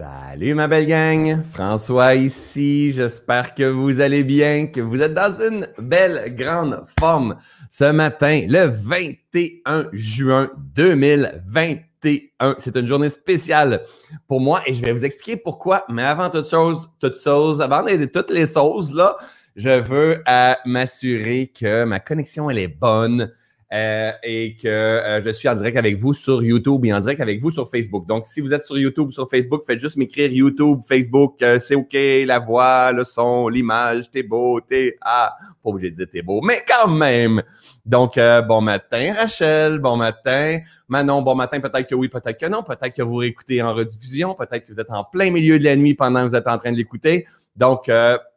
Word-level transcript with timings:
Salut 0.00 0.54
ma 0.54 0.66
belle 0.66 0.86
gang, 0.86 1.42
François 1.52 2.14
ici, 2.14 2.90
j'espère 2.90 3.54
que 3.54 3.64
vous 3.64 4.00
allez 4.00 4.24
bien, 4.24 4.66
que 4.66 4.80
vous 4.80 5.02
êtes 5.02 5.12
dans 5.12 5.30
une 5.42 5.68
belle 5.78 6.34
grande 6.34 6.86
forme. 6.98 7.36
Ce 7.68 7.84
matin, 7.84 8.46
le 8.48 8.64
21 8.64 9.88
juin 9.92 10.50
2021. 10.74 12.54
C'est 12.56 12.76
une 12.76 12.86
journée 12.86 13.10
spéciale 13.10 13.82
pour 14.26 14.40
moi 14.40 14.62
et 14.64 14.72
je 14.72 14.82
vais 14.82 14.94
vous 14.94 15.04
expliquer 15.04 15.36
pourquoi, 15.36 15.84
mais 15.90 16.04
avant 16.04 16.30
toute 16.30 16.48
chose, 16.48 16.88
toute 16.98 17.20
chose, 17.20 17.60
avant 17.60 17.84
toutes 18.10 18.30
les 18.30 18.46
choses 18.46 18.94
là, 18.94 19.18
je 19.54 19.80
veux 19.80 20.22
euh, 20.26 20.54
m'assurer 20.64 21.52
que 21.54 21.84
ma 21.84 22.00
connexion 22.00 22.48
elle 22.48 22.58
est 22.58 22.68
bonne, 22.68 23.30
euh, 23.72 24.10
et 24.24 24.56
que 24.56 24.66
euh, 24.66 25.22
je 25.22 25.30
suis 25.30 25.48
en 25.48 25.54
direct 25.54 25.76
avec 25.76 25.96
vous 25.96 26.12
sur 26.12 26.42
YouTube 26.42 26.84
et 26.84 26.92
en 26.92 26.98
direct 26.98 27.20
avec 27.20 27.40
vous 27.40 27.52
sur 27.52 27.70
Facebook. 27.70 28.04
Donc, 28.04 28.26
si 28.26 28.40
vous 28.40 28.52
êtes 28.52 28.64
sur 28.64 28.76
YouTube 28.76 29.08
ou 29.08 29.12
sur 29.12 29.30
Facebook, 29.30 29.62
faites 29.64 29.78
juste 29.78 29.96
m'écrire 29.96 30.32
YouTube, 30.32 30.80
Facebook, 30.88 31.40
euh, 31.42 31.60
c'est 31.60 31.76
OK, 31.76 31.92
la 31.92 32.40
voix, 32.40 32.90
le 32.90 33.04
son, 33.04 33.46
l'image, 33.46 34.10
t'es 34.10 34.24
beau, 34.24 34.60
t'es... 34.60 34.96
Ah, 35.00 35.36
pas 35.62 35.70
obligé 35.70 35.90
de 35.90 35.94
dire 35.94 36.06
t'es 36.12 36.22
beau, 36.22 36.40
mais 36.40 36.64
quand 36.66 36.88
même! 36.88 37.42
Donc, 37.86 38.18
bon 38.46 38.60
matin, 38.60 39.14
Rachel, 39.16 39.78
bon 39.78 39.96
matin. 39.96 40.58
Manon, 40.88 41.22
bon 41.22 41.34
matin, 41.34 41.60
peut-être 41.60 41.88
que 41.88 41.94
oui, 41.94 42.08
peut-être 42.08 42.38
que 42.38 42.46
non, 42.46 42.62
peut-être 42.62 42.94
que 42.94 43.02
vous 43.02 43.16
réécoutez 43.16 43.62
en 43.62 43.72
rediffusion, 43.72 44.34
peut-être 44.34 44.66
que 44.66 44.72
vous 44.72 44.80
êtes 44.80 44.90
en 44.90 45.04
plein 45.04 45.30
milieu 45.30 45.58
de 45.58 45.64
la 45.64 45.76
nuit 45.76 45.94
pendant 45.94 46.22
que 46.22 46.28
vous 46.28 46.36
êtes 46.36 46.46
en 46.46 46.58
train 46.58 46.72
de 46.72 46.76
l'écouter. 46.76 47.26
Donc, 47.56 47.90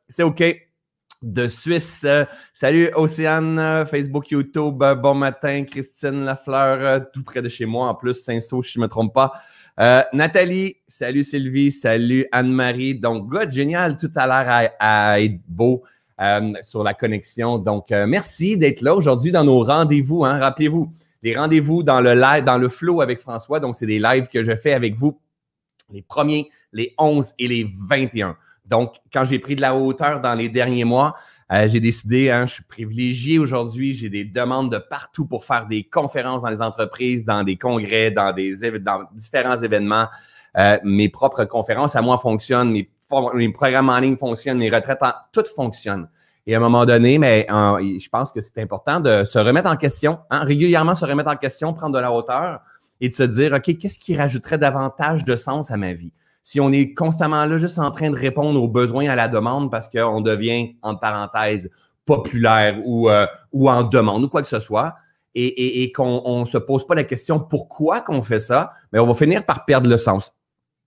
c'est 0.08 0.24
OK 0.24 0.44
de 1.24 1.48
Suisse. 1.48 2.06
Salut 2.52 2.92
Océane, 2.96 3.86
Facebook, 3.90 4.30
YouTube. 4.30 4.84
Bon 5.02 5.16
matin, 5.16 5.64
Christine 5.64 6.26
Lafleur, 6.26 7.10
tout 7.12 7.24
près 7.24 7.42
de 7.42 7.50
chez 7.50 7.66
moi 7.66 7.88
en 7.88 7.96
plus, 7.96 8.14
Saint-Saul, 8.22 8.64
si 8.64 8.74
je 8.74 8.80
ne 8.80 8.84
me 8.84 8.90
trompe 8.90 9.14
pas. 9.14 9.32
Euh, 9.80 10.04
Nathalie, 10.14 10.76
salut 10.88 11.24
Sylvie, 11.24 11.72
salut 11.72 12.28
Anne-Marie. 12.32 12.96
Donc, 12.96 13.28
God, 13.28 13.50
génial, 13.50 13.98
tout 13.98 14.12
a 14.16 14.28
l'air 14.28 14.72
à, 14.80 15.22
être 15.22 15.40
beau 15.48 15.84
euh, 16.22 16.54
sur 16.62 16.84
la 16.84 16.94
connexion. 16.94 17.58
Donc, 17.58 17.92
euh, 17.92 18.06
merci 18.06 18.58
d'être 18.58 18.82
là 18.82 18.94
aujourd'hui 18.94 19.32
dans 19.32 19.44
nos 19.44 19.64
rendez-vous. 19.64 20.26
Hein. 20.26 20.38
Rappelez-vous, 20.38 20.92
les 21.24 21.36
rendez-vous 21.36 21.82
dans 21.82 22.02
le 22.02 22.14
live, 22.14 22.44
dans 22.44 22.58
le 22.58 22.70
flow 22.70 23.02
avec 23.02 23.20
François. 23.20 23.60
Donc, 23.60 23.76
c'est 23.76 23.88
des 23.88 24.00
lives 24.00 24.28
que 24.28 24.44
je 24.44 24.56
fais 24.56 24.74
avec 24.74 24.96
vous 24.96 25.20
les 25.92 26.02
premiers, 26.02 26.50
les 26.72 26.94
11 26.98 27.34
et 27.40 27.48
les 27.48 27.72
21. 27.88 28.36
Donc, 28.66 28.96
quand 29.12 29.26
j'ai 29.26 29.40
pris 29.40 29.56
de 29.56 29.62
la 29.62 29.76
hauteur 29.76 30.22
dans 30.22 30.36
les 30.36 30.50
derniers 30.50 30.86
mois, 30.86 31.16
euh, 31.52 31.68
j'ai 31.68 31.80
décidé, 31.80 32.32
hein, 32.32 32.46
je 32.46 32.56
suis 32.56 32.64
privilégié 32.64 33.38
aujourd'hui, 33.38 33.94
j'ai 33.94 34.10
des 34.10 34.24
demandes 34.24 34.72
de 34.72 34.78
partout 34.78 35.26
pour 35.26 35.46
faire 35.46 35.68
des 35.68 35.84
conférences 35.84 36.42
dans 36.42 36.50
les 36.50 36.62
entreprises, 36.62 37.26
dans 37.26 37.44
des 37.44 37.58
congrès, 37.58 38.12
dans, 38.12 38.34
des, 38.34 38.56
différents 39.14 39.58
événements. 39.58 40.08
Euh, 40.58 40.78
mes 40.84 41.10
propres 41.10 41.46
conférences 41.46 41.96
à 41.96 42.02
moi 42.02 42.18
fonctionnent, 42.18 42.72
mes, 42.72 42.90
programmes 43.50 43.90
en 43.90 44.00
ligne 44.00 44.18
fonctionnent, 44.18 44.58
mes 44.58 44.70
retraites, 44.70 45.00
tout 45.32 45.44
fonctionne. 45.56 46.08
Et 46.48 46.56
à 46.56 46.58
un 46.58 46.62
moment 46.62 46.86
donné, 46.86 47.20
mais 47.20 47.46
je 47.50 48.10
pense 48.10 48.32
que 48.32 48.42
c'est 48.42 48.60
important 48.60 49.00
de 49.00 49.24
se 49.24 49.40
remettre 49.40 49.70
en 49.70 49.78
question, 49.78 50.20
hein, 50.30 50.44
régulièrement 50.44 50.94
se 50.94 51.06
remettre 51.06 51.30
en 51.30 51.38
question, 51.38 51.74
prendre 51.74 51.96
de 51.96 52.02
la 52.02 52.12
hauteur 52.12 52.62
et 53.00 53.10
de 53.10 53.14
se 53.14 53.24
dire, 53.24 53.54
OK, 53.54 53.78
qu'est-ce 53.78 54.00
qui 54.00 54.18
rajouterait 54.18 54.58
davantage 54.58 55.24
de 55.24 55.36
sens 55.36 55.72
à 55.72 55.78
ma 55.78 55.94
vie? 55.94 56.12
Si 56.44 56.60
on 56.60 56.72
est 56.72 56.94
constamment 56.94 57.46
là 57.46 57.58
juste 57.58 57.80
en 57.80 57.92
train 57.92 58.12
de 58.12 58.18
répondre 58.18 58.62
aux 58.62 58.68
besoins 58.68 59.10
à 59.10 59.16
la 59.16 59.28
demande 59.28 59.72
parce 59.72 59.88
qu'on 59.88 60.22
devient, 60.22 60.76
entre 60.82 61.00
parenthèses, 61.00 61.72
populaire 62.06 62.80
ou, 62.86 63.10
euh, 63.10 63.26
ou 63.52 63.70
en 63.70 63.84
demande 63.84 64.24
ou 64.26 64.30
quoi 64.30 64.42
que 64.42 64.48
ce 64.50 64.60
soit, 64.60 64.96
et, 65.36 65.82
et, 65.84 65.92
qu'on 65.92 66.42
ne 66.42 66.46
se 66.46 66.60
pose 66.60 66.86
pas 66.86 66.94
la 66.94 67.04
question 67.04 67.40
pourquoi 67.40 68.02
qu'on 68.02 68.22
fait 68.22 68.40
ça, 68.40 68.72
mais 68.92 69.00
on 69.00 69.08
va 69.08 69.16
finir 69.16 69.46
par 69.46 69.66
perdre 69.66 69.90
le 69.90 69.98
sens. 69.98 70.32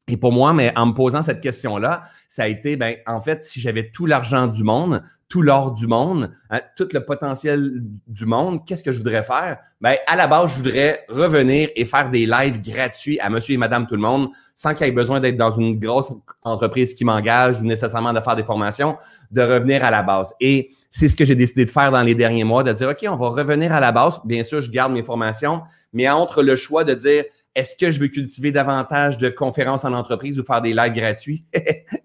Et 0.09 0.17
pour 0.17 0.31
moi, 0.31 0.53
mais 0.53 0.73
en 0.77 0.87
me 0.87 0.93
posant 0.93 1.23
cette 1.23 1.41
question-là, 1.41 2.05
ça 2.29 2.45
a 2.45 2.47
été, 2.47 2.77
ben, 2.77 2.95
en 3.07 3.21
fait, 3.21 3.43
si 3.43 3.61
j'avais 3.61 3.91
tout 3.91 4.07
l'argent 4.07 4.47
du 4.47 4.63
monde, 4.63 5.03
tout 5.29 5.43
l'or 5.43 5.73
du 5.73 5.87
monde, 5.87 6.33
hein, 6.51 6.61
tout 6.77 6.89
le 6.93 7.05
potentiel 7.05 7.83
du 8.07 8.27
monde, 8.27 8.65
qu'est-ce 8.65 8.85
que 8.85 8.93
je 8.93 8.99
voudrais 8.99 9.25
faire? 9.25 9.59
Ben, 9.81 9.97
à 10.07 10.15
la 10.15 10.29
base, 10.29 10.51
je 10.51 10.57
voudrais 10.57 11.05
revenir 11.09 11.69
et 11.75 11.85
faire 11.85 12.11
des 12.11 12.27
lives 12.27 12.63
gratuits 12.63 13.19
à 13.19 13.29
monsieur 13.29 13.55
et 13.55 13.59
madame 13.59 13.87
tout 13.87 13.97
le 13.97 14.01
monde, 14.01 14.29
sans 14.55 14.75
qu'il 14.75 14.87
y 14.87 14.89
ait 14.89 14.93
besoin 14.93 15.19
d'être 15.19 15.37
dans 15.37 15.51
une 15.51 15.79
grosse 15.79 16.13
entreprise 16.43 16.95
qui 16.95 17.05
m'engage 17.05 17.61
ou 17.61 17.65
nécessairement 17.65 18.13
de 18.13 18.21
faire 18.21 18.37
des 18.37 18.45
formations, 18.45 18.97
de 19.33 19.43
revenir 19.43 19.85
à 19.85 19.91
la 19.91 20.03
base. 20.03 20.33
Et 20.41 20.71
c'est 20.91 21.09
ce 21.09 21.17
que 21.17 21.25
j'ai 21.25 21.35
décidé 21.35 21.65
de 21.65 21.71
faire 21.71 21.91
dans 21.91 22.03
les 22.03 22.15
derniers 22.15 22.45
mois, 22.45 22.63
de 22.63 22.73
dire, 22.73 22.89
OK, 22.89 23.05
on 23.09 23.17
va 23.17 23.29
revenir 23.29 23.73
à 23.73 23.81
la 23.81 23.91
base. 23.91 24.21
Bien 24.25 24.45
sûr, 24.45 24.61
je 24.61 24.71
garde 24.71 24.93
mes 24.93 25.03
formations, 25.03 25.63
mais 25.93 26.09
entre 26.09 26.43
le 26.43 26.55
choix 26.55 26.85
de 26.85 26.95
dire, 26.95 27.25
est-ce 27.57 27.75
que 27.75 27.91
je 27.91 27.99
veux 27.99 28.09
cultiver 28.09 28.53
davantage 28.53 29.19
de 29.19 29.29
conférences 29.29 29.85
en 29.85 29.93
entreprise 29.93 30.39
ou 30.39 30.45
faire 30.45 30.63
des 30.63 30.73
lives 30.73 30.93
gratuits? 30.93 31.45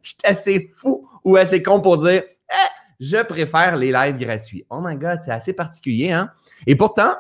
je 0.01 0.09
suis 0.09 0.17
assez 0.23 0.71
fou 0.75 1.07
ou 1.23 1.35
assez 1.35 1.61
con 1.61 1.81
pour 1.81 1.99
dire, 1.99 2.23
je 3.01 3.21
préfère 3.23 3.75
les 3.75 3.91
lives 3.91 4.17
gratuits. 4.17 4.63
Oh 4.69 4.79
my 4.81 4.95
God, 4.95 5.19
c'est 5.25 5.31
assez 5.31 5.53
particulier, 5.53 6.11
hein? 6.11 6.31
Et 6.67 6.75
pourtant, 6.75 7.15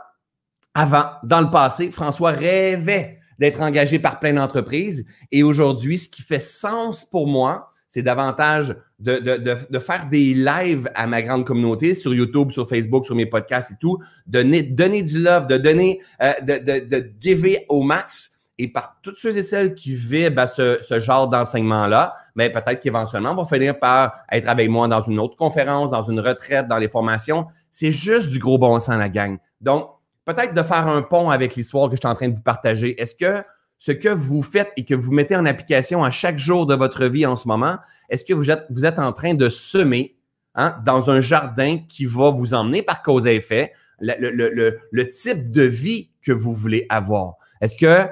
avant, 0.75 1.05
dans 1.23 1.41
le 1.41 1.49
passé, 1.49 1.89
François 1.89 2.31
rêvait 2.31 3.17
d'être 3.39 3.61
engagé 3.61 3.97
par 3.97 4.19
plein 4.19 4.33
d'entreprises. 4.33 5.05
Et 5.31 5.41
aujourd'hui, 5.41 5.97
ce 5.97 6.07
qui 6.07 6.21
fait 6.21 6.39
sens 6.39 7.03
pour 7.03 7.27
moi, 7.27 7.71
c'est 7.89 8.03
davantage 8.03 8.77
de, 8.99 9.17
de, 9.17 9.57
de, 9.69 9.79
faire 9.79 10.07
des 10.07 10.33
lives 10.35 10.89
à 10.93 11.07
ma 11.07 11.21
grande 11.23 11.45
communauté 11.45 11.95
sur 11.95 12.13
YouTube, 12.13 12.51
sur 12.51 12.69
Facebook, 12.69 13.05
sur 13.05 13.15
mes 13.15 13.25
podcasts 13.25 13.71
et 13.71 13.75
tout, 13.81 13.97
donner, 14.27 14.61
donner 14.61 15.01
du 15.01 15.19
love, 15.19 15.47
de 15.47 15.57
donner, 15.57 15.99
euh, 16.21 16.31
de, 16.41 16.59
de, 16.59 16.85
de 16.85 17.11
giver 17.19 17.65
au 17.67 17.81
max 17.81 18.31
et 18.57 18.67
par 18.67 18.97
toutes 19.01 19.17
ceux 19.17 19.37
et 19.37 19.43
celles 19.43 19.73
qui 19.73 19.95
vivent 19.95 20.37
à 20.37 20.47
ce, 20.47 20.79
genre 20.99 21.27
d'enseignement-là, 21.27 22.15
mais 22.35 22.49
ben, 22.49 22.61
peut-être 22.61 22.79
qu'éventuellement, 22.79 23.31
on 23.31 23.43
va 23.43 23.45
finir 23.45 23.79
par 23.79 24.23
être 24.31 24.47
avec 24.47 24.69
moi 24.69 24.87
dans 24.87 25.01
une 25.01 25.19
autre 25.19 25.35
conférence, 25.35 25.91
dans 25.91 26.03
une 26.03 26.19
retraite, 26.19 26.67
dans 26.67 26.77
les 26.77 26.89
formations. 26.89 27.47
C'est 27.71 27.91
juste 27.91 28.29
du 28.29 28.39
gros 28.39 28.57
bon 28.57 28.79
sens, 28.79 28.97
la 28.97 29.09
gang. 29.09 29.37
Donc, 29.61 29.89
peut-être 30.25 30.53
de 30.53 30.61
faire 30.61 30.87
un 30.87 31.01
pont 31.01 31.29
avec 31.29 31.55
l'histoire 31.55 31.89
que 31.89 31.95
je 31.95 32.01
suis 32.01 32.07
en 32.07 32.13
train 32.13 32.29
de 32.29 32.35
vous 32.35 32.41
partager. 32.41 33.01
Est-ce 33.01 33.15
que 33.15 33.43
ce 33.79 33.91
que 33.91 34.09
vous 34.09 34.43
faites 34.43 34.71
et 34.77 34.85
que 34.85 34.93
vous 34.93 35.11
mettez 35.11 35.35
en 35.35 35.45
application 35.45 36.03
à 36.03 36.11
chaque 36.11 36.37
jour 36.37 36.67
de 36.67 36.75
votre 36.75 37.05
vie 37.05 37.25
en 37.25 37.35
ce 37.35 37.47
moment, 37.47 37.77
est-ce 38.09 38.23
que 38.23 38.33
vous 38.33 38.51
êtes, 38.51 38.65
vous 38.69 38.85
êtes 38.85 38.99
en 38.99 39.11
train 39.11 39.33
de 39.33 39.49
semer 39.49 40.17
hein, 40.53 40.75
dans 40.85 41.09
un 41.09 41.19
jardin 41.19 41.79
qui 41.89 42.05
va 42.05 42.29
vous 42.29 42.53
emmener 42.53 42.83
par 42.83 43.01
cause 43.01 43.25
et 43.25 43.35
effet 43.35 43.73
le, 43.99 44.77
le 44.91 45.09
type 45.09 45.51
de 45.51 45.63
vie 45.63 46.11
que 46.21 46.31
vous 46.31 46.53
voulez 46.53 46.85
avoir? 46.89 47.37
Est-ce 47.61 47.75
que 47.75 48.07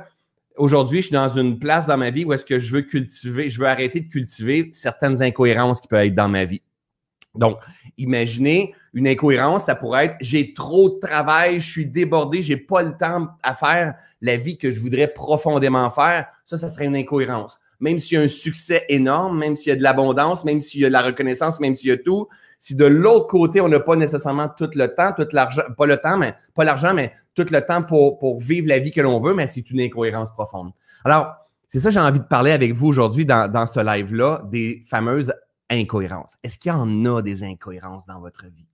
aujourd'hui, 0.60 1.02
je 1.02 1.08
suis 1.08 1.14
dans 1.14 1.30
une 1.30 1.58
place 1.58 1.88
dans 1.88 1.98
ma 1.98 2.12
vie 2.12 2.26
où 2.26 2.34
est-ce 2.34 2.46
que 2.46 2.60
je 2.60 2.76
veux 2.76 2.82
cultiver, 2.82 3.50
je 3.50 3.60
veux 3.60 3.68
arrêter 3.68 4.02
de 4.02 4.10
cultiver 4.10 4.70
certaines 4.74 5.22
incohérences 5.24 5.82
qui 5.82 5.88
peuvent 5.88 6.06
être 6.06 6.16
dans 6.16 6.28
ma 6.28 6.46
vie. 6.46 6.62
Donc, 7.36 7.58
imaginez 7.98 8.74
une 8.94 9.08
incohérence, 9.08 9.66
ça 9.66 9.76
pourrait 9.76 10.06
être 10.06 10.16
j'ai 10.20 10.54
trop 10.54 10.90
de 10.90 11.00
travail, 11.00 11.60
je 11.60 11.70
suis 11.70 11.86
débordé, 11.86 12.42
j'ai 12.42 12.58
pas 12.58 12.84
le 12.84 12.96
temps 12.98 13.30
à 13.44 13.56
faire 13.56 13.96
la 14.22 14.38
vie 14.38 14.58
que 14.58 14.70
je 14.70 14.80
voudrais 14.80 15.08
profondément 15.08 15.90
faire. 15.92 16.28
Ça, 16.46 16.58
ça 16.58 16.70
serait 16.70 16.86
une 16.86 16.96
incohérence. 16.96 17.60
Même 17.80 17.98
s'il 17.98 18.18
y 18.18 18.22
a 18.22 18.24
un 18.24 18.28
succès 18.28 18.86
énorme, 18.90 19.40
même 19.40 19.56
s'il 19.56 19.70
y 19.70 19.74
a 19.74 19.78
de 19.78 19.84
l'abondance, 19.84 20.44
même 20.44 20.60
s'il 20.60 20.82
y 20.82 20.86
a 20.86 20.90
de 20.90 20.94
la 20.94 21.02
reconnaissance, 21.02 21.60
même 21.60 21.76
s'il 21.76 21.90
y 21.90 21.94
a 21.94 21.98
tout, 21.98 22.28
si 22.60 22.76
de 22.76 22.86
l'autre 22.86 23.28
côté, 23.28 23.62
on 23.62 23.70
n'a 23.70 23.80
pas 23.80 23.96
nécessairement 23.96 24.50
tout 24.50 24.70
le 24.74 24.88
temps, 24.94 25.14
tout 25.16 25.28
l'argent, 25.32 25.64
pas 25.78 25.86
le 25.86 25.98
temps, 25.98 26.18
mais 26.18 26.36
pas 26.54 26.66
l'argent, 26.66 26.94
mais 26.94 27.14
tout 27.34 27.46
le 27.50 27.62
temps 27.62 27.82
pour, 27.84 28.20
pour 28.20 28.40
vivre 28.40 28.68
la 28.68 28.80
vie 28.80 28.92
que 28.92 29.02
l'on 29.02 29.20
veut, 29.22 29.34
mais 29.34 29.48
c'est 29.48 29.72
une 29.72 29.80
incohérence 29.80 30.30
profonde. 30.32 30.72
Alors, 31.06 31.34
c'est 31.70 31.80
ça 31.80 31.90
j'ai 31.90 32.00
envie 32.00 32.20
de 32.20 32.26
parler 32.26 32.52
avec 32.52 32.74
vous 32.74 32.88
aujourd'hui 32.88 33.26
dans, 33.26 33.50
dans 33.50 33.66
ce 33.66 33.80
live-là, 33.80 34.42
des 34.52 34.84
fameuses 34.88 35.34
incohérences. 35.70 36.36
Est-ce 36.44 36.60
qu'il 36.60 36.70
y 36.70 36.76
en 36.76 37.06
a 37.06 37.22
des 37.22 37.44
incohérences 37.44 38.06
dans 38.08 38.20
votre 38.20 38.46
vie? 38.46 38.66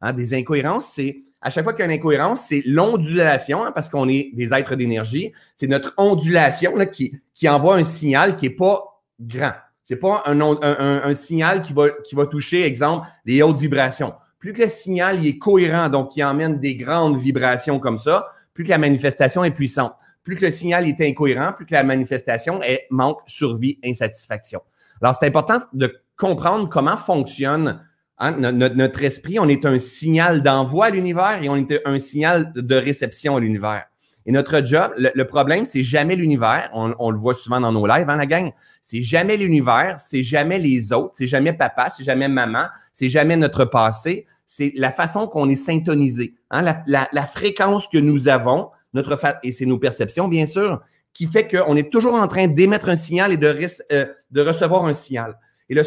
Hein, 0.00 0.12
des 0.12 0.34
incohérences, 0.34 0.86
c'est 0.86 1.22
à 1.40 1.50
chaque 1.50 1.64
fois 1.64 1.72
qu'il 1.72 1.84
y 1.84 1.88
a 1.88 1.92
une 1.92 1.98
incohérence, 1.98 2.42
c'est 2.46 2.62
l'ondulation, 2.66 3.64
hein, 3.64 3.72
parce 3.72 3.88
qu'on 3.88 4.08
est 4.08 4.30
des 4.34 4.52
êtres 4.54 4.74
d'énergie. 4.76 5.32
C'est 5.56 5.66
notre 5.66 5.92
ondulation 5.96 6.76
là, 6.76 6.86
qui, 6.86 7.20
qui 7.34 7.48
envoie 7.48 7.76
un 7.76 7.82
signal 7.82 8.36
qui 8.36 8.48
n'est 8.48 8.54
pas 8.54 9.02
grand. 9.20 9.52
C'est 9.88 9.96
pas 9.96 10.22
un, 10.26 11.14
signal 11.14 11.62
qui 11.62 11.72
va, 11.72 11.88
qui 12.04 12.14
va 12.14 12.26
toucher, 12.26 12.66
exemple, 12.66 13.06
les 13.24 13.40
hautes 13.40 13.56
vibrations. 13.56 14.12
Plus 14.38 14.52
que 14.52 14.60
le 14.60 14.68
signal 14.68 15.24
est 15.24 15.38
cohérent, 15.38 15.88
donc 15.88 16.10
qui 16.10 16.22
emmène 16.22 16.60
des 16.60 16.76
grandes 16.76 17.18
vibrations 17.18 17.80
comme 17.80 17.96
ça, 17.96 18.28
plus 18.52 18.64
que 18.64 18.68
la 18.68 18.76
manifestation 18.76 19.44
est 19.44 19.50
puissante. 19.50 19.94
Plus 20.24 20.36
que 20.36 20.44
le 20.44 20.50
signal 20.50 20.86
est 20.86 21.00
incohérent, 21.00 21.54
plus 21.54 21.64
que 21.64 21.72
la 21.72 21.84
manifestation 21.84 22.60
est 22.62 22.86
manque, 22.90 23.20
survie, 23.26 23.78
insatisfaction. 23.82 24.60
Alors, 25.00 25.14
c'est 25.18 25.26
important 25.26 25.60
de 25.72 26.02
comprendre 26.18 26.68
comment 26.68 26.98
fonctionne 26.98 27.82
hein, 28.18 28.32
notre, 28.32 28.74
notre, 28.74 29.02
esprit. 29.04 29.38
On 29.38 29.48
est 29.48 29.64
un 29.64 29.78
signal 29.78 30.42
d'envoi 30.42 30.84
à 30.84 30.90
l'univers 30.90 31.42
et 31.42 31.48
on 31.48 31.56
est 31.56 31.80
un 31.86 31.98
signal 31.98 32.52
de 32.54 32.74
réception 32.74 33.36
à 33.36 33.40
l'univers. 33.40 33.86
Et 34.28 34.30
notre 34.30 34.62
job, 34.62 34.92
le, 34.98 35.24
problème, 35.24 35.64
c'est 35.64 35.82
jamais 35.82 36.14
l'univers. 36.14 36.68
On, 36.74 37.10
le 37.10 37.16
voit 37.16 37.32
souvent 37.32 37.62
dans 37.62 37.72
nos 37.72 37.86
lives, 37.86 38.10
hein, 38.10 38.16
la 38.16 38.26
gang. 38.26 38.52
C'est 38.82 39.00
jamais 39.00 39.38
l'univers, 39.38 39.98
c'est 39.98 40.22
jamais 40.22 40.58
les 40.58 40.92
autres, 40.92 41.14
c'est 41.16 41.26
jamais 41.26 41.54
papa, 41.54 41.88
c'est 41.88 42.04
jamais 42.04 42.28
maman, 42.28 42.66
c'est 42.92 43.08
jamais 43.08 43.38
notre 43.38 43.64
passé. 43.64 44.26
C'est 44.46 44.74
la 44.76 44.92
façon 44.92 45.28
qu'on 45.28 45.48
est 45.48 45.56
syntonisé, 45.56 46.34
hein, 46.50 46.62
la, 46.86 47.26
fréquence 47.26 47.88
que 47.88 47.96
nous 47.96 48.28
avons, 48.28 48.68
notre 48.92 49.18
et 49.42 49.52
c'est 49.52 49.64
nos 49.64 49.78
perceptions, 49.78 50.28
bien 50.28 50.44
sûr, 50.44 50.82
qui 51.14 51.26
fait 51.26 51.48
qu'on 51.48 51.74
est 51.76 51.90
toujours 51.90 52.12
en 52.12 52.28
train 52.28 52.48
d'émettre 52.48 52.90
un 52.90 52.96
signal 52.96 53.32
et 53.32 53.38
de, 53.38 53.56
euh, 53.92 54.04
recevoir 54.36 54.84
un 54.84 54.92
signal. 54.92 55.38
Et 55.70 55.74
le, 55.74 55.82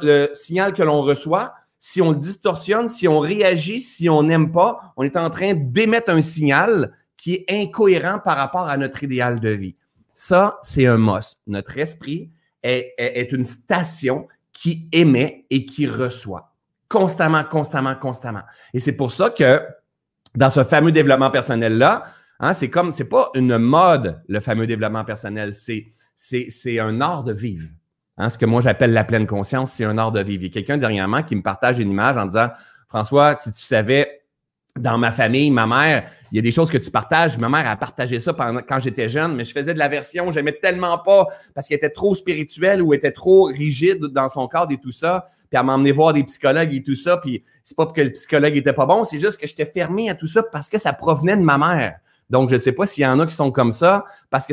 le, 0.00 0.30
signal 0.32 0.72
que 0.72 0.82
l'on 0.82 1.02
reçoit, 1.02 1.52
si 1.78 2.00
on 2.00 2.12
le 2.12 2.16
distorsionne, 2.16 2.88
si 2.88 3.06
on 3.06 3.18
réagit, 3.18 3.82
si 3.82 4.08
on 4.08 4.22
n'aime 4.22 4.50
pas, 4.50 4.94
on 4.96 5.02
est 5.02 5.18
en 5.18 5.28
train 5.28 5.52
d'émettre 5.52 6.10
un 6.10 6.22
signal 6.22 6.94
qui 7.26 7.44
est 7.48 7.60
incohérent 7.60 8.20
par 8.20 8.36
rapport 8.36 8.68
à 8.68 8.76
notre 8.76 9.02
idéal 9.02 9.40
de 9.40 9.48
vie. 9.48 9.74
Ça, 10.14 10.60
c'est 10.62 10.86
un 10.86 10.96
must. 10.96 11.40
Notre 11.48 11.76
esprit 11.76 12.30
est, 12.62 13.32
une 13.32 13.42
station 13.42 14.28
qui 14.52 14.88
émet 14.92 15.44
et 15.50 15.64
qui 15.64 15.88
reçoit 15.88 16.52
constamment, 16.88 17.42
constamment, 17.42 17.96
constamment. 17.96 18.42
Et 18.72 18.78
c'est 18.78 18.96
pour 18.96 19.10
ça 19.10 19.30
que 19.30 19.60
dans 20.36 20.50
ce 20.50 20.62
fameux 20.62 20.92
développement 20.92 21.32
personnel-là, 21.32 22.04
hein, 22.38 22.52
c'est 22.52 22.70
comme, 22.70 22.92
c'est 22.92 23.08
pas 23.08 23.30
une 23.34 23.58
mode, 23.58 24.22
le 24.28 24.38
fameux 24.38 24.68
développement 24.68 25.04
personnel, 25.04 25.52
c'est, 25.52 25.84
c'est, 26.14 26.46
c'est 26.50 26.78
un 26.78 27.00
art 27.00 27.24
de 27.24 27.32
vivre. 27.32 27.66
Hein, 28.18 28.30
ce 28.30 28.38
que 28.38 28.46
moi 28.46 28.60
j'appelle 28.60 28.92
la 28.92 29.02
pleine 29.02 29.26
conscience, 29.26 29.72
c'est 29.72 29.84
un 29.84 29.98
art 29.98 30.12
de 30.12 30.22
vivre. 30.22 30.44
Il 30.44 30.46
y 30.46 30.50
a 30.50 30.52
quelqu'un 30.52 30.78
dernièrement 30.78 31.24
qui 31.24 31.34
me 31.34 31.42
partage 31.42 31.80
une 31.80 31.90
image 31.90 32.16
en 32.18 32.26
disant 32.26 32.50
François, 32.88 33.36
si 33.36 33.50
tu 33.50 33.62
savais, 33.62 34.22
dans 34.76 34.98
ma 34.98 35.10
famille, 35.10 35.50
ma 35.50 35.66
mère, 35.66 36.08
il 36.32 36.36
y 36.36 36.38
a 36.38 36.42
des 36.42 36.50
choses 36.50 36.70
que 36.70 36.78
tu 36.78 36.90
partages. 36.90 37.38
Ma 37.38 37.48
mère 37.48 37.68
a 37.68 37.76
partagé 37.76 38.20
ça 38.20 38.34
quand 38.68 38.80
j'étais 38.80 39.08
jeune, 39.08 39.34
mais 39.34 39.44
je 39.44 39.52
faisais 39.52 39.74
de 39.74 39.78
l'aversion, 39.78 40.30
j'aimais 40.30 40.52
tellement 40.52 40.98
pas 40.98 41.26
parce 41.54 41.68
qu'elle 41.68 41.76
était 41.76 41.90
trop 41.90 42.14
spirituelle 42.14 42.82
ou 42.82 42.94
était 42.94 43.12
trop 43.12 43.44
rigide 43.44 44.06
dans 44.06 44.28
son 44.28 44.48
cadre 44.48 44.72
et 44.72 44.78
tout 44.78 44.92
ça. 44.92 45.28
Puis 45.50 45.58
elle 45.58 45.64
m'a 45.64 45.74
emmené 45.74 45.92
voir 45.92 46.12
des 46.12 46.24
psychologues 46.24 46.74
et 46.74 46.82
tout 46.82 46.96
ça. 46.96 47.16
Puis 47.18 47.44
c'est 47.64 47.76
pas 47.76 47.86
que 47.86 48.00
le 48.00 48.10
psychologue 48.10 48.56
était 48.56 48.72
pas 48.72 48.86
bon, 48.86 49.04
c'est 49.04 49.18
juste 49.18 49.40
que 49.40 49.46
j'étais 49.46 49.66
fermé 49.66 50.08
à 50.10 50.14
tout 50.14 50.26
ça 50.26 50.42
parce 50.42 50.68
que 50.68 50.78
ça 50.78 50.92
provenait 50.92 51.36
de 51.36 51.42
ma 51.42 51.58
mère. 51.58 51.98
Donc, 52.30 52.50
je 52.50 52.58
sais 52.58 52.72
pas 52.72 52.86
s'il 52.86 53.04
y 53.04 53.06
en 53.06 53.20
a 53.20 53.26
qui 53.26 53.34
sont 53.34 53.52
comme 53.52 53.72
ça 53.72 54.04
parce 54.30 54.46
que 54.46 54.52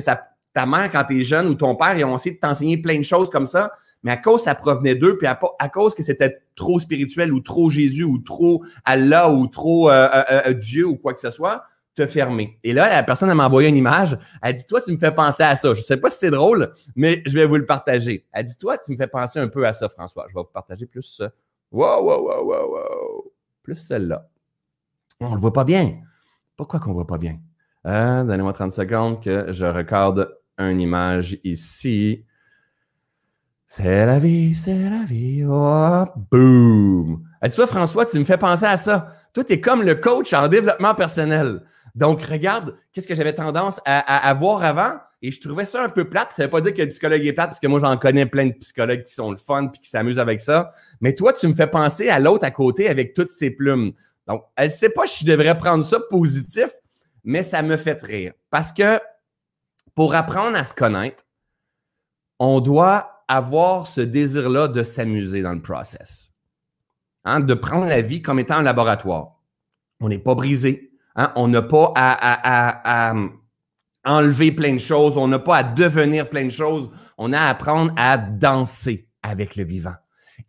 ta 0.54 0.66
mère, 0.66 0.92
quand 0.92 1.04
tu 1.06 1.24
jeune, 1.24 1.48
ou 1.48 1.56
ton 1.56 1.76
père, 1.76 1.98
ils 1.98 2.06
ont 2.06 2.16
essayé 2.16 2.36
de 2.36 2.40
t'enseigner 2.40 2.78
plein 2.78 2.98
de 2.98 3.04
choses 3.04 3.30
comme 3.30 3.48
ça, 3.48 3.72
mais 4.04 4.12
à 4.12 4.18
cause 4.18 4.44
ça 4.44 4.54
provenait 4.56 4.96
d'eux, 4.96 5.18
puis 5.18 5.28
à, 5.28 5.70
cause 5.70 5.96
que 5.96 6.04
c'était 6.04 6.44
trop 6.56 6.80
spirituel 6.80 7.34
ou 7.34 7.40
trop 7.40 7.70
Jésus 7.70 8.04
ou 8.04 8.20
trop 8.20 8.64
Allah 8.86 9.32
ou 9.32 9.48
trop 9.48 9.90
euh, 9.90 10.08
euh, 10.14 10.42
euh, 10.48 10.54
Dieu 10.54 10.86
ou 10.86 10.98
quoi 10.98 11.14
que 11.14 11.20
ce 11.20 11.32
soit, 11.32 11.64
te 11.96 12.06
fermer. 12.06 12.60
Et 12.64 12.74
là, 12.74 12.90
la 12.90 13.04
personne 13.04 13.34
m'a 13.34 13.46
envoyé 13.46 13.70
une 13.70 13.78
image. 13.78 14.18
Elle 14.42 14.56
dit 14.56 14.66
Toi, 14.66 14.82
tu 14.82 14.92
me 14.92 14.98
fais 14.98 15.14
penser 15.14 15.44
à 15.44 15.56
ça. 15.56 15.74
Je 15.74 15.82
ne 15.82 15.86
sais 15.86 15.98
pas 15.98 16.10
si 16.10 16.18
c'est 16.20 16.32
drôle, 16.32 16.74
mais 16.96 17.22
je 17.26 17.34
vais 17.34 17.46
vous 17.46 17.56
le 17.56 17.66
partager. 17.66 18.26
Elle 18.32 18.46
dit 18.46 18.58
Toi, 18.58 18.78
tu 18.78 18.92
me 18.92 18.98
fais 18.98 19.08
penser 19.08 19.40
un 19.40 19.48
peu 19.48 19.66
à 19.66 19.74
ça, 19.74 19.90
François. 19.90 20.26
Je 20.30 20.34
vais 20.34 20.42
vous 20.42 20.52
partager 20.52 20.86
plus 20.86 21.04
ça. 21.04 21.32
Wow, 21.72 22.04
wow, 22.04 22.28
wow, 22.28 22.46
wow, 22.46 22.72
wow. 22.72 23.34
Plus 23.64 23.76
celle-là. 23.76 24.28
On 25.20 25.30
ne 25.30 25.36
le 25.36 25.42
voit 25.42 25.54
pas 25.54 25.64
bien. 25.64 26.00
Pourquoi 26.58 26.80
qu'on 26.80 26.90
ne 26.90 26.96
voit 26.96 27.08
pas 27.08 27.18
bien? 27.18 27.40
Donnez-moi 27.86 28.54
30 28.54 28.72
secondes 28.72 29.22
que 29.22 29.52
je 29.52 29.66
recorde 29.66 30.38
une 30.58 30.80
image 30.80 31.40
ici. 31.44 32.26
C'est 33.68 34.06
la 34.06 34.20
vie, 34.20 34.54
c'est 34.54 34.90
la 34.90 35.04
vie. 35.06 35.44
Oh, 35.48 36.06
boom. 36.32 37.24
Dis-toi, 37.44 37.68
François, 37.68 38.06
tu 38.06 38.20
me 38.20 38.26
fais 38.26 38.38
penser 38.38 38.66
à 38.66 38.78
ça. 38.78 39.08
Toi, 39.34 39.44
tu 39.44 39.54
es 39.54 39.62
comme 39.62 39.82
le 39.82 39.96
coach 39.96 40.34
en 40.34 40.48
développement 40.48 40.94
personnel. 40.94 41.62
Donc, 41.96 42.22
regarde, 42.24 42.76
qu'est-ce 42.92 43.08
que 43.08 43.16
j'avais 43.16 43.34
tendance 43.34 43.80
à, 43.86 44.34
voir 44.34 44.64
avant? 44.64 44.94
Et 45.22 45.32
je 45.32 45.40
trouvais 45.40 45.66
ça 45.66 45.84
un 45.84 45.90
peu 45.90 46.10
plate. 46.10 46.34
Ça 46.34 46.44
ne 46.44 46.48
veut 46.48 46.52
pas 46.52 46.62
dire 46.62 46.74
que 46.74 46.82
le 46.82 46.90
psychologue 46.90 47.26
est 47.26 47.34
plate, 47.34 47.50
parce 47.50 47.60
que 47.60 47.68
moi, 47.68 47.80
j'en 47.80 47.98
connais 47.98 48.26
plein 48.26 48.48
de 48.48 48.54
psychologues 48.54 49.04
qui 49.04 49.14
sont 49.14 49.32
le 49.32 49.38
fun 49.38 49.72
et 49.74 49.80
qui 49.80 49.90
s'amusent 49.90 50.20
avec 50.20 50.40
ça. 50.40 50.72
Mais 51.02 51.14
toi, 51.14 51.34
tu 51.34 51.48
me 51.48 51.54
fais 51.54 51.68
penser 51.68 52.10
à 52.10 52.20
l'autre 52.20 52.46
à 52.46 52.52
côté 52.52 52.90
avec 52.90 53.14
toutes 53.14 53.32
ses 53.32 53.52
plumes. 53.52 53.94
Donc, 54.28 54.44
elle 54.56 54.70
ne 54.70 54.74
sait 54.74 54.90
pas 54.90 55.06
si 55.06 55.26
je 55.26 55.32
devrais 55.32 55.58
prendre 55.58 55.84
ça 55.84 56.00
positif, 56.10 56.70
mais 57.24 57.44
ça 57.44 57.62
me 57.62 57.78
fait 57.78 58.02
rire. 58.02 58.34
Parce 58.50 58.72
que 58.72 59.00
pour 59.96 60.16
apprendre 60.16 60.58
à 60.58 60.64
se 60.64 60.74
connaître, 60.74 61.24
on 62.40 62.60
doit 62.60 63.13
avoir 63.36 63.88
ce 63.88 64.02
désir-là 64.02 64.68
de 64.68 64.84
s'amuser 64.84 65.42
dans 65.42 65.54
le 65.54 65.62
process. 65.62 66.32
Hein, 67.26 67.40
de 67.40 67.54
prendre 67.54 67.88
la 67.88 68.02
vie 68.02 68.22
comme 68.22 68.40
étant 68.40 68.58
un 68.58 68.62
laboratoire. 68.64 69.42
On 70.00 70.10
n'est 70.10 70.20
pas 70.20 70.36
brisé. 70.36 70.92
Hein, 71.16 71.32
on 71.36 71.48
n'a 71.48 71.62
pas 71.62 71.94
à, 71.96 73.14
enlever 74.06 74.52
plein 74.52 74.74
de 74.74 74.80
choses. 74.80 75.18
On 75.18 75.28
n'a 75.28 75.40
pas 75.40 75.58
à 75.58 75.64
devenir 75.64 76.30
plein 76.30 76.46
de 76.46 76.52
choses. 76.52 76.92
On 77.18 77.34
a 77.34 77.40
à 77.40 77.50
apprendre 77.50 77.94
à 77.96 78.18
danser 78.18 79.10
avec 79.24 79.56
le 79.56 79.64
vivant. 79.64 79.96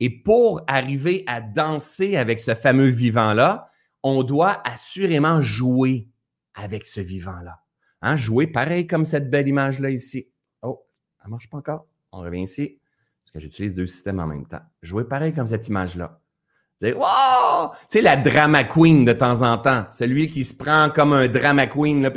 Et 0.01 0.11
pour 0.11 0.63
arriver 0.67 1.23
à 1.27 1.41
danser 1.41 2.17
avec 2.17 2.41
ce 2.41 2.55
fameux 2.55 2.89
vivant-là, 2.89 3.71
on 4.03 4.25
doit 4.25 4.61
assurément 4.69 5.41
jouer 5.41 6.11
avec 6.55 6.85
ce 6.85 7.01
vivant-là. 7.01 7.61
Hein, 8.03 8.17
jouer 8.17 8.47
pareil 8.47 8.87
comme 8.87 9.05
cette 9.05 9.31
belle 9.31 9.49
image-là 9.49 9.91
ici. 9.91 10.29
Oh, 10.63 10.85
ça 11.19 11.27
ne 11.27 11.31
marche 11.31 11.49
pas 11.49 11.59
encore? 11.59 11.87
On 12.17 12.21
revient 12.21 12.43
ici, 12.43 12.79
parce 13.23 13.33
que 13.33 13.41
j'utilise 13.41 13.75
deux 13.75 13.87
systèmes 13.87 14.21
en 14.21 14.27
même 14.27 14.47
temps. 14.47 14.63
Jouer 14.83 15.05
pareil 15.05 15.35
comme 15.35 15.49
cette 15.49 15.67
image-là. 15.67 16.21
Wow! 16.83 17.71
Tu 17.91 17.99
sais, 17.99 18.03
la 18.03 18.17
drama 18.17 18.65
queen 18.65 19.05
de 19.05 19.13
temps 19.13 19.43
en 19.43 19.57
temps. 19.59 19.87
Celui 19.91 20.29
qui 20.29 20.45
se 20.45 20.55
prend 20.55 20.91
comme 20.91 21.13
un 21.13 21.29
drama 21.29 21.67
queen, 21.67 22.11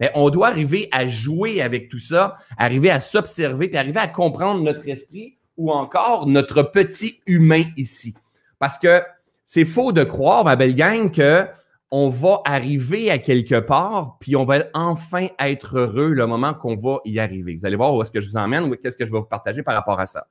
Mais 0.00 0.10
on 0.14 0.28
doit 0.28 0.48
arriver 0.48 0.88
à 0.90 1.06
jouer 1.06 1.62
avec 1.62 1.88
tout 1.88 2.00
ça, 2.00 2.36
arriver 2.58 2.90
à 2.90 3.00
s'observer, 3.00 3.68
puis 3.68 3.78
arriver 3.78 4.00
à 4.00 4.08
comprendre 4.08 4.62
notre 4.62 4.88
esprit 4.88 5.38
ou 5.56 5.70
encore 5.70 6.26
notre 6.26 6.62
petit 6.62 7.20
humain 7.26 7.62
ici. 7.76 8.14
Parce 8.58 8.76
que 8.76 9.02
c'est 9.44 9.64
faux 9.66 9.92
de 9.92 10.02
croire, 10.02 10.44
ma 10.44 10.56
belle 10.56 10.74
gang, 10.74 11.10
que 11.10 11.46
on 11.94 12.08
va 12.08 12.40
arriver 12.46 13.10
à 13.10 13.18
quelque 13.18 13.60
part, 13.60 14.16
puis 14.18 14.34
on 14.34 14.46
va 14.46 14.64
enfin 14.72 15.28
être 15.38 15.78
heureux 15.78 16.08
le 16.08 16.26
moment 16.26 16.54
qu'on 16.54 16.74
va 16.74 17.00
y 17.04 17.20
arriver. 17.20 17.54
Vous 17.54 17.66
allez 17.66 17.76
voir 17.76 17.94
où 17.94 18.00
est-ce 18.00 18.10
que 18.10 18.22
je 18.22 18.30
vous 18.30 18.38
emmène 18.38 18.64
ou 18.64 18.74
qu'est-ce 18.76 18.96
que 18.96 19.04
je 19.04 19.12
vais 19.12 19.18
vous 19.18 19.26
partager 19.26 19.62
par 19.62 19.74
rapport 19.74 20.00
à 20.00 20.06
ça. 20.06 20.26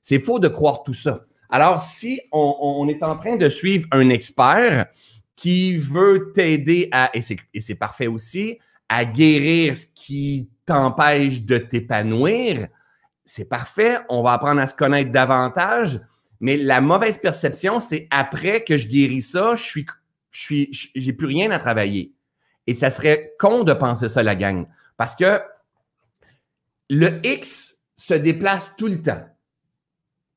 C'est 0.00 0.20
faux 0.20 0.38
de 0.38 0.46
croire 0.46 0.84
tout 0.84 0.94
ça. 0.94 1.24
Alors, 1.50 1.80
si 1.80 2.20
on, 2.30 2.86
est 2.88 3.02
en 3.02 3.16
train 3.16 3.34
de 3.34 3.48
suivre 3.48 3.88
un 3.90 4.08
expert 4.08 4.86
qui 5.34 5.76
veut 5.76 6.30
t'aider 6.32 6.88
à, 6.92 7.10
et 7.12 7.60
c'est 7.60 7.74
parfait 7.74 8.06
aussi, 8.06 8.60
à 8.88 9.04
guérir 9.04 9.74
ce 9.74 9.86
qui 9.86 10.48
t'empêche 10.64 11.42
de 11.42 11.58
t'épanouir, 11.58 12.68
c'est 13.24 13.48
parfait, 13.48 13.98
on 14.10 14.22
va 14.22 14.34
apprendre 14.34 14.60
à 14.60 14.68
se 14.68 14.76
connaître 14.76 15.10
davantage, 15.10 16.00
mais 16.38 16.56
la 16.56 16.80
mauvaise 16.80 17.18
perception, 17.18 17.80
c'est 17.80 18.06
après 18.12 18.62
que 18.62 18.76
je 18.76 18.86
guéris 18.86 19.22
ça, 19.22 19.56
je 19.56 19.64
suis 19.64 19.86
je 20.30 20.66
j'ai 20.94 21.12
plus 21.12 21.26
rien 21.26 21.50
à 21.50 21.58
travailler. 21.58 22.14
Et 22.66 22.74
ça 22.74 22.90
serait 22.90 23.34
con 23.38 23.64
de 23.64 23.72
penser 23.72 24.08
ça, 24.08 24.22
la 24.22 24.34
gang. 24.34 24.66
Parce 24.96 25.16
que 25.16 25.40
le 26.88 27.20
X 27.24 27.78
se 27.96 28.14
déplace 28.14 28.76
tout 28.76 28.88
le 28.88 29.00
temps. 29.00 29.24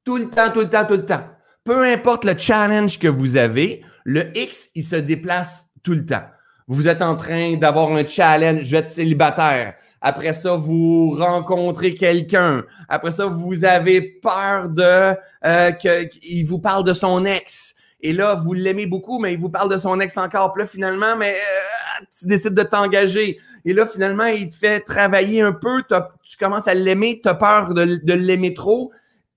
Tout 0.04 0.18
le 0.18 0.30
temps, 0.30 0.52
tout 0.52 0.62
le 0.62 0.70
temps, 0.70 0.86
tout 0.86 0.94
le 0.94 1.06
temps. 1.06 1.28
Peu 1.64 1.86
importe 1.86 2.26
le 2.26 2.38
challenge 2.38 3.00
que 3.00 3.08
vous 3.08 3.38
avez, 3.38 3.84
le 4.04 4.38
X, 4.38 4.70
il 4.76 4.84
se 4.84 4.98
déplace 4.98 5.68
tout 5.82 5.94
le 5.94 6.06
temps. 6.06 6.24
Vous 6.68 6.88
êtes 6.88 7.02
en 7.02 7.16
train 7.16 7.56
d'avoir 7.56 7.92
un 7.92 8.06
challenge, 8.06 8.64
je 8.64 8.72
vais 8.72 8.78
être 8.80 8.92
célibataire. 8.92 9.76
Après 10.02 10.34
ça, 10.34 10.56
vous 10.56 11.16
rencontrez 11.18 11.94
quelqu'un. 11.94 12.64
Après 12.90 13.12
ça, 13.12 13.28
vous 13.28 13.64
avez 13.64 14.02
peur 14.02 14.68
de 14.68 15.16
euh, 15.46 15.72
qu'il 15.72 16.46
vous 16.46 16.60
parle 16.60 16.84
de 16.84 16.94
son 16.94 17.24
ex. 17.24 17.76
Et 18.06 18.12
là, 18.12 18.36
vous 18.36 18.52
l'aimez 18.52 18.86
beaucoup, 18.86 19.18
mais 19.18 19.32
il 19.32 19.40
vous 19.40 19.50
parle 19.50 19.72
de 19.72 19.78
son 19.78 19.98
ex 20.02 20.18
encore. 20.18 20.58
Là, 20.58 20.66
finalement, 20.66 21.16
mais 21.16 21.36
euh, 21.36 22.06
tu 22.20 22.28
décides 22.28 22.54
de 22.54 22.64
t'engager. 22.64 23.40
Et 23.64 23.74
là, 23.74 23.88
finalement, 23.88 24.26
il 24.26 24.50
te 24.50 24.56
fait 24.56 24.82
travailler 24.82 25.42
un 25.42 25.54
peu. 25.54 25.82
Tu 26.22 26.38
commences 26.38 26.68
à 26.68 26.74
l'aimer. 26.74 27.22
Tu 27.24 27.30
as 27.30 27.34
peur 27.34 27.74
de, 27.74 28.14
l'aimer 28.14 28.54
trop 28.54 28.92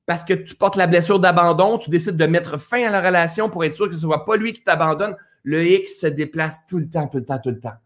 parce 0.04 0.24
que 0.24 0.34
tu 0.34 0.56
portes 0.56 0.74
la 0.74 0.88
blessure 0.88 1.20
d'abandon. 1.20 1.78
Tu 1.78 1.90
décides 1.90 2.16
de 2.16 2.26
mettre 2.26 2.58
fin 2.58 2.84
à 2.84 2.90
la 2.90 3.00
relation 3.00 3.48
pour 3.48 3.64
être 3.64 3.76
sûr 3.76 3.86
que 3.86 3.94
ce 3.94 4.04
ne 4.04 4.10
soit 4.10 4.24
pas 4.24 4.36
lui 4.36 4.52
qui 4.52 4.64
t'abandonne. 4.64 5.14
Le 5.44 5.64
X 5.64 6.00
se 6.00 6.08
déplace 6.08 6.58
tout 6.68 6.78
le 6.78 6.88
temps, 6.88 7.06
tout 7.06 7.18
le 7.18 7.24
temps, 7.24 7.38
tout 7.38 7.50
le 7.50 7.60
temps. 7.60 7.76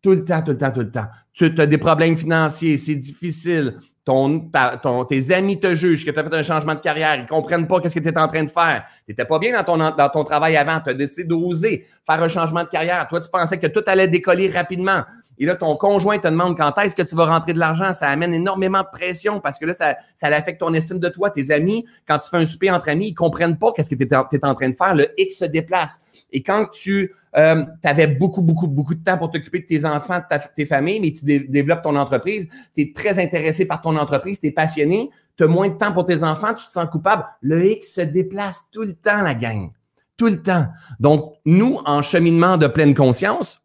Tout 0.00 0.12
le 0.12 0.24
temps, 0.24 0.40
tout 0.40 0.52
le 0.52 0.58
temps, 0.58 0.70
tout 0.70 0.80
le 0.80 0.90
temps. 0.90 1.06
Tu 1.34 1.52
as 1.58 1.66
des 1.66 1.78
problèmes 1.78 2.16
financiers, 2.16 2.78
c'est 2.78 2.96
difficile 2.96 3.78
ton, 4.04 4.50
ton, 4.82 5.04
tes 5.04 5.32
amis 5.32 5.60
te 5.60 5.74
jugent, 5.74 6.04
que 6.04 6.10
tu 6.10 6.18
as 6.18 6.24
fait 6.24 6.34
un 6.34 6.42
changement 6.42 6.74
de 6.74 6.80
carrière, 6.80 7.14
ils 7.14 7.22
ne 7.22 7.28
comprennent 7.28 7.68
pas 7.68 7.80
qu'est-ce 7.80 7.94
que 7.94 8.00
tu 8.00 8.08
es 8.08 8.18
en 8.18 8.26
train 8.26 8.42
de 8.42 8.50
faire. 8.50 8.84
Tu 9.06 9.12
n'étais 9.12 9.24
pas 9.24 9.38
bien 9.38 9.52
dans 9.56 9.62
ton, 9.62 9.76
dans 9.78 10.08
ton 10.08 10.24
travail 10.24 10.56
avant, 10.56 10.80
tu 10.80 10.90
as 10.90 10.94
décidé 10.94 11.24
d'oser 11.24 11.86
faire 12.04 12.20
un 12.20 12.28
changement 12.28 12.64
de 12.64 12.68
carrière. 12.68 13.06
Toi, 13.08 13.20
tu 13.20 13.30
pensais 13.30 13.58
que 13.58 13.68
tout 13.68 13.82
allait 13.86 14.08
décoller 14.08 14.50
rapidement. 14.50 15.02
Et 15.38 15.46
là, 15.46 15.54
ton 15.54 15.76
conjoint 15.76 16.18
te 16.18 16.26
demande 16.26 16.56
quand 16.56 16.76
est-ce 16.78 16.96
que 16.96 17.02
tu 17.02 17.14
vas 17.14 17.26
rentrer 17.26 17.52
de 17.52 17.58
l'argent. 17.60 17.92
Ça 17.92 18.08
amène 18.08 18.34
énormément 18.34 18.80
de 18.80 18.88
pression 18.92 19.40
parce 19.40 19.58
que 19.58 19.66
là, 19.66 19.74
ça, 19.74 19.96
ça 20.16 20.26
affecte 20.26 20.60
ton 20.60 20.74
estime 20.74 20.98
de 20.98 21.08
toi. 21.08 21.30
Tes 21.30 21.52
amis, 21.52 21.86
quand 22.06 22.18
tu 22.18 22.28
fais 22.28 22.38
un 22.38 22.44
souper 22.44 22.70
entre 22.70 22.88
amis, 22.88 23.08
ils 23.08 23.14
comprennent 23.14 23.58
pas 23.58 23.72
qu'est-ce 23.72 23.90
que 23.90 23.94
tu 23.94 24.04
es, 24.04 24.44
en 24.44 24.54
train 24.54 24.68
de 24.68 24.74
faire. 24.74 24.94
Le 24.94 25.08
X 25.16 25.38
se 25.38 25.44
déplace. 25.44 26.00
Et 26.32 26.42
quand 26.42 26.66
tu 26.72 27.14
euh, 27.36 27.64
avais 27.82 28.06
beaucoup, 28.06 28.42
beaucoup, 28.42 28.68
beaucoup 28.68 28.94
de 28.94 29.02
temps 29.02 29.16
pour 29.16 29.30
t'occuper 29.30 29.60
de 29.60 29.66
tes 29.66 29.84
enfants, 29.84 30.18
de 30.18 30.24
ta, 30.28 30.38
tes 30.38 30.66
familles, 30.66 31.00
mais 31.00 31.12
tu 31.12 31.24
développes 31.48 31.82
ton 31.82 31.96
entreprise, 31.96 32.48
tu 32.74 32.82
es 32.82 32.92
très 32.92 33.18
intéressé 33.18 33.66
par 33.66 33.80
ton 33.80 33.96
entreprise, 33.96 34.38
tu 34.38 34.48
es 34.48 34.50
passionné, 34.50 35.10
tu 35.36 35.44
as 35.44 35.46
moins 35.46 35.68
de 35.68 35.74
temps 35.74 35.92
pour 35.92 36.04
tes 36.04 36.22
enfants, 36.22 36.54
tu 36.54 36.66
te 36.66 36.70
sens 36.70 36.88
coupable. 36.90 37.24
Le 37.40 37.64
X 37.64 37.94
se 37.94 38.00
déplace 38.02 38.66
tout 38.70 38.82
le 38.82 38.94
temps, 38.94 39.22
la 39.22 39.34
gang. 39.34 39.70
Tout 40.16 40.26
le 40.28 40.42
temps. 40.42 40.66
Donc, 41.00 41.34
nous, 41.46 41.80
en 41.86 42.02
cheminement 42.02 42.58
de 42.58 42.66
pleine 42.66 42.94
conscience, 42.94 43.58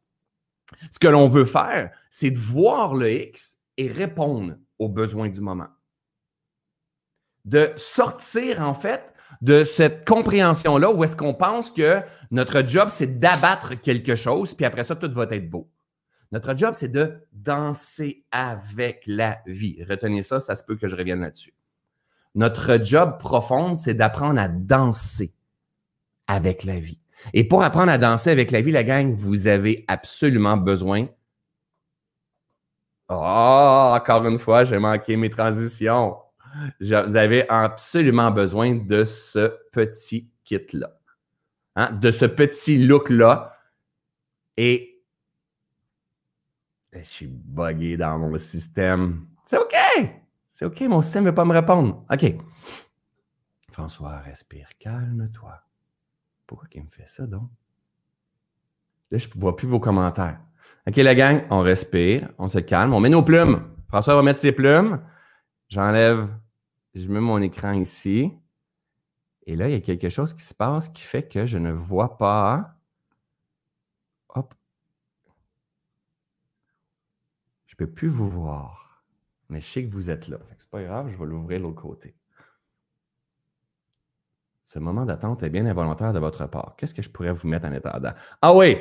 Ce 0.92 1.00
que 1.00 1.08
l'on 1.08 1.28
veut 1.28 1.46
faire, 1.46 1.92
c'est 2.10 2.32
de 2.32 2.38
voir 2.38 2.94
le 2.94 3.10
X 3.12 3.58
et 3.78 3.88
répondre 3.88 4.56
aux 4.80 4.90
besoins 4.90 5.30
du 5.30 5.42
moment. 5.42 5.70
De 7.46 7.72
sortir, 7.78 8.62
en 8.62 8.74
fait, 8.74 9.14
de 9.42 9.64
cette 9.64 10.08
compréhension-là 10.08 10.92
où 10.92 11.04
est-ce 11.04 11.16
qu'on 11.16 11.34
pense 11.34 11.70
que 11.72 12.02
notre 12.32 12.68
job, 12.68 12.90
c'est 12.90 13.20
d'abattre 13.20 13.76
quelque 13.76 14.16
chose, 14.16 14.54
puis 14.54 14.66
après 14.66 14.84
ça, 14.84 14.96
tout 14.96 15.12
va 15.12 15.24
être 15.32 15.50
beau. 15.50 15.70
Notre 16.32 16.58
job, 16.58 16.74
c'est 16.74 16.92
de 16.92 17.22
danser 17.32 18.26
avec 18.32 19.04
la 19.08 19.40
vie. 19.46 19.84
Retenez 19.88 20.24
ça, 20.24 20.40
ça 20.40 20.56
se 20.56 20.64
peut 20.64 20.76
que 20.76 20.88
je 20.88 20.96
revienne 20.96 21.22
là-dessus. 21.22 21.54
Notre 22.36 22.84
job 22.84 23.18
profond, 23.18 23.76
c'est 23.76 23.94
d'apprendre 23.94 24.40
à 24.40 24.48
danser 24.48 25.34
avec 26.28 26.64
la 26.64 26.80
vie. 26.80 27.00
Et 27.34 27.44
pour 27.44 27.64
apprendre 27.64 27.92
à 27.92 27.98
danser 27.98 28.30
avec 28.30 28.52
la 28.52 28.62
vie, 28.62 28.72
la 28.72 28.84
gang, 28.84 29.16
vous 29.16 29.48
avez 29.48 29.86
absolument 29.88 30.58
besoin. 30.58 31.08
Oh, 33.10 33.94
encore 33.96 34.26
une 34.26 34.38
fois, 34.38 34.66
j'ai 34.66 34.80
manqué 34.80 35.16
mes 35.16 35.30
transitions. 35.30 36.18
Vous 36.80 37.16
avez 37.16 37.50
absolument 37.50 38.32
besoin 38.32 38.76
de 38.76 39.04
ce 39.04 39.54
petit 39.72 40.30
kit-là, 40.44 40.98
hein, 41.76 41.92
de 41.92 42.12
ce 42.12 42.26
petit 42.26 42.86
look-là. 42.86 43.54
Et 44.58 45.04
je 46.94 47.04
suis 47.04 47.28
buggé 47.28 47.98
dans 47.98 48.18
mon 48.18 48.38
système. 48.38 49.28
C'est 49.46 49.58
OK. 49.58 49.76
C'est 50.50 50.66
OK, 50.66 50.82
mon 50.82 51.02
système 51.02 51.24
ne 51.24 51.30
veut 51.30 51.36
pas 51.36 51.46
me 51.46 51.54
répondre. 51.54 52.04
OK. 52.12 52.34
François, 53.72 54.18
respire, 54.18 54.70
calme-toi. 54.80 55.62
Pourquoi 56.48 56.68
il 56.74 56.84
me 56.84 56.90
fait 56.90 57.08
ça 57.08 57.28
donc? 57.28 57.50
Là, 59.12 59.18
je 59.18 59.28
ne 59.28 59.40
vois 59.40 59.56
plus 59.56 59.68
vos 59.68 59.80
commentaires. 59.80 60.40
OK, 60.88 60.96
la 60.96 61.16
gang, 61.16 61.44
on 61.50 61.62
respire, 61.62 62.30
on 62.38 62.50
se 62.50 62.60
calme, 62.60 62.94
on 62.94 63.00
met 63.00 63.10
nos 63.10 63.22
plumes. 63.22 63.62
François 63.88 64.16
va 64.16 64.24
mettre 64.24 64.40
ses 64.40 64.52
plumes. 64.52 65.02
J'enlève, 65.70 66.30
je 67.02 67.12
mets 67.12 67.20
mon 67.20 67.42
écran 67.42 67.74
ici. 67.74 68.34
Et 69.46 69.56
là, 69.56 69.70
il 69.70 69.72
y 69.74 69.76
a 69.76 69.82
quelque 69.82 70.10
chose 70.10 70.34
qui 70.34 70.44
se 70.44 70.54
passe 70.54 70.90
qui 70.90 71.04
fait 71.04 71.28
que 71.28 71.46
je 71.46 71.58
ne 71.58 71.72
vois 71.72 72.18
pas. 72.18 72.76
Hop. 74.30 74.54
Je 77.66 77.76
ne 77.76 77.78
peux 77.78 77.92
plus 77.92 78.10
vous 78.10 78.30
voir. 78.30 79.04
Mais 79.50 79.62
je 79.62 79.66
sais 79.66 79.86
que 79.86 79.94
vous 79.94 80.10
êtes 80.10 80.28
là. 80.28 80.38
Ce 80.60 80.66
n'est 80.66 80.70
pas 80.70 80.84
grave, 80.84 81.10
je 81.10 81.18
vais 81.18 81.26
l'ouvrir 81.26 81.60
de 81.60 81.64
l'autre 81.64 81.82
côté. 81.82 82.14
Ce 84.66 84.80
moment 84.80 85.06
d'attente 85.06 85.44
est 85.44 85.50
bien 85.50 85.66
involontaire 85.66 86.12
de 86.12 86.20
votre 86.20 86.46
part. 86.48 86.76
Qu'est-ce 86.78 86.94
que 86.94 87.02
je 87.02 87.10
pourrais 87.10 87.32
vous 87.32 87.48
mettre 87.48 87.68
en 87.68 87.72
attendant? 87.72 88.12
Ah 88.42 88.54
oui, 88.54 88.78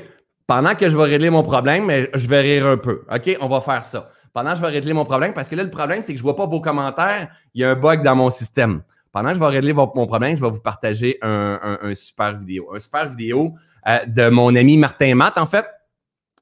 pendant 0.49 0.75
que 0.75 0.89
je 0.89 0.97
vais 0.97 1.05
régler 1.05 1.31
mon 1.31 1.45
problème, 1.45 2.09
je 2.13 2.27
vais 2.27 2.41
rire 2.41 2.67
un 2.67 2.77
peu. 2.77 3.05
OK, 3.09 3.37
on 3.41 3.49
va 3.49 3.61
faire 3.61 3.85
ça. 3.85 4.11
Pendant 4.37 4.51
que 4.51 4.57
je 4.57 4.61
vais 4.61 4.69
régler 4.69 4.93
mon 4.93 5.07
problème, 5.07 5.33
parce 5.33 5.49
que 5.49 5.57
là, 5.57 5.63
le 5.63 5.71
problème, 5.71 6.03
c'est 6.03 6.13
que 6.13 6.19
je 6.19 6.23
ne 6.23 6.27
vois 6.27 6.37
pas 6.37 6.45
vos 6.45 6.61
commentaires. 6.61 7.31
Il 7.55 7.63
y 7.63 7.65
a 7.65 7.71
un 7.71 7.75
bug 7.75 8.03
dans 8.03 8.15
mon 8.15 8.29
système. 8.29 8.83
Pendant 9.11 9.31
que 9.31 9.37
je 9.37 9.41
vais 9.41 9.47
régler 9.47 9.73
mon 9.73 9.87
problème, 9.89 10.37
je 10.37 10.43
vais 10.43 10.51
vous 10.51 10.61
partager 10.61 11.17
un, 11.23 11.95
super 11.95 12.37
vidéo. 12.37 12.69
Un 12.77 12.79
super 12.79 13.09
vidéo 13.09 13.55
euh, 13.89 13.99
de 14.07 14.29
mon 14.29 14.55
ami 14.55 14.77
Martin 14.77 15.15
Matt, 15.15 15.39
en 15.39 15.47
fait, 15.47 15.65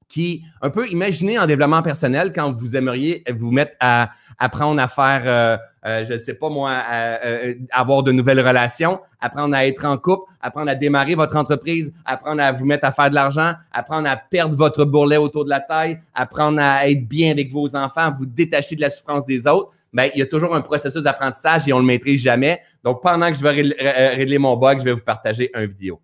qui, 0.08 0.42
un 0.62 0.70
peu, 0.70 0.88
imaginez 0.88 1.38
en 1.38 1.46
développement 1.46 1.82
personnel 1.82 2.32
quand 2.34 2.52
vous 2.52 2.76
aimeriez 2.76 3.24
vous 3.36 3.50
mettre 3.50 3.74
à 3.80 4.10
apprendre 4.38 4.80
à 4.80 4.88
faire, 4.88 5.22
euh, 5.26 5.56
euh, 5.86 6.04
je 6.04 6.14
ne 6.14 6.18
sais 6.18 6.34
pas 6.34 6.48
moi, 6.48 6.82
euh, 6.92 7.54
avoir 7.70 8.02
de 8.02 8.12
nouvelles 8.12 8.40
relations, 8.40 9.00
apprendre 9.20 9.54
à 9.54 9.66
être 9.66 9.84
en 9.84 9.96
couple, 9.96 10.30
apprendre 10.40 10.70
à 10.70 10.74
démarrer 10.74 11.14
votre 11.14 11.36
entreprise, 11.36 11.92
apprendre 12.04 12.42
à 12.42 12.52
vous 12.52 12.64
mettre 12.64 12.86
à 12.86 12.92
faire 12.92 13.10
de 13.10 13.14
l'argent, 13.14 13.52
apprendre 13.72 14.08
à 14.08 14.16
perdre 14.16 14.56
votre 14.56 14.84
bourrelet 14.84 15.16
autour 15.16 15.44
de 15.44 15.50
la 15.50 15.60
taille, 15.60 16.00
apprendre 16.14 16.60
à 16.60 16.88
être 16.88 17.06
bien 17.06 17.30
avec 17.30 17.52
vos 17.52 17.74
enfants, 17.76 18.12
vous 18.16 18.26
détacher 18.26 18.76
de 18.76 18.80
la 18.80 18.90
souffrance 18.90 19.24
des 19.24 19.46
autres. 19.46 19.70
Bien, 19.92 20.08
il 20.14 20.18
y 20.18 20.22
a 20.22 20.26
toujours 20.26 20.54
un 20.54 20.60
processus 20.60 21.02
d'apprentissage 21.02 21.68
et 21.68 21.72
on 21.72 21.76
ne 21.76 21.82
le 21.82 21.86
maîtrise 21.86 22.20
jamais. 22.20 22.60
Donc, 22.82 23.00
pendant 23.00 23.30
que 23.30 23.38
je 23.38 23.42
vais 23.42 24.14
régler 24.16 24.38
mon 24.38 24.56
bug, 24.56 24.80
je 24.80 24.84
vais 24.84 24.92
vous 24.92 25.04
partager 25.04 25.50
une 25.54 25.66
vidéo. 25.66 26.00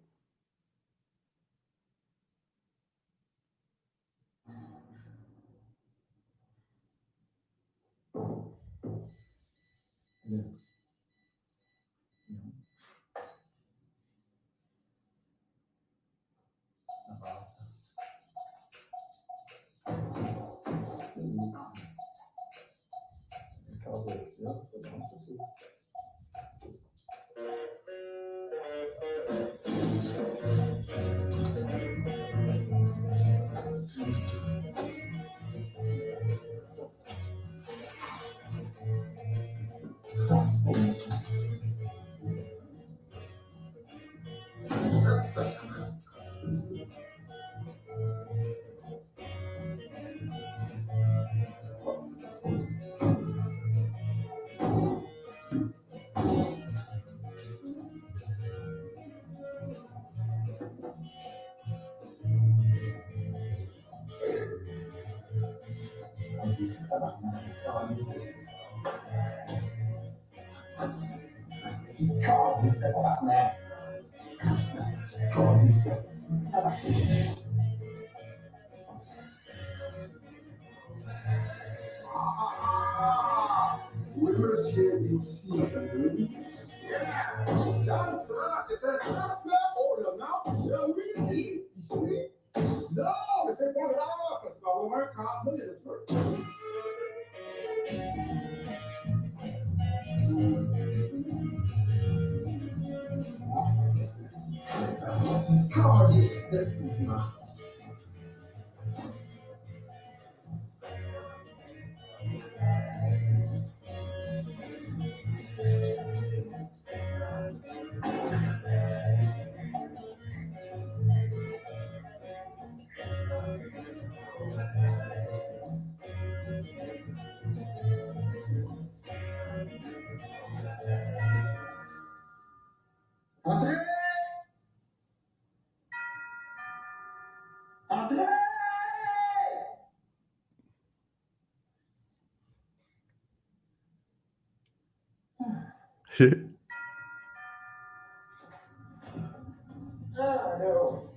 Allô? 146.21 146.37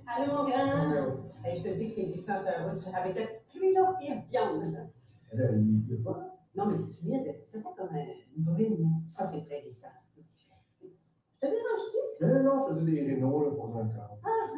Allô, 0.07 0.27
mon 0.33 0.45
grand? 0.47 1.17
je 1.43 1.61
te 1.61 1.77
dis 1.77 1.87
que 1.87 1.91
c'est 1.91 2.05
glissant 2.05 2.37
sur 2.37 2.45
la 2.45 2.71
route. 2.71 2.87
Avec 2.93 3.15
la 3.17 3.27
petite 3.27 3.45
pluie, 3.53 3.73
là, 3.73 3.97
il 4.01 4.23
viande. 4.29 4.89
Il 5.33 6.03
pas? 6.03 6.37
Non, 6.55 6.67
mais 6.67 6.77
c'est 6.77 7.01
humide. 7.05 7.35
C'est 7.47 7.61
pas 7.61 7.73
comme 7.77 7.89
une 7.93 8.43
brune. 8.45 9.03
Ça, 9.09 9.29
c'est 9.29 9.43
très 9.43 9.61
glissant. 9.63 9.87
Je 10.15 10.87
te 11.41 11.47
dérange-tu? 11.47 12.25
Non, 12.25 12.43
non, 12.43 12.69
je 12.69 12.75
faisais 12.75 12.91
des 12.91 13.05
rénaux 13.05 13.43
là, 13.43 13.51
pour 13.51 13.77
un 13.77 13.87
corps. 13.89 14.19
Ah! 14.23 14.53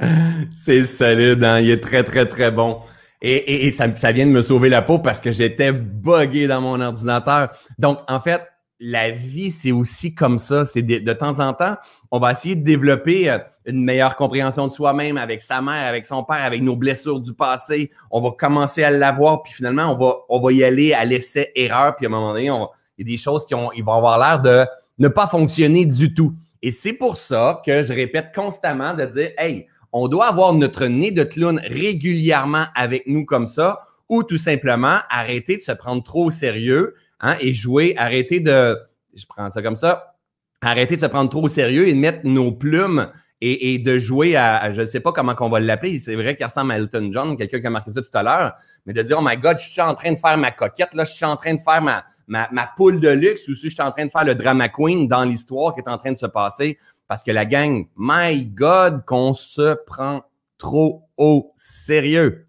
C'est 0.56 0.86
solide, 0.86 1.42
hein? 1.42 1.60
il 1.60 1.70
est 1.70 1.82
très, 1.82 2.04
très, 2.04 2.26
très 2.26 2.50
bon. 2.50 2.80
Et, 3.20 3.72
ça, 3.72 3.92
ça, 3.96 4.12
vient 4.12 4.26
de 4.26 4.30
me 4.30 4.42
sauver 4.42 4.68
la 4.68 4.80
peau 4.80 5.00
parce 5.00 5.18
que 5.18 5.32
j'étais 5.32 5.72
buggé 5.72 6.46
dans 6.46 6.60
mon 6.60 6.80
ordinateur. 6.80 7.48
Donc, 7.76 7.98
en 8.06 8.20
fait, 8.20 8.42
la 8.78 9.10
vie, 9.10 9.50
c'est 9.50 9.72
aussi 9.72 10.14
comme 10.14 10.38
ça. 10.38 10.64
C'est 10.64 10.82
de, 10.82 10.98
de, 10.98 11.12
temps 11.12 11.40
en 11.40 11.52
temps, 11.52 11.76
on 12.12 12.20
va 12.20 12.30
essayer 12.30 12.54
de 12.54 12.62
développer 12.62 13.28
euh, 13.28 13.38
une 13.66 13.84
meilleure 13.84 14.14
compréhension 14.14 14.68
de 14.68 14.72
soi-même 14.72 15.16
avec 15.16 15.42
sa 15.42 15.60
mère, 15.60 15.88
avec 15.88 16.06
son 16.06 16.22
père, 16.22 16.44
avec 16.44 16.62
nos 16.62 16.76
blessures 16.76 17.18
du 17.18 17.34
passé. 17.34 17.90
On 18.12 18.20
va 18.20 18.30
commencer 18.30 18.84
à 18.84 18.90
l'avoir, 18.92 19.42
puis 19.42 19.52
finalement, 19.52 19.92
on 19.92 19.96
va, 19.96 20.14
on 20.28 20.40
va 20.40 20.52
y 20.52 20.62
aller 20.62 20.92
à 20.92 21.04
l'essai-erreur. 21.04 21.96
Puis 21.96 22.06
à 22.06 22.08
un 22.08 22.12
moment 22.12 22.32
donné, 22.32 22.52
on, 22.52 22.68
il 22.98 23.06
y 23.06 23.10
a 23.10 23.16
des 23.16 23.20
choses 23.20 23.46
qui 23.46 23.54
ont, 23.54 23.72
ils 23.72 23.84
vont 23.84 23.94
avoir 23.94 24.18
l'air 24.18 24.40
de 24.40 24.64
ne 24.98 25.08
pas 25.08 25.26
fonctionner 25.26 25.84
du 25.84 26.14
tout. 26.14 26.34
Et 26.62 26.72
c'est 26.72 26.92
pour 26.92 27.16
ça 27.16 27.62
que 27.64 27.82
je 27.82 27.92
répète 27.92 28.34
constamment 28.34 28.94
de 28.94 29.04
dire, 29.04 29.30
hey, 29.38 29.66
on 29.92 30.08
doit 30.08 30.26
avoir 30.26 30.52
notre 30.54 30.86
nez 30.86 31.10
de 31.10 31.24
clown 31.24 31.60
régulièrement 31.64 32.64
avec 32.74 33.06
nous 33.06 33.24
comme 33.24 33.46
ça, 33.46 33.80
ou 34.08 34.22
tout 34.22 34.38
simplement 34.38 34.98
arrêter 35.10 35.56
de 35.56 35.62
se 35.62 35.72
prendre 35.72 36.02
trop 36.02 36.26
au 36.26 36.30
sérieux 36.30 36.94
hein, 37.20 37.36
et 37.40 37.52
jouer, 37.52 37.94
arrêter 37.96 38.40
de, 38.40 38.76
je 39.14 39.24
prends 39.26 39.50
ça 39.50 39.62
comme 39.62 39.76
ça, 39.76 40.14
arrêter 40.60 40.96
de 40.96 41.02
se 41.02 41.06
prendre 41.06 41.30
trop 41.30 41.42
au 41.42 41.48
sérieux 41.48 41.88
et 41.88 41.94
de 41.94 41.98
mettre 41.98 42.20
nos 42.24 42.52
plumes 42.52 43.08
et, 43.40 43.78
de 43.78 43.98
jouer 43.98 44.36
à, 44.36 44.72
je 44.72 44.80
ne 44.80 44.86
sais 44.86 45.00
pas 45.00 45.12
comment 45.12 45.34
qu'on 45.34 45.48
va 45.48 45.60
l'appeler, 45.60 46.00
c'est 46.00 46.16
vrai 46.16 46.34
qu'il 46.34 46.44
ressemble 46.44 46.72
à 46.72 46.76
Elton 46.76 47.10
John, 47.12 47.36
quelqu'un 47.36 47.60
qui 47.60 47.66
a 47.66 47.70
marqué 47.70 47.92
ça 47.92 48.02
tout 48.02 48.08
à 48.14 48.22
l'heure, 48.22 48.54
mais 48.84 48.92
de 48.92 49.02
dire, 49.02 49.16
oh 49.20 49.24
my 49.24 49.36
God, 49.36 49.58
je 49.58 49.68
suis 49.68 49.80
en 49.80 49.94
train 49.94 50.12
de 50.12 50.18
faire 50.18 50.36
ma 50.36 50.50
coquette, 50.50 50.94
là, 50.94 51.04
je 51.04 51.12
suis 51.12 51.24
en 51.24 51.36
train 51.36 51.54
de 51.54 51.60
faire 51.60 51.80
ma, 51.80 52.04
ma, 52.26 52.48
ma 52.52 52.68
poule 52.76 53.00
de 53.00 53.10
luxe, 53.10 53.46
ou 53.48 53.54
si 53.54 53.68
je 53.68 53.74
suis 53.74 53.82
en 53.82 53.90
train 53.90 54.06
de 54.06 54.10
faire 54.10 54.24
le 54.24 54.34
drama 54.34 54.68
queen 54.68 55.08
dans 55.08 55.24
l'histoire 55.24 55.74
qui 55.74 55.80
est 55.80 55.88
en 55.88 55.98
train 55.98 56.12
de 56.12 56.18
se 56.18 56.26
passer. 56.26 56.78
Parce 57.06 57.22
que 57.22 57.30
la 57.30 57.46
gang, 57.46 57.86
my 57.96 58.44
God, 58.44 59.04
qu'on 59.06 59.34
se 59.34 59.74
prend 59.86 60.22
trop 60.58 61.08
au 61.16 61.52
sérieux. 61.54 62.46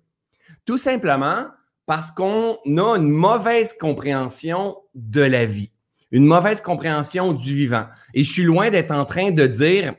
Tout 0.66 0.78
simplement 0.78 1.46
parce 1.86 2.12
qu'on 2.12 2.58
a 2.66 2.98
une 2.98 3.10
mauvaise 3.10 3.74
compréhension 3.80 4.78
de 4.94 5.22
la 5.22 5.46
vie, 5.46 5.72
une 6.12 6.26
mauvaise 6.26 6.62
compréhension 6.62 7.34
du 7.34 7.56
vivant. 7.56 7.86
Et 8.14 8.24
je 8.24 8.32
suis 8.32 8.44
loin 8.44 8.70
d'être 8.70 8.92
en 8.92 9.06
train 9.06 9.32
de 9.32 9.48
dire, 9.48 9.94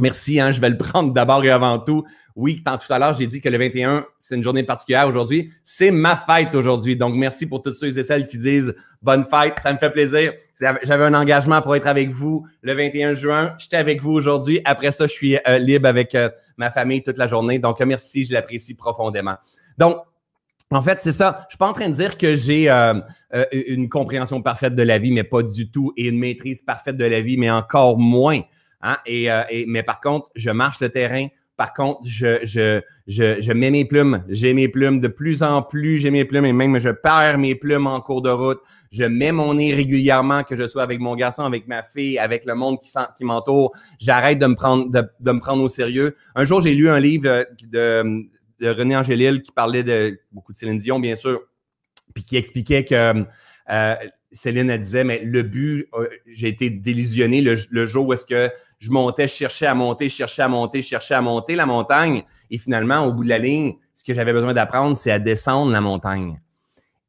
merci, 0.00 0.40
hein, 0.40 0.52
je 0.52 0.60
vais 0.60 0.70
le 0.70 0.78
prendre 0.78 1.12
d'abord 1.12 1.44
et 1.44 1.50
avant 1.50 1.78
tout, 1.78 2.04
oui, 2.36 2.62
tant 2.64 2.78
tout 2.78 2.92
à 2.92 2.98
l'heure, 2.98 3.14
j'ai 3.14 3.26
dit 3.26 3.40
que 3.40 3.48
le 3.48 3.58
21, 3.58 4.06
c'est 4.18 4.34
une 4.34 4.42
journée 4.42 4.62
particulière 4.62 5.08
aujourd'hui. 5.08 5.52
C'est 5.64 5.90
ma 5.90 6.16
fête 6.16 6.54
aujourd'hui. 6.54 6.96
Donc, 6.96 7.14
merci 7.14 7.46
pour 7.46 7.60
tous 7.60 7.72
ceux 7.72 7.98
et 7.98 8.04
celles 8.04 8.26
qui 8.26 8.38
disent 8.38 8.74
bonne 9.02 9.26
fête. 9.28 9.54
Ça 9.62 9.72
me 9.72 9.78
fait 9.78 9.90
plaisir. 9.90 10.32
J'avais 10.58 11.04
un 11.04 11.14
engagement 11.14 11.60
pour 11.60 11.74
être 11.74 11.86
avec 11.86 12.10
vous 12.10 12.46
le 12.62 12.72
21 12.74 13.14
juin. 13.14 13.54
J'étais 13.58 13.76
avec 13.76 14.00
vous 14.00 14.12
aujourd'hui. 14.12 14.60
Après 14.64 14.92
ça, 14.92 15.06
je 15.06 15.12
suis 15.12 15.36
euh, 15.48 15.58
libre 15.58 15.88
avec 15.88 16.14
euh, 16.14 16.30
ma 16.56 16.70
famille 16.70 17.02
toute 17.02 17.18
la 17.18 17.26
journée. 17.26 17.58
Donc, 17.58 17.80
merci. 17.80 18.24
Je 18.24 18.32
l'apprécie 18.32 18.74
profondément. 18.74 19.36
Donc, 19.76 19.98
en 20.70 20.82
fait, 20.82 21.00
c'est 21.02 21.12
ça. 21.12 21.46
Je 21.48 21.54
suis 21.54 21.58
pas 21.58 21.68
en 21.68 21.72
train 21.72 21.88
de 21.88 21.94
dire 21.94 22.16
que 22.16 22.36
j'ai 22.36 22.70
euh, 22.70 22.94
une 23.50 23.88
compréhension 23.88 24.40
parfaite 24.40 24.76
de 24.76 24.82
la 24.82 24.98
vie, 24.98 25.10
mais 25.10 25.24
pas 25.24 25.42
du 25.42 25.70
tout, 25.70 25.92
et 25.96 26.08
une 26.08 26.18
maîtrise 26.18 26.62
parfaite 26.62 26.96
de 26.96 27.04
la 27.04 27.20
vie, 27.22 27.36
mais 27.36 27.50
encore 27.50 27.98
moins. 27.98 28.40
Hein. 28.82 28.96
et, 29.06 29.28
mais 29.66 29.82
par 29.82 30.00
contre, 30.00 30.30
je 30.34 30.50
marche 30.50 30.80
le 30.80 30.88
terrain, 30.88 31.26
par 31.60 31.74
contre, 31.74 32.00
je, 32.06 32.38
je, 32.42 32.80
je, 33.06 33.42
je 33.42 33.52
mets 33.52 33.70
mes 33.70 33.84
plumes. 33.84 34.24
J'ai 34.30 34.54
mes 34.54 34.66
plumes 34.66 34.98
de 34.98 35.08
plus 35.08 35.42
en 35.42 35.60
plus. 35.60 35.98
J'ai 35.98 36.10
mes 36.10 36.24
plumes 36.24 36.46
et 36.46 36.54
même 36.54 36.78
je 36.78 36.88
perds 36.88 37.36
mes 37.36 37.54
plumes 37.54 37.86
en 37.86 38.00
cours 38.00 38.22
de 38.22 38.30
route. 38.30 38.60
Je 38.90 39.04
mets 39.04 39.30
mon 39.30 39.52
nez 39.52 39.74
régulièrement, 39.74 40.42
que 40.42 40.56
je 40.56 40.66
sois 40.66 40.82
avec 40.82 41.00
mon 41.00 41.14
garçon, 41.16 41.42
avec 41.42 41.68
ma 41.68 41.82
fille, 41.82 42.18
avec 42.18 42.46
le 42.46 42.54
monde 42.54 42.80
qui, 42.80 42.90
qui 43.14 43.24
m'entoure. 43.26 43.72
J'arrête 43.98 44.38
de 44.38 44.46
me 44.46 44.54
prendre 44.54 44.90
de, 44.90 45.02
de, 45.20 45.32
me 45.32 45.38
prendre 45.38 45.62
au 45.62 45.68
sérieux. 45.68 46.16
Un 46.34 46.44
jour, 46.44 46.62
j'ai 46.62 46.72
lu 46.72 46.88
un 46.88 46.98
livre 46.98 47.28
euh, 47.28 47.44
de, 47.60 48.24
de 48.58 48.70
René 48.70 48.96
Angélil 48.96 49.42
qui 49.42 49.52
parlait 49.52 49.82
de 49.82 50.18
beaucoup 50.32 50.54
de 50.54 50.56
Céline 50.56 50.78
Dion, 50.78 50.98
bien 50.98 51.14
sûr, 51.14 51.42
puis 52.14 52.24
qui 52.24 52.38
expliquait 52.38 52.86
que 52.86 53.22
euh, 53.70 53.94
Céline 54.32 54.70
elle 54.70 54.80
disait, 54.80 55.04
mais 55.04 55.20
le 55.24 55.42
but, 55.42 55.88
euh, 55.94 56.08
j'ai 56.26 56.48
été 56.48 56.70
délusionné 56.70 57.40
le, 57.40 57.86
jour 57.86 58.06
où 58.06 58.12
est-ce 58.12 58.24
que 58.24 58.50
je 58.78 58.90
montais, 58.90 59.26
je 59.26 59.34
cherchais 59.34 59.66
à 59.66 59.74
monter, 59.74 60.08
je 60.08 60.14
cherchais 60.14 60.42
à 60.42 60.48
monter, 60.48 60.82
je 60.82 60.88
cherchais 60.88 61.14
à 61.14 61.20
monter 61.20 61.54
la 61.56 61.66
montagne. 61.66 62.22
Et 62.50 62.58
finalement, 62.58 63.04
au 63.04 63.12
bout 63.12 63.24
de 63.24 63.28
la 63.28 63.38
ligne, 63.38 63.74
ce 63.94 64.04
que 64.04 64.14
j'avais 64.14 64.32
besoin 64.32 64.54
d'apprendre, 64.54 64.96
c'est 64.96 65.10
à 65.10 65.18
descendre 65.18 65.72
la 65.72 65.80
montagne. 65.80 66.40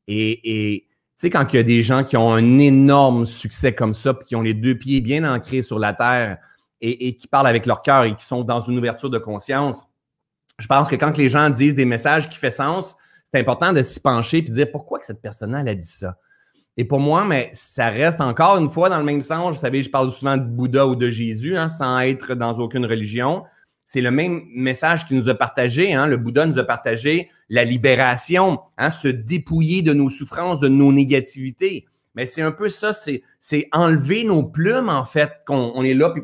Et, 0.08 0.88
tu 0.88 0.98
sais, 1.16 1.30
quand 1.30 1.54
il 1.54 1.56
y 1.56 1.60
a 1.60 1.64
des 1.64 1.82
gens 1.84 2.04
qui 2.04 2.18
ont 2.18 2.34
un 2.34 2.58
énorme 2.58 3.26
succès 3.26 3.74
comme 3.74 3.94
ça, 3.94 4.14
puis 4.14 4.26
qui 4.26 4.36
ont 4.36 4.42
les 4.42 4.56
deux 4.56 4.76
pieds 4.76 5.00
bien 5.00 5.24
ancrés 5.32 5.62
sur 5.62 5.80
la 5.80 5.94
terre 5.94 6.38
et, 6.82 7.16
qui 7.16 7.28
parlent 7.28 7.48
avec 7.48 7.68
leur 7.68 7.84
cœur 7.84 8.06
et 8.06 8.16
qui 8.16 8.26
sont 8.26 8.44
dans 8.44 8.60
une 8.60 8.78
ouverture 8.78 9.12
de 9.12 9.20
conscience, 9.20 9.88
je 10.58 10.68
pense 10.68 10.90
que 10.90 10.96
quand 10.96 11.16
les 11.18 11.30
gens 11.30 11.50
disent 11.50 11.76
des 11.76 11.86
messages 11.86 12.30
qui 12.30 12.38
font 12.38 12.50
sens, 12.50 12.98
c'est 13.32 13.40
important 13.40 13.72
de 13.72 13.82
s'y 13.82 14.00
pencher 14.00 14.38
et 14.40 14.42
de 14.42 14.52
dire 14.52 14.72
pourquoi 14.72 15.00
cette 15.02 15.22
personne-là 15.22 15.60
a 15.60 15.76
dit 15.76 15.88
ça? 15.88 16.18
Et 16.78 16.86
pour 16.86 17.00
moi, 17.00 17.26
mais 17.26 17.50
ça 17.54 17.90
reste 17.90 18.22
encore 18.22 18.58
une 18.58 18.72
fois 18.72 18.90
dans 18.90 18.98
le 18.98 19.04
même 19.04 19.22
sens. 19.22 19.56
Vous 19.56 19.62
savez, 19.62 19.84
je 19.84 19.90
parle 19.90 20.12
souvent 20.12 20.38
de 20.38 20.44
Bouddha 20.44 20.88
ou 20.88 20.96
de 20.96 21.10
Jésus, 21.10 21.58
hein, 21.58 21.70
sans 21.70 22.00
être 22.00 22.34
dans 22.34 22.54
aucune 22.60 22.86
religion. 22.86 23.44
C'est 23.86 24.02
le 24.02 24.12
même 24.12 24.44
message 24.56 25.06
qu'il 25.06 25.18
nous 25.18 25.28
a 25.28 25.36
partagé. 25.36 25.94
Hein. 25.94 26.08
Le 26.08 26.16
Bouddha 26.16 26.46
nous 26.46 26.58
a 26.60 26.64
partagé 26.64 27.30
la 27.50 27.66
libération, 27.66 28.60
hein, 28.78 28.90
se 28.90 29.10
dépouiller 29.10 29.82
de 29.82 29.94
nos 29.94 30.10
souffrances, 30.10 30.62
de 30.62 30.70
nos 30.70 30.94
négativités. 30.94 31.86
Mais 32.16 32.26
c'est 32.26 32.42
un 32.42 32.52
peu 32.52 32.70
ça, 32.70 32.94
c'est, 32.94 33.24
enlever 33.74 34.24
nos 34.24 34.44
plumes, 34.44 34.90
en 34.90 35.06
fait, 35.06 35.32
qu'on 35.46 35.74
on 35.76 35.84
est 35.84 35.94
là, 35.94 36.10
puis 36.10 36.24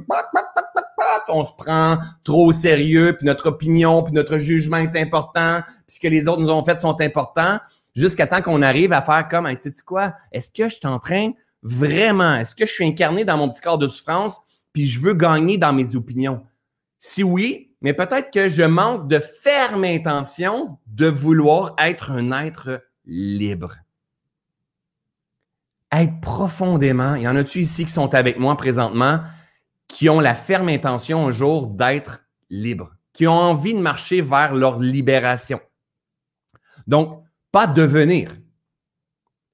on 1.29 1.43
se 1.43 1.51
prend 1.57 1.97
trop 2.23 2.47
au 2.47 2.51
sérieux, 2.51 3.15
puis 3.17 3.25
notre 3.25 3.47
opinion, 3.47 4.03
puis 4.03 4.13
notre 4.13 4.37
jugement 4.37 4.77
est 4.77 4.95
important, 4.95 5.61
puis 5.85 5.95
ce 5.95 5.99
que 5.99 6.07
les 6.07 6.27
autres 6.27 6.41
nous 6.41 6.51
ont 6.51 6.63
fait 6.63 6.77
sont 6.77 6.99
importants 7.01 7.59
jusqu'à 7.97 8.27
temps 8.27 8.41
qu'on 8.41 8.61
arrive 8.61 8.93
à 8.93 9.01
faire 9.01 9.27
comme, 9.27 9.47
tu 9.57 9.73
sais 9.73 9.83
quoi, 9.83 10.13
est-ce 10.31 10.49
que 10.49 10.69
je 10.69 10.75
suis 10.75 10.87
en 10.87 10.99
train 10.99 11.31
vraiment, 11.63 12.35
est-ce 12.35 12.53
que 12.53 12.65
je 12.65 12.71
suis 12.71 12.85
incarné 12.85 13.25
dans 13.25 13.37
mon 13.37 13.49
petit 13.49 13.61
corps 13.61 13.79
de 13.79 13.87
souffrance, 13.87 14.39
puis 14.71 14.85
je 14.85 15.01
veux 15.01 15.15
gagner 15.15 15.57
dans 15.57 15.73
mes 15.73 15.95
opinions? 15.95 16.45
Si 16.99 17.23
oui, 17.23 17.71
mais 17.81 17.93
peut-être 17.93 18.31
que 18.31 18.49
je 18.49 18.61
manque 18.61 19.07
de 19.07 19.19
ferme 19.19 19.83
intention 19.83 20.77
de 20.85 21.07
vouloir 21.07 21.73
être 21.79 22.11
un 22.11 22.31
être 22.31 22.83
libre. 23.05 23.75
Être 25.91 26.19
profondément, 26.21 27.15
il 27.15 27.23
y 27.23 27.27
en 27.27 27.35
a-tu 27.35 27.61
ici 27.61 27.85
qui 27.85 27.91
sont 27.91 28.13
avec 28.13 28.37
moi 28.37 28.55
présentement, 28.57 29.21
qui 29.87 30.09
ont 30.09 30.19
la 30.19 30.35
ferme 30.35 30.69
intention 30.69 31.27
un 31.27 31.31
jour 31.31 31.65
d'être 31.67 32.25
libre, 32.51 32.91
qui 33.13 33.25
ont 33.25 33.33
envie 33.33 33.73
de 33.73 33.79
marcher 33.79 34.21
vers 34.21 34.53
leur 34.53 34.77
libération? 34.79 35.59
Donc, 36.85 37.23
pas 37.51 37.67
devenir. 37.67 38.29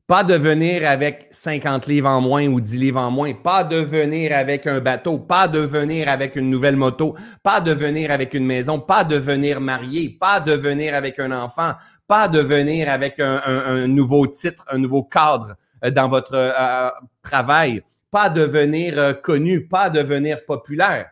Pas 0.06 0.23
devenir 0.25 0.88
avec 0.89 1.29
50 1.32 1.88
livres 1.88 2.10
en 2.10 2.19
moins 2.19 2.45
ou 2.47 2.60
10 2.60 2.77
livres 2.77 2.99
en 2.99 3.10
moins. 3.10 3.34
Pas 3.34 3.63
devenir 3.63 4.36
avec 4.38 4.67
un 4.67 4.82
bateau. 4.82 5.17
Pas 5.17 5.47
devenir 5.47 6.10
avec 6.10 6.36
une 6.36 6.49
nouvelle 6.49 6.75
moto. 6.75 7.15
Pas 7.41 7.62
devenir 7.62 8.12
avec 8.12 8.34
une 8.34 8.45
maison. 8.45 8.79
Pas 8.79 9.06
devenir 9.06 9.62
marié. 9.62 10.10
Pas 10.10 10.41
devenir 10.41 10.93
avec 10.93 11.19
un 11.19 11.32
enfant. 11.32 11.73
Pas 12.06 12.27
devenir 12.27 12.91
avec 12.91 13.19
un, 13.19 13.88
nouveau 13.88 14.27
titre, 14.27 14.65
un 14.69 14.77
nouveau 14.77 15.03
cadre 15.03 15.56
euh, 15.86 15.89
dans 15.89 16.10
votre 16.10 16.36
euh, 16.36 16.89
travail. 17.21 17.82
Pas 18.12 18.29
devenir 18.29 18.99
euh, 18.99 19.13
connu. 19.13 19.67
Pas 19.67 19.89
devenir 19.89 20.43
populaire. 20.45 21.12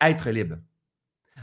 Être 0.00 0.30
libre. 0.30 0.58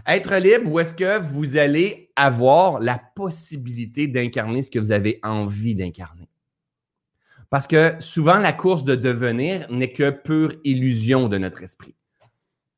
Être 0.08 0.36
libre, 0.36 0.72
où 0.72 0.80
est-ce 0.80 0.94
que 0.94 1.20
vous 1.20 1.58
allez 1.58 2.12
avoir 2.16 2.80
la 2.80 3.02
possibilité 3.16 4.08
d'incarner 4.08 4.62
ce 4.62 4.70
que 4.70 4.80
vous 4.80 4.92
avez 4.92 5.20
envie 5.24 5.74
d'incarner? 5.74 6.30
Parce 7.50 7.68
que 7.68 7.96
souvent, 8.00 8.38
la 8.38 8.54
course 8.54 8.84
de 8.84 8.96
devenir 8.96 9.70
n'est 9.72 9.94
que 9.94 10.10
pure 10.12 10.54
illusion 10.64 11.30
de 11.30 11.38
notre 11.38 11.64
esprit. 11.64 11.96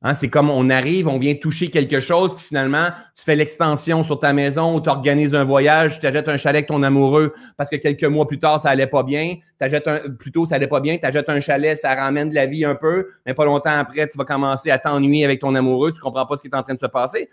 Hein, 0.07 0.13
c'est 0.13 0.29
comme 0.29 0.49
on 0.49 0.69
arrive, 0.69 1.09
on 1.09 1.19
vient 1.19 1.35
toucher 1.35 1.67
quelque 1.67 1.99
chose, 1.99 2.33
puis 2.33 2.45
finalement, 2.45 2.87
tu 3.13 3.25
fais 3.25 3.35
l'extension 3.35 4.05
sur 4.05 4.17
ta 4.21 4.31
maison 4.31 4.77
ou 4.77 4.79
tu 4.79 4.89
organises 4.89 5.35
un 5.35 5.43
voyage, 5.43 5.95
tu 5.95 5.99
t'achètes 5.99 6.29
un 6.29 6.37
chalet 6.37 6.59
avec 6.59 6.67
ton 6.67 6.81
amoureux 6.81 7.33
parce 7.57 7.69
que 7.69 7.75
quelques 7.75 8.05
mois 8.05 8.25
plus 8.25 8.39
tard, 8.39 8.61
ça 8.61 8.69
allait 8.69 8.87
pas 8.87 9.03
bien. 9.03 9.35
T'achètes 9.59 9.85
un, 9.85 9.99
plutôt, 10.17 10.45
ça 10.45 10.55
allait 10.55 10.67
pas 10.67 10.79
bien. 10.79 10.97
Tu 10.97 11.05
achètes 11.05 11.27
un 11.27 11.41
chalet, 11.41 11.77
ça 11.77 11.93
ramène 11.93 12.29
de 12.29 12.35
la 12.35 12.45
vie 12.45 12.63
un 12.63 12.75
peu, 12.75 13.09
mais 13.25 13.33
pas 13.33 13.43
longtemps 13.43 13.77
après, 13.77 14.07
tu 14.07 14.17
vas 14.17 14.23
commencer 14.23 14.71
à 14.71 14.77
t'ennuyer 14.77 15.25
avec 15.25 15.41
ton 15.41 15.53
amoureux, 15.55 15.91
tu 15.91 15.99
comprends 15.99 16.25
pas 16.25 16.37
ce 16.37 16.41
qui 16.41 16.47
est 16.47 16.55
en 16.55 16.63
train 16.63 16.75
de 16.75 16.79
se 16.79 16.85
passer. 16.85 17.29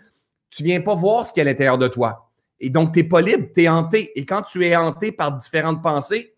Tu 0.49 0.61
viens 0.61 0.81
pas 0.81 0.95
voir 0.95 1.25
ce 1.25 1.31
qu'il 1.31 1.45
y 1.45 1.47
a 1.47 1.49
à 1.49 1.51
l'intérieur 1.53 1.77
de 1.77 1.87
toi. 1.87 2.29
Et 2.59 2.69
donc, 2.69 2.93
tu 2.93 2.99
n'es 2.99 3.07
pas 3.07 3.21
libre, 3.21 3.47
tu 3.55 3.63
es 3.63 3.69
hanté. 3.69 4.11
Et 4.19 4.25
quand 4.25 4.41
tu 4.41 4.65
es 4.65 4.75
hanté 4.75 5.13
par 5.13 5.31
différentes 5.31 5.81
pensées, 5.81 6.34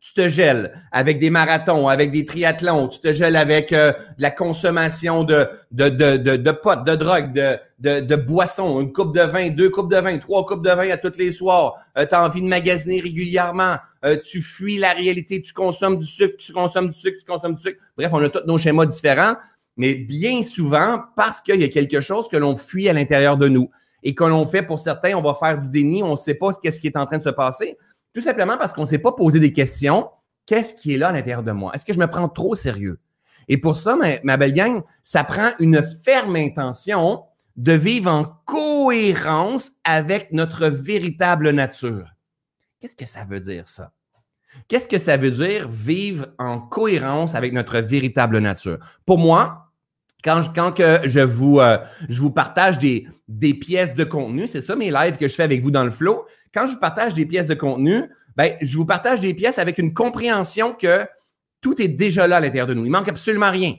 tu 0.00 0.14
te 0.14 0.28
gèles 0.28 0.72
avec 0.92 1.18
des 1.18 1.30
marathons, 1.30 1.88
avec 1.88 2.10
des 2.10 2.24
triathlons, 2.24 2.88
tu 2.88 3.00
te 3.00 3.12
gèles 3.12 3.36
avec 3.36 3.72
euh, 3.72 3.92
la 4.18 4.30
consommation 4.30 5.24
de, 5.24 5.46
de, 5.72 5.88
de, 5.88 6.36
de, 6.36 6.50
potes, 6.52 6.84
de 6.86 6.94
drogue, 6.94 7.34
de, 7.34 7.58
de, 7.80 8.00
de 8.00 8.16
boissons, 8.16 8.80
une 8.80 8.92
coupe 8.92 9.14
de 9.14 9.20
vin, 9.20 9.50
deux 9.50 9.68
coupes 9.68 9.90
de 9.90 9.98
vin, 9.98 10.16
trois 10.18 10.46
coupes 10.46 10.64
de 10.64 10.70
vin 10.70 10.88
à 10.90 10.96
tous 10.96 11.18
les 11.18 11.32
soirs, 11.32 11.74
euh, 11.98 12.06
tu 12.06 12.14
as 12.14 12.24
envie 12.24 12.40
de 12.40 12.46
magasiner 12.46 13.00
régulièrement, 13.00 13.76
euh, 14.04 14.16
tu 14.24 14.40
fuis 14.40 14.78
la 14.78 14.92
réalité, 14.92 15.42
tu 15.42 15.52
consommes 15.52 15.98
du 15.98 16.06
sucre, 16.06 16.36
tu 16.38 16.52
consommes 16.52 16.88
du 16.88 16.98
sucre, 16.98 17.18
tu 17.18 17.26
consommes 17.26 17.54
du 17.54 17.62
sucre. 17.62 17.78
Bref, 17.96 18.10
on 18.12 18.22
a 18.22 18.28
tous 18.30 18.46
nos 18.46 18.56
schémas 18.56 18.86
différents, 18.86 19.34
mais 19.76 19.94
bien 19.94 20.42
souvent, 20.42 21.00
parce 21.14 21.42
qu'il 21.42 21.60
y 21.60 21.64
a 21.64 21.68
quelque 21.68 22.00
chose 22.00 22.26
que 22.28 22.38
l'on 22.38 22.56
fuit 22.56 22.88
à 22.88 22.94
l'intérieur 22.94 23.36
de 23.36 23.48
nous 23.48 23.70
et 24.02 24.14
que 24.14 24.24
l'on 24.24 24.46
fait 24.46 24.62
pour 24.62 24.80
certains, 24.80 25.14
on 25.14 25.22
va 25.22 25.34
faire 25.34 25.60
du 25.60 25.68
déni, 25.68 26.02
on 26.02 26.12
ne 26.12 26.16
sait 26.16 26.34
pas 26.34 26.52
ce 26.52 26.80
qui 26.80 26.86
est 26.86 26.96
en 26.96 27.04
train 27.04 27.18
de 27.18 27.22
se 27.22 27.28
passer. 27.28 27.76
Tout 28.12 28.20
simplement 28.20 28.56
parce 28.56 28.72
qu'on 28.72 28.82
ne 28.82 28.86
s'est 28.86 28.98
pas 28.98 29.12
posé 29.12 29.40
des 29.40 29.52
questions. 29.52 30.10
Qu'est-ce 30.46 30.74
qui 30.74 30.94
est 30.94 30.98
là 30.98 31.08
à 31.08 31.12
l'intérieur 31.12 31.42
de 31.42 31.52
moi? 31.52 31.72
Est-ce 31.74 31.84
que 31.84 31.92
je 31.92 31.98
me 31.98 32.08
prends 32.08 32.28
trop 32.28 32.54
sérieux? 32.54 32.98
Et 33.48 33.56
pour 33.56 33.76
ça, 33.76 33.96
ma, 34.22 34.36
belle 34.36 34.52
gang, 34.52 34.82
ça 35.02 35.24
prend 35.24 35.50
une 35.58 35.82
ferme 36.04 36.36
intention 36.36 37.24
de 37.56 37.72
vivre 37.72 38.10
en 38.10 38.24
cohérence 38.46 39.72
avec 39.84 40.32
notre 40.32 40.68
véritable 40.68 41.50
nature. 41.50 42.14
Qu'est-ce 42.80 42.96
que 42.96 43.06
ça 43.06 43.24
veut 43.24 43.40
dire, 43.40 43.68
ça? 43.68 43.92
Qu'est-ce 44.68 44.88
que 44.88 44.98
ça 44.98 45.16
veut 45.16 45.30
dire 45.30 45.68
vivre 45.68 46.28
en 46.38 46.60
cohérence 46.60 47.34
avec 47.34 47.52
notre 47.52 47.78
véritable 47.78 48.38
nature? 48.38 48.78
Pour 49.06 49.18
moi, 49.18 49.69
quand, 50.24 50.42
je, 50.42 50.50
quand 50.54 50.72
que 50.72 51.00
je, 51.04 51.20
vous, 51.20 51.60
euh, 51.60 51.78
je 52.08 52.20
vous 52.20 52.30
partage 52.30 52.78
des, 52.78 53.06
des 53.28 53.54
pièces 53.54 53.94
de 53.94 54.04
contenu, 54.04 54.46
c'est 54.46 54.60
ça 54.60 54.76
mes 54.76 54.90
lives 54.90 55.16
que 55.16 55.28
je 55.28 55.34
fais 55.34 55.42
avec 55.42 55.62
vous 55.62 55.70
dans 55.70 55.84
le 55.84 55.90
flow, 55.90 56.26
quand 56.52 56.66
je 56.66 56.72
vous 56.72 56.80
partage 56.80 57.14
des 57.14 57.26
pièces 57.26 57.46
de 57.46 57.54
contenu, 57.54 58.04
ben, 58.36 58.56
je 58.60 58.76
vous 58.76 58.86
partage 58.86 59.20
des 59.20 59.34
pièces 59.34 59.58
avec 59.58 59.78
une 59.78 59.94
compréhension 59.94 60.72
que 60.72 61.06
tout 61.60 61.80
est 61.80 61.88
déjà 61.88 62.26
là 62.26 62.36
à 62.36 62.40
l'intérieur 62.40 62.66
de 62.66 62.74
nous. 62.74 62.84
Il 62.84 62.90
manque 62.90 63.08
absolument 63.08 63.50
rien. 63.50 63.74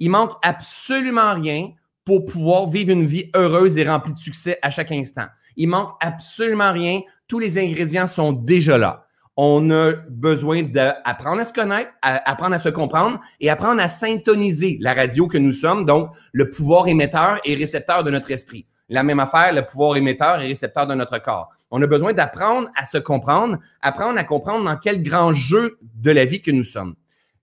Il 0.00 0.10
manque 0.10 0.32
absolument 0.42 1.34
rien 1.34 1.70
pour 2.04 2.24
pouvoir 2.24 2.68
vivre 2.68 2.92
une 2.92 3.06
vie 3.06 3.30
heureuse 3.34 3.76
et 3.76 3.88
remplie 3.88 4.12
de 4.12 4.18
succès 4.18 4.58
à 4.62 4.70
chaque 4.70 4.92
instant. 4.92 5.26
Il 5.56 5.68
manque 5.68 5.92
absolument 6.00 6.72
rien. 6.72 7.00
Tous 7.28 7.38
les 7.38 7.58
ingrédients 7.58 8.06
sont 8.06 8.32
déjà 8.32 8.78
là. 8.78 9.05
On 9.36 9.70
a 9.70 9.92
besoin 10.08 10.62
d'apprendre 10.62 11.42
à 11.42 11.44
se 11.44 11.52
connaître, 11.52 11.90
apprendre 12.00 12.54
à 12.54 12.58
se 12.58 12.70
comprendre 12.70 13.20
et 13.38 13.50
apprendre 13.50 13.82
à 13.82 13.88
syntoniser 13.90 14.78
la 14.80 14.94
radio 14.94 15.26
que 15.26 15.36
nous 15.36 15.52
sommes, 15.52 15.84
donc 15.84 16.10
le 16.32 16.48
pouvoir 16.48 16.88
émetteur 16.88 17.38
et 17.44 17.54
récepteur 17.54 18.02
de 18.02 18.10
notre 18.10 18.30
esprit. 18.30 18.66
La 18.88 19.02
même 19.02 19.20
affaire, 19.20 19.52
le 19.52 19.66
pouvoir 19.66 19.96
émetteur 19.96 20.40
et 20.40 20.46
récepteur 20.46 20.86
de 20.86 20.94
notre 20.94 21.18
corps. 21.18 21.50
On 21.70 21.82
a 21.82 21.86
besoin 21.86 22.14
d'apprendre 22.14 22.68
à 22.76 22.86
se 22.86 22.96
comprendre, 22.96 23.58
apprendre 23.82 24.18
à 24.18 24.24
comprendre 24.24 24.64
dans 24.64 24.76
quel 24.76 25.02
grand 25.02 25.32
jeu 25.32 25.78
de 25.82 26.10
la 26.10 26.24
vie 26.24 26.40
que 26.40 26.50
nous 26.50 26.64
sommes. 26.64 26.94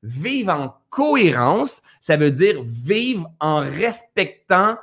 Vivre 0.02 0.52
en 0.52 0.76
cohérence, 0.90 1.82
ça 2.00 2.18
veut 2.18 2.32
dire 2.32 2.62
vivre 2.64 3.30
en 3.40 3.60
respectant 3.60 4.78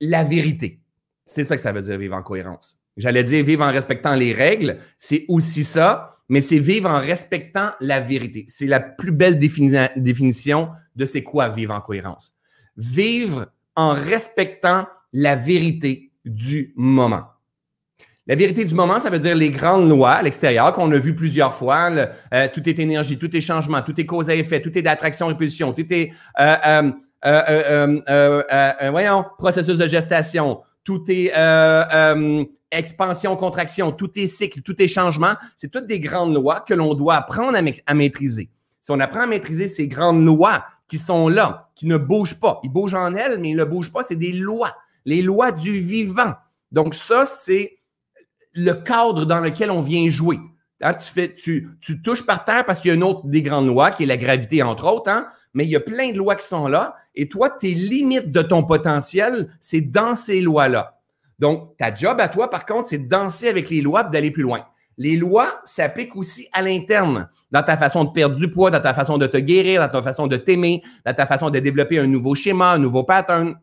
la 0.00 0.24
vérité. 0.24 0.80
C'est 1.26 1.44
ça 1.44 1.56
que 1.56 1.62
ça 1.62 1.72
veut 1.72 1.82
dire 1.82 1.98
vivre 1.98 2.16
en 2.16 2.22
cohérence. 2.22 2.78
J'allais 2.96 3.24
dire 3.24 3.44
vivre 3.44 3.64
en 3.64 3.70
respectant 3.70 4.14
les 4.14 4.32
règles, 4.32 4.78
c'est 4.98 5.24
aussi 5.28 5.64
ça, 5.64 6.16
mais 6.30 6.40
c'est 6.40 6.60
vivre 6.60 6.88
en 6.88 7.00
respectant 7.00 7.70
la 7.80 7.98
vérité. 7.98 8.46
C'est 8.48 8.66
la 8.66 8.78
plus 8.78 9.10
belle 9.10 9.36
définition 9.36 10.70
de 10.94 11.04
c'est 11.04 11.24
quoi 11.24 11.48
vivre 11.48 11.74
en 11.74 11.80
cohérence. 11.80 12.32
Vivre 12.76 13.48
en 13.74 13.94
respectant 13.94 14.86
la 15.12 15.34
vérité 15.34 16.12
du 16.24 16.72
moment. 16.76 17.24
La 18.28 18.36
vérité 18.36 18.64
du 18.64 18.74
moment, 18.74 19.00
ça 19.00 19.10
veut 19.10 19.18
dire 19.18 19.34
les 19.34 19.50
grandes 19.50 19.88
lois 19.88 20.12
à 20.12 20.22
l'extérieur 20.22 20.72
qu'on 20.72 20.92
a 20.92 20.98
vu 20.98 21.16
plusieurs 21.16 21.52
fois. 21.52 21.90
Euh, 22.32 22.46
tout 22.54 22.68
est 22.68 22.78
énergie, 22.78 23.18
tout 23.18 23.36
est 23.36 23.40
changement, 23.40 23.82
tout 23.82 24.00
est 24.00 24.06
cause 24.06 24.30
à 24.30 24.36
effet, 24.36 24.62
tout 24.62 24.78
est 24.78 24.82
d'attraction-répulsion, 24.82 25.72
tout 25.72 25.92
est, 25.92 26.12
euh, 26.38 26.92
euh, 27.26 28.90
voyons, 28.92 29.24
processus 29.36 29.78
de 29.78 29.88
gestation, 29.88 30.60
tout 30.84 31.02
est 31.08 31.32
expansion, 32.70 33.36
contraction, 33.36 33.92
tout 33.92 34.18
est 34.18 34.26
cycle, 34.26 34.62
tout 34.62 34.80
est 34.80 34.88
changement. 34.88 35.34
C'est 35.56 35.70
toutes 35.70 35.86
des 35.86 36.00
grandes 36.00 36.34
lois 36.34 36.60
que 36.60 36.74
l'on 36.74 36.94
doit 36.94 37.16
apprendre 37.16 37.58
à, 37.86 37.94
maîtriser. 37.94 38.50
Si 38.80 38.90
on 38.90 39.00
apprend 39.00 39.20
à 39.20 39.26
maîtriser 39.26 39.68
ces 39.68 39.88
grandes 39.88 40.24
lois 40.24 40.64
qui 40.88 40.98
sont 40.98 41.28
là, 41.28 41.70
qui 41.74 41.86
ne 41.86 41.96
bougent 41.96 42.38
pas, 42.38 42.60
ils 42.62 42.70
bougent 42.70 42.94
en 42.94 43.14
elles, 43.14 43.38
mais 43.38 43.50
ils 43.50 43.56
ne 43.56 43.64
bougent 43.64 43.92
pas, 43.92 44.02
c'est 44.02 44.16
des 44.16 44.32
lois, 44.32 44.76
les 45.04 45.22
lois 45.22 45.52
du 45.52 45.80
vivant. 45.80 46.34
Donc 46.72 46.94
ça, 46.94 47.24
c'est 47.24 47.78
le 48.52 48.72
cadre 48.72 49.24
dans 49.24 49.40
lequel 49.40 49.70
on 49.70 49.80
vient 49.80 50.08
jouer. 50.08 50.38
Hein, 50.82 50.94
tu, 51.36 51.68
touches 52.02 52.24
par 52.24 52.44
terre 52.44 52.64
parce 52.64 52.80
qu'il 52.80 52.88
y 52.88 52.92
a 52.92 52.94
une 52.94 53.04
autre 53.04 53.26
des 53.26 53.42
grandes 53.42 53.66
lois, 53.66 53.90
qui 53.90 54.04
est 54.04 54.06
la 54.06 54.16
gravité, 54.16 54.62
entre 54.62 54.90
autres, 54.90 55.10
hein, 55.10 55.26
mais 55.52 55.64
il 55.64 55.70
y 55.70 55.76
a 55.76 55.80
plein 55.80 56.10
de 56.12 56.16
lois 56.16 56.36
qui 56.36 56.46
sont 56.46 56.68
là. 56.68 56.96
Et 57.14 57.28
toi, 57.28 57.50
tes 57.50 57.74
limites 57.74 58.32
de 58.32 58.42
ton 58.42 58.62
potentiel, 58.64 59.52
c'est 59.60 59.80
dans 59.80 60.14
ces 60.14 60.40
lois-là. 60.40 60.99
Donc, 61.40 61.76
ta 61.78 61.92
job 61.94 62.20
à 62.20 62.28
toi, 62.28 62.50
par 62.50 62.66
contre, 62.66 62.90
c'est 62.90 62.98
de 62.98 63.08
danser 63.08 63.48
avec 63.48 63.70
les 63.70 63.80
lois 63.80 64.06
et 64.06 64.10
d'aller 64.12 64.30
plus 64.30 64.42
loin. 64.42 64.66
Les 64.98 65.16
lois 65.16 65.62
s'appliquent 65.64 66.14
aussi 66.14 66.46
à 66.52 66.60
l'interne, 66.60 67.28
dans 67.50 67.62
ta 67.62 67.78
façon 67.78 68.04
de 68.04 68.10
perdre 68.10 68.36
du 68.36 68.50
poids, 68.50 68.70
dans 68.70 68.82
ta 68.82 68.92
façon 68.92 69.16
de 69.16 69.26
te 69.26 69.38
guérir, 69.38 69.80
dans 69.80 69.88
ta 69.88 70.02
façon 70.02 70.26
de 70.26 70.36
t'aimer, 70.36 70.82
dans 71.06 71.14
ta 71.14 71.26
façon 71.26 71.48
de 71.48 71.58
développer 71.58 71.98
un 71.98 72.06
nouveau 72.06 72.34
schéma, 72.34 72.72
un 72.72 72.78
nouveau 72.78 73.04
pattern. 73.04 73.56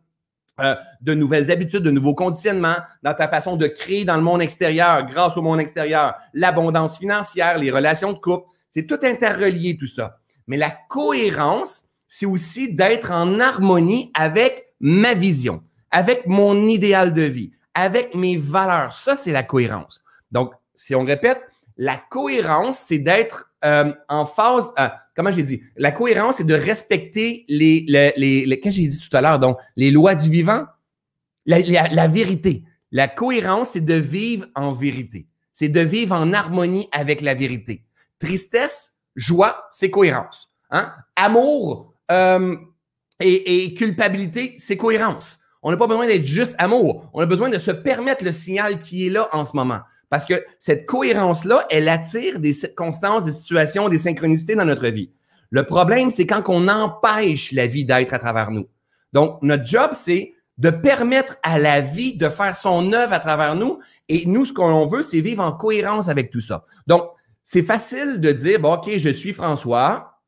Euh, 0.60 0.76
de 1.02 1.14
nouvelles 1.14 1.52
habitudes, 1.52 1.84
de 1.84 1.92
nouveaux 1.92 2.16
conditionnements, 2.16 2.78
dans 3.04 3.14
ta 3.14 3.28
façon 3.28 3.58
de 3.58 3.68
créer 3.68 4.06
dans 4.06 4.16
le 4.16 4.24
monde 4.24 4.42
extérieur, 4.42 5.06
grâce 5.06 5.38
au 5.38 5.44
monde 5.44 5.60
extérieur, 5.60 6.16
l'abondance 6.34 6.98
financière, 6.98 7.60
les 7.60 7.70
relations 7.70 8.12
de 8.12 8.18
couple. 8.18 8.48
C'est 8.72 8.88
tout 8.88 8.98
interrelié, 9.04 9.78
tout 9.78 9.86
ça. 9.86 10.18
Mais 10.48 10.58
la 10.58 10.72
cohérence, 10.90 11.84
c'est 12.08 12.26
aussi 12.26 12.74
d'être 12.74 13.12
en 13.12 13.40
harmonie 13.40 14.12
avec 14.16 14.74
ma 14.80 15.14
vision, 15.14 15.62
avec 15.92 16.26
mon 16.26 16.68
idéal 16.68 17.14
de 17.14 17.22
vie, 17.22 17.52
avec 17.78 18.16
mes 18.16 18.38
valeurs. 18.38 18.92
Ça, 18.92 19.16
c'est 19.16 19.32
la 19.32 19.44
cohérence. 19.44 20.04
Donc, 20.32 20.52
si 20.76 20.96
on 20.96 21.06
répète, 21.06 21.40
la 21.78 21.96
cohérence, 21.96 22.80
c'est 22.80 22.98
d'être 22.98 23.52
euh, 23.64 23.94
en 24.10 24.26
phase. 24.26 24.74
Euh, 24.80 24.90
comment 25.16 25.32
j'ai 25.32 25.44
dit? 25.44 25.62
La 25.76 25.92
cohérence, 25.92 26.38
c'est 26.38 26.44
de 26.44 26.56
respecter 26.56 27.46
les, 27.48 27.86
les, 27.88 28.14
les, 28.18 28.60
qu'est-ce 28.60 28.78
que 28.78 28.82
j'ai 28.82 28.88
dit 28.88 29.00
tout 29.00 29.16
à 29.16 29.22
l'heure? 29.22 29.38
Donc, 29.38 29.60
les 29.76 29.92
lois 29.92 30.16
du 30.16 30.28
vivant, 30.28 30.66
la, 31.46 32.08
vérité. 32.08 32.64
La 32.92 33.08
cohérence, 33.08 33.70
c'est 33.74 33.86
de 33.86 33.94
vivre 33.94 34.48
en 34.56 34.74
vérité. 34.74 35.28
C'est 35.54 35.70
de 35.70 35.82
vivre 35.82 36.16
en 36.16 36.34
harmonie 36.34 36.90
avec 36.92 37.22
la 37.22 37.36
vérité. 37.36 37.84
Tristesse, 38.18 38.96
joie, 39.16 39.68
c'est 39.72 39.92
cohérence. 39.92 40.52
Hein? 40.72 40.92
Amour 41.16 41.94
euh, 42.12 42.56
et 43.20 43.76
culpabilité, 43.76 44.56
c'est 44.58 44.78
cohérence. 44.78 45.38
On 45.68 45.72
n'a 45.72 45.76
pas 45.76 45.88
besoin 45.88 46.08
d'être 46.08 46.24
juste 46.24 46.56
amour. 46.60 47.10
On 47.14 47.20
a 47.20 47.26
besoin 47.26 47.50
de 47.50 47.58
se 47.58 47.72
permettre 47.72 48.24
le 48.24 48.32
signal 48.32 48.80
qui 48.80 49.06
est 49.06 49.10
là 49.10 49.28
en 49.34 49.44
ce 49.44 49.54
moment. 49.54 49.80
Parce 50.10 50.24
que 50.24 50.46
cette 50.60 50.86
cohérence-là, 50.86 51.66
elle 51.70 51.90
attire 51.90 52.40
des 52.40 52.54
circonstances, 52.54 53.26
des 53.26 53.34
situations, 53.34 53.90
des 53.90 53.98
synchronicités 53.98 54.56
dans 54.56 54.64
notre 54.64 54.88
vie. 54.88 55.12
Le 55.50 55.66
problème, 55.66 56.10
c'est 56.10 56.26
quand 56.26 56.42
on 56.48 56.70
empêche 56.70 57.52
la 57.52 57.68
vie 57.68 57.84
d'être 57.84 58.14
à 58.14 58.20
travers 58.20 58.50
nous. 58.50 58.70
Donc, 59.12 59.40
notre 59.42 59.66
job, 59.66 59.90
c'est 59.92 60.36
de 60.58 60.70
permettre 60.70 61.36
à 61.44 61.60
la 61.60 61.82
vie 61.82 62.16
de 62.16 62.30
faire 62.30 62.56
son 62.56 62.94
œuvre 62.94 63.12
à 63.12 63.20
travers 63.20 63.56
nous. 63.56 63.80
Et 64.08 64.26
nous, 64.26 64.46
ce 64.46 64.54
qu'on 64.54 64.88
veut, 64.88 65.04
c'est 65.04 65.20
vivre 65.20 65.44
en 65.44 65.52
cohérence 65.52 66.08
avec 66.08 66.30
tout 66.30 66.40
ça. 66.40 66.64
Donc, 66.88 67.10
c'est 67.44 67.64
facile 67.64 68.22
de 68.22 68.32
dire, 68.32 68.64
OK, 68.64 68.90
je 68.96 69.10
suis 69.10 69.34
François. 69.34 70.22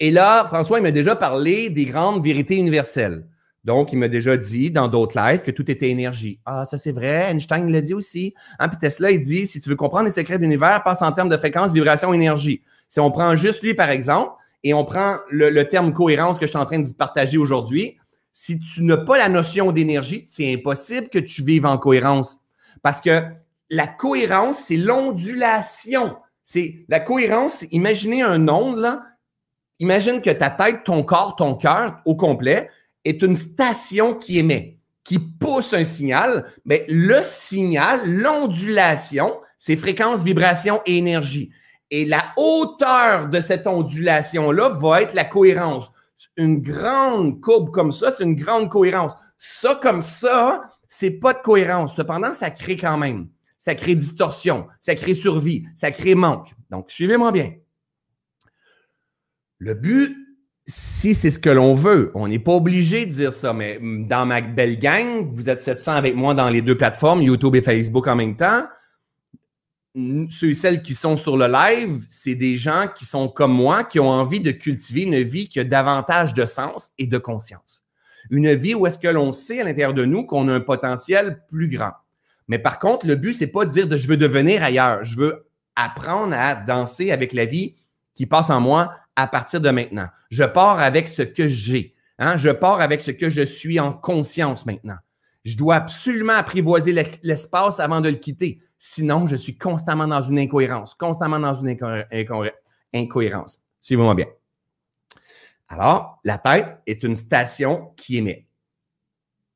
Et 0.00 0.10
là, 0.10 0.42
François, 0.46 0.78
il 0.78 0.84
m'a 0.84 0.90
déjà 0.90 1.16
parlé 1.16 1.68
des 1.68 1.84
grandes 1.84 2.24
vérités 2.24 2.56
universelles. 2.56 3.26
Donc, 3.64 3.92
il 3.92 3.98
m'a 3.98 4.08
déjà 4.08 4.36
dit 4.36 4.70
dans 4.70 4.88
d'autres 4.88 5.16
lives 5.16 5.42
que 5.42 5.52
tout 5.52 5.70
était 5.70 5.88
énergie. 5.88 6.40
Ah, 6.44 6.66
ça 6.66 6.78
c'est 6.78 6.92
vrai, 6.92 7.30
Einstein 7.30 7.70
l'a 7.70 7.80
dit 7.80 7.94
aussi. 7.94 8.34
Hein, 8.58 8.68
puis 8.68 8.78
Tesla, 8.78 9.12
il 9.12 9.22
dit, 9.22 9.46
si 9.46 9.60
tu 9.60 9.68
veux 9.68 9.76
comprendre 9.76 10.06
les 10.06 10.10
secrets 10.10 10.36
de 10.36 10.42
l'univers, 10.42 10.82
passe 10.82 11.02
en 11.02 11.12
termes 11.12 11.28
de 11.28 11.36
fréquence, 11.36 11.72
vibration, 11.72 12.12
énergie. 12.12 12.62
Si 12.88 12.98
on 12.98 13.10
prend 13.10 13.36
juste 13.36 13.62
lui, 13.62 13.74
par 13.74 13.90
exemple, 13.90 14.32
et 14.64 14.74
on 14.74 14.84
prend 14.84 15.16
le, 15.30 15.62
terme 15.64 15.92
cohérence 15.92 16.38
que 16.38 16.46
je 16.46 16.50
suis 16.50 16.58
en 16.58 16.64
train 16.64 16.80
de 16.80 16.92
partager 16.92 17.38
aujourd'hui, 17.38 17.98
si 18.32 18.58
tu 18.58 18.82
n'as 18.82 18.96
pas 18.96 19.18
la 19.18 19.28
notion 19.28 19.72
d'énergie, 19.72 20.24
c'est 20.26 20.52
impossible 20.52 21.08
que 21.08 21.18
tu 21.18 21.44
vives 21.44 21.66
en 21.66 21.78
cohérence. 21.78 22.40
Parce 22.82 23.00
que 23.00 23.22
la 23.70 23.86
cohérence, 23.86 24.58
c'est 24.58 24.76
l'ondulation. 24.76 26.16
C'est 26.42 26.84
la 26.88 27.00
cohérence, 27.00 27.64
imaginez 27.70 28.22
un 28.22 28.48
onde. 28.48 29.00
Imagine 29.78 30.20
que 30.20 30.30
ta 30.30 30.50
tête, 30.50 30.84
ton 30.84 31.02
corps, 31.02 31.36
ton 31.36 31.54
cœur 31.54 32.00
au 32.04 32.16
complet, 32.16 32.70
est 33.04 33.22
une 33.22 33.34
station 33.34 34.14
qui 34.14 34.38
émet, 34.38 34.78
qui 35.04 35.18
pousse 35.18 35.72
un 35.74 35.84
signal, 35.84 36.52
mais 36.64 36.84
le 36.88 37.20
signal, 37.22 38.00
l'ondulation, 38.04 39.40
c'est 39.58 39.76
fréquence, 39.76 40.22
vibration 40.22 40.80
et 40.86 40.98
énergie. 40.98 41.50
Et 41.90 42.04
la 42.04 42.32
hauteur 42.36 43.28
de 43.28 43.40
cette 43.40 43.66
ondulation-là 43.66 44.70
va 44.70 45.02
être 45.02 45.14
la 45.14 45.24
cohérence. 45.24 45.90
Une 46.36 46.62
grande 46.62 47.40
courbe 47.40 47.70
comme 47.70 47.92
ça, 47.92 48.10
c'est 48.10 48.24
une 48.24 48.36
grande 48.36 48.70
cohérence. 48.70 49.12
Ça 49.36 49.78
comme 49.82 50.02
ça, 50.02 50.70
c'est 50.88 51.10
pas 51.10 51.34
de 51.34 51.42
cohérence. 51.42 51.94
Cependant, 51.94 52.32
ça 52.32 52.50
crée 52.50 52.76
quand 52.76 52.96
même. 52.96 53.28
Ça 53.58 53.74
crée 53.74 53.94
distorsion, 53.94 54.66
ça 54.80 54.94
crée 54.94 55.14
survie, 55.14 55.66
ça 55.76 55.90
crée 55.90 56.14
manque. 56.14 56.52
Donc, 56.70 56.90
suivez-moi 56.90 57.30
bien. 57.30 57.52
Le 59.58 59.74
but, 59.74 60.16
si 60.66 61.14
c'est 61.14 61.30
ce 61.30 61.38
que 61.38 61.50
l'on 61.50 61.74
veut, 61.74 62.12
on 62.14 62.28
n'est 62.28 62.38
pas 62.38 62.52
obligé 62.52 63.06
de 63.06 63.12
dire 63.12 63.34
ça, 63.34 63.52
mais 63.52 63.78
dans 63.80 64.26
ma 64.26 64.40
belle 64.40 64.78
gang, 64.78 65.28
vous 65.32 65.50
êtes 65.50 65.60
700 65.60 65.92
avec 65.92 66.14
moi 66.14 66.34
dans 66.34 66.48
les 66.48 66.62
deux 66.62 66.76
plateformes, 66.76 67.22
YouTube 67.22 67.56
et 67.56 67.62
Facebook 67.62 68.06
en 68.06 68.16
même 68.16 68.36
temps. 68.36 68.64
Ceux 69.94 70.50
et 70.50 70.54
celles 70.54 70.80
qui 70.80 70.94
sont 70.94 71.16
sur 71.16 71.36
le 71.36 71.48
live, 71.48 72.02
c'est 72.08 72.34
des 72.34 72.56
gens 72.56 72.86
qui 72.94 73.04
sont 73.04 73.28
comme 73.28 73.52
moi, 73.52 73.84
qui 73.84 74.00
ont 74.00 74.08
envie 74.08 74.40
de 74.40 74.52
cultiver 74.52 75.02
une 75.02 75.20
vie 75.20 75.48
qui 75.48 75.60
a 75.60 75.64
davantage 75.64 76.32
de 76.32 76.46
sens 76.46 76.92
et 76.96 77.06
de 77.06 77.18
conscience. 77.18 77.84
Une 78.30 78.54
vie 78.54 78.74
où 78.74 78.86
est-ce 78.86 78.98
que 78.98 79.08
l'on 79.08 79.32
sait 79.32 79.60
à 79.60 79.64
l'intérieur 79.64 79.92
de 79.92 80.04
nous 80.04 80.24
qu'on 80.24 80.48
a 80.48 80.54
un 80.54 80.60
potentiel 80.60 81.42
plus 81.48 81.68
grand. 81.68 81.92
Mais 82.48 82.58
par 82.58 82.78
contre, 82.78 83.06
le 83.06 83.16
but, 83.16 83.34
c'est 83.34 83.48
pas 83.48 83.66
de 83.66 83.72
dire 83.72 83.88
de 83.88 83.96
je 83.96 84.08
veux 84.08 84.16
devenir 84.16 84.62
ailleurs. 84.62 85.04
Je 85.04 85.18
veux 85.18 85.46
apprendre 85.76 86.34
à 86.34 86.54
danser 86.54 87.10
avec 87.10 87.32
la 87.32 87.44
vie 87.44 87.74
qui 88.14 88.26
passe 88.26 88.50
en 88.50 88.60
moi 88.60 88.92
à 89.16 89.26
partir 89.26 89.60
de 89.60 89.70
maintenant. 89.70 90.08
Je 90.30 90.44
pars 90.44 90.78
avec 90.78 91.08
ce 91.08 91.22
que 91.22 91.48
j'ai. 91.48 91.94
Hein? 92.18 92.36
Je 92.36 92.50
pars 92.50 92.80
avec 92.80 93.00
ce 93.00 93.10
que 93.10 93.30
je 93.30 93.42
suis 93.42 93.78
en 93.80 93.92
conscience 93.92 94.66
maintenant. 94.66 94.96
Je 95.44 95.56
dois 95.56 95.76
absolument 95.76 96.34
apprivoiser 96.34 96.92
l'espace 97.22 97.80
avant 97.80 98.00
de 98.00 98.08
le 98.08 98.16
quitter. 98.16 98.60
Sinon, 98.78 99.26
je 99.26 99.36
suis 99.36 99.56
constamment 99.56 100.06
dans 100.06 100.22
une 100.22 100.38
incohérence, 100.38 100.94
constamment 100.94 101.40
dans 101.40 101.54
une 101.54 101.76
incohérence. 102.92 103.60
Suivez-moi 103.80 104.14
bien. 104.14 104.26
Alors, 105.68 106.20
la 106.24 106.38
tête 106.38 106.78
est 106.86 107.02
une 107.02 107.16
station 107.16 107.92
qui 107.96 108.18
émet 108.18 108.46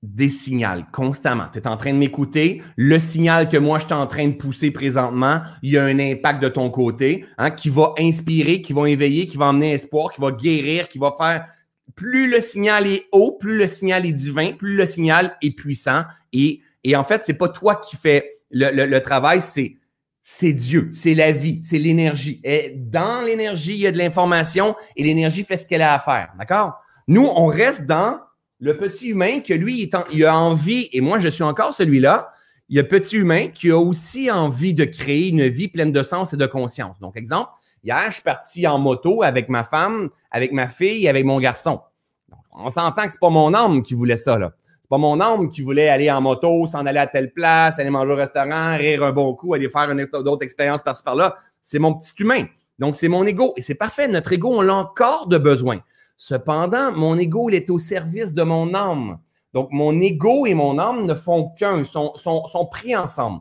des 0.07 0.29
signaux 0.29 0.69
constamment. 0.93 1.47
Tu 1.53 1.59
es 1.59 1.67
en 1.67 1.77
train 1.77 1.93
de 1.93 1.99
m'écouter. 1.99 2.63
Le 2.77 2.99
signal 2.99 3.49
que 3.49 3.57
moi, 3.57 3.79
je 3.79 3.87
suis 3.87 3.95
en 3.95 4.07
train 4.07 4.29
de 4.29 4.35
pousser 4.35 4.71
présentement, 4.71 5.41
il 5.63 5.73
y 5.73 5.79
a 5.79 5.85
un 5.85 5.99
impact 5.99 6.43
de 6.43 6.49
ton 6.49 6.71
côté 6.71 7.25
hein, 7.39 7.51
qui 7.51 7.69
va 7.69 7.95
inspirer, 7.99 8.63
qui 8.63 8.73
va 8.73 8.89
éveiller, 8.89 9.27
qui 9.27 9.37
va 9.37 9.47
emmener 9.47 9.73
espoir, 9.73 10.13
qui 10.13 10.21
va 10.21 10.31
guérir, 10.31 10.89
qui 10.89 10.99
va 10.99 11.15
faire. 11.19 11.47
Plus 11.95 12.31
le 12.31 12.41
signal 12.41 12.87
est 12.87 13.07
haut, 13.13 13.33
plus 13.33 13.59
le 13.59 13.67
signal 13.67 14.07
est 14.07 14.13
divin, 14.13 14.53
plus 14.53 14.77
le 14.77 14.87
signal 14.87 15.37
est 15.43 15.51
puissant. 15.51 16.03
Et, 16.33 16.61
et 16.85 16.97
en 16.97 17.05
fait, 17.05 17.23
c'est 17.25 17.35
pas 17.35 17.49
toi 17.49 17.77
qui 17.77 17.97
fais 17.97 18.39
le, 18.51 18.87
le, 18.87 19.03
travail, 19.03 19.41
c'est 19.43 19.77
c'est 20.23 20.53
Dieu, 20.53 20.91
c'est 20.93 21.15
la 21.15 21.33
vie, 21.33 21.61
c'est 21.63 21.79
l'énergie. 21.79 22.41
Et 22.43 22.75
dans 22.77 23.23
l'énergie, 23.23 23.75
il 23.75 23.81
y 23.81 23.87
a 23.87 23.93
de 23.93 23.99
l'information 23.99 24.75
et 24.97 25.05
l'énergie 25.05 25.45
fait 25.45 25.57
ce 25.57 25.67
qu'elle 25.67 25.83
a 25.83 25.95
à 25.95 25.99
faire. 26.01 26.33
D'accord? 26.39 26.75
Nous, 27.09 27.25
on 27.25 27.47
reste 27.47 27.87
dans 27.87 28.19
le 28.59 28.77
petit 28.77 29.09
humain 29.09 29.41
que 29.41 29.53
lui, 29.53 29.91
il, 30.13 30.25
a 30.25 30.39
envie, 30.39 30.89
et 30.93 31.01
moi 31.01 31.19
je 31.19 31.29
suis 31.29 31.43
encore 31.43 31.75
celui-là, 31.75 32.33
il 32.69 32.77
y 32.77 32.79
a 32.79 32.83
le 32.83 32.89
petit 32.89 33.17
humain 33.17 33.49
qui 33.49 33.71
a 33.71 33.79
aussi 33.79 34.31
envie 34.31 34.75
de 34.75 34.85
créer 34.85 35.29
une 35.29 35.47
vie 35.47 35.69
pleine 35.69 35.93
de 35.93 36.03
sens 36.03 36.33
et 36.33 36.37
de 36.37 36.47
conscience. 36.47 36.99
Donc, 36.99 37.17
exemple, 37.17 37.51
hier, 37.85 38.05
je 38.09 38.15
suis 38.15 38.23
parti 38.23 38.67
en 38.67 38.79
moto 38.79 39.23
avec 39.23 39.49
ma 39.49 39.63
femme, 39.63 40.11
avec 40.33 40.53
ma 40.53 40.69
fille, 40.69 41.09
avec 41.09 41.25
mon 41.25 41.39
garçon. 41.39 41.81
on 42.53 42.71
s'entend 42.71 43.05
que 43.05 43.13
c'est 43.13 43.21
pas 43.21 43.31
mon 43.31 43.55
âme 43.55 43.83
qui 43.83 43.95
voulait 43.95 44.17
ça, 44.17 44.39
là. 44.39 44.53
C'est 44.81 44.91
pas 44.91 44.99
mon 44.99 45.21
âme 45.21 45.49
qui 45.49 45.63
voulait 45.63 45.89
aller 45.89 46.11
en 46.11 46.21
moto, 46.21 46.67
s'en 46.67 46.87
aller 46.87 46.99
à 46.99 47.07
telle 47.07 47.33
place, 47.33 47.79
aller 47.79 47.91
manger 47.91 48.13
au 48.13 48.17
restaurant, 48.17 48.77
rire 48.77 49.03
un 49.05 49.13
bon 49.13 49.35
coup, 49.35 49.55
aller 49.55 49.69
faire 49.69 49.91
une 49.91 50.01
autre 50.13 50.43
expérience 50.43 50.83
par-ci 50.83 51.03
par-là. 51.03 51.37
C'est 51.61 51.79
mon 51.79 51.95
petit 51.95 52.13
humain. 52.19 52.47
Donc, 52.79 52.97
c'est 52.97 53.09
mon 53.09 53.25
ego. 53.27 53.53
Et 53.57 53.63
c'est 53.63 53.75
parfait. 53.75 54.07
Notre 54.07 54.33
ego, 54.33 54.53
on 54.53 54.61
l'a 54.61 54.75
encore 54.75 55.27
de 55.27 55.39
besoin. 55.39 55.81
Cependant, 56.17 56.93
mon 56.93 57.19
ego, 57.19 57.51
il 57.51 57.55
est 57.55 57.71
au 57.71 57.79
service 57.79 58.33
de 58.33 58.43
mon 58.43 58.75
âme. 58.75 59.19
Donc, 59.53 59.69
mon 59.71 59.99
ego 60.01 60.47
et 60.47 60.55
mon 60.55 60.79
âme 60.79 61.07
ne 61.07 61.15
font 61.15 61.51
qu'un, 61.59 61.85
sont, 61.85 62.15
sont, 62.17 62.67
pris 62.71 62.97
ensemble. 62.97 63.41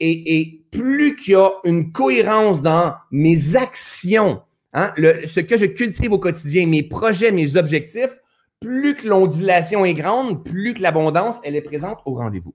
Et, 0.00 0.62
plus 0.70 1.16
qu'il 1.16 1.34
y 1.34 1.36
a 1.36 1.50
une 1.64 1.92
cohérence 1.92 2.60
dans 2.60 2.94
mes 3.10 3.56
actions, 3.56 4.42
hein, 4.72 4.92
ce 4.96 5.40
que 5.40 5.56
je 5.56 5.66
cultive 5.66 6.12
au 6.12 6.18
quotidien, 6.18 6.66
mes 6.66 6.82
projets, 6.82 7.30
mes 7.30 7.56
objectifs, 7.56 8.18
plus 8.60 8.96
que 8.96 9.06
l'ondulation 9.06 9.84
est 9.84 9.94
grande, 9.94 10.44
plus 10.44 10.74
que 10.74 10.82
l'abondance, 10.82 11.38
elle 11.44 11.54
est 11.54 11.62
présente 11.62 11.98
au 12.06 12.14
rendez-vous. 12.14 12.54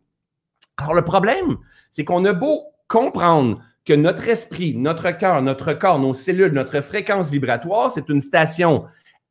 Alors, 0.78 0.94
le 0.94 1.04
problème, 1.04 1.58
c'est 1.92 2.04
qu'on 2.04 2.26
a 2.26 2.34
beau 2.34 2.64
comprendre 2.88 3.62
que 3.86 3.94
notre 3.94 4.28
esprit, 4.28 4.76
notre 4.76 5.10
cœur, 5.12 5.42
notre 5.42 5.74
corps, 5.74 6.00
nos 6.00 6.14
cellules, 6.14 6.52
notre 6.52 6.82
fréquence 6.82 7.30
vibratoire, 7.30 7.92
c'est 7.92 8.10
une 8.10 8.22
station 8.22 8.86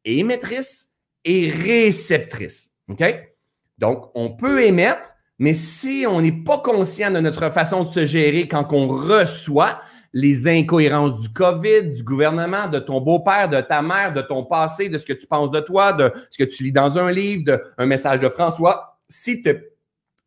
émettrice 0.05 0.89
et 1.25 1.51
réceptrice. 1.51 2.71
OK? 2.89 3.03
Donc, 3.79 4.11
on 4.15 4.31
peut 4.31 4.63
émettre, 4.63 5.15
mais 5.39 5.53
si 5.53 6.05
on 6.09 6.21
n'est 6.21 6.33
pas 6.33 6.59
conscient 6.59 7.11
de 7.11 7.21
notre 7.21 7.51
façon 7.51 7.85
de 7.85 7.89
se 7.89 8.07
gérer 8.07 8.49
quand 8.49 8.67
on 8.73 8.89
reçoit 8.89 9.81
les 10.13 10.49
incohérences 10.49 11.21
du 11.21 11.29
COVID, 11.29 11.93
du 11.93 12.03
gouvernement, 12.03 12.67
de 12.67 12.79
ton 12.79 13.01
beau-père, 13.01 13.49
de 13.49 13.61
ta 13.61 13.83
mère, 13.83 14.13
de 14.13 14.23
ton 14.23 14.45
passé, 14.45 14.89
de 14.89 14.99
ce 14.99 15.05
que 15.05 15.13
tu 15.13 15.27
penses 15.27 15.51
de 15.51 15.61
toi, 15.61 15.93
de 15.93 16.13
ce 16.31 16.43
que 16.43 16.49
tu 16.49 16.65
lis 16.65 16.73
dans 16.73 16.99
un 16.99 17.11
livre, 17.11 17.45
de 17.45 17.63
un 17.77 17.87
message 17.87 18.21
de 18.21 18.29
François, 18.29 18.99
si 19.09 19.43
tu 19.43 19.55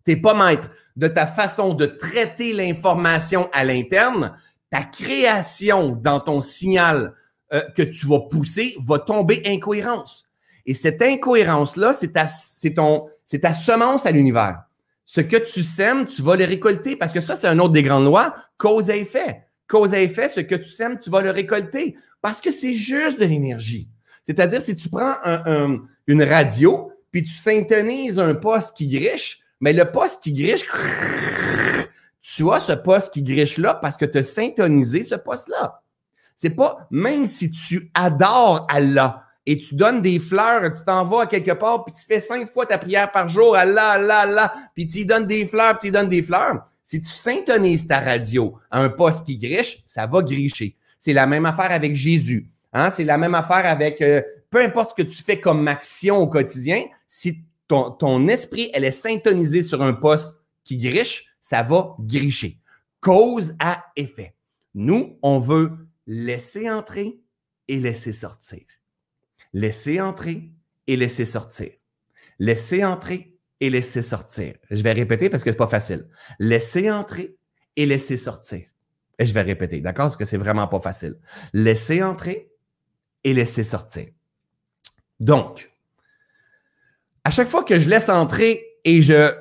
n'es 0.07 0.15
pas 0.15 0.34
maître 0.34 0.69
de 0.95 1.07
ta 1.07 1.25
façon 1.25 1.73
de 1.73 1.86
traiter 1.86 2.53
l'information 2.53 3.49
à 3.51 3.63
l'interne, 3.63 4.36
ta 4.69 4.84
création 4.84 5.89
dans 5.89 6.19
ton 6.19 6.41
signal 6.41 7.13
euh, 7.53 7.61
que 7.75 7.81
tu 7.81 8.07
vas 8.07 8.19
pousser 8.19 8.75
va 8.85 8.99
tomber 8.99 9.41
incohérence. 9.45 10.25
Et 10.65 10.73
cette 10.73 11.01
incohérence-là, 11.01 11.93
c'est 11.93 12.13
ta, 12.13 12.25
ta 12.25 13.53
semence 13.53 14.05
à 14.05 14.11
l'univers. 14.11 14.63
Ce 15.05 15.21
que 15.21 15.37
tu 15.37 15.63
sèmes, 15.63 16.07
tu 16.07 16.21
vas 16.21 16.35
le 16.35 16.45
récolter 16.45 16.95
parce 16.95 17.11
que 17.11 17.19
ça, 17.19 17.35
c'est 17.35 17.47
un 17.47 17.59
autre 17.59 17.73
des 17.73 17.83
grandes 17.83 18.05
lois, 18.05 18.33
cause 18.57 18.89
à 18.89 18.95
effet. 18.95 19.43
Cause 19.67 19.93
à 19.93 19.99
effet, 19.99 20.29
ce 20.29 20.39
que 20.39 20.55
tu 20.55 20.69
sèmes, 20.69 20.99
tu 20.99 21.09
vas 21.09 21.21
le 21.21 21.31
récolter 21.31 21.95
parce 22.21 22.39
que 22.39 22.51
c'est 22.51 22.73
juste 22.73 23.19
de 23.19 23.25
l'énergie. 23.25 23.89
C'est-à-dire, 24.25 24.61
si 24.61 24.75
tu 24.75 24.89
prends 24.89 25.15
une 26.07 26.23
radio, 26.23 26.91
puis 27.11 27.23
tu 27.23 27.33
syntonises 27.33 28.19
un 28.19 28.35
poste 28.35 28.77
qui 28.77 28.87
griche, 28.87 29.41
mais 29.59 29.73
le 29.73 29.91
poste 29.91 30.23
qui 30.23 30.33
griche, 30.33 30.65
tu 32.21 32.49
as 32.51 32.59
ce 32.59 32.73
poste 32.73 33.13
qui 33.13 33.23
griche 33.23 33.57
là 33.57 33.73
parce 33.73 33.97
que 33.97 34.05
tu 34.05 34.19
as 34.19 34.23
syntonisé 34.23 35.03
ce 35.03 35.15
poste-là. 35.15 35.81
C'est 36.41 36.49
pas, 36.49 36.88
même 36.89 37.27
si 37.27 37.51
tu 37.51 37.91
adores 37.93 38.65
Allah 38.67 39.25
et 39.45 39.60
tu 39.60 39.75
donnes 39.75 40.01
des 40.01 40.17
fleurs, 40.17 40.71
tu 40.71 40.84
t'en 40.84 41.06
vas 41.06 41.21
à 41.21 41.25
quelque 41.27 41.51
part, 41.51 41.86
puis 41.86 41.93
tu 41.93 42.04
fais 42.04 42.19
cinq 42.19 42.51
fois 42.51 42.65
ta 42.65 42.80
prière 42.80 43.12
par 43.12 43.27
jour, 43.27 43.56
Allah, 43.56 43.91
Allah, 43.91 44.19
Allah, 44.21 44.54
puis 44.73 44.88
tu 44.88 44.97
y 44.99 45.06
donnes 45.06 45.27
des 45.27 45.45
fleurs, 45.45 45.77
puis 45.77 45.82
tu 45.82 45.88
y 45.89 45.91
donnes 45.91 46.10
des 46.10 46.23
fleurs. 46.23 46.65
Si 46.84 46.99
tu 46.99 47.12
syntonises 47.12 47.86
ta 47.86 47.99
radio 47.99 48.58
à 48.71 48.80
un 48.80 48.89
poste 48.89 49.23
qui 49.23 49.38
griche, 49.38 49.84
ça 49.86 50.08
va 50.08 50.23
gricher. 50.23 50.75
C'est 50.97 51.13
la 51.13 51.27
même 51.27 51.45
affaire 51.45 51.69
avec 51.69 51.95
Jésus. 51.95 52.49
Hein? 52.73 52.89
C'est 52.89 53.04
la 53.04 53.19
même 53.19 53.36
affaire 53.36 53.67
avec 53.67 54.01
euh, 54.01 54.23
peu 54.49 54.63
importe 54.63 54.97
ce 54.97 55.04
que 55.04 55.08
tu 55.08 55.21
fais 55.21 55.39
comme 55.39 55.67
action 55.67 56.17
au 56.17 56.27
quotidien, 56.27 56.86
si 57.06 57.43
ton, 57.67 57.91
ton 57.91 58.27
esprit, 58.27 58.71
elle 58.73 58.86
est 58.86 58.89
syntonisée 58.89 59.62
sur 59.62 59.84
un 59.84 59.93
poste 59.93 60.39
qui 60.63 60.80
griche, 60.80 61.36
ça 61.39 61.62
va 61.62 61.95
gricher. 61.99 62.58
Cause 62.99 63.54
à 63.60 63.86
effet. 63.95 64.34
Nous, 64.73 65.19
on 65.21 65.38
veut 65.38 65.71
laisser 66.07 66.69
entrer 66.69 67.19
et 67.67 67.79
laisser 67.79 68.13
sortir. 68.13 68.63
Laisser 69.53 70.01
entrer 70.01 70.51
et 70.87 70.95
laisser 70.95 71.25
sortir. 71.25 71.71
Laisser 72.39 72.83
entrer 72.83 73.37
et 73.59 73.69
laisser 73.69 74.01
sortir. 74.01 74.55
Je 74.69 74.81
vais 74.81 74.93
répéter 74.93 75.29
parce 75.29 75.43
que 75.43 75.51
c'est 75.51 75.57
pas 75.57 75.67
facile. 75.67 76.07
Laisser 76.39 76.91
entrer 76.91 77.37
et 77.75 77.85
laisser 77.85 78.17
sortir. 78.17 78.65
Et 79.19 79.25
je 79.25 79.33
vais 79.33 79.43
répéter, 79.43 79.81
d'accord? 79.81 80.07
Parce 80.07 80.17
que 80.17 80.25
c'est 80.25 80.37
vraiment 80.37 80.67
pas 80.67 80.79
facile. 80.79 81.19
Laisser 81.53 82.01
entrer 82.01 82.51
et 83.23 83.33
laisser 83.33 83.63
sortir. 83.63 84.07
Donc, 85.19 85.71
à 87.23 87.29
chaque 87.29 87.47
fois 87.47 87.63
que 87.63 87.79
je 87.79 87.87
laisse 87.87 88.09
entrer 88.09 88.65
et 88.83 89.01
je 89.01 89.31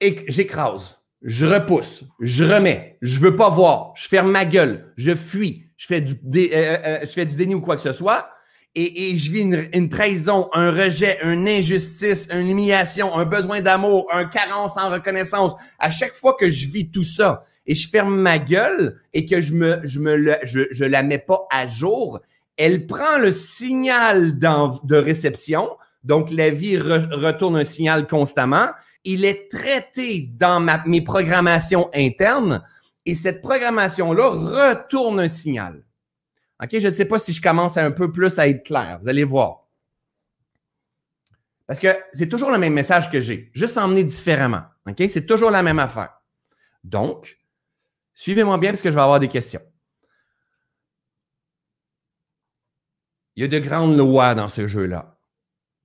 j'écrase, 0.00 1.00
je 1.22 1.46
repousse, 1.46 2.04
je 2.20 2.44
remets, 2.44 2.98
je 3.02 3.20
veux 3.20 3.36
pas 3.36 3.50
voir, 3.50 3.92
je 3.96 4.08
ferme 4.08 4.30
ma 4.30 4.44
gueule, 4.44 4.92
je 4.96 5.14
fuis, 5.14 5.67
je 5.78 5.86
fais 5.86 6.00
du, 6.02 6.12
euh, 6.12 6.48
euh, 6.52 6.76
euh, 6.84 6.98
je 7.02 7.06
fais 7.06 7.24
du 7.24 7.36
déni 7.36 7.54
ou 7.54 7.60
quoi 7.60 7.76
que 7.76 7.82
ce 7.82 7.92
soit, 7.92 8.28
et, 8.74 9.10
et 9.10 9.16
je 9.16 9.32
vis 9.32 9.42
une, 9.72 9.88
trahison, 9.88 10.50
un 10.52 10.70
rejet, 10.70 11.18
une 11.22 11.48
injustice, 11.48 12.28
une 12.30 12.50
humiliation, 12.50 13.16
un 13.16 13.24
besoin 13.24 13.60
d'amour, 13.62 14.06
un 14.12 14.26
carence 14.26 14.76
en 14.76 14.90
reconnaissance, 14.90 15.54
à 15.78 15.90
chaque 15.90 16.14
fois 16.14 16.36
que 16.38 16.50
je 16.50 16.66
vis 16.66 16.90
tout 16.90 17.04
ça 17.04 17.44
et 17.66 17.74
je 17.74 17.88
ferme 17.88 18.20
ma 18.20 18.38
gueule 18.38 19.00
et 19.14 19.24
que 19.24 19.40
je 19.40 19.54
me, 19.54 19.80
je 19.84 20.00
me 20.00 20.16
le, 20.16 20.36
je, 20.42 20.60
je 20.70 20.84
la 20.84 21.02
mets 21.02 21.18
pas 21.18 21.46
à 21.50 21.66
jour, 21.66 22.20
elle 22.56 22.86
prend 22.86 23.18
le 23.18 23.32
signal 23.32 24.38
de 24.38 24.96
réception. 24.96 25.70
Donc, 26.02 26.30
la 26.30 26.50
vie 26.50 26.76
retourne 26.76 27.56
un 27.56 27.64
signal 27.64 28.06
constamment. 28.06 28.68
Il 29.04 29.24
est 29.24 29.48
traité 29.50 30.28
dans 30.34 30.60
ma, 30.60 30.82
mes 30.86 31.02
programmations 31.02 31.88
internes 31.94 32.62
et 33.08 33.14
cette 33.14 33.40
programmation-là 33.40 34.28
retourne 34.28 35.20
un 35.20 35.28
signal. 35.28 35.84
OK? 36.62 36.78
Je 36.78 36.86
ne 36.86 36.92
sais 36.92 37.04
pas 37.04 37.18
si 37.18 37.32
je 37.32 37.40
commence 37.40 37.76
un 37.76 37.90
peu 37.90 38.12
plus 38.12 38.38
à 38.38 38.48
être 38.48 38.64
clair. 38.64 38.98
Vous 39.02 39.08
allez 39.08 39.24
voir. 39.24 39.68
Parce 41.66 41.80
que 41.80 41.88
c'est 42.12 42.28
toujours 42.28 42.50
le 42.50 42.58
même 42.58 42.72
message 42.72 43.10
que 43.10 43.20
j'ai, 43.20 43.50
juste 43.54 43.76
emmené 43.76 44.04
différemment. 44.04 44.62
OK? 44.86 45.02
C'est 45.08 45.26
toujours 45.26 45.50
la 45.50 45.62
même 45.62 45.78
affaire. 45.78 46.20
Donc, 46.84 47.38
suivez-moi 48.14 48.58
bien 48.58 48.70
parce 48.70 48.82
que 48.82 48.90
je 48.90 48.94
vais 48.94 49.02
avoir 49.02 49.20
des 49.20 49.28
questions. 49.28 49.62
il 53.38 53.42
y 53.42 53.44
a 53.44 53.48
de 53.48 53.60
grandes 53.60 53.96
lois 53.96 54.34
dans 54.34 54.48
ce 54.48 54.66
jeu-là. 54.66 55.16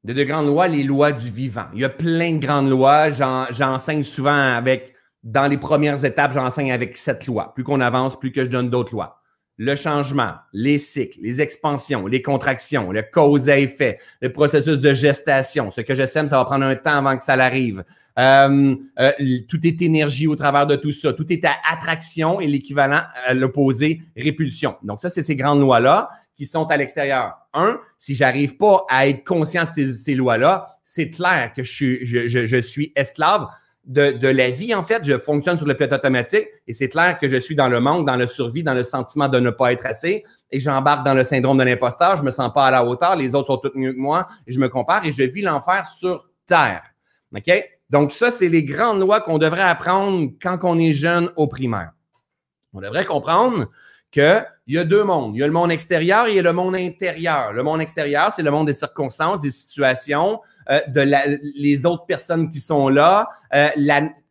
Il 0.04 0.10
y 0.10 0.14
a 0.14 0.16
de 0.16 0.24
grandes 0.24 0.48
lois, 0.48 0.68
les 0.68 0.82
lois 0.82 1.12
du 1.12 1.30
vivant. 1.30 1.68
Il 1.76 1.82
y 1.82 1.86
a 1.86 1.90
plein 1.90 2.34
de 2.34 2.44
grandes 2.44 2.68
lois. 2.68 3.12
J'enseigne 3.12 4.02
souvent 4.02 4.56
avec, 4.56 4.93
dans 5.24 5.48
les 5.48 5.58
premières 5.58 6.04
étapes, 6.04 6.34
j'enseigne 6.34 6.72
avec 6.72 6.98
sept 6.98 7.26
lois. 7.28 7.54
Plus 7.54 7.64
qu'on 7.64 7.82
avance, 7.82 8.20
plus 8.20 8.32
que 8.32 8.44
je 8.44 8.50
donne 8.50 8.70
d'autres 8.70 8.94
lois. 8.94 9.20
Le 9.58 9.76
changement, 9.76 10.34
les 10.52 10.80
cycles, 10.80 11.20
les 11.22 11.40
expansions, 11.40 12.08
les 12.08 12.24
contractions, 12.24 12.92
le 12.92 13.04
cause 13.04 13.50
à 13.50 13.60
effet, 13.60 14.00
le 14.20 14.32
processus 14.32 14.82
de 14.82 14.94
gestation. 14.94 15.70
Ce 15.70 15.82
que 15.82 15.94
je 15.94 16.06
sème, 16.08 16.28
ça 16.28 16.38
va 16.38 16.46
prendre 16.46 16.66
un 16.66 16.76
temps 16.76 16.98
avant 16.98 17.18
que 17.18 17.24
ça 17.24 17.36
l'arrive. 17.36 17.84
Euh, 18.20 18.76
euh, 19.00 19.12
tout 19.48 19.66
est 19.66 19.82
énergie 19.82 20.28
au 20.28 20.36
travers 20.36 20.68
de 20.68 20.76
tout 20.76 20.92
ça. 20.92 21.14
Tout 21.14 21.32
est 21.32 21.46
à 21.46 21.54
attraction 21.72 22.40
et 22.42 22.48
l'équivalent 22.48 23.02
à 23.26 23.34
l'opposé, 23.34 24.02
répulsion. 24.18 24.76
Donc, 24.84 25.02
ça, 25.02 25.10
c'est 25.10 25.24
ces 25.24 25.36
grandes 25.36 25.62
lois-là 25.62 26.10
qui 26.36 26.46
sont 26.46 26.66
à 26.66 26.78
l'extérieur. 26.78 27.38
Un, 27.54 27.80
si 27.98 28.16
j'arrive 28.16 28.58
pas 28.58 28.86
à 28.90 29.08
être 29.08 29.24
conscient 29.24 29.66
de 29.66 29.94
ces, 29.94 30.16
lois-là, 30.16 30.78
c'est 30.84 31.10
clair 31.10 31.54
que 31.56 31.64
je, 31.64 32.62
suis 32.62 32.92
esclave 32.96 33.48
de, 33.86 34.28
la 34.28 34.50
vie, 34.50 34.74
en 34.74 34.84
fait. 34.84 35.04
Je 35.04 35.18
fonctionne 35.18 35.58
sur 35.58 35.66
le 35.66 35.74
pilote 35.74 35.94
automatique 35.94 36.48
et 36.68 36.74
c'est 36.74 36.90
clair 36.90 37.18
que 37.20 37.28
je 37.28 37.38
suis 37.38 37.56
dans 37.56 37.68
le 37.68 37.80
manque, 37.80 38.06
dans 38.08 38.16
le 38.16 38.28
survie, 38.28 38.64
dans 38.64 38.74
le 38.74 38.84
sentiment 38.84 39.28
de 39.28 39.40
ne 39.40 39.50
pas 39.50 39.74
être 39.74 39.86
assez 39.86 40.24
et 40.52 40.60
j'embarque 40.60 41.06
dans 41.06 41.14
le 41.14 41.24
syndrome 41.24 41.58
de 41.58 41.64
l'imposteur. 41.64 42.18
Je 42.18 42.24
me 42.24 42.32
sens 42.32 42.52
pas 42.54 42.68
à 42.68 42.72
la 42.72 42.86
hauteur. 42.86 43.16
Les 43.16 43.36
autres 43.36 43.48
sont 43.48 43.58
tous 43.58 43.78
mieux 43.78 43.94
que 43.94 44.00
moi. 44.00 44.28
je 44.48 44.60
me 44.60 44.70
compare 44.70 45.06
et 45.06 45.12
je 45.12 45.24
vis 45.24 45.42
l'enfer 45.42 45.86
sur 45.86 46.30
Terre. 46.46 46.84
OK? 47.36 47.52
Donc, 47.90 48.12
ça, 48.12 48.32
c'est 48.32 48.50
les 48.50 48.64
grandes 48.64 49.00
lois 49.00 49.22
qu'on 49.22 49.38
devrait 49.38 49.62
apprendre 49.62 50.32
quand 50.42 50.60
on 50.64 50.78
est 50.78 50.94
jeune 50.94 51.32
au 51.36 51.48
primaire. 51.48 51.92
On 52.74 52.82
devrait 52.82 53.06
comprendre 53.06 53.66
qu'il 54.66 54.76
y 54.76 54.78
a 54.78 54.84
deux 54.84 55.04
mondes. 55.04 55.36
Il 55.36 55.40
y 55.40 55.44
a 55.44 55.48
le 55.48 55.54
monde 55.54 55.72
extérieur 55.72 56.28
et 56.28 56.32
il 56.32 56.36
y 56.36 56.40
a 56.40 56.44
le 56.44 56.54
monde 56.54 56.76
intérieur. 56.76 57.54
Le 57.54 57.64
monde 57.64 57.82
extérieur, 57.82 58.32
c'est 58.34 58.44
le 58.44 58.52
monde 58.52 58.68
des 58.68 58.74
circonstances, 58.74 59.42
des 59.42 59.50
situations, 59.50 60.42
euh, 60.70 60.80
de 60.88 61.04
les 61.56 61.86
autres 61.86 62.06
personnes 62.06 62.50
qui 62.50 62.60
sont 62.60 62.90
là, 62.90 63.30
euh, 63.54 63.70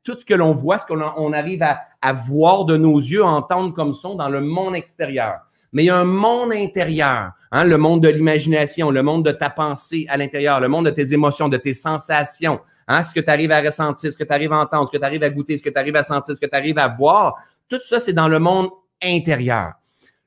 tout 0.03 0.19
ce 0.19 0.25
que 0.25 0.35
l'on 0.35 0.55
voit, 0.55 0.79
ce 0.79 0.87
qu'on 0.87 1.33
arrive 1.33 1.63
à, 1.63 1.81
à, 2.01 2.13
voir 2.13 2.65
de 2.65 2.77
nos 2.77 2.99
yeux, 2.99 3.23
entendre 3.23 3.73
comme 3.73 3.95
son 3.95 4.15
dans 4.15 4.29
le 4.29 4.41
monde 4.41 4.75
extérieur. 4.75 5.41
Mais 5.73 5.85
il 5.85 5.87
y 5.87 5.91
a 5.91 5.97
un 5.97 6.05
monde 6.05 6.53
intérieur, 6.53 7.31
hein, 7.51 7.65
le 7.65 7.79
monde 7.79 8.03
de 8.03 8.09
l'imagination, 8.09 8.91
le 8.91 9.03
monde 9.03 9.25
de 9.25 9.33
ta 9.33 9.49
pensée 9.49 10.05
à 10.09 10.17
l'intérieur, 10.17 10.61
le 10.61 10.69
monde 10.69 10.87
de 10.87 10.91
tes 10.91 11.15
émotions, 11.15 11.49
de 11.49 11.57
tes 11.57 11.73
sensations, 11.73 12.61
Hein? 12.89 13.03
Ce 13.03 13.15
que 13.15 13.21
tu 13.21 13.31
arrives 13.31 13.53
à 13.53 13.61
ressentir, 13.61 14.13
ce 14.13 14.17
que 14.17 14.25
tu 14.25 14.33
arrives 14.33 14.53
à 14.53 14.61
entendre, 14.61 14.87
ce 14.87 14.93
que 14.93 14.99
tu 14.99 15.05
arrives 15.05 15.23
à 15.23 15.31
goûter, 15.31 15.57
ce 15.57 15.63
que 15.63 15.71
tu 15.71 15.79
arrives 15.79 15.97
à 15.97 16.03
sentir, 16.03 16.35
ce 16.35 16.41
que 16.41 16.47
tu 16.47 16.57
arrives 16.57 16.79
à 16.79 16.89
voir, 16.89 17.37
tout 17.69 17.81
ça, 17.83 18.01
c'est 18.01 18.13
dans 18.13 18.29
le 18.29 18.39
monde 18.39 18.69
intérieur. 19.03 19.73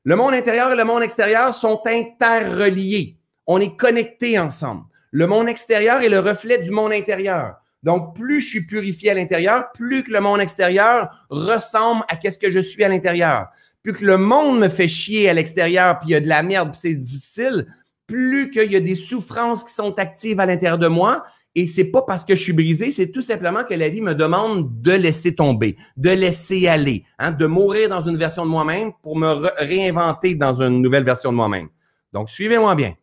Le 0.06 0.14
monde 0.14 0.34
intérieur 0.34 0.70
et 0.70 0.76
le 0.76 0.84
monde 0.84 1.02
extérieur 1.02 1.52
sont 1.52 1.82
interreliés. 1.84 3.18
On 3.44 3.58
est 3.58 3.76
connectés 3.76 4.38
ensemble. 4.38 4.84
Le 5.10 5.26
monde 5.26 5.48
extérieur 5.48 6.00
est 6.00 6.08
le 6.08 6.20
reflet 6.20 6.58
du 6.58 6.70
monde 6.70 6.92
intérieur. 6.92 7.56
Donc, 7.82 8.14
plus 8.14 8.40
je 8.40 8.46
suis 8.46 8.66
purifié 8.66 9.10
à 9.10 9.14
l'intérieur, 9.14 9.72
plus 9.72 10.04
que 10.04 10.12
le 10.12 10.20
monde 10.20 10.40
extérieur 10.40 11.26
ressemble 11.28 12.04
à 12.08 12.30
ce 12.30 12.38
que 12.38 12.52
je 12.52 12.60
suis 12.60 12.84
à 12.84 12.88
l'intérieur. 12.88 13.48
Plus 13.82 13.94
que 13.94 14.04
le 14.04 14.16
monde 14.16 14.60
me 14.60 14.68
fait 14.68 14.86
chier 14.86 15.28
à 15.28 15.34
l'extérieur, 15.34 15.98
puis 15.98 16.10
il 16.10 16.12
y 16.12 16.14
a 16.14 16.20
de 16.20 16.28
la 16.28 16.44
merde, 16.44 16.70
puis 16.70 16.80
c'est 16.80 16.94
difficile, 16.94 17.66
plus 18.06 18.52
qu'il 18.52 18.70
y 18.70 18.76
a 18.76 18.80
des 18.80 18.94
souffrances 18.94 19.64
qui 19.64 19.74
sont 19.74 19.98
actives 19.98 20.38
à 20.38 20.46
l'intérieur 20.46 20.78
de 20.78 20.86
moi, 20.86 21.24
et 21.56 21.66
c'est 21.66 21.86
pas 21.86 22.02
parce 22.02 22.24
que 22.24 22.34
je 22.36 22.42
suis 22.42 22.52
brisé, 22.52 22.90
c'est 22.92 23.10
tout 23.10 23.22
simplement 23.22 23.64
que 23.64 23.72
la 23.72 23.88
vie 23.88 24.02
me 24.02 24.14
demande 24.14 24.82
de 24.82 24.92
laisser 24.92 25.34
tomber, 25.34 25.76
de 25.96 26.10
laisser 26.10 26.68
aller, 26.68 27.04
hein, 27.18 27.30
de 27.30 27.46
mourir 27.46 27.88
dans 27.88 28.02
une 28.02 28.18
version 28.18 28.44
de 28.44 28.50
moi-même 28.50 28.92
pour 29.02 29.16
me 29.16 29.26
réinventer 29.58 30.34
dans 30.34 30.60
une 30.60 30.82
nouvelle 30.82 31.04
version 31.04 31.32
de 31.32 31.36
moi-même. 31.36 31.68
Donc, 32.12 32.28
suivez-moi 32.28 32.74
bien. 32.74 32.94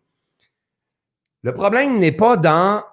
Le 1.42 1.52
problème 1.52 1.98
n'est 1.98 2.12
pas 2.12 2.38
dans 2.38 2.84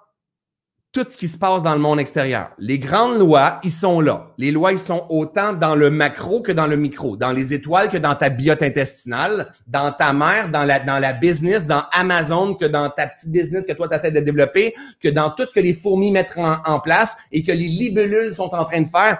tout 0.92 1.06
ce 1.08 1.16
qui 1.16 1.28
se 1.28 1.38
passe 1.38 1.62
dans 1.62 1.74
le 1.74 1.80
monde 1.80 2.00
extérieur. 2.00 2.50
Les 2.58 2.80
grandes 2.80 3.18
lois, 3.18 3.60
ils 3.62 3.70
sont 3.70 4.00
là. 4.00 4.32
Les 4.38 4.50
lois, 4.50 4.72
ils 4.72 4.78
sont 4.78 5.06
autant 5.08 5.52
dans 5.52 5.76
le 5.76 5.88
macro 5.88 6.42
que 6.42 6.50
dans 6.50 6.66
le 6.66 6.76
micro, 6.76 7.16
dans 7.16 7.30
les 7.30 7.54
étoiles 7.54 7.88
que 7.88 7.96
dans 7.96 8.16
ta 8.16 8.28
biote 8.28 8.62
intestinale, 8.62 9.52
dans 9.68 9.92
ta 9.92 10.12
mère, 10.12 10.48
dans 10.48 10.64
la, 10.64 10.80
dans 10.80 10.98
la 10.98 11.12
business, 11.12 11.64
dans 11.64 11.84
Amazon, 11.92 12.54
que 12.54 12.64
dans 12.64 12.90
ta 12.90 13.06
petite 13.06 13.30
business 13.30 13.66
que 13.66 13.72
toi, 13.72 13.88
tu 13.88 13.94
essaies 13.94 14.10
de 14.10 14.18
développer, 14.18 14.74
que 15.00 15.08
dans 15.08 15.30
tout 15.30 15.46
ce 15.48 15.54
que 15.54 15.60
les 15.60 15.74
fourmis 15.74 16.10
mettent 16.10 16.36
en, 16.36 16.80
place 16.80 17.16
et 17.30 17.44
que 17.44 17.52
les 17.52 17.68
libellules 17.68 18.34
sont 18.34 18.52
en 18.52 18.64
train 18.64 18.80
de 18.80 18.88
faire. 18.88 19.18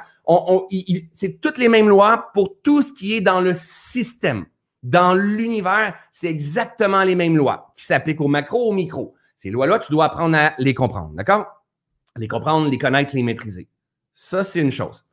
C'est 1.13 1.41
toutes 1.41 1.59
les 1.59 1.69
mêmes 1.69 1.89
lois 1.89 2.31
pour 2.35 2.57
tout 2.63 2.83
ce 2.83 2.93
qui 2.93 3.15
est 3.15 3.21
dans 3.21 3.41
le 3.41 3.53
système. 3.55 4.45
Dans 4.83 5.15
l'univers, 5.15 5.95
c'est 6.11 6.29
exactement 6.29 7.05
les 7.05 7.15
mêmes 7.15 7.37
lois 7.37 7.73
qui 7.77 7.85
s'appliquent 7.85 8.21
au 8.23 8.29
macro, 8.29 8.69
au 8.69 8.73
micro. 8.73 9.15
Ces 9.37 9.51
lois-là, 9.51 9.79
tu 9.79 9.93
dois 9.93 10.07
apprendre 10.07 10.37
à 10.37 10.55
les 10.59 10.75
comprendre. 10.75 11.11
D'accord? 11.15 11.60
Les 12.17 12.29
comprendre, 12.29 12.71
les 12.71 12.79
connaître, 12.79 13.15
les 13.15 13.23
maîtriser. 13.23 13.69
Ça, 14.13 14.45
c'est 14.45 14.61
une 14.61 14.73
chose. 14.73 15.05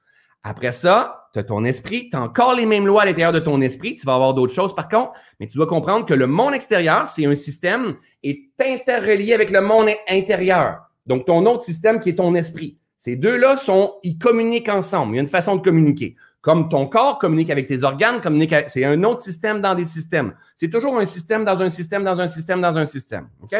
Après 0.43 0.71
ça, 0.71 1.29
tu 1.33 1.39
as 1.39 1.43
ton 1.43 1.63
esprit, 1.65 2.09
tu 2.09 2.17
as 2.17 2.21
encore 2.21 2.55
les 2.55 2.65
mêmes 2.65 2.87
lois 2.87 3.03
à 3.03 3.05
l'intérieur 3.05 3.33
de 3.33 3.39
ton 3.39 3.59
esprit, 3.61 3.95
tu 3.95 4.05
vas 4.05 4.15
avoir 4.15 4.33
d'autres 4.33 4.53
choses 4.53 4.75
par 4.75 4.87
contre, 4.87 5.11
mais 5.39 5.47
tu 5.47 5.57
dois 5.57 5.67
comprendre 5.67 6.05
que 6.05 6.13
le 6.13 6.27
monde 6.27 6.53
extérieur, 6.53 7.07
c'est 7.07 7.25
un 7.25 7.35
système, 7.35 7.95
est 8.23 8.49
interrelié 8.63 9.33
avec 9.33 9.51
le 9.51 9.61
monde 9.61 9.89
intérieur. 10.09 10.89
Donc, 11.05 11.25
ton 11.25 11.45
autre 11.45 11.63
système 11.63 11.99
qui 11.99 12.09
est 12.09 12.15
ton 12.15 12.35
esprit. 12.35 12.77
Ces 12.97 13.15
deux-là 13.15 13.57
sont, 13.57 13.95
ils 14.03 14.17
communiquent 14.17 14.69
ensemble. 14.69 15.13
Il 15.13 15.15
y 15.17 15.19
a 15.19 15.21
une 15.21 15.29
façon 15.29 15.55
de 15.55 15.61
communiquer. 15.61 16.15
Comme 16.41 16.69
ton 16.69 16.87
corps 16.87 17.19
communique 17.19 17.49
avec 17.49 17.67
tes 17.67 17.83
organes, 17.83 18.21
communique 18.21 18.53
c'est 18.67 18.85
un 18.85 19.03
autre 19.03 19.21
système 19.21 19.61
dans 19.61 19.75
des 19.75 19.85
systèmes. 19.85 20.33
C'est 20.55 20.69
toujours 20.69 20.97
un 20.97 21.05
système 21.05 21.43
dans 21.45 21.61
un 21.61 21.69
système, 21.69 22.03
dans 22.03 22.19
un 22.19 22.27
système, 22.27 22.61
dans 22.61 22.77
un 22.77 22.85
système. 22.85 23.29
OK? 23.41 23.55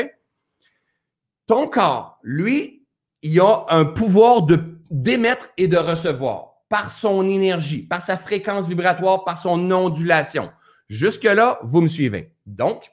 Ton 1.45 1.67
corps, 1.67 2.19
lui, 2.23 2.76
il 3.21 3.39
a 3.39 3.65
un 3.69 3.86
pouvoir 3.86 4.43
de 4.43 4.77
d'émettre 4.89 5.49
et 5.58 5.67
de 5.67 5.77
recevoir 5.77 6.63
par 6.69 6.91
son 6.91 7.27
énergie, 7.27 7.84
par 7.84 8.01
sa 8.01 8.17
fréquence 8.17 8.67
vibratoire, 8.67 9.23
par 9.23 9.38
son 9.38 9.71
ondulation. 9.71 10.51
Jusque-là, 10.89 11.60
vous 11.63 11.82
me 11.82 11.88
suivez. 11.88 12.34
Donc, 12.45 12.89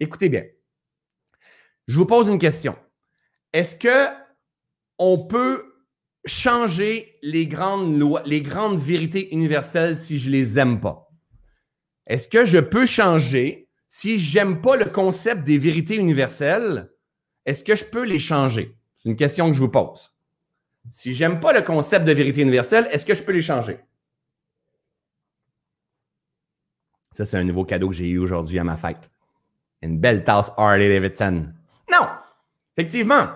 écoutez 0.00 0.28
bien. 0.28 0.44
Je 1.86 1.98
vous 1.98 2.06
pose 2.06 2.28
une 2.28 2.38
question. 2.38 2.76
Est-ce 3.52 3.74
que 3.74 4.12
on 4.98 5.26
peut 5.26 5.64
changer 6.24 7.18
les 7.22 7.46
grandes 7.46 7.98
lois, 7.98 8.22
les 8.26 8.42
grandes 8.42 8.78
vérités 8.78 9.32
universelles 9.32 9.96
si 9.96 10.18
je 10.18 10.30
les 10.30 10.58
aime 10.58 10.80
pas? 10.80 11.08
Est-ce 12.06 12.28
que 12.28 12.44
je 12.44 12.58
peux 12.58 12.86
changer? 12.86 13.68
Si 13.88 14.18
j'aime 14.18 14.60
pas 14.60 14.76
le 14.76 14.86
concept 14.86 15.44
des 15.44 15.58
vérités 15.58 15.96
universelles? 15.96 16.90
Est-ce 17.44 17.62
que 17.62 17.76
je 17.76 17.84
peux 17.84 18.04
les 18.04 18.18
changer? 18.18 18.76
C'est 19.06 19.10
une 19.10 19.16
question 19.16 19.46
que 19.46 19.54
je 19.54 19.60
vous 19.60 19.68
pose. 19.68 20.12
Si 20.90 21.14
j'aime 21.14 21.38
pas 21.38 21.52
le 21.52 21.62
concept 21.62 22.04
de 22.04 22.12
vérité 22.12 22.42
universelle, 22.42 22.88
est-ce 22.90 23.04
que 23.04 23.14
je 23.14 23.22
peux 23.22 23.30
les 23.30 23.40
changer? 23.40 23.78
Ça, 27.12 27.24
c'est 27.24 27.36
un 27.36 27.44
nouveau 27.44 27.64
cadeau 27.64 27.88
que 27.90 27.94
j'ai 27.94 28.08
eu 28.08 28.18
aujourd'hui 28.18 28.58
à 28.58 28.64
ma 28.64 28.76
fête. 28.76 29.08
Une 29.80 30.00
belle 30.00 30.24
tasse 30.24 30.50
Harley 30.56 30.88
Davidson. 30.88 31.46
Non! 31.88 32.08
Effectivement. 32.76 33.28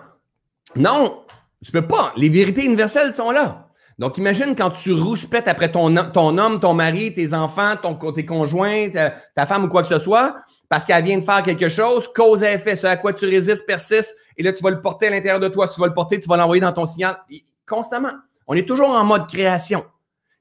Non! 0.75 1.25
Tu 1.65 1.71
peux 1.71 1.87
pas. 1.87 2.15
Les 2.17 2.31
vérités 2.31 2.65
universelles 2.65 3.13
sont 3.13 3.31
là. 3.31 3.69
Donc, 3.97 4.19
imagine 4.19 4.57
quand 4.57 4.71
tu 4.71 4.93
rouspètes 4.93 5.47
après 5.47 5.71
ton, 5.71 5.97
homme, 5.97 6.59
ton 6.59 6.75
mari, 6.75 7.15
tes 7.15 7.33
enfants, 7.33 7.77
ton, 7.81 7.95
tes 8.13 8.27
conjoints, 8.27 8.89
ta, 8.91 9.47
femme 9.47 9.67
ou 9.67 9.69
quoi 9.69 9.83
que 9.83 9.89
ce 9.89 10.01
soit, 10.01 10.35
parce 10.69 10.85
qu'elle 10.85 11.05
vient 11.05 11.19
de 11.19 11.25
faire 11.25 11.45
quelque 11.45 11.69
chose, 11.69 12.09
cause 12.13 12.43
et 12.43 12.55
effet, 12.55 12.75
ce 12.75 12.89
à 12.89 12.97
quoi 12.97 13.13
tu 13.13 13.27
résistes 13.27 13.67
persiste, 13.67 14.17
et 14.41 14.43
là, 14.43 14.55
tu 14.55 14.63
vas 14.63 14.71
le 14.71 14.81
porter 14.81 15.09
à 15.09 15.11
l'intérieur 15.11 15.39
de 15.39 15.49
toi. 15.49 15.69
tu 15.69 15.79
vas 15.79 15.87
le 15.87 15.93
porter, 15.93 16.19
tu 16.19 16.27
vas 16.27 16.39
l'envoyer 16.39 16.63
dans 16.63 16.73
ton 16.73 16.87
signal 16.87 17.19
constamment. 17.67 18.15
On 18.47 18.55
est 18.55 18.67
toujours 18.67 18.89
en 18.89 19.05
mode 19.05 19.29
création. 19.29 19.85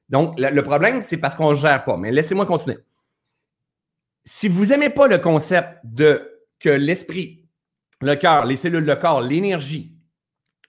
Donc, 0.08 0.38
le, 0.38 0.62
problème, 0.62 1.02
c'est 1.02 1.18
parce 1.18 1.34
qu'on 1.34 1.50
ne 1.50 1.54
gère 1.54 1.84
pas. 1.84 1.98
Mais 1.98 2.10
laissez-moi 2.10 2.46
continuer. 2.46 2.78
Si 4.24 4.48
vous 4.48 4.64
n'aimez 4.64 4.88
pas 4.88 5.06
le 5.06 5.18
concept 5.18 5.80
de 5.84 6.46
que 6.58 6.70
l'esprit, 6.70 7.44
le 8.00 8.14
cœur, 8.14 8.46
les 8.46 8.56
cellules 8.56 8.86
de 8.86 8.94
corps, 8.94 9.20
l'énergie 9.20 9.92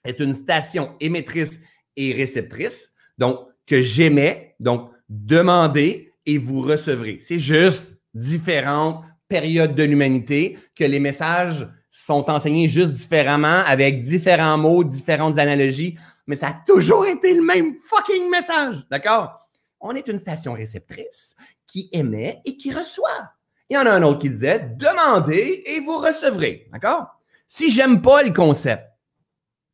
est 0.03 0.19
une 0.19 0.33
station 0.33 0.97
émettrice 0.99 1.57
et 1.95 2.11
réceptrice, 2.11 2.91
donc 3.17 3.39
que 3.65 3.79
j'aimais, 3.79 4.57
donc 4.59 4.91
demandez 5.07 6.11
et 6.25 6.37
vous 6.37 6.59
recevrez. 6.59 7.19
C'est 7.21 7.39
juste 7.39 7.93
différentes 8.13 9.05
périodes 9.29 9.73
de 9.73 9.83
l'humanité 9.83 10.59
que 10.75 10.83
les 10.83 10.99
messages 10.99 11.65
sont 11.91 12.29
enseignés 12.29 12.69
juste 12.69 12.93
différemment, 12.93 13.63
avec 13.65 14.01
différents 14.01 14.57
mots, 14.57 14.83
différentes 14.83 15.37
analogies, 15.37 15.97
mais 16.25 16.37
ça 16.37 16.47
a 16.47 16.55
toujours 16.65 17.05
été 17.05 17.33
le 17.35 17.43
même 17.43 17.75
fucking 17.83 18.29
message. 18.29 18.87
D'accord? 18.89 19.47
On 19.81 19.93
est 19.93 20.07
une 20.07 20.17
station 20.17 20.53
réceptrice 20.53 21.35
qui 21.67 21.89
émet 21.91 22.41
et 22.45 22.55
qui 22.55 22.71
reçoit. 22.71 23.33
Il 23.69 23.75
y 23.75 23.77
en 23.77 23.85
a 23.85 23.91
un 23.91 24.03
autre 24.03 24.19
qui 24.19 24.29
disait 24.29 24.71
demandez 24.77 25.63
et 25.65 25.81
vous 25.81 25.97
recevrez. 25.97 26.69
D'accord? 26.71 27.07
Si 27.47 27.69
j'aime 27.69 28.01
pas 28.01 28.23
le 28.23 28.31
concept 28.31 28.87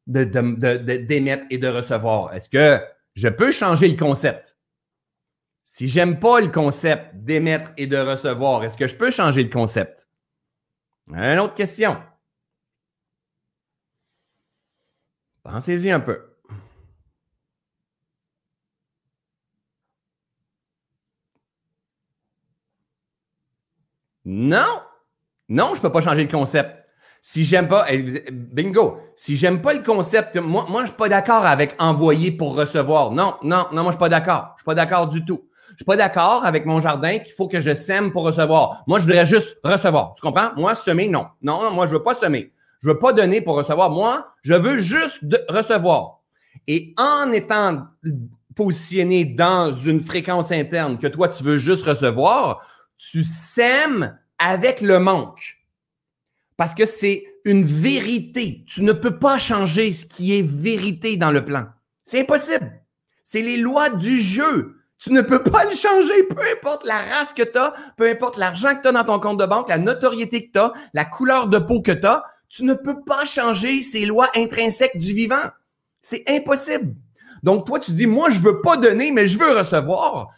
d'émettre 0.07 1.45
et 1.51 1.57
de 1.59 1.67
recevoir, 1.67 2.33
est-ce 2.33 2.49
que 2.49 2.79
je 3.13 3.29
peux 3.29 3.51
changer 3.51 3.87
le 3.87 3.97
concept? 3.97 4.57
Si 5.65 5.87
j'aime 5.87 6.17
pas 6.17 6.41
le 6.41 6.47
concept 6.47 7.13
d'émettre 7.13 7.71
et 7.77 7.85
de 7.85 7.97
recevoir, 7.97 8.63
est-ce 8.63 8.77
que 8.77 8.87
je 8.87 8.95
peux 8.95 9.11
changer 9.11 9.43
le 9.43 9.49
concept? 9.49 10.06
Une 11.09 11.39
autre 11.39 11.53
question. 11.53 11.97
Pensez-y 15.43 15.91
un 15.91 16.01
peu. 16.01 16.19
Non, 24.25 24.81
non, 25.47 25.69
je 25.73 25.79
ne 25.79 25.81
peux 25.83 25.91
pas 25.91 26.01
changer 26.01 26.23
le 26.23 26.29
concept. 26.29 26.85
Si 27.21 27.45
j'aime 27.45 27.67
pas, 27.69 27.85
eh, 27.89 28.29
bingo, 28.31 28.99
si 29.15 29.37
j'aime 29.37 29.61
pas 29.61 29.73
le 29.73 29.83
concept, 29.83 30.35
moi, 30.37 30.65
moi 30.69 30.81
je 30.81 30.83
ne 30.83 30.87
suis 30.87 30.97
pas 30.97 31.09
d'accord 31.09 31.45
avec 31.45 31.75
envoyer 31.79 32.31
pour 32.31 32.55
recevoir. 32.55 33.11
Non, 33.11 33.35
non, 33.43 33.67
non, 33.71 33.83
moi 33.83 33.83
je 33.83 33.87
ne 33.87 33.91
suis 33.91 33.99
pas 33.99 34.09
d'accord. 34.09 34.49
Je 34.49 34.53
ne 34.53 34.57
suis 34.59 34.65
pas 34.65 34.75
d'accord 34.75 35.07
du 35.07 35.23
tout. 35.23 35.46
Je 35.71 35.75
suis 35.77 35.85
pas 35.85 35.95
d'accord 35.95 36.45
avec 36.45 36.65
mon 36.65 36.79
jardin 36.81 37.19
qu'il 37.19 37.33
faut 37.33 37.47
que 37.47 37.61
je 37.61 37.73
sème 37.73 38.11
pour 38.11 38.23
recevoir. 38.23 38.83
Moi, 38.87 38.99
je 38.99 39.05
voudrais 39.05 39.25
juste 39.25 39.59
recevoir. 39.63 40.13
Tu 40.15 40.21
comprends? 40.21 40.49
Moi, 40.55 40.75
semer, 40.75 41.07
non. 41.07 41.27
Non, 41.41 41.71
moi, 41.71 41.87
je 41.87 41.91
veux 41.91 42.03
pas 42.03 42.13
semer. 42.13 42.51
Je 42.81 42.89
veux 42.89 42.99
pas 42.99 43.13
donner 43.13 43.41
pour 43.41 43.55
recevoir. 43.55 43.89
Moi, 43.89 44.27
je 44.43 44.53
veux 44.53 44.79
juste 44.79 45.19
recevoir. 45.49 46.21
Et 46.67 46.93
en 46.97 47.31
étant 47.31 47.87
positionné 48.55 49.23
dans 49.23 49.73
une 49.73 50.01
fréquence 50.01 50.51
interne 50.51 50.97
que 50.97 51.07
toi, 51.07 51.27
tu 51.27 51.43
veux 51.43 51.57
juste 51.57 51.85
recevoir, 51.85 52.65
tu 52.97 53.23
sèmes 53.23 54.17
avec 54.39 54.81
le 54.81 54.99
manque. 54.99 55.57
Parce 56.57 56.73
que 56.73 56.85
c'est 56.85 57.23
une 57.45 57.63
vérité. 57.63 58.65
Tu 58.67 58.81
ne 58.81 58.93
peux 58.93 59.19
pas 59.19 59.37
changer 59.37 59.91
ce 59.93 60.05
qui 60.05 60.37
est 60.37 60.41
vérité 60.41 61.17
dans 61.17 61.31
le 61.31 61.45
plan. 61.45 61.67
C'est 62.03 62.21
impossible. 62.21 62.81
C'est 63.23 63.41
les 63.41 63.57
lois 63.57 63.89
du 63.89 64.21
jeu. 64.21 64.76
Tu 64.99 65.11
ne 65.13 65.21
peux 65.21 65.43
pas 65.43 65.63
le 65.65 65.75
changer, 65.75 66.23
peu 66.23 66.41
importe 66.51 66.85
la 66.85 66.97
race 66.97 67.33
que 67.33 67.43
tu 67.43 67.57
as, 67.57 67.73
peu 67.97 68.09
importe 68.09 68.37
l'argent 68.37 68.75
que 68.75 68.81
tu 68.81 68.87
as 68.87 68.91
dans 68.91 69.03
ton 69.03 69.19
compte 69.19 69.39
de 69.39 69.45
banque, 69.45 69.69
la 69.69 69.77
notoriété 69.77 70.47
que 70.47 70.51
tu 70.53 70.59
as, 70.59 70.73
la 70.93 71.05
couleur 71.05 71.47
de 71.47 71.59
peau 71.59 71.81
que 71.81 71.91
tu 71.91 72.05
as. 72.05 72.23
Tu 72.49 72.63
ne 72.63 72.73
peux 72.73 73.03
pas 73.03 73.25
changer 73.25 73.83
ces 73.83 74.05
lois 74.05 74.29
intrinsèques 74.35 74.97
du 74.97 75.13
vivant. 75.13 75.43
C'est 76.01 76.23
impossible. 76.27 76.95
Donc, 77.43 77.65
toi, 77.65 77.79
tu 77.79 77.91
dis, 77.91 78.07
moi, 78.07 78.29
je 78.29 78.39
veux 78.39 78.61
pas 78.61 78.77
donner, 78.77 79.11
mais 79.11 79.27
je 79.27 79.37
veux 79.37 79.55
recevoir. 79.55 80.29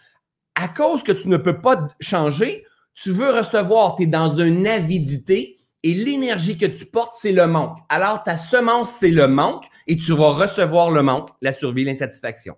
À 0.55 0.67
cause 0.67 1.03
que 1.03 1.11
tu 1.11 1.29
ne 1.29 1.37
peux 1.37 1.61
pas 1.61 1.87
changer, 2.01 2.65
tu 2.95 3.11
veux 3.11 3.31
recevoir, 3.31 3.95
tu 3.95 4.03
es 4.03 4.07
dans 4.07 4.37
une 4.37 4.67
avidité 4.67 5.57
et 5.83 5.93
l'énergie 5.93 6.57
que 6.57 6.65
tu 6.65 6.85
portes, 6.85 7.13
c'est 7.21 7.31
le 7.31 7.47
manque. 7.47 7.77
Alors, 7.87 8.23
ta 8.23 8.35
semence, 8.35 8.91
c'est 8.91 9.11
le 9.11 9.27
manque 9.27 9.65
et 9.87 9.95
tu 9.95 10.13
vas 10.13 10.31
recevoir 10.31 10.91
le 10.91 11.01
manque, 11.01 11.29
la 11.41 11.53
survie, 11.53 11.85
l'insatisfaction. 11.85 12.57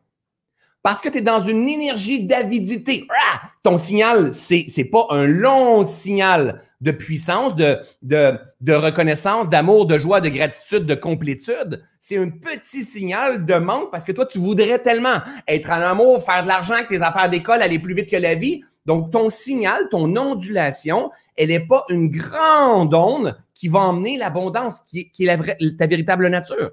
Parce 0.84 1.02
que 1.02 1.10
tu 1.10 1.20
es 1.20 1.22
dans 1.22 1.42
une 1.42 1.70
énergie 1.70 2.24
d'avidité. 2.24 3.08
Ah! 3.10 3.42
Ton 3.64 3.78
signal, 3.78 4.34
c'est 4.34 4.66
n'est 4.76 4.86
pas 4.86 5.06
un 5.12 5.28
long 5.28 5.84
signal 5.84 6.62
de 6.82 6.92
puissance, 6.92 7.56
de, 7.56 7.78
de, 8.02 8.34
de 8.62 8.74
reconnaissance, 8.74 9.50
d'amour, 9.50 9.86
de 9.86 10.00
joie, 10.00 10.20
de 10.20 10.30
gratitude, 10.30 10.86
de 10.86 10.96
complétude. 10.96 11.84
C'est 12.00 12.18
un 12.18 12.30
petit 12.30 12.84
signal 12.84 13.46
de 13.46 13.54
manque 13.56 13.92
parce 13.92 14.04
que 14.04 14.12
toi, 14.12 14.26
tu 14.26 14.40
voudrais 14.40 14.80
tellement 14.80 15.22
être 15.48 15.70
en 15.70 15.82
amour, 15.82 16.24
faire 16.24 16.42
de 16.42 16.48
l'argent, 16.48 16.82
que 16.84 16.90
tes 16.90 17.02
affaires 17.04 17.30
d'école 17.30 17.62
aller 17.62 17.78
plus 17.78 17.94
vite 17.94 18.10
que 18.10 18.18
la 18.18 18.34
vie. 18.34 18.64
Donc, 18.88 19.12
ton 19.12 19.30
signal, 19.30 19.88
ton 19.92 20.16
ondulation, 20.16 21.12
elle 21.38 21.50
n'est 21.50 21.68
pas 21.68 21.86
une 21.90 22.10
grande 22.10 22.96
onde 22.96 23.38
qui 23.54 23.68
va 23.68 23.82
emmener 23.82 24.18
l'abondance, 24.18 24.80
qui, 24.80 25.12
est 25.20 25.26
la 25.26 25.38
ta 25.38 25.86
véritable 25.86 26.28
nature. 26.30 26.72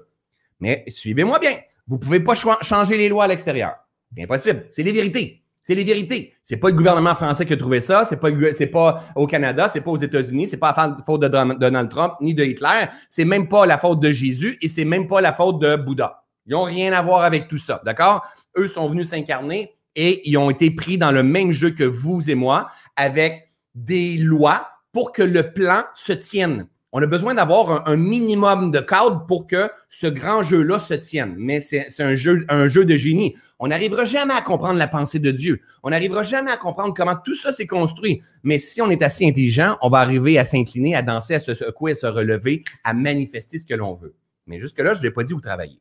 Mais 0.59 0.83
suivez-moi 0.87 1.37
bien. 1.37 1.53
Vous 1.87 1.97
ne 1.97 2.01
pouvez 2.01 2.19
pas 2.19 2.33
changer 2.33 2.97
les 2.97 3.09
lois 3.09 3.25
à 3.25 3.27
l'extérieur. 3.27 3.75
C'est 4.15 4.23
impossible. 4.23 4.65
C'est 4.71 4.83
les 4.83 4.91
vérités. 4.91 5.43
C'est 5.63 5.75
les 5.75 5.83
vérités. 5.83 6.33
C'est 6.43 6.57
pas 6.57 6.69
le 6.69 6.75
gouvernement 6.75 7.13
français 7.13 7.45
qui 7.45 7.53
a 7.53 7.57
trouvé 7.57 7.79
ça. 7.79 8.03
C'est 8.05 8.17
pas, 8.17 8.29
c'est 8.53 8.67
pas 8.67 9.03
au 9.15 9.27
Canada. 9.27 9.69
C'est 9.69 9.81
pas 9.81 9.91
aux 9.91 9.97
États-Unis. 9.97 10.47
C'est 10.47 10.57
pas 10.57 10.73
la 10.75 10.97
faute 11.05 11.21
de 11.21 11.27
Donald 11.27 11.89
Trump 11.89 12.13
ni 12.21 12.33
de 12.33 12.43
Hitler. 12.43 12.87
C'est 13.07 13.25
même 13.25 13.47
pas 13.47 13.65
la 13.65 13.77
faute 13.77 13.99
de 13.99 14.11
Jésus 14.11 14.57
et 14.61 14.67
c'est 14.67 14.85
même 14.85 15.07
pas 15.07 15.21
la 15.21 15.33
faute 15.33 15.59
de 15.59 15.75
Bouddha. 15.75 16.23
Ils 16.47 16.53
n'ont 16.53 16.63
rien 16.63 16.91
à 16.93 17.01
voir 17.03 17.21
avec 17.21 17.47
tout 17.47 17.59
ça. 17.59 17.81
D'accord? 17.85 18.25
Eux 18.57 18.67
sont 18.67 18.89
venus 18.89 19.09
s'incarner 19.09 19.75
et 19.95 20.27
ils 20.27 20.37
ont 20.37 20.49
été 20.49 20.71
pris 20.71 20.97
dans 20.97 21.11
le 21.11 21.21
même 21.21 21.51
jeu 21.51 21.69
que 21.69 21.83
vous 21.83 22.31
et 22.31 22.35
moi 22.35 22.69
avec 22.95 23.51
des 23.75 24.17
lois 24.17 24.67
pour 24.91 25.11
que 25.11 25.21
le 25.21 25.53
plan 25.53 25.83
se 25.93 26.13
tienne. 26.13 26.67
On 26.91 27.03
a 27.03 27.05
besoin 27.05 27.35
d'avoir 27.35 27.87
un, 27.87 27.97
minimum 27.97 28.71
de 28.71 28.79
cadre 28.79 29.27
pour 29.27 29.45
que 29.45 29.69
ce 29.89 30.07
grand 30.07 30.41
jeu-là 30.41 30.79
se 30.79 30.95
tienne. 30.95 31.35
Mais 31.37 31.61
c'est 31.61 31.87
un 31.99 32.15
jeu, 32.15 32.45
un 32.49 32.67
jeu 32.67 32.83
de 32.83 32.97
génie. 32.97 33.35
On 33.59 33.67
n'arrivera 33.67 34.05
jamais 34.05 34.33
à 34.33 34.41
comprendre 34.41 34.79
la 34.79 34.87
pensée 34.87 35.19
de 35.19 35.29
Dieu. 35.29 35.61
On 35.83 35.91
n'arrivera 35.91 36.23
jamais 36.23 36.49
à 36.49 36.57
comprendre 36.57 36.95
comment 36.95 37.15
tout 37.15 37.35
ça 37.35 37.53
s'est 37.53 37.67
construit. 37.67 38.23
Mais 38.41 38.57
si 38.57 38.81
on 38.81 38.89
est 38.89 39.03
assez 39.03 39.27
intelligent, 39.27 39.77
on 39.81 39.89
va 39.89 39.99
arriver 39.99 40.39
à 40.39 40.43
s'incliner, 40.43 40.95
à 40.95 41.03
danser, 41.03 41.35
à 41.35 41.39
se 41.39 41.53
secouer, 41.53 41.91
à 41.91 41.95
se 41.95 42.07
relever, 42.07 42.63
à 42.83 42.95
manifester 42.95 43.59
ce 43.59 43.67
que 43.67 43.75
l'on 43.75 43.93
veut. 43.93 44.15
Mais 44.47 44.59
jusque-là, 44.59 44.95
je 44.95 44.99
ne 44.99 45.03
l'ai 45.03 45.11
pas 45.11 45.23
dit 45.23 45.33
où 45.33 45.41
travailler. 45.41 45.79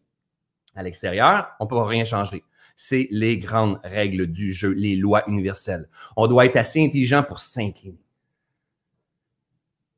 À 0.75 0.83
l'extérieur, 0.83 1.49
on 1.59 1.65
ne 1.65 1.71
peut 1.71 1.79
rien 1.79 2.05
changer. 2.05 2.45
C'est 2.77 3.09
les 3.11 3.39
grandes 3.39 3.81
règles 3.83 4.27
du 4.27 4.53
jeu, 4.53 4.73
les 4.73 4.95
lois 4.95 5.27
universelles. 5.27 5.89
On 6.19 6.27
doit 6.27 6.45
être 6.45 6.57
assez 6.57 6.85
intelligent 6.85 7.23
pour 7.23 7.41
s'incliner 7.41 7.99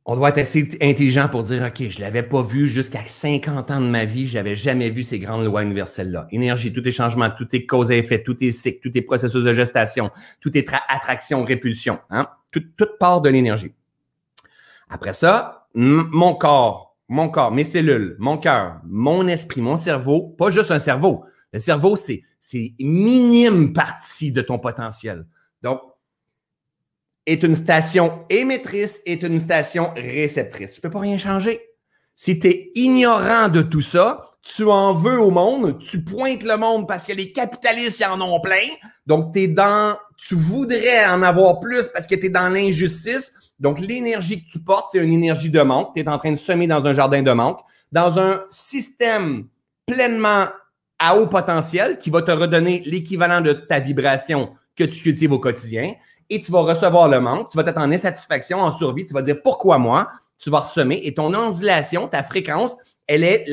on 0.07 0.17
doit 0.17 0.31
être 0.31 0.39
assez 0.39 0.69
intelligent 0.81 1.29
pour 1.29 1.43
dire, 1.43 1.63
OK, 1.63 1.89
je 1.89 1.99
ne 1.99 2.05
l'avais 2.05 2.23
pas 2.23 2.43
vu 2.43 2.69
jusqu'à 2.69 3.05
50 3.05 3.71
ans 3.71 3.81
de 3.81 3.87
ma 3.87 4.05
vie, 4.07 4.27
je 4.27 4.39
n'avais 4.39 4.55
jamais 4.55 4.91
vu 4.91 5.03
ces 5.03 5.19
grandes 5.19 5.45
lois 5.45 5.63
universelles-là. 5.63 6.27
Énergie, 6.31 6.73
tout 6.73 6.87
est 6.87 6.93
changement, 6.93 7.31
tout 7.31 7.47
est 7.55 7.67
cause 7.67 7.91
et 7.91 7.99
effet, 7.99 8.23
tout 8.23 8.43
est 8.43 8.53
cycle, 8.53 8.81
tout 8.83 8.97
est 8.97 9.03
processus 9.03 9.45
de 9.45 9.53
gestation, 9.53 10.11
tout 10.41 10.57
est 10.57 10.67
attraction, 10.89 11.45
répulsion. 11.45 12.01
Hein? 12.11 12.27
Tout, 12.51 12.63
part 12.99 13.21
de 13.21 13.29
l'énergie. 13.29 13.73
Après 14.89 15.13
ça, 15.13 15.69
mon 15.75 16.35
corps, 16.35 16.97
mon 17.09 17.29
corps, 17.29 17.53
mes 17.53 17.65
cellules, 17.65 18.17
mon 18.19 18.39
cœur, 18.39 18.81
mon 18.85 19.29
esprit, 19.29 19.61
mon 19.61 19.77
cerveau, 19.77 20.35
pas 20.39 20.51
juste 20.51 20.71
un 20.71 20.79
cerveau. 20.79 21.25
Le 21.53 21.59
cerveau, 21.59 21.97
c'est, 21.97 22.23
c'est 22.41 22.75
minime 22.81 23.73
partie 23.73 24.33
de 24.33 24.41
ton 24.41 24.59
potentiel. 24.59 25.27
Donc, 25.63 25.81
est 27.27 27.43
une 27.43 27.55
station 27.55 28.25
émettrice, 28.31 29.01
est 29.07 29.23
une 29.23 29.41
station 29.41 29.93
réceptrice. 29.95 30.73
Tu 30.73 30.81
peux 30.81 30.91
pas 30.91 31.01
rien 31.01 31.19
changer. 31.19 31.61
Si 32.15 32.39
tu 32.39 32.49
es 32.49 32.71
ignorant 32.75 33.49
de 33.49 33.63
tout 33.63 33.83
ça, 33.83 34.31
tu 34.43 34.65
en 34.65 34.95
veux 34.95 35.21
au 35.21 35.31
monde, 35.31 35.79
tu 35.79 36.03
pointes 36.03 36.43
le 36.43 36.57
monde 36.57 36.89
parce 36.89 37.05
que 37.05 37.13
les 37.13 37.33
capitalistes 37.33 38.01
y 38.01 38.05
en 38.05 38.21
ont 38.21 38.41
plein. 38.41 38.67
Donc, 39.07 39.35
tu 39.35 39.49
dans, 39.49 39.97
tu 40.17 40.35
voudrais 40.35 41.07
en 41.07 41.23
avoir 41.23 41.61
plus 41.61 41.89
parce 41.89 42.07
que 42.07 42.15
tu 42.15 42.27
es 42.27 42.31
dans 42.31 42.49
l'injustice. 42.49 43.33
Donc, 43.59 43.79
l'énergie 43.79 44.45
que 44.45 44.51
tu 44.51 44.59
portes, 44.59 44.91
c'est 44.93 44.99
une 44.99 45.13
énergie 45.13 45.51
de 45.51 45.61
manque. 45.61 45.95
Tu 45.95 46.01
es 46.01 46.09
en 46.09 46.19
train 46.19 46.33
de 46.33 46.37
semer 46.37 46.67
dans 46.67 46.87
un 46.87 46.95
jardin 46.95 47.23
de 47.23 47.33
manque, 47.33 47.61
dans 47.93 48.19
un 48.19 48.43
système 48.51 49.47
pleinement 49.87 50.47
à 50.99 51.17
haut 51.17 51.27
potentiel 51.27 51.99
qui 51.99 52.11
va 52.11 52.23
te 52.23 52.31
redonner 52.31 52.83
l'équivalent 52.87 53.41
de 53.41 53.53
ta 53.53 53.81
vibration 53.81 54.55
que 54.77 54.85
tu 54.85 55.03
cultives 55.03 55.33
au 55.33 55.39
quotidien 55.39 55.95
et 56.31 56.41
tu 56.41 56.53
vas 56.53 56.63
recevoir 56.63 57.09
le 57.09 57.21
manque, 57.21 57.51
tu 57.51 57.59
vas 57.59 57.65
être 57.67 57.79
en 57.79 57.91
insatisfaction, 57.91 58.61
en 58.61 58.71
survie, 58.71 59.05
tu 59.05 59.13
vas 59.13 59.23
dire 59.23 59.43
pourquoi 59.43 59.79
moi, 59.79 60.09
tu 60.39 60.49
vas 60.49 60.61
ressemer 60.61 61.01
et 61.03 61.13
ton 61.13 61.35
ondulation, 61.35 62.09
ta 62.09 62.23
fréquence, 62.23 62.77
elle 63.07 63.25
est, 63.25 63.45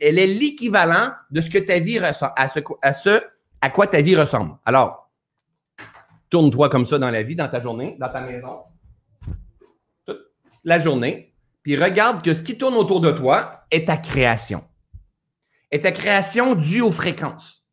elle 0.00 0.18
est 0.18 0.26
l'équivalent 0.26 1.10
de 1.30 1.40
ce 1.42 1.50
que 1.50 1.58
ta 1.58 1.78
vie 1.78 2.00
ressemble, 2.00 2.32
à 2.36 2.48
ce, 2.48 2.60
à 2.82 2.92
ce 2.94 3.22
à 3.60 3.70
quoi 3.70 3.86
ta 3.86 4.00
vie 4.00 4.16
ressemble. 4.16 4.56
Alors, 4.64 5.10
tourne-toi 6.30 6.68
comme 6.68 6.86
ça 6.86 6.98
dans 6.98 7.10
la 7.10 7.22
vie, 7.22 7.36
dans 7.36 7.48
ta 7.48 7.60
journée, 7.60 7.96
dans 8.00 8.08
ta 8.08 8.20
maison, 8.20 8.60
toute 10.06 10.20
la 10.64 10.78
journée, 10.78 11.34
puis 11.62 11.76
regarde 11.76 12.22
que 12.22 12.32
ce 12.32 12.42
qui 12.42 12.56
tourne 12.56 12.74
autour 12.74 13.00
de 13.00 13.12
toi 13.12 13.64
est 13.70 13.86
ta 13.86 13.96
création. 13.96 14.64
Est 15.70 15.80
ta 15.80 15.92
création 15.92 16.54
due 16.54 16.80
aux 16.80 16.92
fréquences. 16.92 17.64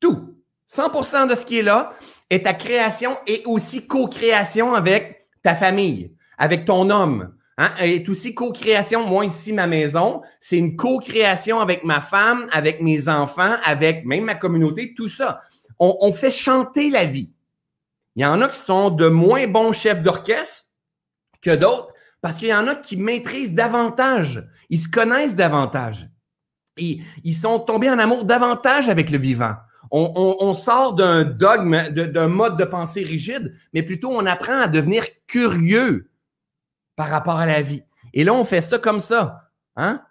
Tout. 0.00 0.36
100% 0.70 1.28
de 1.28 1.34
ce 1.34 1.44
qui 1.44 1.58
est 1.58 1.62
là, 1.62 1.92
et 2.30 2.42
ta 2.42 2.54
création 2.54 3.18
est 3.26 3.46
aussi 3.46 3.86
co-création 3.86 4.74
avec 4.74 5.28
ta 5.42 5.54
famille, 5.54 6.12
avec 6.38 6.64
ton 6.64 6.88
homme. 6.90 7.34
Hein? 7.58 7.70
Est 7.80 8.08
aussi 8.08 8.34
co-création. 8.34 9.06
Moi, 9.06 9.26
ici, 9.26 9.52
ma 9.52 9.66
maison, 9.66 10.22
c'est 10.40 10.58
une 10.58 10.76
co-création 10.76 11.60
avec 11.60 11.84
ma 11.84 12.00
femme, 12.00 12.46
avec 12.52 12.80
mes 12.80 13.08
enfants, 13.08 13.56
avec 13.64 14.06
même 14.06 14.24
ma 14.24 14.34
communauté, 14.34 14.94
tout 14.94 15.08
ça. 15.08 15.40
On, 15.78 16.12
fait 16.12 16.30
chanter 16.30 16.90
la 16.90 17.04
vie. 17.04 17.32
Il 18.14 18.22
y 18.22 18.24
en 18.26 18.40
a 18.40 18.48
qui 18.48 18.60
sont 18.60 18.90
de 18.90 19.08
moins 19.08 19.48
bons 19.48 19.72
chefs 19.72 20.00
d'orchestre 20.00 20.68
que 21.40 21.54
d'autres 21.54 21.92
parce 22.20 22.36
qu'il 22.36 22.48
y 22.48 22.54
en 22.54 22.68
a 22.68 22.76
qui 22.76 22.96
maîtrisent 22.96 23.52
davantage. 23.52 24.46
Ils 24.70 24.78
se 24.78 24.88
connaissent 24.88 25.34
davantage. 25.34 26.08
Ils 26.76 27.34
sont 27.34 27.58
tombés 27.58 27.90
en 27.90 27.98
amour 27.98 28.24
davantage 28.24 28.88
avec 28.88 29.10
le 29.10 29.18
vivant 29.18 29.56
on, 29.92 30.54
sort 30.54 30.94
d'un 30.94 31.22
dogme, 31.24 31.88
d'un 31.90 32.28
mode 32.28 32.56
de 32.56 32.64
pensée 32.64 33.04
rigide, 33.04 33.54
mais 33.74 33.82
plutôt 33.82 34.10
on 34.10 34.24
apprend 34.24 34.58
à 34.58 34.68
devenir 34.68 35.04
curieux 35.26 36.10
par 36.96 37.08
rapport 37.08 37.38
à 37.38 37.46
la 37.46 37.62
vie. 37.62 37.84
Et 38.14 38.24
là, 38.24 38.32
on 38.34 38.44
fait 38.44 38.62
ça 38.62 38.78
comme 38.78 39.00
ça. 39.00 39.50
Hein? 39.76 40.02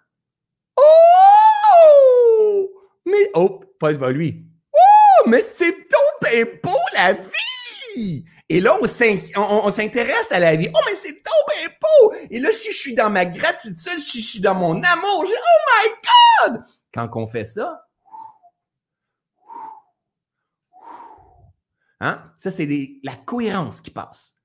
Oh! 0.76 2.70
Mais, 3.06 3.30
oh, 3.34 3.60
pas, 3.78 3.92
lui. 3.92 4.44
Oh, 4.72 5.28
mais 5.28 5.40
c'est 5.40 5.72
donc 5.72 6.60
beau 6.62 6.78
la 6.94 7.14
vie! 7.14 8.24
Et 8.48 8.60
là, 8.60 8.78
on 8.80 9.70
s'intéresse 9.70 10.30
à 10.30 10.38
la 10.38 10.56
vie. 10.56 10.68
Oh, 10.74 10.80
mais 10.86 10.94
c'est 10.94 11.22
ben 11.48 11.70
beau! 11.80 12.14
Et 12.30 12.40
là, 12.40 12.50
si 12.52 12.72
je 12.72 12.76
suis 12.76 12.94
dans 12.94 13.10
ma 13.10 13.24
gratitude, 13.24 13.98
si 13.98 14.20
je 14.20 14.26
suis 14.26 14.40
dans 14.40 14.54
mon 14.54 14.82
amour, 14.82 15.24
j'ai 15.26 15.34
Oh 15.34 15.58
my 15.68 16.50
God! 16.52 16.64
Quand 16.92 17.08
on 17.14 17.26
fait 17.26 17.44
ça, 17.44 17.86
hein, 22.02 22.22
ça, 22.36 22.50
c'est 22.50 22.68
la 23.02 23.14
cohérence 23.14 23.80
qui 23.80 23.90
passe. 23.90 24.36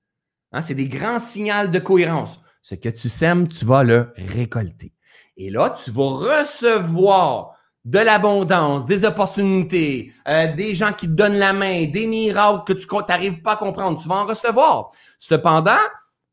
Hein, 0.53 0.61
c'est 0.61 0.75
des 0.75 0.87
grands 0.87 1.19
signaux 1.19 1.67
de 1.67 1.79
cohérence. 1.79 2.39
Ce 2.61 2.75
que 2.75 2.89
tu 2.89 3.09
sèmes, 3.09 3.47
tu 3.47 3.65
vas 3.65 3.83
le 3.83 4.13
récolter. 4.15 4.93
Et 5.35 5.49
là, 5.49 5.75
tu 5.83 5.91
vas 5.91 6.41
recevoir 6.41 7.57
de 7.85 7.99
l'abondance, 7.99 8.85
des 8.85 9.05
opportunités, 9.05 10.13
euh, 10.27 10.53
des 10.53 10.75
gens 10.75 10.91
qui 10.91 11.07
te 11.07 11.13
donnent 11.13 11.37
la 11.37 11.53
main, 11.53 11.85
des 11.85 12.07
miracles 12.07 12.63
que 12.65 12.73
tu 12.73 12.87
n'arrives 13.07 13.41
pas 13.41 13.53
à 13.53 13.55
comprendre. 13.55 14.01
Tu 14.01 14.07
vas 14.07 14.15
en 14.15 14.25
recevoir. 14.25 14.91
Cependant, 15.19 15.77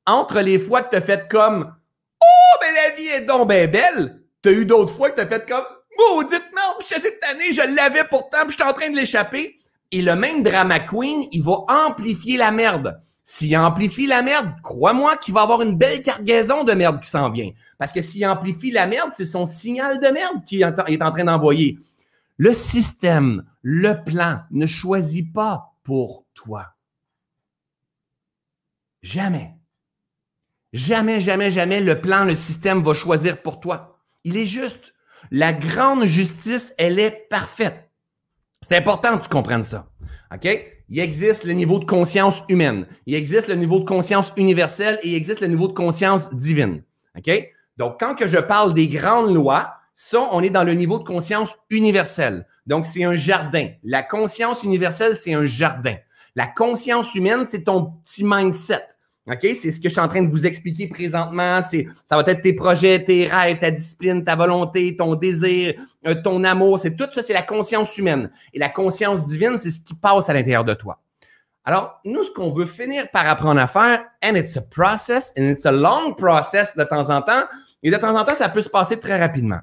entre 0.07 0.41
les 0.41 0.59
fois 0.59 0.83
que 0.83 0.91
tu 0.91 0.97
as 0.97 1.01
fait 1.01 1.29
comme 1.29 1.75
Oh, 2.21 2.59
mais 2.61 2.73
la 2.73 2.97
vie 2.97 3.07
est 3.09 3.27
donc 3.27 3.49
bien 3.49 3.67
belle, 3.67 4.23
tu 4.43 4.49
as 4.49 4.53
eu 4.53 4.67
d'autres 4.67 4.93
fois 4.93 5.11
que 5.11 5.17
tu 5.17 5.23
as 5.23 5.27
fait 5.27 5.49
comme 5.49 5.65
Maudite 5.97 6.51
merde, 6.55 6.83
cette 6.83 7.23
année, 7.31 7.53
je 7.53 7.75
l'avais 7.75 8.05
pourtant, 8.05 8.39
puis 8.43 8.51
je 8.51 8.55
suis 8.55 8.65
en 8.65 8.73
train 8.73 8.91
de 8.91 8.97
l'échapper. 8.97 9.59
Et 9.95 10.03
le 10.03 10.17
même 10.17 10.43
drama 10.43 10.81
queen, 10.81 11.23
il 11.31 11.45
va 11.45 11.67
amplifier 11.69 12.37
la 12.37 12.51
merde. 12.51 13.01
S'il 13.23 13.57
amplifie 13.57 14.09
la 14.09 14.23
merde, 14.23 14.53
crois-moi 14.65 15.17
qu'il 15.19 15.33
va 15.35 15.43
avoir 15.43 15.63
une 15.63 15.79
belle 15.79 16.03
cargaison 16.03 16.65
de 16.65 16.73
merde 16.73 17.01
qui 17.01 17.09
s'en 17.09 17.31
vient. 17.31 17.53
Parce 17.79 17.93
que 17.93 18.03
s'il 18.03 18.27
amplifie 18.27 18.73
la 18.73 18.89
merde, 18.89 19.13
c'est 19.15 19.25
son 19.25 19.47
signal 19.47 20.01
de 20.01 20.09
merde 20.09 20.45
qu'il 20.45 20.63
est 20.63 21.03
en 21.03 21.13
train 21.13 21.25
d'envoyer. 21.25 21.79
Le 22.39 22.55
système, 22.55 23.45
le 23.63 24.03
plan 24.03 24.41
ne 24.51 24.67
choisit 24.67 25.33
pas 25.33 25.77
pour 25.85 26.25
toi. 26.35 26.75
Jamais. 29.01 29.55
Jamais, 30.73 31.21
jamais, 31.21 31.53
jamais 31.53 31.81
le 31.81 32.01
plan, 32.01 32.25
le 32.25 32.35
système 32.35 32.83
va 32.83 32.95
choisir 32.95 33.43
pour 33.43 33.61
toi. 33.61 34.01
Il 34.25 34.37
est 34.37 34.45
juste. 34.45 34.93
La 35.31 35.53
grande 35.53 36.05
justice, 36.05 36.75
elle 36.79 36.99
est 36.99 37.29
parfaite. 37.31 37.84
C'est 38.67 38.77
important 38.77 39.19
que 39.19 39.25
tu 39.25 39.29
comprennes 39.29 39.65
ça. 39.65 39.87
OK? 40.33 40.49
il 40.89 41.01
existe 41.01 41.45
le 41.45 41.53
niveau 41.53 41.79
de 41.79 41.85
conscience 41.85 42.43
humaine, 42.49 42.87
il 43.07 43.15
existe 43.15 43.49
le 43.49 43.55
niveau 43.55 43.81
de 43.81 43.85
conscience 43.85 44.33
universelle 44.37 44.99
et 45.03 45.11
il 45.11 45.15
existe 45.15 45.41
le 45.41 45.47
niveau 45.47 45.69
de 45.69 45.73
conscience 45.73 46.33
divine. 46.35 46.83
OK? 47.17 47.31
Donc, 47.77 47.99
quand 47.99 48.15
que 48.15 48.27
je 48.27 48.39
parle 48.39 48.75
des 48.75 48.89
grandes 48.89 49.35
lois, 49.35 49.75
ça, 49.95 50.29
on 50.33 50.43
est 50.43 50.51
dans 50.51 50.65
le 50.65 50.75
niveau 50.75 50.99
de 50.99 51.05
conscience 51.05 51.55
universelle. 51.71 52.47
Donc, 52.67 52.87
c'est 52.87 53.05
un 53.05 53.15
jardin. 53.15 53.71
La 53.83 54.03
conscience 54.03 54.63
universelle, 54.63 55.17
c'est 55.17 55.35
un 55.35 55.47
jardin. 55.47 55.97
La 56.37 56.47
conscience 56.47 57.15
humaine, 57.15 57.47
c'est 57.49 57.65
ton 57.65 57.93
petit 58.05 58.25
mindset. 58.25 58.83
OK? 59.27 59.41
C'est 59.41 59.71
ce 59.71 59.81
que 59.81 59.89
je 59.89 59.95
suis 59.95 60.01
en 60.01 60.09
train 60.09 60.23
de 60.23 60.31
vous 60.31 60.45
expliquer 60.45 60.87
présentement. 60.87 61.61
C'est, 61.63 61.87
ça 62.07 62.17
va 62.17 62.31
être 62.31 62.43
tes 62.43 62.53
projets, 62.53 63.03
tes 63.03 63.27
rêves, 63.27 63.59
ta 63.59 63.71
discipline, 63.71 64.23
ta 64.23 64.37
volonté, 64.37 64.97
ton 64.97 65.15
désir, 65.15 65.75
euh, 66.07 66.15
ton 66.23 66.45
amour. 66.45 66.79
C'est 66.79 66.95
tout 66.95 67.09
ça, 67.13 67.23
c'est 67.23 67.33
la 67.33 67.43
conscience 67.43 67.97
humaine. 67.97 68.31
Et 68.53 68.59
la 68.59 68.69
conscience 68.69 69.27
divine, 69.27 69.57
c'est 69.59 69.71
ce 69.71 69.81
qui 69.81 69.95
passe 69.95 70.29
à 70.29 70.35
l'intérieur 70.35 70.65
de 70.65 70.75
toi. 70.75 71.01
Alors, 71.65 72.01
nous, 72.05 72.23
ce 72.25 72.31
qu'on 72.33 72.53
veut 72.53 72.67
finir 72.67 73.11
par 73.11 73.27
apprendre 73.27 73.61
à 73.61 73.67
faire, 73.67 74.05
and 74.23 74.35
it's 74.35 74.57
a 74.59 74.61
process, 74.61 75.33
and 75.39 75.45
it's 75.45 75.65
a 75.65 75.73
long 75.73 76.15
process 76.15 76.77
de 76.77 76.85
temps 76.85 77.09
en 77.09 77.23
temps, 77.23 77.45
et 77.83 77.91
de 77.91 77.97
temps 77.97 78.15
en 78.15 78.25
temps, 78.25 78.35
ça 78.35 78.51
peut 78.51 78.61
se 78.61 78.69
passer 78.69 79.01
très 79.01 79.19
rapidement. 79.19 79.61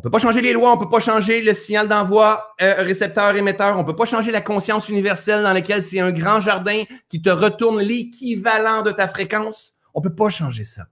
On 0.00 0.02
ne 0.02 0.04
peut 0.04 0.12
pas 0.12 0.18
changer 0.18 0.40
les 0.40 0.54
lois, 0.54 0.72
on 0.72 0.76
ne 0.76 0.80
peut 0.80 0.88
pas 0.88 0.98
changer 0.98 1.42
le 1.42 1.52
signal 1.52 1.86
d'envoi 1.86 2.54
euh, 2.62 2.76
récepteur-émetteur, 2.78 3.76
on 3.76 3.82
ne 3.82 3.86
peut 3.86 3.94
pas 3.94 4.06
changer 4.06 4.30
la 4.30 4.40
conscience 4.40 4.88
universelle 4.88 5.42
dans 5.42 5.52
laquelle 5.52 5.84
c'est 5.84 6.00
un 6.00 6.10
grand 6.10 6.40
jardin 6.40 6.84
qui 7.10 7.20
te 7.20 7.28
retourne 7.28 7.82
l'équivalent 7.82 8.80
de 8.80 8.92
ta 8.92 9.08
fréquence. 9.08 9.74
On 9.92 10.00
ne 10.00 10.04
peut 10.04 10.14
pas 10.14 10.30
changer 10.30 10.64
ça. 10.64 10.86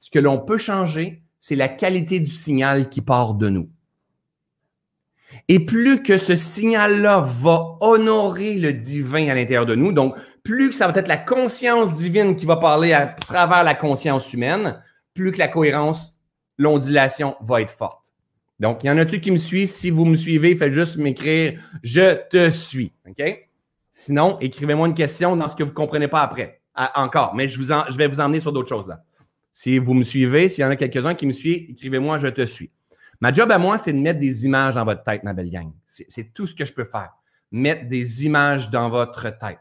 Ce 0.00 0.10
que 0.10 0.18
l'on 0.18 0.40
peut 0.40 0.56
changer, 0.56 1.22
c'est 1.38 1.54
la 1.54 1.68
qualité 1.68 2.18
du 2.18 2.32
signal 2.32 2.88
qui 2.88 3.00
part 3.00 3.34
de 3.34 3.48
nous. 3.48 3.70
Et 5.46 5.64
plus 5.64 6.02
que 6.02 6.18
ce 6.18 6.34
signal-là 6.34 7.20
va 7.20 7.76
honorer 7.80 8.54
le 8.54 8.72
divin 8.72 9.28
à 9.28 9.34
l'intérieur 9.36 9.66
de 9.66 9.76
nous, 9.76 9.92
donc 9.92 10.16
plus 10.42 10.70
que 10.70 10.74
ça 10.74 10.88
va 10.88 10.98
être 10.98 11.06
la 11.06 11.16
conscience 11.16 11.94
divine 11.94 12.34
qui 12.34 12.44
va 12.44 12.56
parler 12.56 12.92
à 12.92 13.06
travers 13.06 13.62
la 13.62 13.76
conscience 13.76 14.32
humaine, 14.32 14.82
plus 15.14 15.30
que 15.30 15.38
la 15.38 15.46
cohérence 15.46 16.16
l'ondulation 16.58 17.36
va 17.40 17.62
être 17.62 17.70
forte. 17.70 17.99
Donc, 18.60 18.84
il 18.84 18.88
y 18.88 18.90
en 18.90 18.98
a-tu 18.98 19.20
qui 19.20 19.30
me 19.30 19.38
suivent? 19.38 19.68
Si 19.68 19.90
vous 19.90 20.04
me 20.04 20.16
suivez, 20.16 20.54
faites 20.54 20.72
juste 20.72 20.98
m'écrire 20.98 21.58
Je 21.82 22.14
te 22.28 22.50
suis. 22.50 22.92
OK? 23.08 23.48
Sinon, 23.90 24.38
écrivez-moi 24.40 24.86
une 24.86 24.94
question 24.94 25.34
dans 25.34 25.48
ce 25.48 25.56
que 25.56 25.62
vous 25.62 25.70
ne 25.70 25.74
comprenez 25.74 26.08
pas 26.08 26.20
après. 26.20 26.60
encore, 26.94 27.34
mais 27.34 27.48
je, 27.48 27.60
je 27.60 27.96
vais 27.96 28.06
vous 28.06 28.20
emmener 28.20 28.40
sur 28.40 28.52
d'autres 28.52 28.68
choses 28.68 28.86
là. 28.86 29.02
Si 29.52 29.78
vous 29.78 29.94
me 29.94 30.02
suivez, 30.02 30.48
s'il 30.48 30.62
y 30.62 30.64
en 30.64 30.70
a 30.70 30.76
quelques-uns 30.76 31.14
qui 31.14 31.26
me 31.26 31.32
suivent, 31.32 31.70
écrivez-moi 31.70 32.18
Je 32.18 32.28
te 32.28 32.46
suis. 32.46 32.70
Ma 33.20 33.32
job 33.32 33.50
à 33.50 33.58
moi, 33.58 33.76
c'est 33.78 33.92
de 33.92 33.98
mettre 33.98 34.20
des 34.20 34.46
images 34.46 34.74
dans 34.74 34.84
votre 34.84 35.02
tête, 35.02 35.24
ma 35.24 35.32
belle 35.32 35.50
gang. 35.50 35.72
C'est 35.86 36.32
tout 36.32 36.46
ce 36.46 36.54
que 36.54 36.64
je 36.64 36.72
peux 36.72 36.84
faire. 36.84 37.10
Mettre 37.50 37.88
des 37.88 38.24
images 38.24 38.70
dans 38.70 38.88
votre 38.88 39.30
tête. 39.30 39.58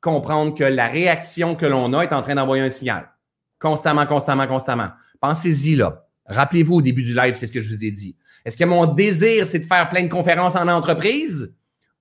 Comprendre 0.00 0.54
que 0.54 0.64
la 0.64 0.88
réaction 0.88 1.54
que 1.54 1.66
l'on 1.66 1.92
a 1.92 2.02
est 2.02 2.12
en 2.12 2.22
train 2.22 2.34
d'envoyer 2.34 2.62
un 2.62 2.70
signal. 2.70 3.10
Constamment, 3.58 4.06
constamment, 4.06 4.46
constamment. 4.46 4.88
Pensez-y 5.20 5.76
là. 5.76 6.05
Rappelez-vous 6.28 6.74
au 6.74 6.82
début 6.82 7.02
du 7.02 7.14
live, 7.14 7.36
qu'est-ce 7.38 7.52
que 7.52 7.60
je 7.60 7.74
vous 7.74 7.84
ai 7.84 7.90
dit? 7.90 8.16
Est-ce 8.44 8.56
que 8.56 8.64
mon 8.64 8.86
désir, 8.86 9.46
c'est 9.50 9.58
de 9.58 9.64
faire 9.64 9.88
plein 9.88 10.04
de 10.04 10.08
conférences 10.08 10.56
en 10.56 10.68
entreprise 10.68 11.52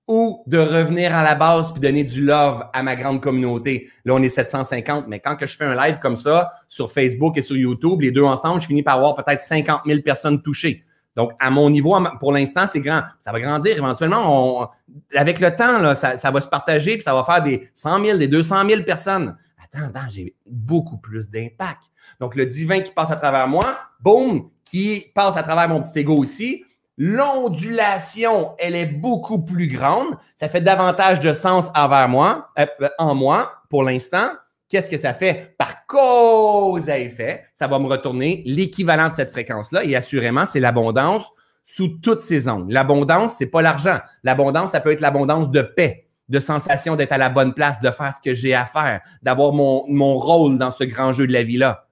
ou 0.08 0.44
de 0.46 0.60
revenir 0.60 1.16
à 1.16 1.24
la 1.24 1.34
base 1.34 1.72
puis 1.72 1.82
donner 1.82 2.04
du 2.04 2.22
love 2.24 2.66
à 2.74 2.84
ma 2.84 2.96
grande 2.96 3.22
communauté? 3.22 3.90
Là, 4.06 4.14
on 4.14 4.22
est 4.22 4.30
750, 4.30 5.06
mais 5.08 5.20
quand 5.20 5.36
que 5.36 5.46
je 5.46 5.58
fais 5.58 5.66
un 5.66 5.76
live 5.76 6.00
comme 6.00 6.16
ça 6.16 6.52
sur 6.70 6.92
Facebook 6.92 7.38
et 7.38 7.42
sur 7.42 7.58
YouTube, 7.58 8.02
les 8.02 8.12
deux 8.12 8.24
ensemble, 8.24 8.62
je 8.62 8.68
finis 8.68 8.84
par 8.84 8.98
avoir 8.98 9.16
peut-être 9.16 9.42
50 9.42 9.82
000 9.86 10.02
personnes 10.02 10.42
touchées. 10.42 10.84
Donc, 11.16 11.32
à 11.40 11.50
mon 11.50 11.70
niveau, 11.70 11.98
pour 12.20 12.34
l'instant, 12.34 12.66
c'est 12.68 12.82
grand. 12.82 13.04
Ça 13.22 13.32
va 13.32 13.40
grandir 13.40 13.78
éventuellement. 13.78 14.72
avec 15.16 15.40
le 15.40 15.56
temps, 15.56 15.96
ça, 15.96 16.32
va 16.32 16.42
se 16.42 16.48
partager 16.48 16.96
puis 16.96 17.04
ça 17.04 17.14
va 17.14 17.24
faire 17.24 17.42
des 17.42 17.70
100 17.74 18.04
000, 18.04 18.18
des 18.18 18.28
200 18.28 18.68
000 18.68 18.84
personnes. 18.84 19.38
Attends 19.64 20.10
j'ai 20.10 20.36
beaucoup 20.46 20.98
plus 20.98 21.30
d'impact. 21.30 21.82
Donc, 22.20 22.36
le 22.36 22.46
divin 22.46 22.82
qui 22.82 22.92
passe 22.92 23.12
à 23.12 23.16
travers 23.16 23.48
moi, 23.48 23.66
boum, 24.00 24.50
qui 24.66 25.06
passe 25.14 25.38
à 25.38 25.44
travers 25.44 25.70
mon 25.70 25.82
petit 25.82 26.00
ego 26.00 26.16
aussi. 26.18 26.64
L'ondulation, 26.98 28.56
elle 28.58 28.76
est 28.76 28.86
beaucoup 28.86 29.40
plus 29.40 29.68
grande. 29.68 30.16
Ça 30.40 30.50
fait 30.50 30.62
davantage 30.62 31.20
de 31.20 31.34
sens 31.34 31.70
envers 31.76 32.08
moi, 32.08 32.50
euh, 32.58 32.66
en 32.98 33.16
moi, 33.16 33.54
pour 33.70 33.84
l'instant. 33.84 34.30
Qu'est-ce 34.70 34.90
que 34.90 34.98
ça 34.98 35.14
fait? 35.14 35.56
Par 35.58 35.86
cause 35.86 36.90
à 36.90 36.98
effet, 36.98 37.46
ça 37.54 37.68
va 37.68 37.80
me 37.80 37.88
retourner 37.88 38.44
l'équivalent 38.46 39.10
de 39.10 39.14
cette 39.14 39.32
fréquence-là. 39.32 39.84
Et 39.84 39.96
assurément, 39.96 40.46
c'est 40.46 40.60
l'abondance 40.60 41.30
sous 41.64 41.90
toutes 42.00 42.24
ses 42.24 42.48
angles. 42.48 42.74
L'abondance, 42.74 43.34
c'est 43.38 43.46
pas 43.46 43.62
l'argent. 43.62 44.00
L'abondance, 44.24 44.72
ça 44.72 44.80
peut 44.80 44.92
être 44.92 45.02
l'abondance 45.02 45.52
de 45.52 45.62
paix, 45.62 46.08
de 46.30 46.40
sensation 46.40 46.96
d'être 46.96 47.12
à 47.12 47.18
la 47.18 47.30
bonne 47.30 47.54
place, 47.54 47.80
de 47.80 47.92
faire 47.92 48.14
ce 48.14 48.22
que 48.22 48.34
j'ai 48.34 48.56
à 48.56 48.66
faire, 48.66 49.02
d'avoir 49.22 49.52
mon, 49.54 49.86
mon 49.88 50.18
rôle 50.18 50.58
dans 50.58 50.72
ce 50.72 50.84
grand 50.84 51.12
jeu 51.12 51.28
de 51.28 51.34
la 51.34 51.44
vie-là 51.44 51.85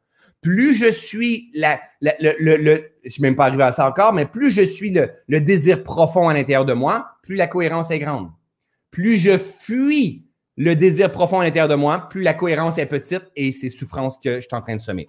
plus 0.43 0.75
je 0.75 0.91
suis 0.91 1.49
la, 1.55 1.79
le, 2.01 2.11
le, 2.39 2.57
le, 2.57 2.91
je 3.03 3.09
suis 3.09 3.21
même 3.21 3.35
pas 3.35 3.47
arrivé 3.47 3.63
à 3.63 3.71
ça 3.71 3.87
encore, 3.87 4.13
mais 4.13 4.25
plus 4.25 4.51
je 4.51 4.61
suis 4.61 4.91
le, 4.91 5.09
le 5.27 5.39
désir 5.39 5.83
profond 5.83 6.27
à 6.27 6.33
l'intérieur 6.33 6.65
de 6.65 6.73
moi, 6.73 7.17
plus 7.23 7.35
la 7.35 7.47
cohérence 7.47 7.89
est 7.89 7.99
grande. 7.99 8.29
Plus 8.91 9.15
je 9.15 9.37
fuis 9.39 10.27
le 10.57 10.75
désir 10.75 11.11
profond 11.11 11.39
à 11.39 11.45
l'intérieur 11.45 11.69
de 11.69 11.75
moi, 11.75 12.07
plus 12.09 12.21
la 12.21 12.33
cohérence 12.33 12.77
est 12.77 12.85
petite 12.85 13.23
et 13.35 13.51
c'est 13.51 13.69
souffrance 13.69 14.17
que 14.17 14.35
je 14.35 14.41
suis 14.41 14.49
en 14.55 14.61
train 14.61 14.75
de 14.75 14.81
semer. 14.81 15.07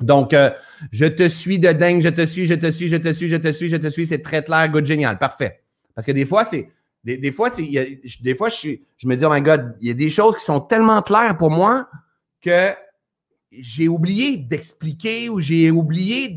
Donc, 0.00 0.32
euh, 0.32 0.50
je 0.92 1.06
te 1.06 1.28
suis 1.28 1.58
de 1.58 1.72
dingue, 1.72 2.02
je 2.02 2.08
te 2.08 2.24
suis, 2.24 2.46
je 2.46 2.54
te 2.54 2.70
suis, 2.70 2.88
je 2.88 2.96
te 2.96 3.12
suis, 3.12 3.28
je 3.28 3.36
te 3.36 3.50
suis, 3.50 3.68
je 3.68 3.76
te 3.76 3.88
suis, 3.88 4.06
c'est 4.06 4.22
très 4.22 4.44
clair, 4.44 4.68
good, 4.68 4.86
génial, 4.86 5.18
parfait. 5.18 5.62
Parce 5.94 6.06
que 6.06 6.12
des 6.12 6.24
fois, 6.24 6.44
c'est, 6.44 6.70
des, 7.02 7.16
des, 7.18 7.32
fois, 7.32 7.50
c'est, 7.50 7.68
des 8.22 8.34
fois, 8.34 8.48
je, 8.48 8.70
je 8.96 9.08
me 9.08 9.16
dis, 9.16 9.24
oh 9.24 9.32
my 9.32 9.42
God, 9.42 9.74
il 9.80 9.88
y 9.88 9.90
a 9.90 9.94
des 9.94 10.10
choses 10.10 10.36
qui 10.36 10.44
sont 10.44 10.60
tellement 10.60 11.02
claires 11.02 11.36
pour 11.36 11.50
moi 11.50 11.88
que 12.40 12.70
j'ai 13.50 13.88
oublié 13.88 14.36
d'expliquer 14.36 15.28
ou 15.28 15.40
j'ai 15.40 15.70
oublié 15.70 16.36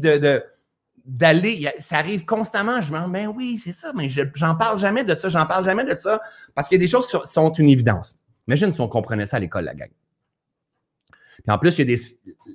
d'aller. 1.05 1.69
Ça 1.79 1.97
arrive 1.97 2.25
constamment. 2.25 2.81
Je 2.81 2.91
me 2.91 2.99
dis, 2.99 3.11
ben 3.11 3.27
oui, 3.27 3.57
c'est 3.57 3.73
ça, 3.73 3.91
mais 3.95 4.09
j'en 4.09 4.55
parle 4.55 4.79
jamais 4.79 5.03
de 5.03 5.15
ça, 5.15 5.29
j'en 5.29 5.45
parle 5.45 5.65
jamais 5.65 5.85
de 5.85 5.97
ça, 5.99 6.21
parce 6.55 6.67
qu'il 6.67 6.77
y 6.77 6.81
a 6.81 6.83
des 6.83 6.87
choses 6.87 7.07
qui 7.07 7.17
sont, 7.25 7.53
une 7.53 7.69
évidence. 7.69 8.17
Imagine 8.47 8.73
si 8.73 8.81
on 8.81 8.87
comprenait 8.87 9.25
ça 9.25 9.37
à 9.37 9.39
l'école, 9.39 9.65
la 9.65 9.75
gang. 9.75 9.89
Puis 11.43 11.51
en 11.51 11.57
plus, 11.57 11.77
il 11.77 11.79
y 11.79 11.81
a 11.81 11.95
des, 11.95 12.01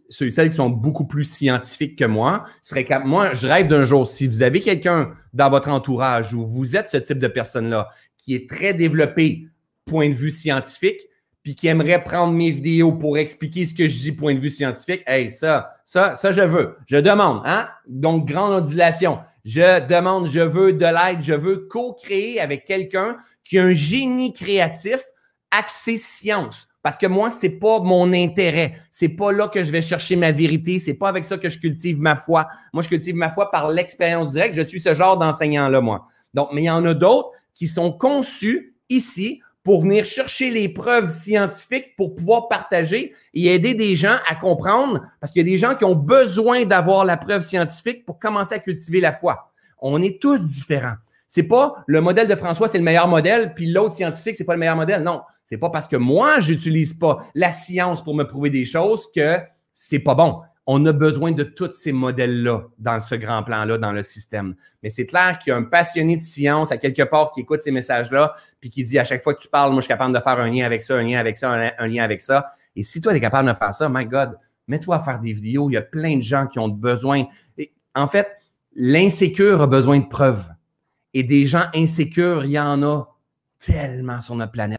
ceux 0.09 0.27
et 0.27 0.31
celles 0.31 0.49
qui 0.49 0.57
sont 0.57 0.71
beaucoup 0.71 1.07
plus 1.07 1.25
scientifiques 1.25 1.99
que 1.99 2.05
moi. 2.05 2.47
Serait 2.63 2.87
moi, 3.05 3.35
je 3.35 3.47
rêve 3.47 3.69
d'un 3.69 3.85
jour, 3.85 4.09
si 4.09 4.27
vous 4.27 4.43
avez 4.43 4.61
quelqu'un 4.61 5.15
dans 5.35 5.51
votre 5.51 5.69
entourage 5.69 6.33
ou 6.33 6.47
vous 6.47 6.77
êtes 6.77 6.89
ce 6.89 6.97
type 6.97 7.19
de 7.19 7.29
personne-là 7.29 7.91
qui 8.17 8.35
est 8.35 8.49
très 8.49 8.73
développé 8.73 9.47
point 9.85 10.09
de 10.09 10.15
vue 10.15 10.31
scientifique, 10.31 11.01
puis 11.49 11.55
qui 11.55 11.67
aimerait 11.67 12.05
prendre 12.05 12.35
mes 12.35 12.51
vidéos 12.51 12.93
pour 12.93 13.17
expliquer 13.17 13.65
ce 13.65 13.73
que 13.73 13.89
je 13.89 13.99
dis 13.99 14.13
point 14.13 14.35
de 14.35 14.39
vue 14.39 14.51
scientifique, 14.51 15.03
hey, 15.07 15.33
ça, 15.33 15.77
ça, 15.87 16.15
ça, 16.15 16.31
je 16.31 16.43
veux. 16.43 16.77
Je 16.87 16.99
demande, 16.99 17.41
hein? 17.47 17.71
Donc, 17.87 18.29
grande 18.29 18.53
ondulation. 18.53 19.21
Je 19.47 19.81
demande, 19.87 20.27
je 20.27 20.41
veux 20.41 20.75
de 20.75 20.85
l'aide, 20.85 21.23
je 21.23 21.33
veux 21.33 21.67
co-créer 21.71 22.39
avec 22.39 22.67
quelqu'un 22.67 23.17
qui 23.45 23.59
a 23.59 23.65
un 23.65 23.73
génie 23.73 24.35
créatif 24.35 25.03
axé 25.51 25.97
science. 25.97 26.69
Parce 26.83 26.99
que 26.99 27.07
moi, 27.07 27.31
c'est 27.31 27.59
pas 27.59 27.81
mon 27.81 28.13
intérêt. 28.13 28.75
C'est 28.91 29.09
pas 29.09 29.33
là 29.33 29.49
que 29.49 29.63
je 29.63 29.73
vais 29.73 29.81
chercher 29.81 30.17
ma 30.17 30.33
vérité. 30.33 30.79
C'est 30.81 30.99
pas 30.99 31.09
avec 31.09 31.25
ça 31.25 31.39
que 31.39 31.49
je 31.49 31.59
cultive 31.59 31.99
ma 31.99 32.15
foi. 32.15 32.47
Moi, 32.75 32.83
je 32.83 32.91
cultive 32.91 33.15
ma 33.15 33.31
foi 33.31 33.51
par 33.51 33.71
l'expérience 33.71 34.33
directe. 34.33 34.55
Je 34.55 34.61
suis 34.61 34.81
ce 34.81 34.93
genre 34.93 35.17
d'enseignant-là, 35.17 35.81
moi. 35.81 36.09
Donc, 36.35 36.51
mais 36.53 36.61
il 36.61 36.67
y 36.67 36.71
en 36.71 36.85
a 36.85 36.93
d'autres 36.93 37.31
qui 37.55 37.69
sont 37.69 37.91
conçus 37.91 38.75
ici 38.91 39.41
pour 39.69 39.83
venir 39.83 40.07
chercher 40.07 40.49
les 40.49 40.71
preuves 40.71 41.11
scientifiques 41.11 41.95
pour 41.95 42.15
pouvoir 42.15 42.49
partager 42.49 43.15
et 43.35 43.53
aider 43.53 43.75
des 43.75 43.97
gens 43.97 44.17
à 44.27 44.35
comprendre, 44.35 45.03
parce 45.21 45.31
qu'il 45.31 45.47
y 45.47 45.47
a 45.47 45.53
des 45.53 45.59
gens 45.59 45.75
qui 45.75 45.85
ont 45.85 45.95
besoin 45.95 46.65
d'avoir 46.65 47.05
la 47.05 47.19
preuve 47.19 47.43
scientifique 47.43 48.07
pour 48.07 48.19
commencer 48.19 48.55
à 48.55 48.61
cultiver 48.61 48.99
la 48.99 49.13
foi. 49.13 49.53
On 49.79 50.01
est 50.01 50.23
tous 50.23 50.47
différents. 50.47 50.95
C'est 51.29 51.43
pas 51.43 51.85
le 51.87 52.01
modèle 52.01 52.29
de 52.29 52.35
François, 52.35 52.67
c'est 52.67 52.79
le 52.79 52.85
meilleur 52.85 53.09
modèle, 53.09 53.53
puis 53.53 53.71
l'autre 53.71 53.93
scientifique, 53.93 54.39
c'est 54.39 54.47
pas 54.47 54.55
le 54.55 54.61
meilleur 54.61 54.77
modèle. 54.77 55.03
Non, 55.03 55.21
c'est 55.45 55.59
pas 55.59 55.69
parce 55.69 55.87
que 55.87 55.97
moi, 55.97 56.41
j'utilise 56.41 56.95
pas 56.95 57.29
la 57.35 57.53
science 57.53 58.03
pour 58.03 58.15
me 58.15 58.25
prouver 58.25 58.49
des 58.49 58.65
choses 58.65 59.07
que 59.15 59.37
c'est 59.75 59.99
pas 59.99 60.15
bon. 60.15 60.41
On 60.71 60.85
a 60.85 60.93
besoin 60.93 61.33
de 61.33 61.45
tous 61.45 61.75
ces 61.77 61.93
modèles-là 61.93 62.65
dans 62.79 63.01
ce 63.01 63.15
grand 63.15 63.43
plan-là, 63.43 63.79
dans 63.79 63.93
le 63.93 64.03
système. 64.03 64.55
Mais 64.83 64.91
c'est 64.91 65.07
clair 65.07 65.39
qu'il 65.39 65.51
y 65.51 65.55
a 65.55 65.57
un 65.57 65.63
passionné 65.63 66.19
de 66.19 66.23
science 66.23 66.71
à 66.71 66.77
quelque 66.77 67.05
part 67.05 67.33
qui 67.33 67.41
écoute 67.41 67.63
ces 67.63 67.71
messages-là, 67.71 68.35
puis 68.61 68.69
qui 68.69 68.85
dit 68.85 68.99
à 68.99 69.05
chaque 69.05 69.23
fois 69.23 69.33
que 69.33 69.41
tu 69.41 69.49
parles, 69.49 69.71
moi, 69.73 69.81
je 69.81 69.87
suis 69.87 69.89
capable 69.89 70.15
de 70.15 70.21
faire 70.21 70.39
un 70.39 70.47
lien 70.47 70.67
avec 70.67 70.83
ça, 70.83 70.97
un 70.97 71.03
lien 71.03 71.19
avec 71.19 71.39
ça, 71.39 71.51
un, 71.79 71.87
lien 71.87 72.05
avec 72.05 72.21
ça. 72.21 72.53
Et 72.77 72.83
si 72.83 73.01
toi, 73.01 73.13
tu 73.13 73.17
es 73.17 73.21
capable 73.23 73.49
de 73.49 73.55
faire 73.55 73.75
ça, 73.75 73.89
my 73.89 74.05
God, 74.05 74.39
mets-toi 74.67 74.97
à 74.97 75.01
faire 75.01 75.21
des 75.21 75.33
vidéos. 75.33 75.71
Il 75.71 75.73
y 75.73 75.79
a 75.79 75.83
plein 75.83 76.19
de 76.19 76.23
gens 76.23 76.47
qui 76.47 76.59
ont 76.59 76.69
besoin. 76.69 77.25
en 77.95 78.07
fait, 78.07 78.29
l'insécure 78.75 79.63
a 79.63 79.67
besoin 79.67 80.01
de 80.01 80.07
preuves. 80.07 80.45
Et 81.15 81.23
des 81.23 81.47
gens 81.47 81.65
insécures, 81.75 82.45
il 82.45 82.51
y 82.51 82.61
en 82.61 82.83
a 82.83 83.07
tellement 83.59 84.21
sur 84.21 84.37
notre 84.37 84.53
planète. 84.53 84.78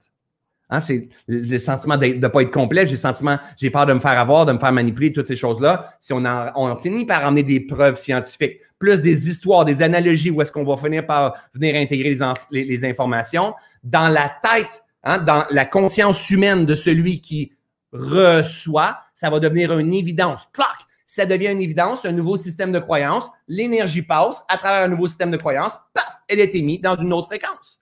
Hein, 0.72 0.80
c'est 0.80 1.10
le 1.28 1.58
sentiment 1.58 1.98
de 1.98 2.06
ne 2.06 2.28
pas 2.28 2.42
être 2.42 2.52
complet. 2.52 2.86
J'ai 2.86 2.94
le 2.94 2.98
sentiment, 2.98 3.38
j'ai 3.58 3.72
peur 3.72 3.88
de 3.88 3.94
me 3.94 4.00
faire 4.00 4.20
avoir, 4.20 4.46
de 4.46 4.54
me 4.54 4.60
faire 4.60 4.72
manipuler, 4.72 5.12
toutes 5.12 5.28
ces 5.28 5.36
choses-là. 5.36 5.96
Si 6.00 6.14
on, 6.14 6.78
finit 6.82 7.06
par 7.06 7.26
amener 7.26 7.44
des 7.44 7.60
preuves 7.60 7.96
scientifiques, 7.96 8.60
plus 8.78 9.02
des 9.02 9.30
histoires, 9.30 9.66
des 9.66 9.82
analogies, 9.82 10.30
où 10.30 10.42
est-ce 10.42 10.52
qu'on 10.52 10.64
va 10.64 10.78
finir 10.78 11.06
par 11.06 11.36
venir 11.54 11.76
intégrer 11.76 12.16
les, 12.52 12.64
les, 12.64 12.86
informations 12.86 13.54
dans 13.84 14.10
la 14.10 14.32
tête, 14.42 14.84
hein, 15.04 15.18
dans 15.18 15.44
la 15.50 15.66
conscience 15.66 16.30
humaine 16.30 16.66
de 16.66 16.76
celui 16.76 17.20
qui 17.20 17.52
reçoit, 17.92 19.00
ça 19.16 19.30
va 19.30 19.40
devenir 19.40 19.78
une 19.78 19.94
évidence. 19.94 20.48
Clac! 20.54 20.68
Ça 21.06 21.26
devient 21.26 21.52
une 21.52 21.62
évidence, 21.62 22.06
un 22.06 22.12
nouveau 22.12 22.38
système 22.38 22.72
de 22.72 22.78
croyance. 22.78 23.28
L'énergie 23.48 24.04
passe 24.04 24.44
à 24.48 24.58
travers 24.58 24.84
un 24.84 24.90
nouveau 24.90 25.08
système 25.08 25.32
de 25.32 25.38
croyance. 25.38 25.74
Paf! 25.96 26.06
Elle 26.28 26.40
est 26.40 26.54
émise 26.54 26.82
dans 26.82 26.96
une 26.96 27.12
autre 27.12 27.28
fréquence. 27.28 27.82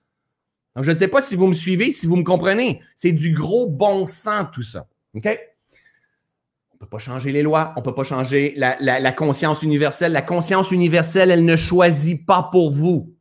Donc, 0.77 0.85
je 0.85 0.91
ne 0.91 0.95
sais 0.95 1.07
pas 1.07 1.23
si 1.23 1.35
vous 1.35 1.47
me 1.47 1.55
suivez, 1.55 1.91
si 1.91 2.05
vous 2.05 2.17
me 2.17 2.23
comprenez. 2.23 2.83
C'est 2.95 3.11
du 3.11 3.33
gros 3.33 3.65
bon 3.65 4.05
sens, 4.05 4.45
tout 4.53 4.61
ça. 4.61 4.85
OK? 5.15 5.25
On 5.25 6.75
ne 6.75 6.79
peut 6.81 6.85
pas 6.85 6.99
changer 6.99 7.31
les 7.31 7.41
lois, 7.41 7.73
on 7.75 7.79
ne 7.79 7.83
peut 7.83 7.95
pas 7.95 8.03
changer 8.03 8.53
la, 8.55 9.11
conscience 9.11 9.63
universelle. 9.63 10.11
La 10.11 10.21
conscience 10.21 10.69
universelle, 10.69 11.31
elle 11.31 11.45
ne 11.45 11.55
choisit 11.55 12.23
pas 12.23 12.49
pour 12.51 12.69
vous. 12.69 13.11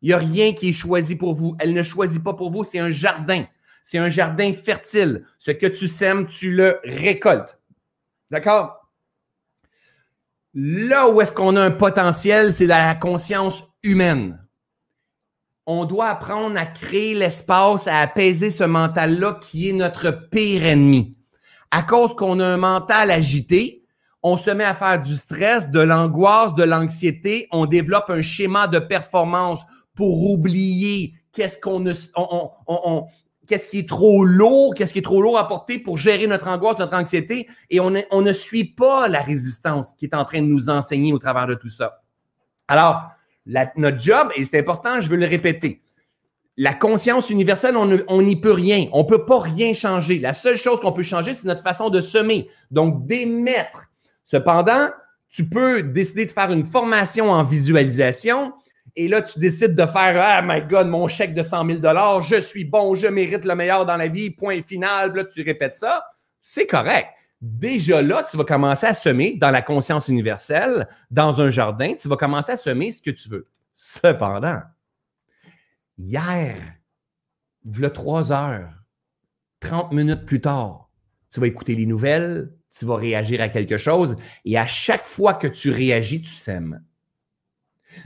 Il 0.00 0.06
n'y 0.06 0.12
a 0.14 0.16
rien 0.16 0.54
qui 0.54 0.70
est 0.70 0.72
choisi 0.72 1.14
pour 1.14 1.34
vous. 1.34 1.54
Elle 1.58 1.74
ne 1.74 1.82
choisit 1.82 2.24
pas 2.24 2.32
pour 2.32 2.50
vous. 2.50 2.64
C'est 2.64 2.78
un 2.78 2.88
jardin. 2.88 3.44
C'est 3.82 3.98
un 3.98 4.08
jardin 4.08 4.54
fertile. 4.54 5.26
Ce 5.38 5.50
que 5.50 5.66
tu 5.66 5.88
sèmes, 5.88 6.26
tu 6.26 6.52
le 6.52 6.80
récoltes. 6.84 7.60
D'accord? 8.30 8.88
Là 10.54 11.10
où 11.10 11.20
est-ce 11.20 11.32
qu'on 11.32 11.56
a 11.56 11.62
un 11.62 11.70
potentiel, 11.70 12.54
c'est 12.54 12.64
la 12.66 12.94
conscience 12.94 13.62
humaine 13.82 14.43
on 15.66 15.84
doit 15.84 16.08
apprendre 16.08 16.58
à 16.58 16.66
créer 16.66 17.14
l'espace, 17.14 17.88
à 17.88 17.98
apaiser 18.00 18.50
ce 18.50 18.64
mental-là 18.64 19.38
qui 19.40 19.70
est 19.70 19.72
notre 19.72 20.10
pire 20.10 20.66
ennemi. 20.66 21.16
À 21.70 21.82
cause 21.82 22.14
qu'on 22.14 22.38
a 22.40 22.46
un 22.46 22.56
mental 22.56 23.10
agité, 23.10 23.82
on 24.22 24.36
se 24.36 24.50
met 24.50 24.64
à 24.64 24.74
faire 24.74 25.02
du 25.02 25.14
stress, 25.16 25.70
de 25.70 25.80
l'angoisse, 25.80 26.54
de 26.54 26.64
l'anxiété, 26.64 27.48
on 27.50 27.66
développe 27.66 28.10
un 28.10 28.22
schéma 28.22 28.68
de 28.68 28.78
performance 28.78 29.60
pour 29.94 30.30
oublier 30.30 31.14
qu'est-ce 31.32 31.58
qui 33.68 33.78
est 33.78 33.88
trop 33.88 34.24
lourd, 34.24 34.74
qu'est-ce 34.74 34.92
qui 34.92 34.98
est 35.00 35.02
trop 35.02 35.20
lourd 35.20 35.38
à 35.38 35.46
porter 35.46 35.78
pour 35.78 35.98
gérer 35.98 36.26
notre 36.26 36.48
angoisse, 36.48 36.78
notre 36.78 36.96
anxiété, 36.96 37.48
et 37.70 37.80
on 37.80 37.90
ne 37.90 38.32
suit 38.32 38.64
pas 38.64 39.08
la 39.08 39.20
résistance 39.20 39.92
qui 39.92 40.06
est 40.06 40.14
en 40.14 40.24
train 40.24 40.40
de 40.40 40.46
nous 40.46 40.70
enseigner 40.70 41.12
au 41.12 41.18
travers 41.18 41.46
de 41.46 41.54
tout 41.54 41.70
ça. 41.70 42.02
Alors, 42.68 43.02
notre 43.46 43.98
job, 43.98 44.28
et 44.36 44.44
c'est 44.44 44.58
important, 44.58 45.00
je 45.00 45.08
veux 45.08 45.16
le 45.16 45.26
répéter, 45.26 45.82
la 46.56 46.72
conscience 46.72 47.30
universelle, 47.30 47.76
on 47.76 48.22
n'y 48.22 48.36
peut 48.36 48.52
rien. 48.52 48.86
On 48.92 49.02
ne 49.02 49.08
peut 49.08 49.24
pas 49.24 49.40
rien 49.40 49.72
changer. 49.72 50.20
La 50.20 50.34
seule 50.34 50.56
chose 50.56 50.80
qu'on 50.80 50.92
peut 50.92 51.02
changer, 51.02 51.34
c'est 51.34 51.48
notre 51.48 51.64
façon 51.64 51.90
de 51.90 52.00
semer, 52.00 52.48
donc 52.70 53.06
d'émettre. 53.06 53.90
Cependant, 54.24 54.88
tu 55.28 55.48
peux 55.48 55.82
décider 55.82 56.26
de 56.26 56.30
faire 56.30 56.52
une 56.52 56.64
formation 56.64 57.30
en 57.32 57.42
visualisation 57.42 58.52
et 58.96 59.08
là, 59.08 59.22
tu 59.22 59.40
décides 59.40 59.74
de 59.74 59.86
faire 59.86 60.14
Ah, 60.16 60.42
my 60.42 60.62
God, 60.62 60.86
mon 60.86 61.08
chèque 61.08 61.34
de 61.34 61.42
100 61.42 61.66
000 61.66 61.80
je 62.22 62.40
suis 62.40 62.64
bon, 62.64 62.94
je 62.94 63.08
mérite 63.08 63.44
le 63.44 63.56
meilleur 63.56 63.84
dans 63.84 63.96
la 63.96 64.06
vie, 64.06 64.30
point 64.30 64.62
final. 64.62 65.26
tu 65.34 65.42
répètes 65.42 65.74
ça. 65.74 66.04
C'est 66.40 66.66
correct 66.66 67.08
déjà 67.44 68.00
là, 68.00 68.24
tu 68.28 68.36
vas 68.38 68.44
commencer 68.44 68.86
à 68.86 68.94
semer 68.94 69.34
dans 69.34 69.50
la 69.50 69.60
conscience 69.60 70.08
universelle, 70.08 70.88
dans 71.10 71.42
un 71.42 71.50
jardin, 71.50 71.94
tu 71.94 72.08
vas 72.08 72.16
commencer 72.16 72.52
à 72.52 72.56
semer 72.56 72.90
ce 72.90 73.02
que 73.02 73.10
tu 73.10 73.28
veux. 73.28 73.46
Cependant, 73.74 74.62
hier, 75.98 76.56
il 77.66 77.90
trois 77.90 78.32
heures, 78.32 78.72
30 79.60 79.92
minutes 79.92 80.24
plus 80.24 80.40
tard, 80.40 80.88
tu 81.30 81.40
vas 81.40 81.46
écouter 81.46 81.74
les 81.74 81.86
nouvelles, 81.86 82.50
tu 82.76 82.86
vas 82.86 82.96
réagir 82.96 83.40
à 83.42 83.48
quelque 83.48 83.76
chose, 83.76 84.16
et 84.44 84.56
à 84.56 84.66
chaque 84.66 85.04
fois 85.04 85.34
que 85.34 85.46
tu 85.46 85.70
réagis, 85.70 86.22
tu 86.22 86.32
sèmes. 86.32 86.82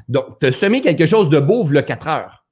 Donc, 0.09 0.41
tu 0.41 0.47
as 0.47 0.53
semé 0.53 0.81
quelque 0.81 1.07
chose 1.07 1.29
de 1.29 1.39
beau, 1.39 1.67
le 1.69 1.83
quatre 1.83 2.09
heures. 2.09 2.47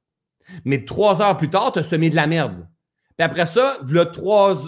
Mais 0.64 0.84
trois 0.84 1.20
heures 1.20 1.36
plus 1.36 1.50
tard, 1.50 1.72
tu 1.72 1.80
as 1.80 1.82
semé 1.82 2.10
de 2.10 2.16
la 2.16 2.28
merde. 2.28 2.68
Puis 3.16 3.24
après 3.24 3.46
ça, 3.46 3.78
v'là, 3.82 4.04
trois, 4.04 4.58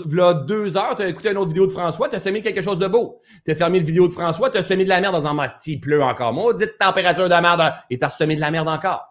deux 0.47 0.79
heures, 0.79 0.97
tu 0.97 1.03
as 1.03 1.09
écouté 1.09 1.31
une 1.31 1.37
autre 1.37 1.49
vidéo 1.49 1.67
de 1.67 1.73
François, 1.73 2.09
tu 2.09 2.17
as 2.17 2.21
semé 2.21 2.41
quelque 2.41 2.63
chose 2.63 2.79
de 2.79 2.87
beau. 2.87 3.21
Tu 3.45 3.51
as 3.51 3.55
fermé 3.55 3.79
une 3.79 3.85
vidéo 3.85 4.09
de 4.09 4.13
François, 4.13 4.49
tu 4.49 4.57
as 4.57 4.63
semé 4.63 4.85
de 4.85 4.89
la 4.89 5.03
merde 5.03 5.15
dans 5.15 5.27
un 5.27 5.35
mastic, 5.35 5.75
il 5.75 5.81
pleut 5.81 6.03
encore. 6.03 6.33
Maudite 6.33 6.79
température 6.79 7.29
de 7.29 7.35
merde, 7.35 7.75
et 7.91 7.99
tu 7.99 8.05
as 8.07 8.09
semé 8.09 8.37
de 8.37 8.41
la 8.41 8.51
merde 8.51 8.69
encore. 8.69 9.05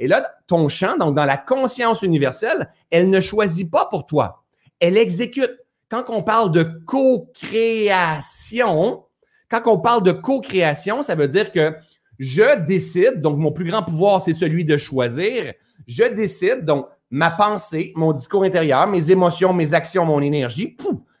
Et 0.00 0.08
là, 0.08 0.28
ton 0.48 0.68
champ, 0.68 0.96
donc 0.96 1.14
dans 1.14 1.24
la 1.24 1.36
conscience 1.36 2.02
universelle, 2.02 2.72
elle 2.90 3.10
ne 3.10 3.20
choisit 3.20 3.70
pas 3.70 3.86
pour 3.86 4.06
toi. 4.06 4.42
Elle 4.80 4.96
exécute. 4.96 5.56
Quand 5.88 6.06
on 6.08 6.24
parle 6.24 6.50
de 6.50 6.64
co-création, 6.86 9.04
quand 9.50 9.62
on 9.66 9.78
parle 9.78 10.02
de 10.02 10.12
co-création, 10.12 11.04
ça 11.04 11.14
veut 11.14 11.28
dire 11.28 11.52
que 11.52 11.76
je 12.18 12.58
décide, 12.64 13.20
donc 13.20 13.38
mon 13.38 13.52
plus 13.52 13.64
grand 13.64 13.82
pouvoir, 13.82 14.20
c'est 14.20 14.32
celui 14.32 14.64
de 14.64 14.76
choisir. 14.76 15.52
Je 15.86 16.04
décide, 16.04 16.64
donc 16.64 16.86
ma 17.10 17.30
pensée, 17.30 17.92
mon 17.96 18.12
discours 18.12 18.44
intérieur, 18.44 18.86
mes 18.86 19.10
émotions, 19.10 19.52
mes 19.52 19.74
actions, 19.74 20.06
mon 20.06 20.20
énergie, 20.20 20.76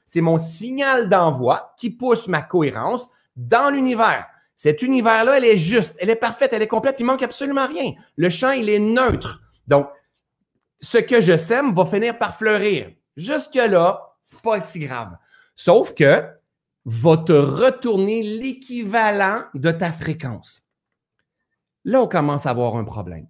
c'est 0.06 0.20
mon 0.20 0.38
signal 0.38 1.08
d'envoi 1.08 1.74
qui 1.76 1.90
pousse 1.90 2.28
ma 2.28 2.42
cohérence 2.42 3.08
dans 3.36 3.72
l'univers. 3.72 4.26
Cet 4.56 4.82
univers-là, 4.82 5.38
elle 5.38 5.44
est 5.44 5.56
juste, 5.56 5.96
elle 5.98 6.10
est 6.10 6.16
parfaite, 6.16 6.52
elle 6.52 6.62
est 6.62 6.68
complète, 6.68 7.00
il 7.00 7.04
manque 7.04 7.22
absolument 7.22 7.66
rien. 7.66 7.92
Le 8.16 8.28
champ, 8.28 8.50
il 8.50 8.68
est 8.68 8.78
neutre. 8.78 9.40
Donc, 9.66 9.88
ce 10.80 10.98
que 10.98 11.20
je 11.20 11.36
sème 11.36 11.74
va 11.74 11.86
finir 11.86 12.18
par 12.18 12.36
fleurir. 12.36 12.90
Jusque-là, 13.16 14.16
c'est 14.22 14.40
pas 14.40 14.60
si 14.60 14.80
grave. 14.80 15.16
Sauf 15.56 15.94
que 15.94 16.24
va 16.84 17.16
te 17.18 17.32
retourner 17.32 18.22
l'équivalent 18.22 19.44
de 19.54 19.70
ta 19.70 19.92
fréquence. 19.92 20.62
Là, 21.84 22.02
on 22.02 22.06
commence 22.08 22.46
à 22.46 22.50
avoir 22.50 22.76
un 22.76 22.84
problème. 22.84 23.28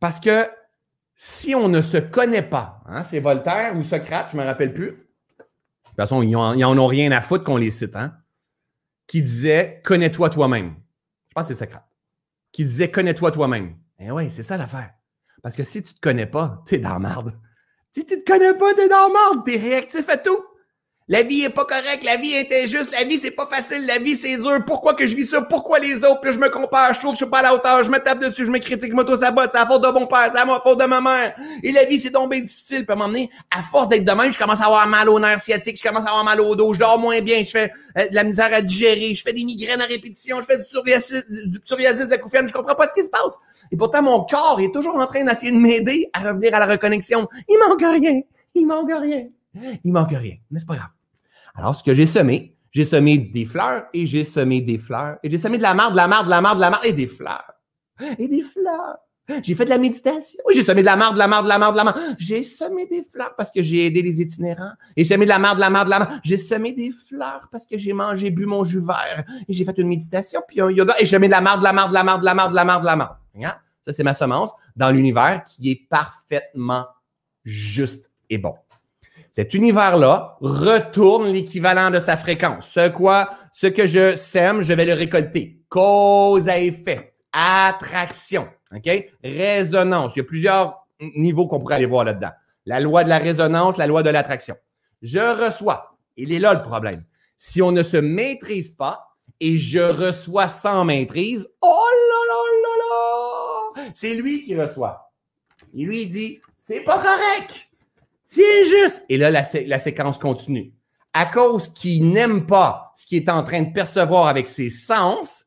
Parce 0.00 0.20
que 0.20 0.48
si 1.16 1.54
on 1.54 1.68
ne 1.68 1.80
se 1.80 1.96
connaît 1.96 2.42
pas, 2.42 2.82
hein, 2.86 3.02
c'est 3.02 3.20
Voltaire 3.20 3.76
ou 3.76 3.82
Socrate, 3.82 4.30
je 4.32 4.36
ne 4.36 4.42
me 4.42 4.46
rappelle 4.46 4.74
plus. 4.74 4.90
De 4.90 4.94
toute 5.88 5.96
façon, 5.96 6.22
ils 6.22 6.32
n'en 6.32 6.78
ont 6.78 6.86
rien 6.86 7.12
à 7.12 7.20
foutre 7.20 7.44
qu'on 7.44 7.56
les 7.56 7.70
cite, 7.70 7.94
hein, 7.94 8.16
qui 9.06 9.22
disait 9.22 9.80
Connais-toi 9.84 10.30
toi-même. 10.30 10.74
Je 11.28 11.34
pense 11.34 11.48
que 11.48 11.54
c'est 11.54 11.64
Socrate. 11.64 11.86
Qui 12.52 12.64
disait 12.64 12.90
Connais-toi 12.90 13.30
toi-même. 13.30 13.76
Eh 13.98 14.10
oui, 14.10 14.30
c'est 14.30 14.42
ça 14.42 14.56
l'affaire. 14.56 14.92
Parce 15.42 15.56
que 15.56 15.62
si 15.62 15.82
tu 15.82 15.92
ne 15.92 15.94
te 15.96 16.00
connais 16.00 16.26
pas, 16.26 16.62
tu 16.66 16.76
es 16.76 16.78
dans 16.78 16.90
la 16.90 16.98
merde. 16.98 17.38
Si 17.92 18.04
tu 18.04 18.16
ne 18.16 18.20
te 18.20 18.24
connais 18.24 18.54
pas, 18.54 18.74
tu 18.74 18.80
es 18.80 18.88
dans 18.88 19.08
la 19.08 19.12
merde. 19.12 19.44
Tu 19.46 19.54
es 19.54 19.58
réactif 19.58 20.08
à 20.08 20.16
tout. 20.16 20.42
La 21.06 21.22
vie 21.22 21.42
est 21.42 21.50
pas 21.50 21.66
correcte, 21.66 22.02
la 22.02 22.16
vie 22.16 22.32
est 22.32 22.50
injuste, 22.64 22.90
la 22.98 23.04
vie 23.04 23.18
c'est 23.18 23.32
pas 23.32 23.44
facile, 23.44 23.84
la 23.84 23.98
vie 23.98 24.16
c'est 24.16 24.38
dur. 24.38 24.64
Pourquoi 24.66 24.94
que 24.94 25.06
je 25.06 25.14
vis 25.14 25.26
ça? 25.26 25.42
Pourquoi 25.42 25.78
les 25.78 25.96
autres? 25.96 26.22
Puis 26.22 26.32
je 26.32 26.38
me 26.38 26.48
compare, 26.48 26.94
je 26.94 26.98
trouve 26.98 27.10
que 27.10 27.18
je 27.18 27.24
suis 27.24 27.30
pas 27.30 27.40
à 27.40 27.42
la 27.42 27.54
hauteur, 27.54 27.84
je 27.84 27.90
me 27.90 27.98
tape 27.98 28.20
dessus, 28.20 28.46
je 28.46 28.50
me 28.50 28.58
critique, 28.58 28.88
je 28.90 28.96
m'auto-sabote, 28.96 29.50
c'est 29.52 29.58
la 29.58 29.66
faute 29.66 29.82
de 29.82 29.88
mon 29.88 30.06
père, 30.06 30.30
c'est 30.32 30.42
la 30.42 30.60
faute 30.64 30.80
de 30.80 30.86
ma 30.86 31.02
mère. 31.02 31.34
Et 31.62 31.72
la 31.72 31.84
vie 31.84 32.00
c'est 32.00 32.12
tombé 32.12 32.40
difficile. 32.40 32.86
Puis 32.86 32.96
donné, 32.96 33.28
à 33.54 33.62
force 33.62 33.90
d'être 33.90 34.02
de 34.02 34.32
je 34.32 34.38
commence 34.38 34.62
à 34.62 34.64
avoir 34.64 34.88
mal 34.88 35.10
au 35.10 35.20
nerf 35.20 35.40
sciatique, 35.40 35.76
je 35.76 35.86
commence 35.86 36.06
à 36.06 36.08
avoir 36.08 36.24
mal 36.24 36.40
au 36.40 36.56
dos, 36.56 36.72
je 36.72 36.78
dors 36.78 36.98
moins 36.98 37.20
bien, 37.20 37.44
je 37.44 37.50
fais 37.50 37.70
euh, 37.98 38.08
de 38.08 38.14
la 38.14 38.24
misère 38.24 38.48
à 38.54 38.62
digérer, 38.62 39.14
je 39.14 39.22
fais 39.22 39.34
des 39.34 39.44
migraines 39.44 39.82
à 39.82 39.86
répétition, 39.86 40.40
je 40.40 40.46
fais 40.46 40.56
du 40.56 40.64
psoriasis, 40.64 41.22
du 41.28 41.60
psoriasis 41.60 42.08
de 42.08 42.16
je 42.16 42.52
comprends 42.54 42.76
pas 42.76 42.88
ce 42.88 42.94
qui 42.94 43.04
se 43.04 43.10
passe. 43.10 43.34
Et 43.70 43.76
pourtant 43.76 44.00
mon 44.00 44.24
corps 44.24 44.58
est 44.58 44.72
toujours 44.72 44.96
en 44.96 45.06
train 45.06 45.22
d'essayer 45.22 45.52
de 45.52 45.58
m'aider 45.58 46.08
à 46.14 46.20
revenir 46.20 46.54
à 46.54 46.60
la 46.60 46.66
reconnexion. 46.66 47.28
Il 47.46 47.58
manque 47.68 47.82
rien, 47.82 48.22
il 48.54 48.66
manque 48.66 48.90
rien. 48.90 49.26
Il 49.84 49.92
manque 49.92 50.10
rien, 50.10 50.36
mais 50.50 50.60
c'est 50.60 50.66
pas 50.66 50.76
grave. 50.76 50.88
Alors, 51.54 51.74
ce 51.74 51.84
que 51.84 51.94
j'ai 51.94 52.06
semé, 52.06 52.56
j'ai 52.72 52.84
semé 52.84 53.18
des 53.18 53.44
fleurs 53.44 53.84
et 53.92 54.06
j'ai 54.06 54.24
semé 54.24 54.60
des 54.60 54.78
fleurs 54.78 55.18
et 55.22 55.30
j'ai 55.30 55.38
semé 55.38 55.58
de 55.58 55.62
la 55.62 55.74
marde, 55.74 55.92
de 55.92 55.96
la 55.96 56.08
marde, 56.08 56.26
de 56.26 56.30
la 56.30 56.40
marde, 56.40 56.56
de 56.56 56.60
la 56.60 56.70
marde 56.70 56.84
et 56.84 56.92
des 56.92 57.06
fleurs. 57.06 57.52
Et 58.18 58.26
des 58.26 58.42
fleurs. 58.42 58.98
J'ai 59.42 59.54
fait 59.54 59.64
de 59.64 59.70
la 59.70 59.78
méditation. 59.78 60.40
Oui, 60.46 60.54
j'ai 60.54 60.64
semé 60.64 60.82
de 60.82 60.86
la 60.86 60.96
marde, 60.96 61.14
de 61.14 61.18
la 61.18 61.28
marde, 61.28 61.44
de 61.44 61.48
la 61.48 61.58
marde, 61.58 61.74
de 61.74 61.78
la 61.78 61.84
marde. 61.84 62.00
J'ai 62.18 62.42
semé 62.42 62.86
des 62.86 63.02
fleurs 63.02 63.34
parce 63.36 63.50
que 63.50 63.62
j'ai 63.62 63.86
aidé 63.86 64.02
les 64.02 64.20
itinérants. 64.20 64.72
Et 64.96 65.04
j'ai 65.04 65.14
semé 65.14 65.24
de 65.24 65.30
la 65.30 65.38
marde, 65.38 65.56
de 65.56 65.60
la 65.60 65.70
marde, 65.70 65.86
de 65.86 65.90
la 65.90 65.98
marde. 66.00 66.20
J'ai 66.24 66.36
semé 66.36 66.72
des 66.72 66.90
fleurs 66.90 67.48
parce 67.50 67.64
que 67.64 67.78
j'ai 67.78 67.92
mangé, 67.92 68.30
bu 68.30 68.44
mon 68.44 68.64
jus 68.64 68.80
vert. 68.80 69.24
Et 69.48 69.52
j'ai 69.52 69.64
fait 69.64 69.78
une 69.78 69.88
méditation, 69.88 70.42
puis 70.46 70.60
un 70.60 70.70
yoga. 70.70 70.94
Et 70.98 71.06
j'ai 71.06 71.12
semé 71.12 71.28
de 71.28 71.32
la 71.32 71.40
marde, 71.40 71.60
de 71.60 71.64
la 71.64 71.72
marde, 71.72 71.90
de 71.90 71.94
la 71.94 72.04
marde, 72.04 72.20
de 72.20 72.26
la 72.26 72.34
marde, 72.34 72.50
de 72.50 72.56
la 72.56 72.64
marde, 72.64 72.82
de 72.82 72.86
la. 72.86 73.18
Regarde, 73.34 73.58
ça, 73.82 73.92
c'est 73.92 74.04
ma 74.04 74.14
semence 74.14 74.52
dans 74.76 74.90
l'univers 74.90 75.42
qui 75.44 75.70
est 75.70 75.88
parfaitement 75.88 76.86
juste 77.44 78.10
et 78.28 78.38
bon. 78.38 78.54
Cet 79.34 79.52
univers-là 79.52 80.36
retourne 80.40 81.26
l'équivalent 81.32 81.90
de 81.90 81.98
sa 81.98 82.16
fréquence. 82.16 82.68
Ce 82.68 82.88
quoi, 82.88 83.32
ce 83.52 83.66
que 83.66 83.84
je 83.84 84.16
sème, 84.16 84.62
je 84.62 84.72
vais 84.72 84.84
le 84.84 84.94
récolter. 84.94 85.58
Cause 85.68 86.48
à 86.48 86.60
effet. 86.60 87.16
Attraction. 87.32 88.46
OK? 88.72 88.88
Résonance. 89.24 90.12
Il 90.14 90.18
y 90.18 90.20
a 90.20 90.24
plusieurs 90.24 90.86
niveaux 91.16 91.48
qu'on 91.48 91.58
pourrait 91.58 91.74
aller 91.74 91.86
voir 91.86 92.04
là-dedans. 92.04 92.30
La 92.64 92.78
loi 92.78 93.02
de 93.02 93.08
la 93.08 93.18
résonance, 93.18 93.76
la 93.76 93.88
loi 93.88 94.04
de 94.04 94.10
l'attraction. 94.10 94.54
Je 95.02 95.18
reçois. 95.18 95.96
Il 96.16 96.32
est 96.32 96.38
là 96.38 96.54
le 96.54 96.62
problème. 96.62 97.02
Si 97.36 97.60
on 97.60 97.72
ne 97.72 97.82
se 97.82 97.96
maîtrise 97.96 98.70
pas 98.70 99.16
et 99.40 99.58
je 99.58 99.80
reçois 99.80 100.46
sans 100.46 100.84
maîtrise, 100.84 101.48
oh 101.60 101.86
là 101.92 102.20
là 102.28 102.44
là 102.62 103.82
là! 103.82 103.90
C'est 103.94 104.14
lui 104.14 104.44
qui 104.44 104.54
reçoit. 104.54 105.12
Il 105.72 105.88
lui 105.88 106.06
dit, 106.06 106.40
c'est 106.56 106.82
pas 106.82 106.98
correct. 106.98 107.68
C'est 108.34 108.62
injuste. 108.62 109.04
Et 109.08 109.16
là, 109.16 109.30
la, 109.30 109.78
séquence 109.78 110.18
continue. 110.18 110.72
À 111.12 111.26
cause 111.26 111.72
qu'il 111.72 112.10
n'aime 112.10 112.46
pas 112.46 112.92
ce 112.96 113.06
qu'il 113.06 113.22
est 113.22 113.30
en 113.30 113.44
train 113.44 113.62
de 113.62 113.72
percevoir 113.72 114.26
avec 114.26 114.48
ses 114.48 114.70
sens, 114.70 115.44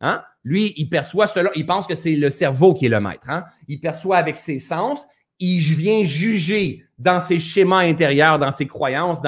hein, 0.00 0.22
lui, 0.42 0.72
il 0.78 0.88
perçoit 0.88 1.26
cela, 1.26 1.50
il 1.54 1.66
pense 1.66 1.86
que 1.86 1.94
c'est 1.94 2.16
le 2.16 2.30
cerveau 2.30 2.72
qui 2.72 2.86
est 2.86 2.88
le 2.88 2.98
maître. 2.98 3.28
Hein? 3.28 3.44
Il 3.68 3.78
perçoit 3.78 4.16
avec 4.16 4.38
ses 4.38 4.58
sens, 4.58 5.06
il 5.38 5.58
vient 5.58 6.02
juger 6.04 6.82
dans 6.98 7.20
ses 7.20 7.40
schémas 7.40 7.80
intérieurs, 7.80 8.38
dans 8.38 8.52
ses 8.52 8.66
croyances, 8.66 9.18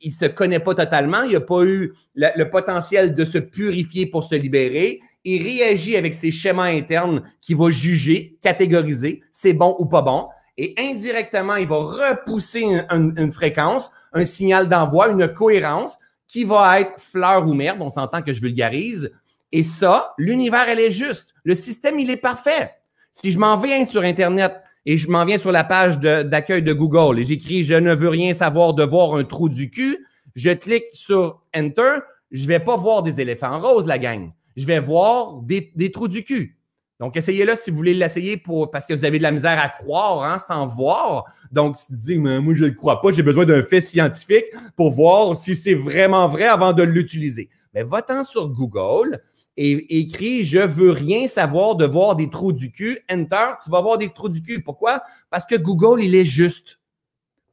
il 0.00 0.12
se 0.12 0.26
connaît 0.26 0.60
pas 0.60 0.74
totalement, 0.74 1.22
il 1.22 1.32
n'a 1.32 1.40
pas 1.40 1.62
eu 1.62 1.94
le, 2.14 2.28
le, 2.36 2.50
potentiel 2.50 3.14
de 3.14 3.24
se 3.24 3.38
purifier 3.38 4.04
pour 4.04 4.24
se 4.24 4.34
libérer. 4.34 5.00
Il 5.24 5.42
réagit 5.42 5.96
avec 5.96 6.12
ses 6.12 6.30
schémas 6.30 6.68
internes 6.68 7.22
qui 7.40 7.54
va 7.54 7.70
juger, 7.70 8.36
catégoriser, 8.42 9.22
c'est 9.32 9.54
bon 9.54 9.74
ou 9.78 9.86
pas 9.86 10.02
bon. 10.02 10.28
Et 10.58 10.74
indirectement, 10.78 11.56
il 11.56 11.66
va 11.66 11.76
repousser 11.76 12.64
une, 12.90 13.32
fréquence, 13.32 13.90
un 14.12 14.24
signal 14.24 14.68
d'envoi, 14.68 15.08
une 15.08 15.28
cohérence 15.28 15.98
qui 16.28 16.44
va 16.44 16.80
être 16.80 17.00
fleur 17.00 17.46
ou 17.46 17.54
merde. 17.54 17.78
On 17.80 17.90
s'entend 17.90 18.22
que 18.22 18.32
je 18.32 18.40
vulgarise 18.40 19.10
et 19.52 19.62
ça, 19.62 20.14
l'univers, 20.16 20.68
elle 20.68 20.80
est 20.80 20.90
juste. 20.90 21.26
Le 21.44 21.54
système, 21.54 21.98
il 21.98 22.10
est 22.10 22.16
parfait. 22.16 22.72
Si 23.12 23.30
je 23.30 23.38
m'en 23.38 23.58
viens 23.58 23.84
sur 23.84 24.02
Internet 24.02 24.54
et 24.86 24.96
je 24.96 25.08
m'en 25.10 25.24
viens 25.24 25.38
sur 25.38 25.52
la 25.52 25.64
page 25.64 25.98
d'accueil 25.98 26.62
de, 26.62 26.72
Google 26.72 27.20
et 27.20 27.24
j'écris 27.24 27.64
Je 27.64 27.74
ne 27.74 27.94
veux 27.94 28.08
rien 28.08 28.32
savoir 28.32 28.72
de 28.72 28.82
voir 28.82 29.14
un 29.14 29.24
trou 29.24 29.48
du 29.48 29.70
cul, 29.70 30.06
je 30.34 30.50
clique 30.50 30.86
sur 30.92 31.42
Enter, 31.54 31.98
je 32.30 32.42
ne 32.42 32.48
vais 32.48 32.60
pas 32.60 32.76
voir 32.76 33.02
des 33.02 33.20
éléphants 33.20 33.60
roses, 33.60 33.86
la 33.86 33.98
gang. 33.98 34.32
Je 34.56 34.66
vais 34.66 34.80
voir 34.80 35.40
des 35.42 35.92
trous 35.92 36.08
du 36.08 36.24
cul. 36.24 36.56
Donc, 37.02 37.16
essayez-le 37.16 37.56
si 37.56 37.72
vous 37.72 37.78
voulez 37.78 37.94
l'essayer 37.94 38.36
pour 38.36 38.70
parce 38.70 38.86
que 38.86 38.94
vous 38.94 39.04
avez 39.04 39.18
de 39.18 39.24
la 39.24 39.32
misère 39.32 39.60
à 39.60 39.68
croire 39.68 40.22
hein, 40.22 40.38
sans 40.38 40.68
voir. 40.68 41.24
Donc, 41.50 41.76
si 41.76 41.88
tu 41.88 41.94
dis, 41.94 42.16
mais 42.16 42.38
moi, 42.38 42.54
je 42.54 42.66
ne 42.66 42.70
crois 42.70 43.00
pas, 43.00 43.10
j'ai 43.10 43.24
besoin 43.24 43.44
d'un 43.44 43.64
fait 43.64 43.80
scientifique 43.80 44.44
pour 44.76 44.92
voir 44.92 45.34
si 45.34 45.56
c'est 45.56 45.74
vraiment 45.74 46.28
vrai 46.28 46.44
avant 46.44 46.72
de 46.72 46.84
l'utiliser. 46.84 47.50
Mais 47.74 47.82
va-t'en 47.82 48.22
sur 48.22 48.48
Google, 48.50 49.20
et 49.56 49.98
écrit 49.98 50.44
Je 50.44 50.60
veux 50.60 50.92
rien 50.92 51.26
savoir 51.26 51.74
de 51.74 51.86
voir 51.86 52.14
des 52.14 52.30
trous 52.30 52.52
du 52.52 52.70
cul. 52.70 53.00
Enter, 53.10 53.54
tu 53.64 53.70
vas 53.70 53.80
voir 53.80 53.98
des 53.98 54.10
trous 54.10 54.28
du 54.28 54.40
cul. 54.40 54.62
Pourquoi? 54.62 55.02
Parce 55.28 55.44
que 55.44 55.56
Google, 55.56 56.04
il 56.04 56.14
est 56.14 56.24
juste. 56.24 56.78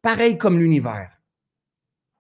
Pareil 0.04 0.38
comme 0.38 0.60
l'univers. 0.60 1.10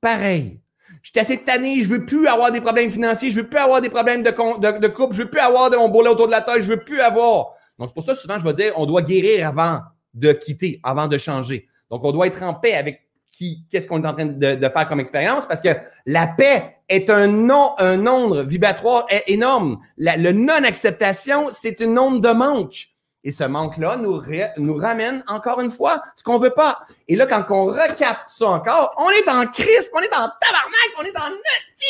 Pareil. 0.02 0.62
Je 1.02 1.12
suis 1.12 1.20
assez 1.20 1.38
tanné, 1.44 1.84
je 1.84 1.90
veux 1.90 2.06
plus 2.06 2.28
avoir 2.28 2.52
des 2.52 2.62
problèmes 2.62 2.92
financiers, 2.92 3.32
je 3.32 3.38
veux 3.38 3.48
plus 3.48 3.60
avoir 3.60 3.82
des 3.82 3.90
problèmes 3.90 4.24
de, 4.24 4.32
de, 4.32 4.88
couple, 4.88 5.16
je 5.16 5.24
veux 5.24 5.30
plus 5.30 5.40
avoir 5.40 5.70
de 5.70 5.78
mon 5.78 5.90
autour 5.92 6.28
de 6.28 6.32
la 6.32 6.42
taille, 6.42 6.64
je 6.64 6.70
veux 6.70 6.84
plus 6.84 7.00
avoir. 7.00 7.54
Donc, 7.78 7.90
c'est 7.90 7.94
pour 7.94 8.04
ça, 8.04 8.16
souvent, 8.16 8.38
je 8.38 8.44
vais 8.44 8.54
dire, 8.54 8.74
on 8.76 8.86
doit 8.86 9.02
guérir 9.02 9.48
avant 9.48 9.80
de 10.14 10.34
quitter, 10.34 10.80
avant 10.84 11.08
de 11.08 11.18
changer. 11.18 11.68
Donc, 11.90 12.04
on 12.04 12.12
doit 12.12 12.28
être 12.28 12.44
en 12.44 12.54
paix 12.54 12.74
avec 12.74 13.10
qu'est-ce 13.72 13.88
qu'on 13.88 14.04
est 14.04 14.08
en 14.08 14.14
train 14.14 14.26
de, 14.26 14.70
faire 14.70 14.90
comme 14.90 15.00
expérience 15.00 15.46
parce 15.46 15.62
que 15.62 15.70
la 16.06 16.28
paix 16.28 16.76
est 16.90 17.10
un, 17.10 17.28
non, 17.28 17.74
un 17.78 17.98
nombre 17.98 18.42
vibratoire 18.42 19.06
énorme. 19.28 19.80
La, 19.98 20.18
le 20.18 20.32
non-acceptation, 20.32 21.48
c'est 21.58 21.80
une 21.80 21.98
onde 21.98 22.22
de 22.22 22.32
manque. 22.32 22.89
Et 23.24 23.32
ce 23.32 23.44
manque-là 23.44 23.98
nous, 23.98 24.22
nous 24.58 24.76
ramène 24.76 25.24
encore 25.28 25.60
une 25.60 25.72
fois 25.72 26.02
ce 26.16 26.24
qu'on 26.24 26.40
veut 26.40 26.54
pas. 26.54 26.80
Et 27.08 27.16
là, 27.16 27.26
quand 27.26 27.44
on 27.50 27.66
recapte 27.66 28.30
ça 28.30 28.48
encore, 28.48 28.94
on 28.98 29.10
est 29.10 29.30
en 29.30 29.46
crise, 29.46 29.90
on 29.94 30.00
est 30.00 30.14
en 30.14 30.30
tabarnak, 30.40 30.92
on 31.00 31.04
est 31.04 31.18
en 31.18 31.30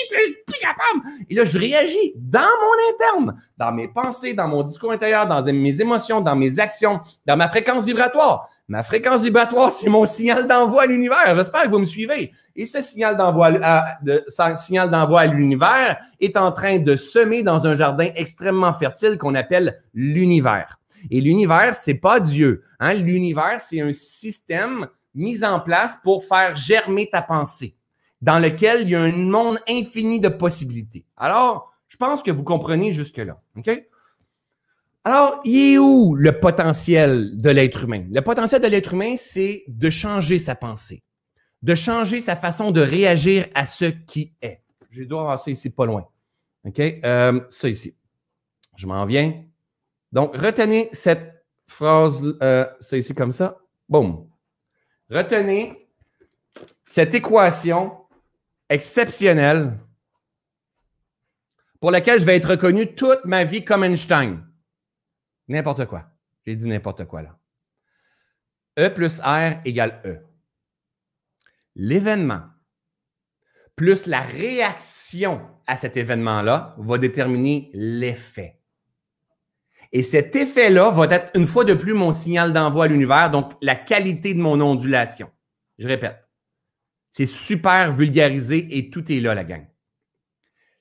puis 0.10 0.18
je 0.20 0.24
suis 0.26 0.36
plus 0.46 0.60
capable. 0.60 1.26
Et 1.30 1.36
là, 1.36 1.46
je 1.46 1.58
réagis 1.58 2.14
dans 2.16 2.40
mon 2.40 2.94
interne, 2.94 3.42
dans 3.58 3.72
mes 3.72 3.88
pensées, 3.88 4.34
dans 4.34 4.48
mon 4.48 4.64
discours 4.64 4.92
intérieur, 4.92 5.28
dans 5.28 5.44
mes 5.44 5.82
émotions, 5.82 6.22
dans 6.22 6.36
mes 6.36 6.60
actions, 6.60 7.00
dans 7.26 7.38
ma 7.38 7.50
fréquence 7.50 7.86
vibratoire. 7.86 8.50
Ma 8.68 8.84
fréquence 8.84 9.24
vibratoire, 9.24 9.72
c'est 9.72 9.90
mon 9.90 10.06
signal 10.06 10.48
d'envoi 10.48 10.84
à 10.84 10.86
l'univers. 10.86 11.34
J'espère 11.36 11.64
que 11.64 11.70
vous 11.70 11.80
me 11.80 11.86
suivez. 11.86 12.32
Et 12.56 12.66
ce 12.66 12.82
signal 12.82 13.18
d'envoi 13.18 13.52
à, 13.64 13.98
de, 14.04 14.24
signal 14.58 14.92
d'envoi 14.92 15.22
à 15.22 15.26
l'univers 15.26 15.98
est 16.20 16.38
en 16.38 16.52
train 16.52 16.78
de 16.78 16.96
semer 16.96 17.42
dans 17.42 17.66
un 17.66 17.74
jardin 17.74 18.10
extrêmement 18.16 18.74
fertile 18.74 19.18
qu'on 19.18 19.34
appelle 19.34 19.82
l'univers. 19.94 20.79
Et 21.10 21.22
l'univers, 21.22 21.76
c'est 21.76 21.96
pas 21.96 22.20
Dieu. 22.20 22.64
Hein? 22.80 22.94
L'univers, 22.94 23.62
c'est 23.62 23.82
un 23.82 23.94
système 23.94 24.88
mis 25.14 25.44
en 25.44 25.60
place 25.60 25.98
pour 26.04 26.26
faire 26.26 26.56
germer 26.56 27.10
ta 27.10 27.22
pensée, 27.22 27.76
dans 28.22 28.40
lequel 28.40 28.84
il 28.84 28.90
y 28.92 28.96
a 28.96 29.02
un 29.02 29.12
monde 29.12 29.60
infini 29.68 30.20
de 30.20 30.30
possibilités. 30.30 31.06
Alors, 31.18 31.74
je 31.88 31.98
pense 31.98 32.22
que 32.22 32.32
vous 32.32 32.44
comprenez 32.44 32.92
jusque-là. 32.92 33.42
Alors, 35.04 35.42
il 35.44 35.74
est 35.74 35.78
où 35.78 36.16
le 36.16 36.40
potentiel 36.40 37.42
de 37.42 37.50
l'être 37.50 37.86
humain? 37.86 38.06
Le 38.12 38.22
potentiel 38.22 38.62
de 38.62 38.68
l'être 38.68 38.94
humain, 38.94 39.16
c'est 39.18 39.64
de 39.68 39.90
changer 39.90 40.40
sa 40.40 40.56
pensée, 40.56 41.04
de 41.62 41.74
changer 41.74 42.22
sa 42.22 42.36
façon 42.36 42.72
de 42.72 42.82
réagir 42.82 43.48
à 43.56 43.66
ce 43.66 43.86
qui 43.86 44.34
est. 44.42 44.62
Je 44.92 45.04
dois 45.04 45.22
avoir 45.22 45.40
ça 45.40 45.52
ici 45.52 45.70
pas 45.70 45.86
loin. 45.86 46.06
OK? 46.66 46.80
Euh, 46.80 47.42
ça 47.50 47.70
ici. 47.70 47.96
Je 48.76 48.88
m'en 48.88 49.06
viens. 49.06 49.44
Donc, 50.12 50.36
retenez 50.36 50.90
cette 50.94 51.46
phrase, 51.68 52.24
euh, 52.42 52.66
ça 52.80 52.98
ici 52.98 53.14
comme 53.14 53.32
ça. 53.32 53.60
Boum. 53.88 54.30
Retenez 55.10 55.90
cette 56.86 57.14
équation 57.14 58.06
exceptionnelle 58.70 59.78
pour 61.80 61.92
laquelle 61.92 62.20
je 62.20 62.26
vais 62.26 62.36
être 62.36 62.50
reconnu 62.50 62.94
toute 62.96 63.24
ma 63.26 63.44
vie 63.44 63.64
comme 63.64 63.84
Einstein. 63.84 64.46
N'importe 65.48 65.86
quoi. 65.86 66.06
J'ai 66.46 66.56
dit 66.56 66.68
n'importe 66.68 67.06
quoi 67.06 67.22
là. 67.22 67.38
E 68.78 68.90
plus 68.90 69.20
R 69.20 69.62
égale 69.66 70.02
E. 70.06 70.20
L'événement 71.76 72.44
plus 73.80 74.08
la 74.08 74.20
réaction 74.20 75.40
à 75.66 75.78
cet 75.78 75.96
événement-là 75.96 76.76
va 76.78 76.98
déterminer 76.98 77.72
l'effet. 77.74 78.59
Et 79.92 80.04
cet 80.04 80.36
effet-là 80.36 80.92
va 80.92 81.06
être 81.06 81.32
une 81.36 81.48
fois 81.48 81.64
de 81.64 81.74
plus 81.74 81.94
mon 81.94 82.14
signal 82.14 82.54
d'envoi 82.54 82.86
à 82.86 82.88
l'univers, 82.88 83.32
donc 83.32 83.54
la 83.62 83.76
qualité 83.76 84.34
de 84.34 84.40
mon 84.40 84.62
ondulation. 84.62 85.30
Je 85.80 85.88
répète, 85.88 86.30
c'est 87.12 87.26
super 87.26 87.92
vulgarisé 87.92 88.78
et 88.78 88.90
tout 88.90 89.12
est 89.12 89.20
là, 89.20 89.34
la 89.34 89.44
gang. 89.44 89.66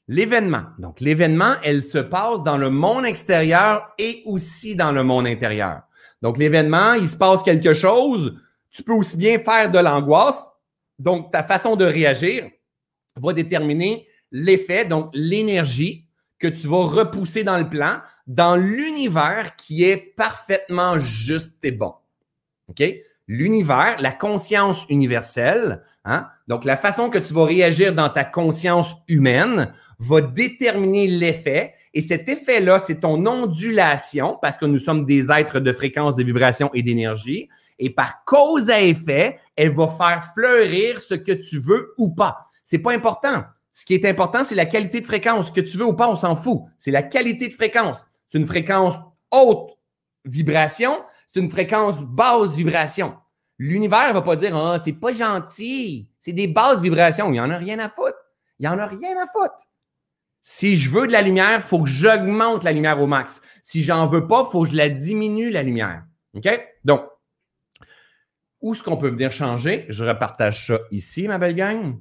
L'événement. 0.09 0.65
Donc, 0.79 1.01
l'événement, 1.01 1.55
elle 1.63 1.83
se 1.83 1.99
passe 1.99 2.43
dans 2.43 2.57
le 2.57 2.71
monde 2.71 3.05
extérieur 3.05 3.93
et 3.99 4.23
aussi 4.25 4.75
dans 4.75 4.93
le 4.93 5.03
monde 5.03 5.27
intérieur. 5.27 5.83
Donc, 6.23 6.39
l'événement, 6.39 6.95
il 6.95 7.09
se 7.09 7.17
passe 7.17 7.43
quelque 7.43 7.75
chose. 7.75 8.39
Tu 8.71 8.83
peux 8.83 8.95
aussi 8.95 9.17
bien 9.17 9.39
faire 9.39 9.71
de 9.71 9.79
l'angoisse. 9.79 10.49
Donc, 10.99 11.31
ta 11.31 11.43
façon 11.43 11.77
de 11.77 11.85
réagir 11.85 12.51
va 13.17 13.33
déterminer 13.33 14.07
l'effet, 14.31 14.85
donc 14.85 15.11
l'énergie 15.15 16.08
que 16.39 16.47
tu 16.49 16.67
vas 16.67 16.85
repousser 16.85 17.45
dans 17.45 17.59
le 17.59 17.69
plan, 17.69 18.01
dans 18.27 18.57
l'univers 18.57 19.57
qui 19.57 19.85
est 19.85 20.15
parfaitement 20.17 20.99
juste 20.99 21.65
et 21.65 21.73
bon. 21.73 21.95
OK? 22.69 22.83
L'univers, 23.27 23.97
la 24.01 24.13
conscience 24.13 24.87
universelle, 24.89 25.83
hein? 26.05 26.29
donc 26.47 26.65
la 26.65 26.77
façon 26.79 27.11
que 27.11 27.19
tu 27.19 27.35
vas 27.35 27.45
réagir 27.45 27.95
dans 27.95 28.09
ta 28.09 28.25
conscience 28.25 28.95
humaine 29.07 29.73
va 29.99 30.23
déterminer 30.23 31.07
l'effet. 31.07 31.75
Et 31.93 32.01
cet 32.01 32.29
effet-là, 32.29 32.79
c'est 32.79 33.01
ton 33.01 33.27
ondulation, 33.27 34.39
parce 34.41 34.57
que 34.57 34.65
nous 34.65 34.79
sommes 34.79 35.05
des 35.05 35.31
êtres 35.31 35.61
de 35.61 35.73
fréquence, 35.73 36.17
de 36.17 36.23
vibration 36.23 36.71
et 36.73 36.83
d'énergie. 36.83 37.49
Et 37.79 37.91
par 37.91 38.25
cause 38.25 38.71
à 38.71 38.81
effet, 38.81 39.39
elle 39.57 39.75
va 39.75 39.89
faire 39.89 40.31
fleurir 40.35 41.01
ce 41.01 41.15
que 41.15 41.33
tu 41.33 41.61
veux 41.61 41.95
ou 41.99 42.11
pas. 42.11 42.51
C'est 42.65 42.79
pas 42.79 42.93
important. 42.93 43.45
Ce 43.79 43.85
qui 43.85 43.95
est 43.95 44.05
important, 44.07 44.45
c'est 44.45 44.57
la 44.57 44.67
qualité 44.67 45.01
de 45.01 45.07
fréquence. 45.07 45.53
Que 45.53 45.61
tu 45.61 45.79
veux 45.79 45.87
ou 45.87 45.93
pas, 45.93 46.11
on 46.11 46.17
s'en 46.17 46.35
fout. 46.35 46.63
C'est 46.81 46.91
la 46.91 47.05
qualité 47.05 47.47
de 47.47 47.55
fréquence. 47.55 48.05
C'est 48.27 48.37
une 48.37 48.47
fréquence 48.49 48.97
haute 49.31 49.71
vibration, 50.25 50.99
c'est 51.33 51.39
une 51.39 51.49
fréquence 51.49 52.01
basse 52.01 52.57
vibration. 52.57 53.15
L'univers 53.57 54.09
ne 54.09 54.15
va 54.15 54.23
pas 54.23 54.35
dire 54.35 54.57
Ah, 54.57 54.75
oh, 54.75 54.83
c'est 54.85 54.95
pas 54.95 55.13
gentil, 55.13 56.09
c'est 56.19 56.33
des 56.33 56.49
basses 56.49 56.83
vibrations. 56.83 57.29
Il 57.29 57.35
n'y 57.35 57.41
en 57.41 57.53
a 57.53 57.57
rien 57.57 57.79
à 57.79 57.89
foutre. 57.89 58.19
Il 58.59 58.63
n'y 58.63 58.69
en 58.69 58.81
a 58.81 58.87
rien 58.87 59.17
à 59.17 59.29
foutre. 59.29 59.69
Si 60.43 60.77
je 60.77 60.91
veux 60.91 61.07
de 61.07 61.13
la 61.13 61.23
lumière, 61.23 61.61
il 61.61 61.69
faut 61.69 61.81
que 61.81 61.89
j'augmente 61.89 62.65
la 62.65 62.73
lumière 62.73 63.01
au 63.01 63.07
max. 63.07 63.41
Si 63.63 63.85
j'en 63.85 64.09
veux 64.09 64.27
pas, 64.27 64.45
il 64.45 64.51
faut 64.51 64.65
que 64.65 64.71
je 64.71 64.75
la 64.75 64.89
diminue, 64.89 65.51
la 65.51 65.63
lumière. 65.63 66.03
OK? 66.35 66.49
Donc, 66.85 67.03
où 68.61 68.75
est-ce 68.75 68.83
qu'on 68.83 68.97
peut 68.97 69.11
venir 69.11 69.31
changer? 69.31 69.87
Je 69.89 70.05
repartage 70.05 70.67
ça 70.67 70.81
ici, 70.91 71.29
ma 71.29 71.39
belle 71.39 71.55
gang. 71.55 71.97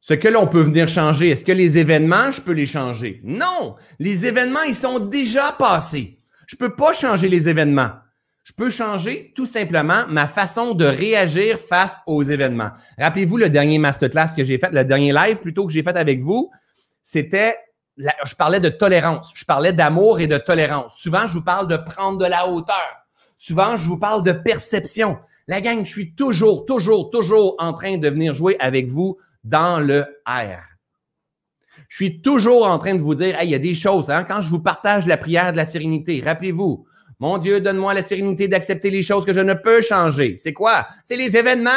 Ce 0.00 0.14
que 0.14 0.28
l'on 0.28 0.46
peut 0.46 0.62
venir 0.62 0.88
changer, 0.88 1.30
est-ce 1.30 1.44
que 1.44 1.52
les 1.52 1.76
événements, 1.76 2.30
je 2.30 2.40
peux 2.40 2.52
les 2.52 2.66
changer? 2.66 3.20
Non! 3.24 3.76
Les 3.98 4.26
événements, 4.26 4.62
ils 4.62 4.74
sont 4.74 5.00
déjà 5.00 5.52
passés. 5.52 6.18
Je 6.46 6.56
ne 6.56 6.58
peux 6.58 6.74
pas 6.74 6.92
changer 6.92 7.28
les 7.28 7.48
événements. 7.48 7.90
Je 8.44 8.52
peux 8.54 8.70
changer 8.70 9.32
tout 9.36 9.44
simplement 9.44 10.06
ma 10.08 10.26
façon 10.26 10.72
de 10.72 10.86
réagir 10.86 11.58
face 11.58 11.98
aux 12.06 12.22
événements. 12.22 12.70
Rappelez-vous 12.96 13.36
le 13.36 13.50
dernier 13.50 13.78
masterclass 13.78 14.28
que 14.34 14.44
j'ai 14.44 14.58
fait, 14.58 14.70
le 14.72 14.84
dernier 14.84 15.12
live 15.12 15.36
plutôt 15.36 15.66
que 15.66 15.72
j'ai 15.72 15.82
fait 15.82 15.96
avec 15.96 16.22
vous, 16.22 16.50
c'était, 17.02 17.56
je 17.98 18.34
parlais 18.34 18.60
de 18.60 18.70
tolérance, 18.70 19.32
je 19.34 19.44
parlais 19.44 19.74
d'amour 19.74 20.20
et 20.20 20.26
de 20.26 20.38
tolérance. 20.38 20.96
Souvent, 20.96 21.26
je 21.26 21.34
vous 21.34 21.44
parle 21.44 21.68
de 21.68 21.76
prendre 21.76 22.16
de 22.16 22.24
la 22.24 22.48
hauteur. 22.48 23.06
Souvent, 23.36 23.76
je 23.76 23.86
vous 23.86 23.98
parle 23.98 24.22
de 24.22 24.32
perception. 24.32 25.18
La 25.46 25.60
gang, 25.60 25.84
je 25.84 25.90
suis 25.90 26.14
toujours, 26.14 26.64
toujours, 26.64 27.10
toujours 27.10 27.54
en 27.58 27.74
train 27.74 27.98
de 27.98 28.08
venir 28.08 28.32
jouer 28.32 28.56
avec 28.60 28.86
vous 28.86 29.18
dans 29.44 29.80
le 29.80 30.04
R. 30.26 30.60
Je 31.88 31.96
suis 31.96 32.20
toujours 32.20 32.66
en 32.68 32.78
train 32.78 32.94
de 32.94 33.00
vous 33.00 33.14
dire, 33.14 33.36
il 33.42 33.50
y 33.50 33.54
a 33.54 33.58
des 33.58 33.74
choses, 33.74 34.10
hein, 34.10 34.24
quand 34.24 34.40
je 34.40 34.50
vous 34.50 34.60
partage 34.60 35.06
la 35.06 35.16
prière 35.16 35.52
de 35.52 35.56
la 35.56 35.66
sérénité, 35.66 36.20
rappelez-vous, 36.24 36.86
mon 37.20 37.38
Dieu, 37.38 37.60
donne-moi 37.60 37.94
la 37.94 38.02
sérénité 38.02 38.46
d'accepter 38.46 38.90
les 38.90 39.02
choses 39.02 39.24
que 39.24 39.32
je 39.32 39.40
ne 39.40 39.54
peux 39.54 39.80
changer. 39.80 40.36
C'est 40.38 40.52
quoi? 40.52 40.86
C'est 41.02 41.16
les 41.16 41.36
événements, 41.36 41.70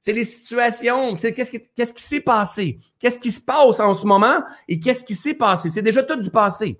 c'est 0.00 0.12
les 0.12 0.24
situations, 0.24 1.16
c'est 1.16 1.32
qu'est-ce 1.32 1.92
qui 1.92 2.02
s'est 2.02 2.20
passé, 2.20 2.78
qu'est-ce 3.00 3.18
qui 3.18 3.32
se 3.32 3.40
passe 3.40 3.80
en 3.80 3.94
ce 3.94 4.06
moment 4.06 4.44
et 4.68 4.78
qu'est-ce 4.78 5.02
qui 5.02 5.14
s'est 5.14 5.34
passé? 5.34 5.70
C'est 5.70 5.82
déjà 5.82 6.02
tout 6.02 6.20
du 6.20 6.30
passé. 6.30 6.78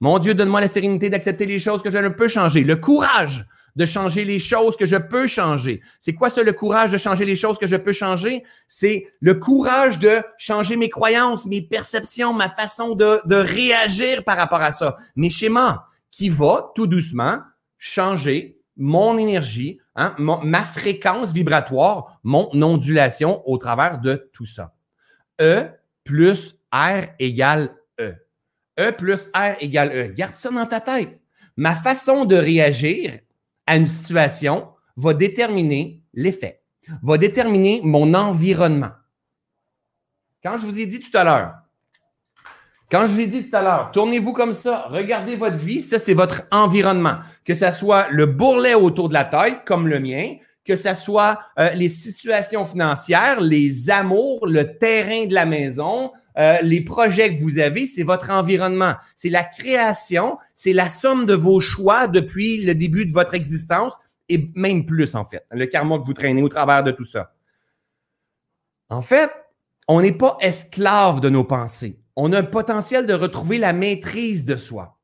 Mon 0.00 0.18
Dieu, 0.18 0.34
donne-moi 0.34 0.60
la 0.60 0.68
sérénité 0.68 1.10
d'accepter 1.10 1.44
les 1.46 1.58
choses 1.58 1.82
que 1.82 1.90
je 1.90 1.98
ne 1.98 2.08
peux 2.08 2.28
changer. 2.28 2.64
Le 2.64 2.76
courage 2.76 3.44
de 3.76 3.86
changer 3.86 4.24
les 4.24 4.38
choses 4.38 4.76
que 4.76 4.86
je 4.86 4.96
peux 4.96 5.26
changer. 5.26 5.80
C'est 6.00 6.14
quoi 6.14 6.28
ça, 6.28 6.42
le 6.42 6.52
courage 6.52 6.92
de 6.92 6.98
changer 6.98 7.24
les 7.24 7.36
choses 7.36 7.58
que 7.58 7.66
je 7.66 7.76
peux 7.76 7.92
changer? 7.92 8.44
C'est 8.68 9.08
le 9.20 9.34
courage 9.34 9.98
de 9.98 10.22
changer 10.38 10.76
mes 10.76 10.90
croyances, 10.90 11.46
mes 11.46 11.62
perceptions, 11.62 12.32
ma 12.32 12.50
façon 12.50 12.94
de, 12.94 13.34
réagir 13.34 14.24
par 14.24 14.36
rapport 14.36 14.60
à 14.60 14.72
ça, 14.72 14.96
mes 15.16 15.30
schémas, 15.30 15.86
qui 16.10 16.28
va 16.28 16.72
tout 16.74 16.86
doucement 16.86 17.38
changer 17.78 18.58
mon 18.76 19.18
énergie, 19.18 19.78
hein, 19.96 20.14
ma 20.18 20.64
fréquence 20.64 21.32
vibratoire, 21.32 22.18
mon 22.22 22.50
ondulation 22.62 23.42
au 23.48 23.58
travers 23.58 23.98
de 23.98 24.30
tout 24.32 24.46
ça. 24.46 24.74
E 25.40 25.68
plus 26.04 26.56
R 26.72 27.06
égale 27.18 27.74
E. 28.00 28.14
E 28.78 28.90
plus 28.92 29.28
R 29.34 29.56
égale 29.60 29.92
E. 29.94 30.12
Garde 30.14 30.34
ça 30.36 30.50
dans 30.50 30.66
ta 30.66 30.80
tête. 30.80 31.20
Ma 31.56 31.74
façon 31.74 32.24
de 32.24 32.36
réagir 32.36 33.18
à 33.66 33.76
une 33.76 33.86
situation 33.86 34.68
va 34.96 35.14
déterminer 35.14 36.02
l'effet, 36.14 36.62
va 37.02 37.18
déterminer 37.18 37.80
mon 37.84 38.14
environnement. 38.14 38.90
Quand 40.42 40.58
je 40.58 40.66
vous 40.66 40.78
ai 40.78 40.86
dit 40.86 41.00
tout 41.00 41.16
à 41.16 41.24
l'heure, 41.24 41.54
quand 42.90 43.06
je 43.06 43.12
vous 43.12 43.20
ai 43.20 43.26
dit 43.26 43.48
tout 43.48 43.56
à 43.56 43.62
l'heure, 43.62 43.90
tournez-vous 43.90 44.34
comme 44.34 44.52
ça, 44.52 44.86
regardez 44.90 45.36
votre 45.36 45.56
vie, 45.56 45.80
ça 45.80 45.98
c'est 45.98 46.12
votre 46.12 46.42
environnement. 46.50 47.20
Que 47.44 47.54
ce 47.54 47.70
soit 47.70 48.08
le 48.10 48.26
bourrelet 48.26 48.74
autour 48.74 49.08
de 49.08 49.14
la 49.14 49.24
taille, 49.24 49.60
comme 49.64 49.88
le 49.88 49.98
mien, 49.98 50.34
que 50.64 50.76
ce 50.76 50.94
soit 50.94 51.40
euh, 51.58 51.70
les 51.70 51.88
situations 51.88 52.66
financières, 52.66 53.40
les 53.40 53.88
amours, 53.88 54.46
le 54.46 54.76
terrain 54.76 55.24
de 55.24 55.32
la 55.32 55.46
maison, 55.46 56.12
euh, 56.38 56.58
les 56.62 56.80
projets 56.80 57.34
que 57.34 57.42
vous 57.42 57.58
avez, 57.58 57.86
c'est 57.86 58.02
votre 58.02 58.30
environnement. 58.30 58.94
C'est 59.16 59.28
la 59.28 59.44
création, 59.44 60.38
c'est 60.54 60.72
la 60.72 60.88
somme 60.88 61.26
de 61.26 61.34
vos 61.34 61.60
choix 61.60 62.08
depuis 62.08 62.64
le 62.64 62.74
début 62.74 63.06
de 63.06 63.12
votre 63.12 63.34
existence 63.34 63.98
et 64.28 64.50
même 64.54 64.86
plus 64.86 65.14
en 65.14 65.24
fait. 65.24 65.44
Le 65.50 65.66
karma 65.66 65.98
que 65.98 66.04
vous 66.04 66.14
traînez 66.14 66.42
au 66.42 66.48
travers 66.48 66.82
de 66.82 66.90
tout 66.90 67.04
ça. 67.04 67.34
En 68.88 69.02
fait, 69.02 69.30
on 69.88 70.00
n'est 70.00 70.12
pas 70.12 70.36
esclave 70.40 71.20
de 71.20 71.28
nos 71.28 71.44
pensées. 71.44 71.98
On 72.16 72.32
a 72.32 72.40
un 72.40 72.44
potentiel 72.44 73.06
de 73.06 73.14
retrouver 73.14 73.58
la 73.58 73.72
maîtrise 73.72 74.44
de 74.44 74.56
soi. 74.56 74.98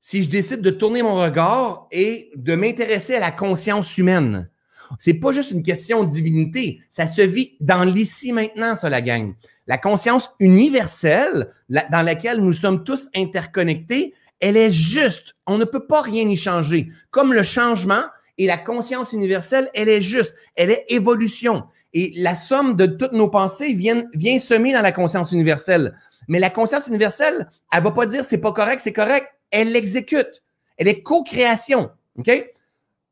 Si 0.00 0.22
je 0.22 0.28
décide 0.28 0.60
de 0.60 0.70
tourner 0.70 1.02
mon 1.02 1.14
regard 1.14 1.86
et 1.90 2.30
de 2.36 2.54
m'intéresser 2.54 3.14
à 3.14 3.20
la 3.20 3.30
conscience 3.30 3.96
humaine, 3.96 4.50
c'est 4.98 5.14
pas 5.14 5.32
juste 5.32 5.50
une 5.50 5.62
question 5.62 6.04
de 6.04 6.10
divinité, 6.10 6.80
ça 6.90 7.06
se 7.06 7.22
vit 7.22 7.56
dans 7.60 7.84
l'ici 7.84 8.32
maintenant, 8.32 8.76
ça, 8.76 8.90
la 8.90 9.00
gang. 9.00 9.34
La 9.66 9.78
conscience 9.78 10.30
universelle 10.40 11.50
dans 11.68 12.02
laquelle 12.04 12.40
nous 12.40 12.52
sommes 12.52 12.84
tous 12.84 13.08
interconnectés, 13.14 14.14
elle 14.40 14.56
est 14.56 14.70
juste. 14.70 15.34
On 15.46 15.56
ne 15.56 15.64
peut 15.64 15.86
pas 15.86 16.02
rien 16.02 16.28
y 16.28 16.36
changer. 16.36 16.90
Comme 17.10 17.32
le 17.32 17.42
changement 17.42 18.02
et 18.36 18.46
la 18.46 18.58
conscience 18.58 19.12
universelle, 19.12 19.70
elle 19.74 19.88
est 19.88 20.02
juste. 20.02 20.36
Elle 20.54 20.70
est 20.70 20.84
évolution. 20.88 21.64
Et 21.94 22.12
la 22.16 22.34
somme 22.34 22.76
de 22.76 22.86
toutes 22.86 23.12
nos 23.12 23.28
pensées 23.28 23.72
vient, 23.72 24.04
vient 24.14 24.38
semer 24.38 24.72
dans 24.72 24.82
la 24.82 24.92
conscience 24.92 25.32
universelle. 25.32 25.96
Mais 26.28 26.40
la 26.40 26.50
conscience 26.50 26.88
universelle, 26.88 27.48
elle 27.72 27.82
va 27.82 27.90
pas 27.90 28.06
dire 28.06 28.24
c'est 28.24 28.38
pas 28.38 28.52
correct, 28.52 28.80
c'est 28.80 28.92
correct. 28.92 29.28
Elle 29.50 29.72
l'exécute. 29.72 30.42
Elle 30.76 30.88
est 30.88 31.02
co-création. 31.02 31.90
OK? 32.18 32.30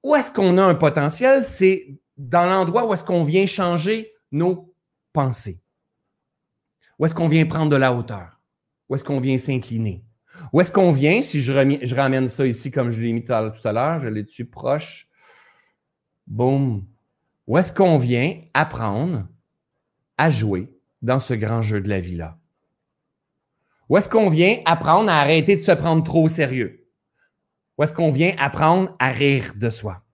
Où 0.02 0.16
est-ce 0.16 0.30
qu'on 0.30 0.58
a 0.58 0.64
un 0.64 0.74
potentiel? 0.74 1.44
C'est 1.48 1.94
dans 2.18 2.44
l'endroit 2.44 2.84
où 2.86 2.92
est-ce 2.92 3.04
qu'on 3.04 3.22
vient 3.22 3.46
changer 3.46 4.12
nos 4.32 4.74
pensées. 5.12 5.61
Où 7.02 7.04
est-ce 7.04 7.14
qu'on 7.14 7.26
vient 7.26 7.44
prendre 7.46 7.68
de 7.68 7.74
la 7.74 7.92
hauteur? 7.92 8.38
Où 8.88 8.94
est-ce 8.94 9.02
qu'on 9.02 9.18
vient 9.18 9.36
s'incliner? 9.36 10.04
Où 10.52 10.60
est-ce 10.60 10.70
qu'on 10.70 10.92
vient, 10.92 11.20
si 11.20 11.42
je, 11.42 11.50
ramène 11.96 12.28
ça 12.28 12.46
ici 12.46 12.70
comme 12.70 12.90
je 12.90 13.02
l'ai 13.02 13.12
mis 13.12 13.24
tout 13.24 13.32
à 13.32 13.72
l'heure, 13.72 13.98
je 13.98 14.06
l'ai 14.06 14.22
dessus 14.22 14.44
proche. 14.44 15.08
Boum. 16.28 16.86
Où 17.48 17.58
est-ce 17.58 17.72
qu'on 17.72 17.98
vient 17.98 18.40
apprendre 18.54 19.26
à 20.16 20.30
jouer 20.30 20.72
dans 21.02 21.18
ce 21.18 21.34
grand 21.34 21.60
jeu 21.60 21.80
de 21.80 21.88
la 21.88 21.98
vie-là? 21.98 22.38
Où 23.88 23.96
est-ce 23.96 24.08
qu'on 24.08 24.30
vient 24.30 24.58
apprendre 24.64 25.10
à 25.10 25.18
arrêter 25.18 25.56
de 25.56 25.60
se 25.60 25.72
prendre 25.72 26.04
trop 26.04 26.22
au 26.22 26.28
sérieux? 26.28 26.86
Où 27.78 27.82
est-ce 27.82 27.94
qu'on 27.94 28.12
vient 28.12 28.32
apprendre 28.38 28.94
à 29.00 29.10
rire 29.10 29.54
de 29.56 29.70
soi? 29.70 30.04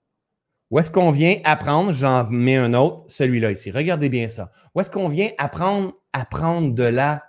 Où 0.71 0.79
est-ce 0.79 0.91
qu'on 0.91 1.11
vient 1.11 1.37
apprendre? 1.45 1.93
J'en 1.93 2.29
mets 2.29 2.57
un 2.57 2.75
autre, 2.75 3.05
celui-là 3.09 3.53
ici. 3.53 3.71
Regardez 3.71 4.09
bien 4.09 4.29
ça. 4.29 4.53
Où 4.75 4.81
est-ce 4.81 4.91
qu'on 4.91 5.09
vient 5.09 5.31
apprendre 5.39 5.95
à 6.13 6.25
prendre 6.25 6.75
de 6.75 6.85
la 6.85 7.25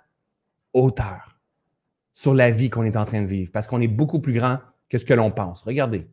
hauteur 0.74 1.40
sur 2.12 2.34
la 2.34 2.50
vie 2.50 2.68
qu'on 2.68 2.84
est 2.84 2.96
en 2.96 3.06
train 3.06 3.22
de 3.22 3.26
vivre? 3.26 3.50
Parce 3.52 3.66
qu'on 3.66 3.80
est 3.80 3.88
beaucoup 3.88 4.20
plus 4.20 4.34
grand 4.34 4.58
que 4.90 4.98
ce 4.98 5.04
que 5.04 5.14
l'on 5.14 5.30
pense. 5.30 5.62
Regardez. 5.62 6.06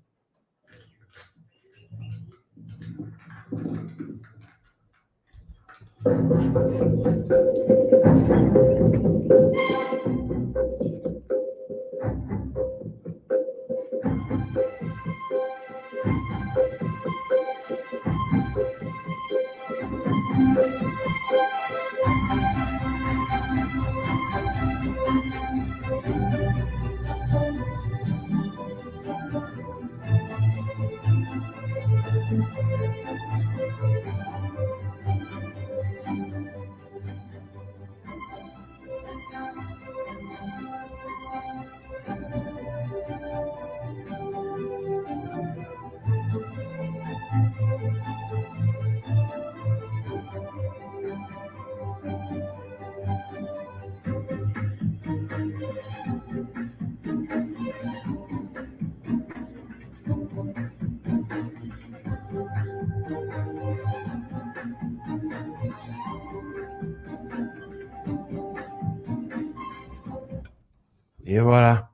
Voilà. 71.48 71.90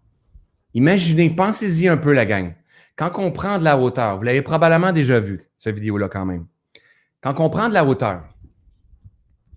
Imaginez, 0.74 1.30
pensez-y 1.30 1.88
un 1.88 1.98
peu, 1.98 2.12
la 2.12 2.26
gang. 2.26 2.56
Quand 2.96 3.12
on 3.18 3.32
prend 3.32 3.60
de 3.60 3.64
la 3.64 3.78
hauteur, 3.78 4.18
vous 4.18 4.24
l'avez 4.24 4.42
probablement 4.42 4.92
déjà 4.92 5.20
vu, 5.20 5.48
cette 5.60 5.76
vidéo-là 5.76 6.10
quand 6.10 6.26
même. 6.26 6.48
Quand 7.22 7.40
on 7.40 7.52
prend 7.52 7.70
de 7.70 7.74
la 7.76 7.86
hauteur, 7.86 8.24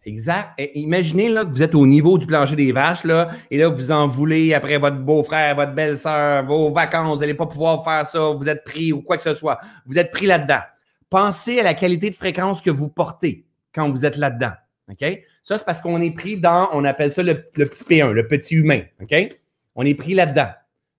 exact. 0.04 0.60
imaginez 0.74 1.32
que 1.32 1.46
vous 1.46 1.62
êtes 1.62 1.74
au 1.74 1.86
niveau 1.86 2.18
du 2.18 2.26
plancher 2.26 2.56
des 2.56 2.72
vaches, 2.72 3.04
là, 3.04 3.30
et 3.50 3.56
là, 3.56 3.68
vous 3.68 3.90
en 3.90 4.06
voulez 4.06 4.52
après 4.52 4.76
votre 4.76 4.98
beau-frère, 4.98 5.56
votre 5.56 5.72
belle-sœur, 5.72 6.44
vos 6.44 6.70
vacances, 6.70 7.16
vous 7.16 7.20
n'allez 7.20 7.32
pas 7.32 7.46
pouvoir 7.46 7.82
faire 7.82 8.06
ça, 8.06 8.32
vous 8.32 8.50
êtes 8.50 8.64
pris 8.64 8.92
ou 8.92 9.00
quoi 9.00 9.16
que 9.16 9.22
ce 9.22 9.34
soit. 9.34 9.58
Vous 9.86 9.98
êtes 9.98 10.10
pris 10.10 10.26
là-dedans. 10.26 10.60
Pensez 11.08 11.58
à 11.60 11.62
la 11.62 11.72
qualité 11.72 12.10
de 12.10 12.14
fréquence 12.14 12.60
que 12.60 12.70
vous 12.70 12.90
portez 12.90 13.46
quand 13.74 13.90
vous 13.90 14.04
êtes 14.04 14.16
là-dedans. 14.16 14.52
OK? 14.90 15.22
Ça, 15.42 15.56
c'est 15.56 15.64
parce 15.64 15.80
qu'on 15.80 16.02
est 16.02 16.10
pris 16.10 16.36
dans, 16.36 16.68
on 16.72 16.84
appelle 16.84 17.10
ça 17.10 17.22
le, 17.22 17.44
le 17.56 17.64
petit 17.64 17.84
P1, 17.84 18.10
le 18.10 18.28
petit 18.28 18.56
humain. 18.56 18.82
OK? 19.00 19.40
On 19.76 19.84
est 19.84 19.94
pris 19.94 20.14
là-dedans. 20.14 20.48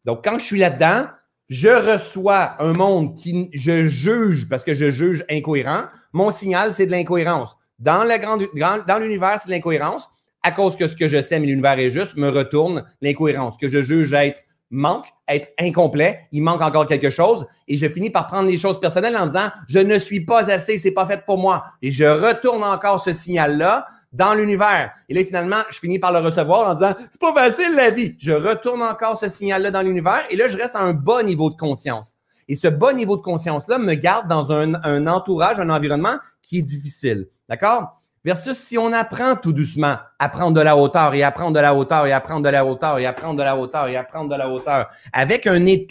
Donc, 0.06 0.24
quand 0.24 0.40
je 0.40 0.46
suis 0.46 0.60
là-dedans, 0.60 1.08
je 1.50 1.70
reçois 1.70 2.62
un 2.62 2.74
monde 2.74 3.16
qui 3.16 3.50
je 3.54 3.88
juge 3.88 4.48
parce 4.50 4.64
que 4.64 4.74
je 4.74 4.90
juge 4.90 5.26
incohérent. 5.30 5.84
Mon 6.14 6.32
signal, 6.32 6.74
c'est 6.74 6.86
de 6.86 6.92
l'incohérence. 6.92 7.58
Dans, 7.80 8.04
l'univers, 8.04 9.40
c'est 9.42 9.48
de 9.48 9.52
l'incohérence. 9.52 10.10
À 10.44 10.52
cause 10.52 10.76
que 10.76 10.88
ce 10.88 10.96
que 10.96 11.08
je 11.08 11.22
sais, 11.22 11.40
mais 11.40 11.48
l'univers 11.48 11.78
est 11.80 11.90
juste, 11.90 12.16
me 12.16 12.30
retourne 12.30 12.86
l'incohérence. 13.02 13.58
Que 13.58 13.68
je 13.68 13.84
juge 13.84 14.14
être 14.14 14.42
manque, 14.70 15.08
être 15.28 15.50
incomplet, 15.60 16.28
il 16.32 16.42
manque 16.44 16.62
encore 16.62 16.88
quelque 16.88 17.10
chose. 17.10 17.46
Et 17.68 17.78
je 17.78 17.88
finis 17.88 18.10
par 18.10 18.28
prendre 18.28 18.50
les 18.50 18.58
choses 18.58 18.80
personnelles 18.80 19.18
en 19.18 19.28
disant 19.28 19.50
je 19.68 19.80
ne 19.80 19.98
suis 20.00 20.26
pas 20.26 20.50
assez, 20.52 20.78
c'est 20.78 20.92
pas 20.92 21.06
fait 21.06 21.26
pour 21.26 21.38
moi. 21.38 21.64
Et 21.82 21.92
je 21.92 22.04
retourne 22.06 22.64
encore 22.64 23.02
ce 23.02 23.14
signal-là 23.14 23.88
dans 24.18 24.34
l'univers. 24.34 24.92
Et 25.08 25.14
là, 25.14 25.24
finalement, 25.24 25.62
je 25.70 25.80
finis 25.80 26.00
par 26.00 26.12
le 26.12 26.20
recevoir 26.20 26.70
en 26.70 26.74
disant 26.74 26.94
c'est 27.10 27.22
pas 27.22 27.34
facile 27.34 27.76
la 27.76 27.92
vie. 27.92 28.16
Je 28.20 28.34
retourne 28.34 28.82
encore 28.82 29.18
ce 29.18 29.30
signal-là 29.30 29.72
dans 29.72 29.82
l'univers 29.82 30.26
et 30.30 30.36
là, 30.36 30.48
je 30.48 30.58
reste 30.58 30.76
à 30.76 30.82
un 30.82 30.94
bas 30.94 31.24
niveau 31.24 31.50
de 31.50 31.56
conscience. 31.56 32.14
Et 32.50 32.56
ce 32.56 32.68
bas 32.68 32.94
niveau 32.94 33.18
de 33.18 33.22
conscience-là 33.22 33.78
me 33.78 33.94
garde 33.94 34.28
dans 34.28 34.52
un, 34.52 34.74
un 34.84 35.08
entourage, 35.08 35.60
un 35.60 35.70
environnement 35.70 36.16
qui 36.42 36.60
est 36.60 36.64
difficile. 36.64 37.28
D'accord? 37.50 37.97
Versus 38.28 38.58
si 38.58 38.78
on 38.78 38.92
apprend 38.92 39.38
tout 39.38 39.54
doucement 39.54 39.96
à 40.20 40.28
prendre 40.28 40.52
de 40.52 40.60
la 40.60 40.76
hauteur 40.76 41.14
et 41.14 41.24
à 41.24 41.32
prendre 41.32 41.54
de 41.54 41.62
la 41.62 41.74
hauteur 41.74 42.06
et 42.08 42.12
à 42.12 42.20
prendre 42.20 42.44
de 42.44 42.50
la 42.50 42.66
hauteur 42.66 43.00
et 43.00 43.06
à 43.06 43.14
prendre 43.14 43.40
de 43.40 43.44
la 43.44 43.56
hauteur 43.56 43.88
et 43.88 43.96
à 43.96 44.04
prendre 44.04 44.30
de 44.30 44.36
la 44.36 44.50
hauteur, 44.50 44.90
avec 45.14 45.48
un 45.48 45.60
nez 45.60 45.88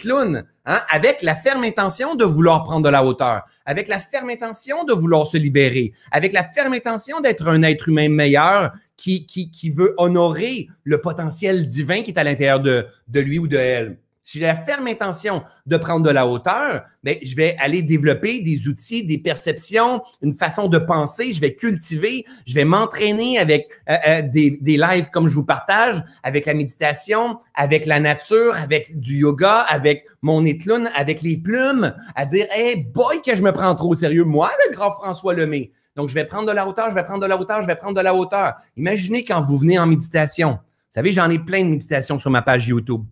hein, 0.67 0.79
avec 0.91 1.23
la 1.23 1.33
ferme 1.33 1.63
intention 1.63 2.13
de 2.13 2.25
vouloir 2.25 2.63
prendre 2.63 2.83
de 2.83 2.89
la 2.89 3.03
hauteur, 3.03 3.41
avec 3.65 3.87
la 3.87 3.99
ferme 3.99 4.29
intention 4.29 4.83
de 4.83 4.93
vouloir 4.93 5.25
se 5.25 5.37
libérer, 5.37 5.93
avec 6.11 6.31
la 6.31 6.43
ferme 6.43 6.73
intention 6.73 7.21
d'être 7.21 7.47
un 7.47 7.63
être 7.63 7.89
humain 7.89 8.09
meilleur 8.09 8.71
qui, 8.97 9.25
qui, 9.25 9.49
qui 9.49 9.71
veut 9.71 9.95
honorer 9.97 10.67
le 10.83 11.01
potentiel 11.01 11.65
divin 11.65 12.03
qui 12.03 12.11
est 12.11 12.19
à 12.19 12.23
l'intérieur 12.23 12.59
de, 12.59 12.85
de 13.07 13.19
lui 13.19 13.39
ou 13.39 13.47
de 13.47 13.57
elle 13.57 13.97
si 14.27 14.39
j'ai 14.39 14.45
la 14.45 14.57
ferme 14.57 14.87
intention 14.87 15.41
de 15.67 15.77
prendre 15.77 16.05
de 16.05 16.09
la 16.09 16.27
hauteur, 16.27 16.83
bien, 17.01 17.15
je 17.23 17.33
vais 17.33 17.55
aller 17.59 17.81
développer 17.81 18.41
des 18.41 18.67
outils, 18.67 19.05
des 19.05 19.17
perceptions, 19.17 20.01
une 20.21 20.35
façon 20.35 20.67
de 20.67 20.77
penser. 20.77 21.31
Je 21.31 21.39
vais 21.39 21.55
cultiver, 21.55 22.25
je 22.45 22.53
vais 22.53 22.65
m'entraîner 22.65 23.39
avec 23.39 23.69
euh, 23.89 23.95
euh, 24.05 24.21
des, 24.21 24.57
des 24.59 24.75
lives 24.75 25.09
comme 25.13 25.29
je 25.29 25.33
vous 25.33 25.45
partage, 25.45 26.03
avec 26.23 26.45
la 26.45 26.55
méditation, 26.55 27.39
avec 27.55 27.85
la 27.85 28.01
nature, 28.01 28.57
avec 28.57 28.99
du 28.99 29.15
yoga, 29.15 29.59
avec 29.59 30.03
mon 30.21 30.43
étloun, 30.43 30.89
avec 30.93 31.21
les 31.21 31.37
plumes, 31.37 31.95
à 32.13 32.25
dire, 32.25 32.47
hey 32.51 32.83
boy, 32.83 33.21
que 33.21 33.33
je 33.33 33.41
me 33.41 33.53
prends 33.53 33.73
trop 33.75 33.91
au 33.91 33.93
sérieux, 33.93 34.25
moi, 34.25 34.51
le 34.67 34.75
grand 34.75 34.91
François 34.91 35.35
Lemay. 35.35 35.71
Donc, 35.95 36.09
je 36.09 36.13
vais 36.13 36.25
prendre 36.25 36.47
de 36.47 36.51
la 36.51 36.67
hauteur, 36.67 36.89
je 36.89 36.95
vais 36.95 37.05
prendre 37.05 37.21
de 37.21 37.27
la 37.27 37.39
hauteur, 37.39 37.61
je 37.61 37.67
vais 37.67 37.75
prendre 37.75 37.95
de 37.95 38.01
la 38.01 38.13
hauteur. 38.13 38.55
Imaginez 38.75 39.23
quand 39.23 39.39
vous 39.39 39.57
venez 39.57 39.79
en 39.79 39.87
méditation. 39.87 40.59
Vous 40.59 40.93
savez, 40.93 41.13
j'en 41.13 41.29
ai 41.29 41.39
plein 41.39 41.63
de 41.63 41.69
méditations 41.69 42.17
sur 42.17 42.29
ma 42.29 42.41
page 42.41 42.67
YouTube. 42.67 43.05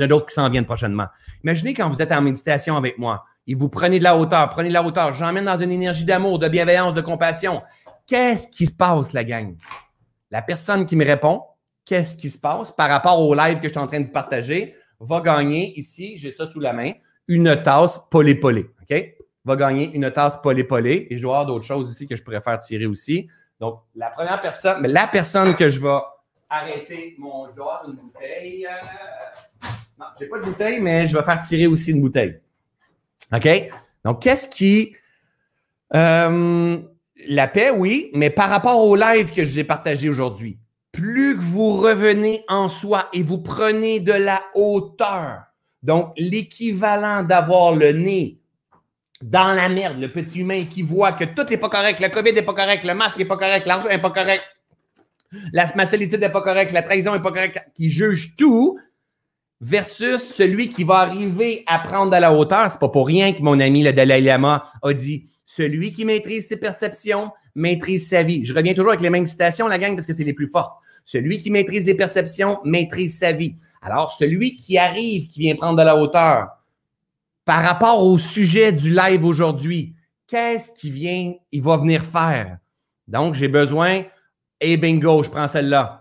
Il 0.00 0.04
y 0.04 0.06
en 0.06 0.06
a 0.06 0.08
d'autres 0.08 0.26
qui 0.26 0.34
s'en 0.34 0.48
viennent 0.48 0.64
prochainement. 0.64 1.08
Imaginez 1.44 1.74
quand 1.74 1.90
vous 1.90 2.00
êtes 2.00 2.10
en 2.10 2.22
méditation 2.22 2.74
avec 2.74 2.96
moi 2.96 3.26
et 3.46 3.54
vous 3.54 3.68
prenez 3.68 3.98
de 3.98 4.04
la 4.04 4.16
hauteur, 4.16 4.48
prenez 4.48 4.70
de 4.70 4.74
la 4.74 4.82
hauteur, 4.82 5.12
j'emmène 5.12 5.44
dans 5.44 5.58
une 5.58 5.72
énergie 5.72 6.06
d'amour, 6.06 6.38
de 6.38 6.48
bienveillance, 6.48 6.94
de 6.94 7.02
compassion. 7.02 7.62
Qu'est-ce 8.06 8.46
qui 8.46 8.66
se 8.66 8.72
passe, 8.72 9.12
la 9.12 9.24
gang? 9.24 9.56
La 10.30 10.40
personne 10.40 10.86
qui 10.86 10.96
me 10.96 11.04
répond, 11.04 11.42
qu'est-ce 11.84 12.16
qui 12.16 12.30
se 12.30 12.38
passe 12.38 12.72
par 12.72 12.88
rapport 12.88 13.20
au 13.20 13.34
live 13.34 13.58
que 13.58 13.64
je 13.64 13.72
suis 13.72 13.78
en 13.78 13.86
train 13.86 14.00
de 14.00 14.08
partager, 14.08 14.74
va 15.00 15.20
gagner 15.20 15.78
ici, 15.78 16.16
j'ai 16.16 16.30
ça 16.30 16.46
sous 16.46 16.60
la 16.60 16.72
main, 16.72 16.92
une 17.28 17.62
tasse 17.62 18.00
polé-polé. 18.10 18.70
OK? 18.80 19.14
Va 19.44 19.56
gagner 19.56 19.92
une 19.92 20.10
tasse 20.10 20.40
polé-polé. 20.40 21.08
Et 21.10 21.18
je 21.18 21.22
dois 21.22 21.40
avoir 21.40 21.46
d'autres 21.46 21.66
choses 21.66 21.92
ici 21.92 22.08
que 22.08 22.16
je 22.16 22.22
pourrais 22.22 22.40
faire 22.40 22.58
tirer 22.58 22.86
aussi. 22.86 23.28
Donc, 23.60 23.82
la 23.94 24.08
première 24.08 24.40
personne, 24.40 24.80
mais 24.80 24.88
la 24.88 25.08
personne 25.08 25.54
que 25.54 25.68
je 25.68 25.78
vais 25.78 25.98
arrêter 26.48 27.16
mon 27.18 27.52
joueur, 27.52 27.82
une 27.86 27.96
bouteille. 27.96 28.66
Euh, 28.66 29.68
n'ai 30.20 30.26
pas 30.26 30.38
de 30.38 30.44
bouteille, 30.44 30.80
mais 30.80 31.06
je 31.06 31.16
vais 31.16 31.22
faire 31.22 31.40
tirer 31.40 31.66
aussi 31.66 31.90
une 31.90 32.00
bouteille. 32.00 32.40
OK? 33.32 33.48
Donc, 34.04 34.22
qu'est-ce 34.22 34.48
qui. 34.48 34.94
Euh, 35.94 36.78
la 37.26 37.48
paix, 37.48 37.70
oui, 37.70 38.10
mais 38.14 38.30
par 38.30 38.48
rapport 38.48 38.82
au 38.82 38.96
live 38.96 39.32
que 39.32 39.44
je 39.44 39.52
vous 39.52 39.58
ai 39.58 39.64
partagé 39.64 40.08
aujourd'hui, 40.08 40.58
plus 40.92 41.36
que 41.36 41.42
vous 41.42 41.72
revenez 41.72 42.44
en 42.48 42.68
soi 42.68 43.08
et 43.12 43.22
vous 43.22 43.38
prenez 43.38 44.00
de 44.00 44.12
la 44.12 44.42
hauteur, 44.54 45.42
donc 45.82 46.12
l'équivalent 46.16 47.22
d'avoir 47.22 47.74
le 47.74 47.92
nez 47.92 48.38
dans 49.22 49.52
la 49.52 49.68
merde, 49.68 50.00
le 50.00 50.10
petit 50.10 50.40
humain 50.40 50.64
qui 50.64 50.82
voit 50.82 51.12
que 51.12 51.24
tout 51.24 51.44
n'est 51.48 51.58
pas 51.58 51.68
correct, 51.68 52.00
le 52.00 52.08
COVID 52.08 52.32
n'est 52.32 52.42
pas 52.42 52.54
correct, 52.54 52.84
le 52.84 52.94
masque 52.94 53.18
n'est 53.18 53.26
pas 53.26 53.36
correct, 53.36 53.66
l'argent 53.66 53.88
n'est 53.88 53.98
pas 54.00 54.10
correct, 54.10 54.42
la, 55.52 55.70
ma 55.76 55.86
solitude 55.86 56.20
n'est 56.20 56.32
pas 56.32 56.42
correcte, 56.42 56.72
la 56.72 56.82
trahison 56.82 57.12
n'est 57.12 57.22
pas 57.22 57.32
correcte, 57.32 57.62
qui 57.74 57.90
juge 57.90 58.34
tout, 58.36 58.78
versus 59.60 60.32
celui 60.34 60.68
qui 60.68 60.84
va 60.84 60.98
arriver 61.00 61.64
à 61.66 61.78
prendre 61.78 62.10
de 62.10 62.16
la 62.16 62.32
hauteur. 62.32 62.70
C'est 62.70 62.80
pas 62.80 62.88
pour 62.88 63.06
rien 63.06 63.32
que 63.32 63.42
mon 63.42 63.60
ami 63.60 63.82
le 63.82 63.92
Dalai 63.92 64.20
Lama 64.20 64.64
a 64.82 64.92
dit 64.92 65.30
celui 65.44 65.92
qui 65.92 66.04
maîtrise 66.04 66.48
ses 66.48 66.58
perceptions 66.58 67.32
maîtrise 67.54 68.08
sa 68.08 68.22
vie. 68.22 68.44
Je 68.44 68.54
reviens 68.54 68.74
toujours 68.74 68.90
avec 68.90 69.00
les 69.00 69.10
mêmes 69.10 69.26
citations, 69.26 69.68
la 69.68 69.78
gang, 69.78 69.94
parce 69.94 70.06
que 70.06 70.12
c'est 70.12 70.24
les 70.24 70.32
plus 70.32 70.46
fortes. 70.46 70.76
Celui 71.04 71.40
qui 71.40 71.50
maîtrise 71.50 71.84
les 71.84 71.94
perceptions 71.94 72.58
maîtrise 72.64 73.18
sa 73.18 73.32
vie. 73.32 73.56
Alors, 73.82 74.12
celui 74.12 74.56
qui 74.56 74.78
arrive, 74.78 75.26
qui 75.26 75.40
vient 75.40 75.56
prendre 75.56 75.78
de 75.78 75.82
la 75.82 75.96
hauteur, 75.96 76.48
par 77.44 77.62
rapport 77.62 78.06
au 78.06 78.18
sujet 78.18 78.72
du 78.72 78.94
live 78.94 79.24
aujourd'hui, 79.24 79.94
qu'est-ce 80.26 80.72
qu'il 80.72 80.92
vient, 80.92 81.32
il 81.50 81.62
va 81.62 81.78
venir 81.78 82.04
faire? 82.04 82.58
Donc, 83.08 83.34
j'ai 83.34 83.48
besoin 83.48 84.02
et 84.60 84.76
bingo, 84.76 85.22
je 85.22 85.30
prends 85.30 85.48
celle-là. 85.48 85.99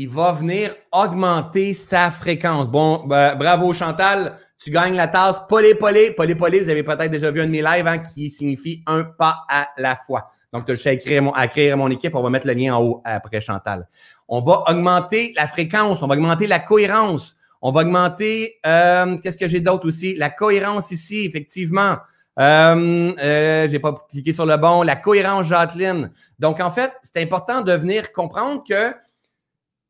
Il 0.00 0.10
va 0.10 0.30
venir 0.30 0.76
augmenter 0.92 1.74
sa 1.74 2.12
fréquence. 2.12 2.68
Bon, 2.68 3.04
ben, 3.04 3.34
bravo 3.34 3.72
Chantal, 3.72 4.38
tu 4.62 4.70
gagnes 4.70 4.94
la 4.94 5.08
tasse 5.08 5.42
Polé 5.48 5.74
Polé. 5.74 6.12
Polé 6.12 6.36
Polé, 6.36 6.60
vous 6.60 6.68
avez 6.68 6.84
peut-être 6.84 7.10
déjà 7.10 7.32
vu 7.32 7.40
un 7.40 7.46
de 7.46 7.50
mes 7.50 7.62
lives 7.62 7.84
hein, 7.84 7.98
qui 7.98 8.30
signifie 8.30 8.84
un 8.86 9.02
pas 9.02 9.44
à 9.48 9.70
la 9.76 9.96
fois. 9.96 10.30
Donc, 10.52 10.66
je 10.68 10.74
suis 10.74 10.88
à 10.88 10.92
écrire, 10.92 11.20
mon, 11.20 11.32
mon 11.76 11.90
équipe. 11.90 12.14
On 12.14 12.22
va 12.22 12.30
mettre 12.30 12.46
le 12.46 12.52
lien 12.52 12.76
en 12.76 12.80
haut 12.80 13.02
après 13.04 13.40
Chantal. 13.40 13.88
On 14.28 14.40
va 14.40 14.62
augmenter 14.68 15.32
la 15.36 15.48
fréquence, 15.48 16.00
on 16.00 16.06
va 16.06 16.14
augmenter 16.14 16.46
la 16.46 16.60
cohérence. 16.60 17.34
On 17.60 17.72
va 17.72 17.80
augmenter, 17.80 18.60
euh, 18.66 19.16
qu'est-ce 19.18 19.36
que 19.36 19.48
j'ai 19.48 19.58
d'autre 19.58 19.88
aussi? 19.88 20.14
La 20.14 20.30
cohérence 20.30 20.92
ici, 20.92 21.24
effectivement. 21.24 21.96
Euh, 22.38 23.12
euh, 23.18 23.68
j'ai 23.68 23.80
pas 23.80 24.06
cliqué 24.08 24.32
sur 24.32 24.46
le 24.46 24.56
bon. 24.58 24.82
La 24.82 24.94
cohérence, 24.94 25.46
Jacqueline. 25.48 26.12
Donc, 26.38 26.60
en 26.60 26.70
fait, 26.70 26.92
c'est 27.02 27.20
important 27.20 27.62
de 27.62 27.72
venir 27.72 28.12
comprendre 28.12 28.62
que 28.62 28.94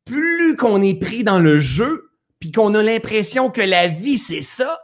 plus 0.09 0.55
qu'on 0.55 0.81
est 0.81 0.99
pris 0.99 1.23
dans 1.23 1.39
le 1.39 1.59
jeu, 1.59 2.09
puis 2.39 2.51
qu'on 2.51 2.73
a 2.73 2.81
l'impression 2.81 3.51
que 3.51 3.61
la 3.61 3.87
vie, 3.87 4.17
c'est 4.17 4.41
ça, 4.41 4.79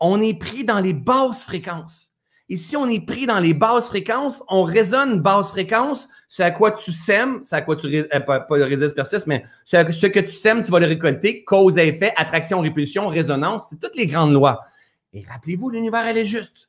on 0.00 0.20
est 0.20 0.38
pris 0.38 0.64
dans 0.64 0.80
les 0.80 0.92
basses 0.92 1.44
fréquences. 1.44 2.10
Et 2.48 2.56
si 2.56 2.76
on 2.76 2.88
est 2.88 3.04
pris 3.04 3.26
dans 3.26 3.38
les 3.38 3.54
basses 3.54 3.88
fréquences, 3.88 4.42
on 4.48 4.64
résonne 4.64 5.20
basse 5.20 5.50
fréquence, 5.50 6.08
c'est 6.28 6.42
à 6.42 6.50
quoi 6.50 6.72
tu 6.72 6.92
sèmes, 6.92 7.40
c'est 7.42 7.56
à 7.56 7.62
quoi 7.62 7.76
tu 7.76 7.86
euh, 7.86 8.20
pas, 8.20 8.40
pas 8.40 8.54
résiste 8.56 8.94
persiste, 8.94 9.26
mais 9.26 9.44
ce 9.64 10.06
que 10.06 10.20
tu 10.20 10.32
sèmes, 10.32 10.62
tu 10.62 10.70
vas 10.70 10.80
le 10.80 10.86
récolter, 10.86 11.44
cause 11.44 11.78
et 11.78 11.88
effet, 11.88 12.12
attraction, 12.16 12.60
répulsion, 12.60 13.08
résonance, 13.08 13.68
c'est 13.70 13.80
toutes 13.80 13.96
les 13.96 14.06
grandes 14.06 14.32
lois. 14.32 14.64
Et 15.12 15.24
rappelez-vous, 15.28 15.70
l'univers, 15.70 16.06
elle 16.06 16.18
est 16.18 16.26
juste. 16.26 16.68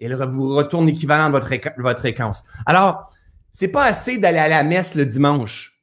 Elle 0.00 0.14
vous 0.14 0.54
retourne 0.54 0.86
l'équivalent 0.86 1.26
de 1.28 1.32
votre, 1.32 1.50
votre 1.78 1.98
fréquence. 2.00 2.44
Alors, 2.64 3.10
c'est 3.52 3.68
pas 3.68 3.84
assez 3.84 4.16
d'aller 4.16 4.38
à 4.38 4.48
la 4.48 4.62
messe 4.62 4.94
le 4.94 5.04
dimanche. 5.04 5.79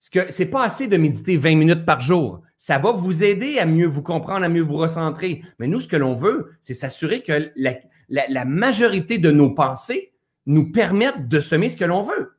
C'est 0.00 0.46
pas 0.46 0.64
assez 0.64 0.88
de 0.88 0.96
méditer 0.96 1.36
20 1.36 1.56
minutes 1.56 1.84
par 1.84 2.00
jour. 2.00 2.40
Ça 2.56 2.78
va 2.78 2.90
vous 2.90 3.22
aider 3.22 3.58
à 3.58 3.66
mieux 3.66 3.86
vous 3.86 4.02
comprendre, 4.02 4.44
à 4.44 4.48
mieux 4.48 4.62
vous 4.62 4.76
recentrer. 4.76 5.42
Mais 5.58 5.66
nous, 5.66 5.80
ce 5.80 5.88
que 5.88 5.96
l'on 5.96 6.14
veut, 6.14 6.52
c'est 6.62 6.74
s'assurer 6.74 7.22
que 7.22 7.52
la, 7.56 8.44
majorité 8.46 9.18
de 9.18 9.30
nos 9.30 9.50
pensées 9.50 10.12
nous 10.46 10.72
permettent 10.72 11.28
de 11.28 11.40
semer 11.40 11.68
ce 11.68 11.76
que 11.76 11.84
l'on 11.84 12.02
veut. 12.02 12.34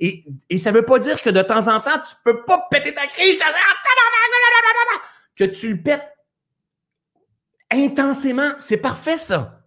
Et, 0.00 0.24
et 0.50 0.58
ça 0.58 0.72
ne 0.72 0.76
veut 0.76 0.84
pas 0.84 0.98
dire 0.98 1.22
que 1.22 1.30
de 1.30 1.40
temps 1.40 1.68
en 1.68 1.80
temps, 1.80 1.98
tu 2.06 2.14
ne 2.26 2.32
peux 2.32 2.44
pas 2.44 2.66
péter 2.70 2.92
ta 2.92 3.06
crise, 3.06 3.38
que 5.36 5.44
tu 5.44 5.74
le 5.74 5.82
pètes 5.82 6.12
intensément. 7.70 8.50
C'est 8.58 8.78
parfait, 8.78 9.16
ça. 9.16 9.62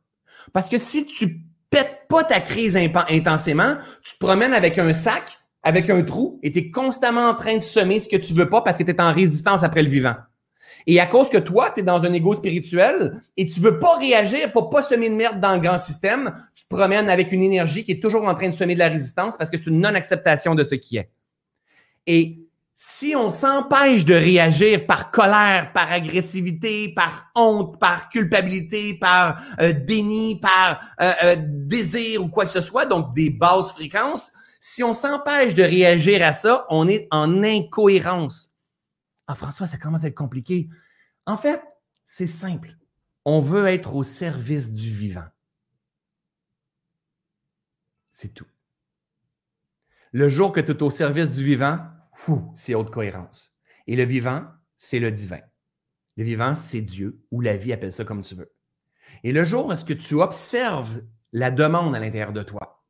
Parce 0.53 0.69
que 0.69 0.77
si 0.77 1.05
tu 1.05 1.39
pètes 1.69 2.07
pas 2.09 2.23
ta 2.23 2.41
crise 2.41 2.75
intensément, 2.75 3.77
tu 4.03 4.13
te 4.13 4.19
promènes 4.19 4.53
avec 4.53 4.77
un 4.77 4.93
sac, 4.93 5.40
avec 5.64 5.89
un 5.89 6.01
trou, 6.03 6.39
et 6.43 6.51
tu 6.51 6.59
es 6.59 6.72
constamment 6.72 7.30
en 7.30 7.36
train 7.36 7.57
de 7.57 7.62
semer 7.62 7.99
ce 7.99 8.09
que 8.09 8.18
tu 8.18 8.34
veux 8.34 8.49
pas 8.49 8.62
parce 8.62 8.78
que 8.78 8.84
tu 8.84 8.91
es 8.91 9.01
en 9.01 9.14
résistance 9.14 9.64
après 9.64 9.84
le 9.84 9.89
vivant. 9.89 10.16
Et 10.88 10.99
à 10.99 11.05
cause 11.05 11.30
que 11.30 11.38
toi, 11.38 11.70
tu 11.70 11.82
es 11.82 11.84
dans 11.84 12.03
un 12.03 12.14
ego 12.14 12.34
spirituel 12.34 13.22
et 13.38 13.45
tu 13.45 13.59
veux 13.59 13.78
pas 13.78 13.97
réagir 13.97 14.51
pour 14.51 14.70
pas 14.70 14.82
semer 14.82 15.09
de 15.09 15.16
merde 15.16 15.39
dans 15.39 15.53
le 15.53 15.59
grand 15.59 15.78
système, 15.78 16.34
tu 16.55 16.64
te 16.64 16.76
promènes 16.76 17.09
avec 17.09 17.32
une 17.32 17.43
énergie 17.43 17.84
qui 17.84 17.91
est 17.91 18.01
toujours 18.01 18.28
en 18.28 18.34
train 18.34 18.49
de 18.49 18.55
semer 18.55 18.74
de 18.74 18.80
la 18.80 18.89
résistance 18.89 19.38
parce 19.38 19.49
que 19.51 19.57
c'est 19.57 19.70
une 19.70 19.80
non-acceptation 19.80 20.55
de 20.55 20.64
ce 20.64 20.76
qui 20.76 20.97
est. 20.97 21.12
Et 22.07 22.39
si 22.74 23.16
on 23.16 23.30
s'empêche 23.30 24.05
de 24.05 24.16
réagir 24.16 24.88
par 24.88 25.12
colère, 25.12 25.72
par 25.72 25.91
agressivité, 25.91 26.91
par 26.95 27.28
honte, 27.36 27.80
par 27.80 28.09
culpabilité, 28.09 28.95
par 28.95 29.39
euh, 29.62 29.72
déni, 29.72 30.39
par 30.39 30.82
euh, 30.99 31.14
euh, 31.24 31.36
désir 31.38 32.24
ou 32.24 32.28
quoi 32.28 32.45
que 32.45 32.51
ce 32.51 32.62
soit, 32.62 32.88
donc 32.88 33.14
des 33.14 33.30
basses 33.30 33.72
fréquences, 33.72 34.32
si 34.62 34.84
on 34.84 34.93
s'empêche 34.93 35.55
de 35.55 35.64
réagir 35.64 36.24
à 36.24 36.34
ça, 36.34 36.66
on 36.70 36.88
est 36.88 37.07
en 37.09 37.43
incohérence. 37.43 38.53
Ah, 39.26 39.36
François, 39.36 39.66
ça 39.66 39.78
commence 39.78 40.03
à 40.03 40.07
être 40.07 40.16
compliqué. 40.16 40.70
En 41.26 41.36
fait, 41.36 41.62
c'est 42.05 42.28
simple. 42.28 42.78
On 43.26 43.41
veut 43.41 43.68
être 43.68 43.95
au 43.95 44.03
service 44.03 44.72
du 44.72 44.91
vivant. 44.91 45.26
C'est 48.12 48.34
tout. 48.34 48.45
Le 50.12 50.30
jour 50.30 50.51
que 50.51 50.59
tu 50.59 50.72
es 50.72 50.84
au 50.84 50.91
service 50.91 51.34
du 51.34 51.43
vivant, 51.43 51.80
c'est 52.55 52.76
haute 52.76 52.91
cohérence. 52.91 53.55
Et 53.88 53.95
le 53.95 54.03
vivant, 54.03 54.45
c'est 54.78 54.99
le 54.99 55.09
divin. 55.09 55.41
Le 56.18 56.24
vivant, 56.24 56.53
c'est 56.53 56.82
Dieu, 56.82 57.26
ou 57.32 57.41
la 57.41 57.57
vie, 57.57 57.74
appelle 57.74 57.93
ça 57.93 58.05
comme 58.05 58.22
tu 58.22 58.36
veux. 58.36 58.53
Et 59.24 59.32
le 59.32 59.43
jour 59.43 59.66
où 59.68 59.72
est-ce 59.72 59.86
que 59.86 59.93
tu 59.93 60.16
observes 60.16 61.01
la 61.32 61.49
demande 61.49 61.95
à 61.95 61.99
l'intérieur 61.99 62.34
de 62.34 62.43
toi, 62.43 62.80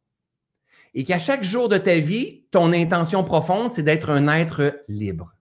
et 0.94 1.04
qu'à 1.04 1.20
chaque 1.20 1.44
jour 1.44 1.70
de 1.70 1.78
ta 1.78 2.00
vie, 2.00 2.44
ton 2.52 2.74
intention 2.74 3.24
profonde, 3.24 3.72
c'est 3.74 3.84
d'être 3.84 4.10
un 4.10 4.28
être 4.28 4.82
libre 4.88 5.34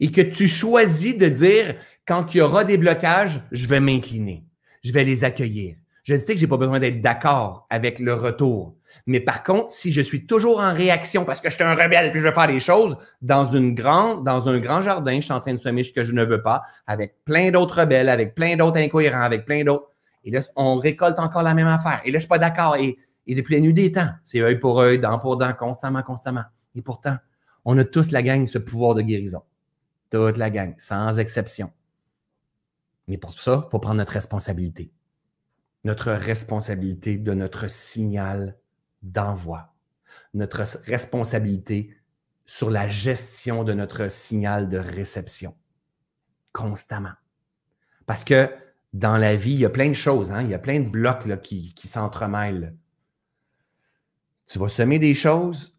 et 0.00 0.10
que 0.10 0.20
tu 0.20 0.48
choisis 0.48 1.16
de 1.16 1.28
dire, 1.28 1.74
quand 2.06 2.34
il 2.34 2.38
y 2.38 2.40
aura 2.40 2.64
des 2.64 2.78
blocages, 2.78 3.42
je 3.52 3.66
vais 3.66 3.80
m'incliner, 3.80 4.44
je 4.82 4.92
vais 4.92 5.04
les 5.04 5.24
accueillir. 5.24 5.76
Je 6.04 6.16
sais 6.16 6.34
que 6.34 6.40
j'ai 6.40 6.46
pas 6.46 6.56
besoin 6.56 6.78
d'être 6.78 7.00
d'accord 7.00 7.66
avec 7.68 7.98
le 7.98 8.14
retour. 8.14 8.76
Mais 9.06 9.18
par 9.18 9.42
contre, 9.42 9.70
si 9.70 9.90
je 9.90 10.00
suis 10.00 10.24
toujours 10.24 10.60
en 10.60 10.72
réaction 10.72 11.24
parce 11.24 11.40
que 11.40 11.50
je 11.50 11.56
suis 11.56 11.64
un 11.64 11.74
rebelle 11.74 12.06
et 12.06 12.10
puis 12.10 12.20
je 12.20 12.28
veux 12.28 12.32
faire 12.34 12.46
des 12.46 12.60
choses, 12.60 12.96
dans, 13.22 13.50
une 13.50 13.74
grande, 13.74 14.24
dans 14.24 14.48
un 14.48 14.58
grand 14.58 14.82
jardin, 14.82 15.16
je 15.16 15.24
suis 15.24 15.32
en 15.32 15.40
train 15.40 15.54
de 15.54 15.58
semer 15.58 15.82
ce 15.82 15.92
que 15.92 16.04
je 16.04 16.12
ne 16.12 16.24
veux 16.24 16.42
pas, 16.42 16.62
avec 16.86 17.16
plein 17.24 17.50
d'autres 17.50 17.80
rebelles, 17.80 18.08
avec 18.08 18.36
plein 18.36 18.56
d'autres 18.56 18.78
incohérents, 18.78 19.22
avec 19.22 19.44
plein 19.44 19.64
d'autres. 19.64 19.90
Et 20.24 20.30
là, 20.30 20.40
on 20.54 20.78
récolte 20.78 21.18
encore 21.18 21.42
la 21.42 21.54
même 21.54 21.66
affaire. 21.66 22.00
Et 22.04 22.10
là, 22.10 22.18
je 22.18 22.22
suis 22.22 22.28
pas 22.28 22.38
d'accord. 22.38 22.76
Et, 22.76 22.98
et 23.26 23.34
depuis 23.34 23.54
la 23.54 23.60
nuit 23.60 23.72
des 23.72 23.90
temps, 23.92 24.10
c'est 24.24 24.40
œil 24.40 24.58
pour 24.58 24.80
œil, 24.80 24.98
dent 24.98 25.18
pour 25.18 25.36
dent, 25.36 25.52
constamment, 25.52 26.02
constamment. 26.02 26.44
Et 26.74 26.82
pourtant, 26.82 27.16
on 27.64 27.76
a 27.78 27.84
tous 27.84 28.12
la 28.12 28.22
gang 28.22 28.46
ce 28.46 28.58
pouvoir 28.58 28.94
de 28.94 29.02
guérison. 29.02 29.42
Toute 30.10 30.36
la 30.36 30.50
gang, 30.50 30.74
sans 30.78 31.18
exception. 31.18 31.72
Mais 33.08 33.18
pour 33.18 33.38
ça, 33.38 33.64
il 33.66 33.70
faut 33.70 33.80
prendre 33.80 33.96
notre 33.96 34.12
responsabilité. 34.12 34.92
Notre 35.84 36.12
responsabilité 36.12 37.16
de 37.16 37.34
notre 37.34 37.68
signal 37.68 38.56
d'envoi. 39.02 39.74
Notre 40.34 40.62
responsabilité 40.84 41.96
sur 42.44 42.70
la 42.70 42.88
gestion 42.88 43.64
de 43.64 43.72
notre 43.72 44.08
signal 44.08 44.68
de 44.68 44.78
réception. 44.78 45.56
Constamment. 46.52 47.14
Parce 48.06 48.22
que 48.22 48.48
dans 48.92 49.16
la 49.16 49.34
vie, 49.34 49.54
il 49.54 49.60
y 49.60 49.64
a 49.64 49.70
plein 49.70 49.88
de 49.88 49.94
choses, 49.94 50.30
hein? 50.30 50.42
il 50.42 50.50
y 50.50 50.54
a 50.54 50.58
plein 50.60 50.80
de 50.80 50.88
blocs 50.88 51.40
qui 51.40 51.88
s'entremêlent. 51.88 52.76
Tu 54.46 54.58
vas 54.58 54.68
semer 54.68 54.98
des 54.98 55.14
choses, 55.14 55.76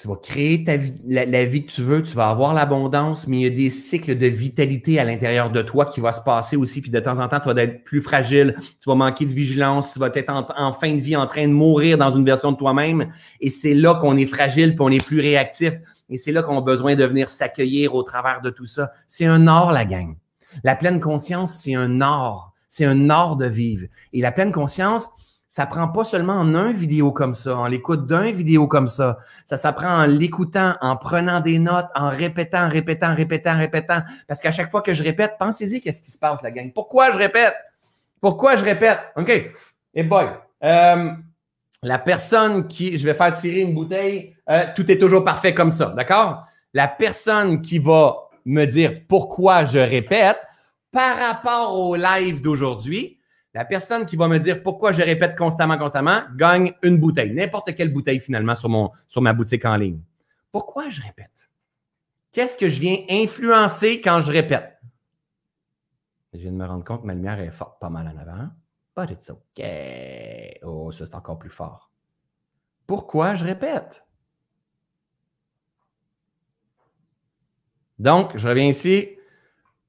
tu 0.00 0.08
vas 0.08 0.16
créer 0.16 0.64
la, 1.04 1.44
vie 1.44 1.66
que 1.66 1.70
tu 1.70 1.82
veux, 1.82 2.02
tu 2.02 2.14
vas 2.14 2.30
avoir 2.30 2.54
l'abondance, 2.54 3.26
mais 3.26 3.40
il 3.40 3.42
y 3.42 3.46
a 3.46 3.50
des 3.50 3.68
cycles 3.68 4.16
de 4.16 4.26
vitalité 4.28 4.98
à 4.98 5.04
l'intérieur 5.04 5.50
de 5.50 5.60
toi 5.60 5.84
qui 5.84 6.00
va 6.00 6.12
se 6.12 6.22
passer 6.22 6.56
aussi. 6.56 6.80
Puis 6.80 6.90
de 6.90 7.00
temps 7.00 7.18
en 7.18 7.28
temps, 7.28 7.38
tu 7.38 7.52
vas 7.52 7.62
être 7.62 7.84
plus 7.84 8.00
fragile, 8.00 8.56
tu 8.80 8.88
vas 8.88 8.94
manquer 8.94 9.26
de 9.26 9.32
vigilance, 9.32 9.92
tu 9.92 9.98
vas 9.98 10.10
être 10.14 10.32
en, 10.32 10.72
fin 10.72 10.94
de 10.94 11.00
vie 11.02 11.16
en 11.16 11.26
train 11.26 11.46
de 11.46 11.52
mourir 11.52 11.98
dans 11.98 12.16
une 12.16 12.24
version 12.24 12.50
de 12.52 12.56
toi-même. 12.56 13.12
Et 13.40 13.50
c'est 13.50 13.74
là 13.74 13.94
qu'on 13.94 14.16
est 14.16 14.24
fragile, 14.24 14.70
puis 14.70 14.80
on 14.80 14.88
est 14.88 15.04
plus 15.04 15.20
réactif. 15.20 15.74
Et 16.08 16.16
c'est 16.16 16.32
là 16.32 16.42
qu'on 16.42 16.56
a 16.56 16.62
besoin 16.62 16.96
de 16.96 17.04
venir 17.04 17.28
s'accueillir 17.28 17.94
au 17.94 18.02
travers 18.02 18.40
de 18.40 18.48
tout 18.48 18.66
ça. 18.66 18.92
C'est 19.06 19.26
un 19.26 19.46
art, 19.46 19.70
la 19.70 19.84
gang. 19.84 20.16
La 20.64 20.76
pleine 20.76 21.00
conscience, 21.00 21.52
c'est 21.62 21.74
un 21.74 22.00
art. 22.00 22.54
C'est 22.68 22.86
un 22.86 23.10
art 23.10 23.36
de 23.36 23.46
vivre. 23.46 23.86
Et 24.14 24.22
la 24.22 24.32
pleine 24.32 24.50
conscience, 24.50 25.10
ça 25.50 25.66
prend 25.66 25.88
pas 25.88 26.04
seulement 26.04 26.34
en 26.34 26.54
un 26.54 26.72
vidéo 26.72 27.10
comme 27.10 27.34
ça, 27.34 27.56
en 27.56 27.66
l'écoute 27.66 28.06
d'un 28.06 28.30
vidéo 28.30 28.68
comme 28.68 28.86
ça. 28.86 29.18
Ça 29.46 29.56
s'apprend 29.56 30.02
en 30.02 30.06
l'écoutant, 30.06 30.76
en 30.80 30.96
prenant 30.96 31.40
des 31.40 31.58
notes, 31.58 31.88
en 31.96 32.08
répétant, 32.08 32.68
répétant, 32.68 33.16
répétant, 33.16 33.58
répétant. 33.58 33.98
Parce 34.28 34.38
qu'à 34.38 34.52
chaque 34.52 34.70
fois 34.70 34.80
que 34.80 34.94
je 34.94 35.02
répète, 35.02 35.34
pensez-y 35.40 35.80
qu'est-ce 35.80 36.02
qui 36.02 36.12
se 36.12 36.18
passe, 36.18 36.40
la 36.42 36.52
gang? 36.52 36.72
Pourquoi 36.72 37.10
je 37.10 37.18
répète? 37.18 37.52
Pourquoi 38.20 38.54
je 38.54 38.64
répète? 38.64 39.00
OK. 39.16 39.50
Et 39.94 40.04
boy. 40.04 40.28
Euh, 40.62 41.10
la 41.82 41.98
personne 41.98 42.68
qui, 42.68 42.96
je 42.96 43.04
vais 43.04 43.14
faire 43.14 43.34
tirer 43.34 43.62
une 43.62 43.74
bouteille, 43.74 44.36
euh, 44.48 44.66
tout 44.76 44.88
est 44.88 44.98
toujours 44.98 45.24
parfait 45.24 45.52
comme 45.52 45.72
ça, 45.72 45.86
d'accord? 45.96 46.44
La 46.74 46.86
personne 46.86 47.60
qui 47.60 47.80
va 47.80 48.14
me 48.44 48.66
dire 48.66 49.00
pourquoi 49.08 49.64
je 49.64 49.80
répète 49.80 50.38
par 50.92 51.16
rapport 51.16 51.76
au 51.76 51.96
live 51.96 52.40
d'aujourd'hui, 52.40 53.18
la 53.54 53.64
personne 53.64 54.06
qui 54.06 54.16
va 54.16 54.28
me 54.28 54.38
dire 54.38 54.62
pourquoi 54.62 54.92
je 54.92 55.02
répète 55.02 55.36
constamment, 55.36 55.76
constamment, 55.76 56.22
gagne 56.36 56.72
une 56.82 56.98
bouteille, 56.98 57.32
n'importe 57.32 57.74
quelle 57.74 57.92
bouteille 57.92 58.20
finalement 58.20 58.54
sur, 58.54 59.22
ma 59.22 59.32
boutique 59.32 59.64
en 59.64 59.76
ligne. 59.76 60.00
Pourquoi 60.52 60.88
je 60.88 61.02
répète? 61.02 61.50
Qu'est-ce 62.32 62.56
que 62.56 62.68
je 62.68 62.80
viens 62.80 62.98
influencer 63.10 64.00
quand 64.00 64.20
je 64.20 64.30
répète? 64.30 64.78
Je 66.32 66.38
viens 66.38 66.52
de 66.52 66.56
me 66.56 66.66
rendre 66.66 66.84
compte 66.84 67.02
que 67.02 67.06
ma 67.06 67.14
lumière 67.14 67.40
est 67.40 67.50
forte, 67.50 67.80
pas 67.80 67.90
mal 67.90 68.06
en 68.06 68.16
avant. 68.20 68.50
But 68.96 69.10
it's 69.10 69.30
okay. 69.30 70.60
Oh, 70.62 70.92
ça 70.92 71.06
c'est 71.06 71.14
encore 71.14 71.38
plus 71.38 71.50
fort. 71.50 71.90
Pourquoi 72.86 73.34
je 73.34 73.44
répète? 73.44 74.04
Donc, 77.98 78.36
je 78.36 78.48
reviens 78.48 78.66
ici. 78.66 79.10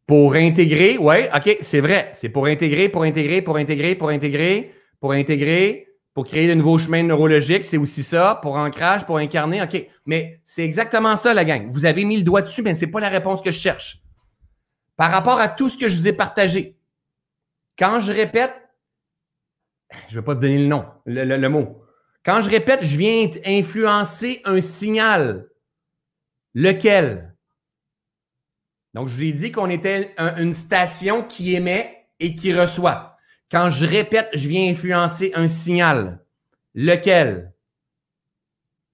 Pour 0.08 0.34
intégrer, 0.34 0.97
oui, 0.97 1.16
OK, 1.34 1.58
c'est 1.62 1.80
vrai. 1.80 2.12
C'est 2.14 2.30
pour 2.30 2.45
intégrer, 2.47 2.89
pour 2.89 3.04
intégrer, 3.04 3.41
pour 3.41 3.58
intégrer, 3.58 3.95
pour 3.95 4.10
intégrer, 4.10 4.74
pour 4.99 5.14
intégrer, 5.14 5.88
pour 6.14 6.26
créer 6.26 6.49
de 6.49 6.54
nouveaux 6.54 6.78
chemins 6.78 7.03
neurologiques. 7.03 7.64
C'est 7.65 7.78
aussi 7.78 8.03
ça. 8.03 8.40
Pour 8.41 8.56
ancrage, 8.56 9.06
pour 9.06 9.18
incarner. 9.18 9.61
OK. 9.61 9.88
Mais 10.06 10.41
c'est 10.44 10.64
exactement 10.64 11.15
ça, 11.15 11.34
la 11.34 11.45
gang. 11.45 11.72
Vous 11.72 11.86
avez 11.86 12.03
mis 12.03 12.18
le 12.18 12.23
doigt 12.23 12.41
dessus, 12.41 12.61
mais 12.61 12.76
ce 12.76 12.82
n'est 12.82 12.91
pas 12.91 12.99
la 12.99 13.10
réponse 13.10 13.41
que 13.41 13.52
je 13.52 13.60
cherche. 13.60 13.99
Par 14.98 15.11
rapport 15.11 15.40
à 15.40 15.48
tout 15.48 15.69
ce 15.69 15.78
que 15.78 15.88
je 15.88 15.98
vous 15.98 16.07
ai 16.07 16.14
partagé, 16.14 16.78
quand 17.80 17.99
je 17.99 18.11
répète, 18.11 18.53
je 20.10 20.15
ne 20.15 20.22
vais 20.22 20.26
pas 20.26 20.36
te 20.36 20.41
donner 20.41 20.60
le 20.60 20.68
nom, 20.68 20.86
le, 21.06 21.23
le 21.23 21.49
mot. 21.49 21.82
Quand 22.23 22.41
je 22.41 22.49
répète, 22.49 22.84
je 22.84 22.98
viens 22.98 23.28
influencer 23.45 24.41
un 24.45 24.61
signal. 24.61 25.48
Lequel? 26.53 27.31
Donc, 28.93 29.07
je 29.07 29.15
vous 29.15 29.23
ai 29.23 29.34
dit 29.34 29.51
qu'on 29.51 29.69
était 29.69 30.13
une 30.38 30.53
station 30.53 31.23
qui 31.23 31.55
émet 31.55 32.07
et 32.19 32.35
qui 32.35 32.53
reçoit. 32.53 33.18
Quand 33.49 33.69
je 33.69 33.85
répète, 33.85 34.30
je 34.34 34.47
viens 34.47 34.72
influencer 34.72 35.31
un 35.35 35.47
signal. 35.47 36.23
Lequel? 36.73 37.53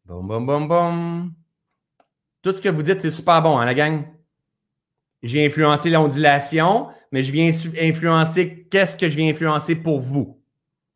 Boum, 0.06 0.28
boum, 0.28 0.46
boum, 0.46 0.68
boum. 0.68 1.34
Tout 2.42 2.56
ce 2.56 2.62
que 2.62 2.70
vous 2.70 2.84
dites, 2.84 3.02
c'est 3.02 3.12
super 3.12 3.42
bon, 3.42 3.58
hein, 3.58 3.66
la 3.66 3.74
gang? 3.74 4.06
Je 5.24 5.34
viens 5.34 5.48
influencer 5.48 5.90
l'ondulation, 5.90 6.88
mais 7.12 7.24
je 7.24 7.32
viens 7.32 7.52
influencer 7.82 8.68
qu'est-ce 8.70 8.96
que 8.96 9.10
je 9.10 9.16
viens 9.16 9.30
influencer 9.32 9.76
pour 9.76 10.00
vous. 10.00 10.40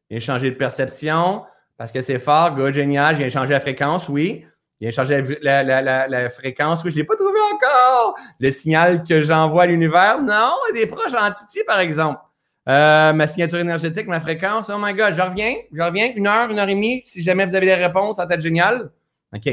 Je 0.09 0.15
viens 0.15 0.19
changer 0.19 0.51
de 0.51 0.55
perception 0.55 1.43
parce 1.77 1.91
que 1.91 2.01
c'est 2.01 2.19
fort, 2.19 2.55
good, 2.55 2.73
génial, 2.73 3.15
je 3.15 3.21
viens 3.21 3.29
changer 3.29 3.53
la 3.53 3.59
fréquence, 3.59 4.07
oui. 4.07 4.45
Il 4.81 4.87
a 4.87 4.91
changé 4.91 5.21
la, 5.43 6.29
fréquence. 6.31 6.83
Oui, 6.83 6.89
je 6.89 6.95
ne 6.95 7.01
l'ai 7.01 7.05
pas 7.05 7.15
trouvé 7.15 7.39
encore. 7.53 8.15
Le 8.39 8.49
signal 8.49 9.03
que 9.03 9.21
j'envoie 9.21 9.63
à 9.63 9.65
l'univers. 9.67 10.19
Non, 10.19 10.53
des 10.73 10.87
proches 10.87 11.13
en 11.13 11.31
Titi, 11.31 11.63
par 11.65 11.79
exemple. 11.79 12.19
Euh, 12.67 13.13
ma 13.13 13.27
signature 13.27 13.59
énergétique, 13.59 14.07
ma 14.07 14.19
fréquence. 14.19 14.71
Oh 14.73 14.79
my 14.79 14.93
God, 14.95 15.13
je 15.13 15.21
reviens. 15.21 15.53
Je 15.71 15.81
reviens. 15.81 16.11
Une 16.15 16.25
heure, 16.25 16.49
une 16.49 16.57
heure 16.57 16.67
et 16.67 16.73
demie. 16.73 17.03
Si 17.05 17.21
jamais 17.21 17.45
vous 17.45 17.53
avez 17.53 17.67
des 17.67 17.75
réponses, 17.75 18.15
ça 18.15 18.25
va 18.25 18.33
être 18.33 18.41
génial. 18.41 18.91
OK. 19.35 19.49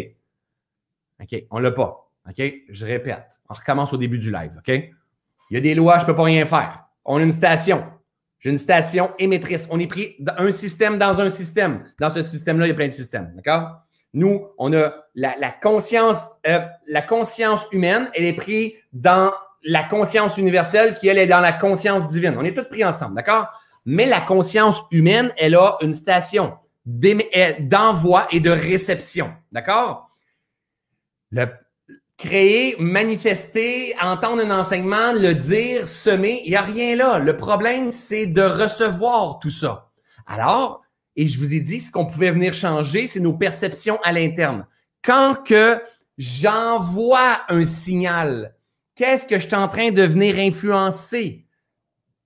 OK. 1.22 1.44
On 1.50 1.58
ne 1.58 1.64
l'a 1.64 1.72
pas. 1.72 2.10
OK. 2.26 2.42
Je 2.70 2.86
répète. 2.86 3.22
On 3.50 3.54
recommence 3.54 3.92
au 3.92 3.98
début 3.98 4.18
du 4.18 4.32
live. 4.32 4.52
OK? 4.56 4.68
Il 5.50 5.54
y 5.54 5.56
a 5.58 5.60
des 5.60 5.74
lois, 5.74 5.98
je 5.98 6.02
ne 6.02 6.06
peux 6.06 6.14
pas 6.14 6.24
rien 6.24 6.46
faire. 6.46 6.84
On 7.04 7.18
a 7.18 7.22
une 7.22 7.32
station. 7.32 7.84
J'ai 8.40 8.50
une 8.50 8.58
station 8.58 9.10
émettrice. 9.18 9.66
On 9.70 9.78
est 9.78 9.86
pris 9.86 10.16
un 10.38 10.50
système 10.52 10.96
dans 10.96 11.20
un 11.20 11.28
système. 11.28 11.84
Dans 12.00 12.08
ce 12.08 12.22
système-là, 12.22 12.66
il 12.66 12.68
y 12.68 12.72
a 12.72 12.74
plein 12.74 12.88
de 12.88 12.92
systèmes. 12.92 13.32
D'accord? 13.34 13.82
Nous, 14.14 14.46
on 14.56 14.72
a 14.72 14.94
la, 15.14 15.50
conscience, 15.50 16.16
euh, 16.46 16.60
la 16.86 17.02
conscience 17.02 17.62
humaine, 17.72 18.10
elle 18.14 18.24
est 18.24 18.32
prise 18.32 18.72
dans 18.92 19.32
la 19.64 19.84
conscience 19.84 20.38
universelle 20.38 20.94
qui, 20.94 21.08
elle, 21.08 21.18
est 21.18 21.26
dans 21.26 21.40
la 21.40 21.52
conscience 21.52 22.08
divine. 22.08 22.34
On 22.38 22.44
est 22.44 22.54
tous 22.54 22.68
pris 22.68 22.84
ensemble, 22.84 23.16
d'accord? 23.16 23.48
Mais 23.84 24.06
la 24.06 24.20
conscience 24.20 24.82
humaine, 24.90 25.32
elle 25.36 25.54
a 25.54 25.76
une 25.82 25.92
station 25.92 26.54
d'envoi 26.84 28.26
et 28.30 28.40
de 28.40 28.50
réception. 28.50 29.32
D'accord? 29.52 30.10
Créer, 32.16 32.76
manifester, 32.78 33.94
entendre 34.00 34.42
un 34.42 34.58
enseignement, 34.58 35.12
le 35.12 35.34
dire, 35.34 35.86
semer, 35.86 36.42
il 36.44 36.50
n'y 36.50 36.56
a 36.56 36.62
rien 36.62 36.96
là. 36.96 37.18
Le 37.18 37.36
problème, 37.36 37.92
c'est 37.92 38.26
de 38.26 38.42
recevoir 38.42 39.38
tout 39.38 39.50
ça. 39.50 39.90
Alors, 40.26 40.82
et 41.18 41.26
je 41.26 41.40
vous 41.40 41.52
ai 41.52 41.58
dit, 41.58 41.80
ce 41.80 41.90
qu'on 41.90 42.06
pouvait 42.06 42.30
venir 42.30 42.54
changer, 42.54 43.08
c'est 43.08 43.18
nos 43.18 43.32
perceptions 43.32 43.98
à 44.04 44.12
l'interne. 44.12 44.64
Quand 45.02 45.34
que 45.44 45.82
j'envoie 46.16 47.40
un 47.48 47.64
signal, 47.64 48.54
qu'est-ce 48.94 49.26
que 49.26 49.40
je 49.40 49.48
suis 49.48 49.56
en 49.56 49.66
train 49.66 49.90
de 49.90 50.02
venir 50.02 50.38
influencer? 50.38 51.44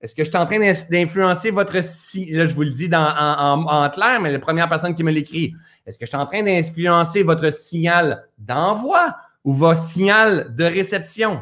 Est-ce 0.02 0.14
que 0.14 0.24
je 0.24 0.28
suis 0.28 0.36
en 0.36 0.44
train 0.44 0.59
d'influencer 0.90 1.51
votre 1.52 1.73
là 1.74 2.47
je 2.47 2.55
vous 2.55 2.64
le 2.64 2.70
dis 2.73 2.90
dans, 2.90 3.14
en, 3.19 3.64
en, 3.66 3.89
clair, 3.89 4.20
mais 4.20 4.31
la 4.31 4.39
première 4.39 4.69
personne 4.69 4.94
qui 4.94 5.05
me 5.05 5.10
l'écrit, 5.10 5.55
est-ce 5.86 5.97
que 5.97 6.05
je 6.05 6.10
suis 6.10 6.19
en 6.19 6.27
train 6.27 6.43
d'influencer 6.43 7.23
votre 7.23 7.51
signal 7.51 8.28
d'envoi 8.36 9.16
ou 9.43 9.55
votre 9.55 9.82
signal 9.82 10.55
de 10.55 10.64
réception? 10.64 11.40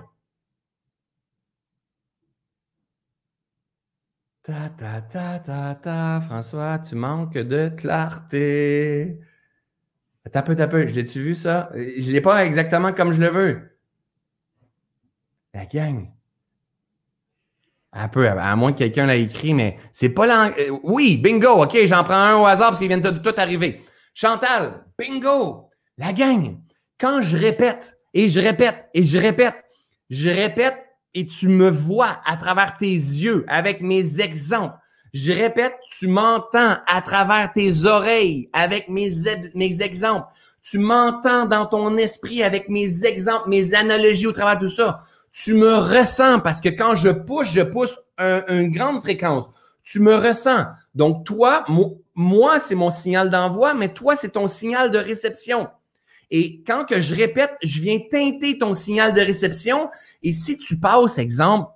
François, 6.26 6.78
tu 6.78 6.94
manques 6.94 7.38
de 7.38 7.68
clarté. 7.68 9.20
T'as 10.32 10.42
peu, 10.42 10.54
t'as 10.54 10.66
peu. 10.66 10.86
Je 10.86 10.94
l'ai-tu 10.94 11.22
vu 11.22 11.34
ça? 11.34 11.70
Je 11.74 12.12
l'ai 12.12 12.20
pas 12.20 12.44
exactement 12.44 12.92
comme 12.92 13.12
je 13.12 13.20
le 13.20 13.28
veux. 13.28 13.78
La 15.54 15.66
gang. 15.66 16.08
Un 17.92 18.08
peu, 18.08 18.28
à 18.28 18.54
moins 18.54 18.72
que 18.72 18.78
quelqu'un 18.78 19.06
l'ait 19.06 19.22
écrit, 19.22 19.52
mais 19.52 19.76
c'est 19.92 20.10
pas 20.10 20.26
l'anglais. 20.26 20.70
Euh, 20.70 20.78
oui, 20.84 21.16
bingo, 21.16 21.64
OK, 21.64 21.76
j'en 21.86 22.04
prends 22.04 22.14
un 22.14 22.36
au 22.36 22.46
hasard 22.46 22.68
parce 22.68 22.78
qu'il 22.78 22.86
vient 22.86 22.98
de 22.98 23.10
tout 23.10 23.34
arriver. 23.36 23.82
Chantal, 24.14 24.84
bingo, 24.96 25.70
la 25.98 26.12
gang. 26.12 26.56
Quand 27.00 27.20
je 27.20 27.36
répète, 27.36 27.98
et 28.14 28.28
je 28.28 28.38
répète, 28.38 28.88
et 28.94 29.02
je 29.02 29.18
répète, 29.18 29.54
je 30.08 30.28
répète, 30.28 30.86
et 31.14 31.26
tu 31.26 31.48
me 31.48 31.68
vois 31.68 32.20
à 32.24 32.36
travers 32.36 32.76
tes 32.76 32.92
yeux 32.92 33.44
avec 33.48 33.80
mes 33.80 34.20
exemples. 34.20 34.76
Je 35.12 35.32
répète, 35.32 35.76
tu 35.98 36.06
m'entends 36.06 36.76
à 36.86 37.02
travers 37.02 37.52
tes 37.52 37.84
oreilles 37.84 38.48
avec 38.52 38.88
mes, 38.88 39.10
exemples. 39.82 40.26
Tu 40.62 40.78
m'entends 40.78 41.46
dans 41.46 41.66
ton 41.66 41.96
esprit 41.96 42.42
avec 42.42 42.68
mes 42.68 43.04
exemples, 43.04 43.48
mes 43.48 43.74
analogies 43.74 44.28
au 44.28 44.32
travers 44.32 44.58
de 44.58 44.68
tout 44.68 44.74
ça. 44.74 45.02
Tu 45.32 45.54
me 45.54 45.74
ressens 45.74 46.40
parce 46.40 46.60
que 46.60 46.68
quand 46.68 46.94
je 46.94 47.10
pousse, 47.10 47.48
je 47.48 47.62
pousse 47.62 47.98
une 48.18 48.70
grande 48.70 49.00
fréquence. 49.00 49.46
Tu 49.82 49.98
me 49.98 50.14
ressens. 50.14 50.66
Donc, 50.94 51.24
toi, 51.24 51.64
moi, 52.14 52.60
c'est 52.60 52.74
mon 52.76 52.90
signal 52.90 53.30
d'envoi, 53.30 53.74
mais 53.74 53.92
toi, 53.92 54.14
c'est 54.14 54.30
ton 54.30 54.46
signal 54.46 54.90
de 54.90 54.98
réception. 54.98 55.68
Et 56.30 56.62
quand 56.66 56.84
que 56.84 57.00
je 57.00 57.14
répète, 57.14 57.56
je 57.62 57.80
viens 57.80 57.98
teinter 58.10 58.58
ton 58.58 58.74
signal 58.74 59.12
de 59.12 59.20
réception. 59.20 59.90
Et 60.22 60.32
si 60.32 60.56
tu 60.58 60.78
passes, 60.78 61.18
exemple, 61.18 61.70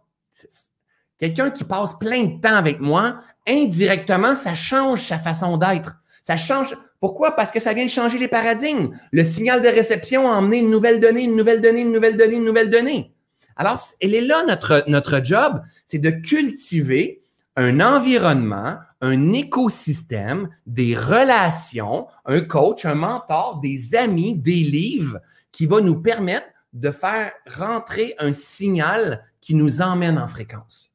quelqu'un 1.18 1.50
qui 1.50 1.64
passe 1.64 1.98
plein 1.98 2.24
de 2.24 2.40
temps 2.40 2.56
avec 2.56 2.80
moi, 2.80 3.20
indirectement, 3.46 4.34
ça 4.34 4.54
change 4.54 5.06
sa 5.06 5.18
façon 5.18 5.56
d'être. 5.56 5.96
Ça 6.22 6.36
change. 6.36 6.76
Pourquoi? 7.00 7.32
Parce 7.36 7.50
que 7.50 7.60
ça 7.60 7.74
vient 7.74 7.84
de 7.84 7.90
changer 7.90 8.18
les 8.18 8.28
paradigmes. 8.28 8.96
Le 9.10 9.24
signal 9.24 9.60
de 9.60 9.68
réception 9.68 10.30
a 10.30 10.36
emmené 10.36 10.58
une 10.58 10.70
nouvelle 10.70 11.00
donnée, 11.00 11.22
une 11.22 11.36
nouvelle 11.36 11.60
donnée, 11.60 11.82
une 11.82 11.92
nouvelle 11.92 12.16
donnée, 12.16 12.36
une 12.36 12.44
nouvelle 12.44 12.70
donnée. 12.70 13.12
Alors, 13.56 13.78
elle 14.00 14.14
est 14.14 14.20
là 14.20 14.42
notre, 14.44 14.84
notre 14.88 15.22
job, 15.22 15.60
c'est 15.86 15.98
de 15.98 16.10
cultiver 16.10 17.22
un 17.56 17.80
environnement, 17.80 18.78
un 19.04 19.32
écosystème, 19.34 20.48
des 20.66 20.96
relations, 20.96 22.06
un 22.24 22.40
coach, 22.40 22.86
un 22.86 22.94
mentor, 22.94 23.60
des 23.60 23.94
amis, 23.94 24.34
des 24.34 24.52
livres 24.52 25.20
qui 25.52 25.66
va 25.66 25.82
nous 25.82 26.00
permettre 26.00 26.46
de 26.72 26.90
faire 26.90 27.32
rentrer 27.46 28.14
un 28.18 28.32
signal 28.32 29.22
qui 29.42 29.54
nous 29.54 29.82
emmène 29.82 30.18
en 30.18 30.26
fréquence. 30.26 30.94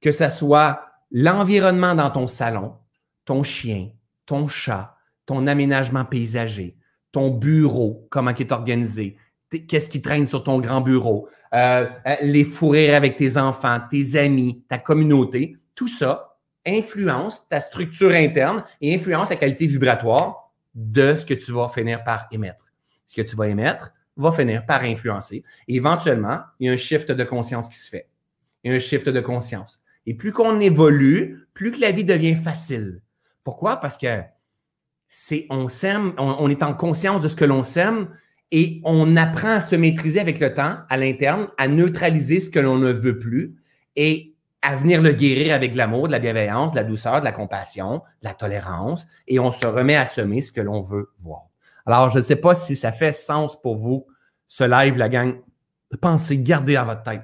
Que 0.00 0.12
ce 0.12 0.30
soit 0.30 0.80
l'environnement 1.10 1.94
dans 1.94 2.08
ton 2.08 2.26
salon, 2.26 2.72
ton 3.26 3.42
chien, 3.42 3.90
ton 4.24 4.48
chat, 4.48 4.96
ton 5.26 5.46
aménagement 5.46 6.06
paysager, 6.06 6.74
ton 7.12 7.28
bureau, 7.28 8.06
comment 8.08 8.30
il 8.30 8.40
est 8.40 8.52
organisé, 8.52 9.18
qu'est-ce 9.68 9.88
qui 9.90 10.00
traîne 10.00 10.24
sur 10.24 10.42
ton 10.42 10.58
grand 10.58 10.80
bureau, 10.80 11.28
euh, 11.52 11.86
euh, 12.06 12.16
les 12.22 12.44
fourrir 12.44 12.94
avec 12.94 13.16
tes 13.16 13.36
enfants, 13.36 13.78
tes 13.90 14.18
amis, 14.18 14.64
ta 14.70 14.78
communauté, 14.78 15.58
tout 15.74 15.88
ça 15.88 16.35
influence 16.66 17.48
ta 17.48 17.60
structure 17.60 18.12
interne 18.12 18.64
et 18.80 18.94
influence 18.94 19.30
la 19.30 19.36
qualité 19.36 19.66
vibratoire 19.66 20.52
de 20.74 21.16
ce 21.16 21.24
que 21.24 21.34
tu 21.34 21.52
vas 21.52 21.68
finir 21.68 22.04
par 22.04 22.26
émettre. 22.30 22.72
Ce 23.06 23.14
que 23.14 23.22
tu 23.22 23.36
vas 23.36 23.48
émettre 23.48 23.92
va 24.16 24.32
finir 24.32 24.64
par 24.66 24.82
influencer. 24.82 25.44
Éventuellement, 25.68 26.40
il 26.58 26.66
y 26.66 26.70
a 26.70 26.72
un 26.72 26.76
shift 26.76 27.10
de 27.10 27.24
conscience 27.24 27.68
qui 27.68 27.76
se 27.76 27.88
fait. 27.88 28.08
Il 28.64 28.70
y 28.70 28.74
a 28.74 28.76
un 28.76 28.80
shift 28.80 29.08
de 29.08 29.20
conscience. 29.20 29.82
Et 30.06 30.14
plus 30.14 30.32
qu'on 30.32 30.60
évolue, 30.60 31.46
plus 31.54 31.72
que 31.72 31.80
la 31.80 31.92
vie 31.92 32.04
devient 32.04 32.34
facile. 32.34 33.00
Pourquoi? 33.44 33.76
Parce 33.76 33.98
que 33.98 34.22
c'est 35.08 35.46
on 35.50 35.68
s'aime, 35.68 36.14
on, 36.18 36.48
est 36.50 36.62
en 36.62 36.74
conscience 36.74 37.22
de 37.22 37.28
ce 37.28 37.34
que 37.34 37.44
l'on 37.44 37.62
s'aime 37.62 38.08
et 38.50 38.80
on 38.84 39.16
apprend 39.16 39.50
à 39.50 39.60
se 39.60 39.76
maîtriser 39.76 40.20
avec 40.20 40.40
le 40.40 40.52
temps 40.52 40.78
à 40.88 40.96
l'interne, 40.96 41.48
à 41.58 41.68
neutraliser 41.68 42.40
ce 42.40 42.48
que 42.48 42.58
l'on 42.58 42.78
ne 42.78 42.92
veut 42.92 43.18
plus 43.18 43.56
et 43.94 44.35
à 44.62 44.76
venir 44.76 45.02
le 45.02 45.12
guérir 45.12 45.54
avec 45.54 45.74
l'amour, 45.74 46.08
de 46.08 46.12
la 46.12 46.18
bienveillance, 46.18 46.72
de 46.72 46.76
la 46.76 46.84
douceur, 46.84 47.20
de 47.20 47.24
la 47.24 47.32
compassion, 47.32 48.02
de 48.22 48.28
la 48.28 48.34
tolérance, 48.34 49.06
et 49.28 49.38
on 49.38 49.50
se 49.50 49.66
remet 49.66 49.96
à 49.96 50.06
semer 50.06 50.42
ce 50.42 50.52
que 50.52 50.60
l'on 50.60 50.80
veut 50.80 51.10
voir. 51.18 51.42
Alors, 51.84 52.10
je 52.10 52.18
ne 52.18 52.22
sais 52.22 52.36
pas 52.36 52.54
si 52.54 52.74
ça 52.74 52.92
fait 52.92 53.12
sens 53.12 53.60
pour 53.60 53.76
vous, 53.76 54.06
ce 54.46 54.64
live, 54.64 54.96
la 54.96 55.08
gang. 55.08 55.40
Pensez, 56.00 56.38
gardez 56.38 56.76
à 56.76 56.84
votre 56.84 57.02
tête 57.04 57.22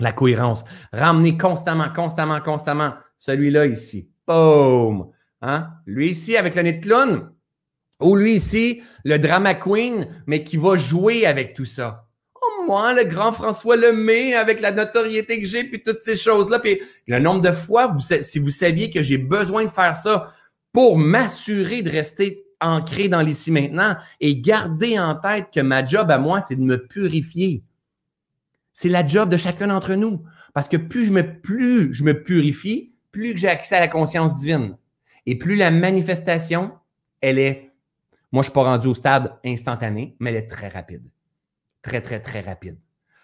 la 0.00 0.12
cohérence. 0.12 0.64
Ramenez 0.92 1.36
constamment, 1.36 1.92
constamment, 1.94 2.40
constamment 2.40 2.94
celui-là 3.18 3.66
ici. 3.66 4.08
Boom! 4.26 5.10
Hein? 5.42 5.70
Lui 5.86 6.10
ici 6.10 6.36
avec 6.36 6.54
le 6.54 6.62
nez 6.62 6.80
ou 8.00 8.16
lui 8.16 8.34
ici, 8.34 8.82
le 9.04 9.18
drama 9.18 9.54
queen, 9.54 10.08
mais 10.26 10.42
qui 10.42 10.56
va 10.56 10.76
jouer 10.76 11.26
avec 11.26 11.54
tout 11.54 11.64
ça? 11.64 12.08
Moi, 12.66 12.94
le 12.94 13.04
grand 13.04 13.32
François 13.32 13.76
Lemay, 13.76 14.34
avec 14.34 14.60
la 14.60 14.72
notoriété 14.72 15.40
que 15.40 15.46
j'ai, 15.46 15.64
puis 15.64 15.82
toutes 15.82 16.02
ces 16.02 16.16
choses-là. 16.16 16.58
Puis 16.58 16.80
le 17.06 17.18
nombre 17.18 17.40
de 17.40 17.52
fois, 17.52 17.96
si 18.22 18.38
vous 18.38 18.50
saviez 18.50 18.90
que 18.90 19.02
j'ai 19.02 19.18
besoin 19.18 19.64
de 19.64 19.70
faire 19.70 19.96
ça 19.96 20.32
pour 20.72 20.98
m'assurer 20.98 21.82
de 21.82 21.90
rester 21.90 22.46
ancré 22.60 23.08
dans 23.08 23.20
l'ici 23.20 23.50
maintenant 23.50 23.96
et 24.20 24.40
garder 24.40 24.98
en 24.98 25.14
tête 25.14 25.48
que 25.54 25.60
ma 25.60 25.84
job 25.84 26.10
à 26.10 26.18
moi, 26.18 26.40
c'est 26.40 26.56
de 26.56 26.62
me 26.62 26.86
purifier. 26.86 27.62
C'est 28.72 28.88
la 28.88 29.06
job 29.06 29.28
de 29.28 29.36
chacun 29.36 29.68
d'entre 29.68 29.94
nous. 29.94 30.22
Parce 30.54 30.68
que 30.68 30.76
plus 30.76 31.06
je 31.06 31.12
me, 31.12 31.40
plus 31.40 31.92
je 31.92 32.04
me 32.04 32.22
purifie, 32.22 32.92
plus 33.12 33.36
j'ai 33.36 33.48
accès 33.48 33.76
à 33.76 33.80
la 33.80 33.88
conscience 33.88 34.36
divine. 34.36 34.76
Et 35.26 35.36
plus 35.36 35.56
la 35.56 35.70
manifestation, 35.70 36.72
elle 37.20 37.38
est 37.38 37.70
moi, 38.34 38.42
je 38.42 38.48
ne 38.48 38.50
suis 38.50 38.54
pas 38.54 38.64
rendu 38.64 38.88
au 38.88 38.94
stade 38.94 39.38
instantané, 39.44 40.16
mais 40.18 40.30
elle 40.30 40.36
est 40.38 40.48
très 40.48 40.66
rapide. 40.66 41.08
Très, 41.84 42.00
très, 42.00 42.18
très 42.18 42.40
rapide. 42.40 42.78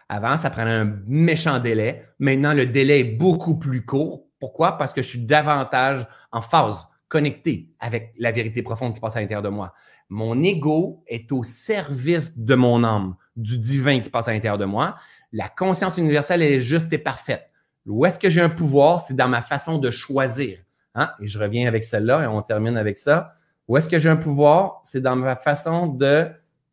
Avant, 0.08 0.36
ça 0.36 0.50
prenait 0.50 0.70
un 0.70 0.98
méchant 1.06 1.58
délai. 1.58 2.06
Maintenant, 2.18 2.52
le 2.52 2.66
délai 2.66 3.00
est 3.00 3.04
beaucoup 3.04 3.58
plus 3.58 3.84
court. 3.84 4.26
Pourquoi? 4.38 4.76
Parce 4.76 4.92
que 4.92 5.02
je 5.02 5.08
suis 5.08 5.24
davantage 5.24 6.06
en 6.30 6.42
phase, 6.42 6.86
connecté 7.08 7.70
avec 7.80 8.14
la 8.18 8.30
vérité 8.32 8.62
profonde 8.62 8.94
qui 8.94 9.00
passe 9.00 9.16
à 9.16 9.20
l'intérieur 9.20 9.42
de 9.42 9.48
moi. 9.48 9.72
Mon 10.08 10.42
ego 10.42 11.02
est 11.06 11.30
au 11.32 11.42
service 11.42 12.36
de 12.36 12.54
mon 12.54 12.84
âme, 12.84 13.16
du 13.36 13.58
divin 13.58 14.00
qui 14.00 14.10
passe 14.10 14.28
à 14.28 14.32
l'intérieur 14.32 14.58
de 14.58 14.64
moi. 14.64 14.96
La 15.32 15.48
conscience 15.48 15.96
universelle 15.96 16.42
est 16.42 16.58
juste 16.58 16.92
et 16.92 16.98
parfaite. 16.98 17.48
Où 17.86 18.04
est-ce 18.04 18.18
que 18.18 18.28
j'ai 18.28 18.40
un 18.40 18.50
pouvoir? 18.50 19.00
C'est 19.00 19.14
dans 19.14 19.28
ma 19.28 19.42
façon 19.42 19.78
de 19.78 19.90
choisir. 19.90 20.58
Hein? 20.94 21.12
Et 21.20 21.28
je 21.28 21.38
reviens 21.38 21.66
avec 21.68 21.84
celle-là 21.84 22.24
et 22.24 22.26
on 22.26 22.42
termine 22.42 22.76
avec 22.76 22.98
ça. 22.98 23.34
Où 23.68 23.76
est-ce 23.76 23.88
que 23.88 23.98
j'ai 23.98 24.10
un 24.10 24.16
pouvoir? 24.16 24.80
C'est 24.82 25.00
dans 25.00 25.16
ma 25.16 25.36
façon 25.36 25.86
de. 25.86 26.28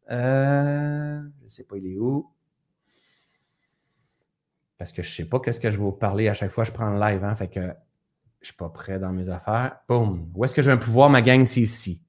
Euh, 0.09 1.22
ne 1.48 1.52
sais 1.52 1.64
pas, 1.64 1.78
il 1.78 1.94
est 1.94 1.98
où? 1.98 2.30
Parce 4.78 4.91
que 4.91 5.02
je 5.02 5.10
ne 5.10 5.14
sais 5.14 5.26
pas 5.26 5.40
qu'est-ce 5.40 5.60
que 5.60 5.72
je 5.72 5.78
vais 5.78 5.84
vous 5.84 5.91
parler 5.91 6.28
à 6.28 6.34
chaque 6.34 6.52
fois 6.52 6.64
que 6.64 6.69
je 6.69 6.74
prends 6.74 6.91
le 6.91 6.99
live. 6.99 7.24
Hein, 7.24 7.36
fait 7.36 7.48
que 7.48 7.61
je 7.61 7.65
ne 7.65 7.74
suis 8.41 8.56
pas 8.56 8.69
prêt 8.69 8.99
dans 8.99 9.11
mes 9.11 9.30
affaires. 9.30 9.78
Boum. 9.88 10.30
Où 10.36 10.45
est-ce 10.45 10.53
que 10.53 10.61
j'ai 10.61 10.72
un 10.72 10.78
pouvoir? 10.78 11.10
Ma 11.10 11.22
gang, 11.22 11.44
c'est 11.45 11.61
ici. 11.61 12.02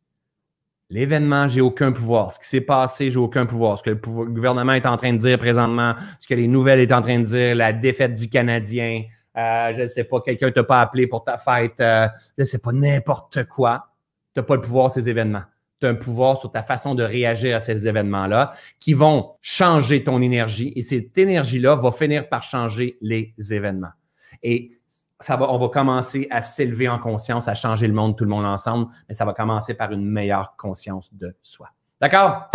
L'événement, 0.90 1.48
j'ai 1.48 1.60
aucun 1.60 1.92
pouvoir. 1.92 2.32
Ce 2.32 2.38
qui 2.38 2.48
s'est 2.48 2.60
passé, 2.60 3.10
j'ai 3.10 3.18
aucun 3.18 3.46
pouvoir. 3.46 3.78
Ce 3.78 3.82
que 3.82 3.90
le, 3.90 3.96
gouvernement 3.96 4.72
est 4.72 4.86
en 4.86 4.96
train 4.96 5.12
de 5.12 5.18
dire 5.18 5.38
présentement, 5.38 5.94
ce 6.18 6.26
que 6.26 6.34
les 6.34 6.48
nouvelles 6.48 6.88
sont 6.88 6.94
en 6.94 7.02
train 7.02 7.18
de 7.18 7.24
dire, 7.24 7.54
la 7.54 7.72
défaite 7.72 8.14
du 8.14 8.28
Canadien, 8.28 9.04
euh, 9.36 9.72
je 9.76 9.82
ne 9.82 9.88
sais 9.88 10.04
pas, 10.04 10.20
quelqu'un 10.20 10.50
t'a 10.50 10.64
pas 10.64 10.80
appelé 10.80 11.06
pour 11.06 11.24
ta 11.24 11.38
fête, 11.38 11.80
euh, 11.80 12.08
je 12.36 12.42
ne 12.42 12.46
sais 12.46 12.58
pas, 12.58 12.72
n'importe 12.72 13.44
quoi 13.44 13.88
tu 14.34 14.40
n'as 14.40 14.44
pas 14.44 14.56
le 14.56 14.62
pouvoir 14.62 14.90
ces 14.90 15.08
événements. 15.08 15.44
Tu 15.80 15.86
as 15.86 15.90
un 15.90 15.94
pouvoir 15.94 16.40
sur 16.40 16.50
ta 16.50 16.62
façon 16.62 16.94
de 16.94 17.02
réagir 17.02 17.56
à 17.56 17.60
ces 17.60 17.86
événements-là 17.86 18.52
qui 18.80 18.94
vont 18.94 19.36
changer 19.40 20.02
ton 20.02 20.20
énergie 20.20 20.72
et 20.74 20.82
cette 20.82 21.16
énergie-là 21.16 21.76
va 21.76 21.92
finir 21.92 22.28
par 22.28 22.42
changer 22.42 22.98
les 23.00 23.34
événements. 23.50 23.92
Et 24.42 24.78
ça 25.20 25.36
va, 25.36 25.52
on 25.52 25.58
va 25.58 25.68
commencer 25.68 26.28
à 26.30 26.42
s'élever 26.42 26.88
en 26.88 26.98
conscience, 26.98 27.48
à 27.48 27.54
changer 27.54 27.86
le 27.86 27.94
monde, 27.94 28.16
tout 28.16 28.24
le 28.24 28.30
monde 28.30 28.44
ensemble, 28.44 28.88
mais 29.08 29.14
ça 29.14 29.24
va 29.24 29.34
commencer 29.34 29.74
par 29.74 29.92
une 29.92 30.04
meilleure 30.04 30.54
conscience 30.56 31.12
de 31.12 31.36
soi. 31.42 31.68
D'accord? 32.00 32.50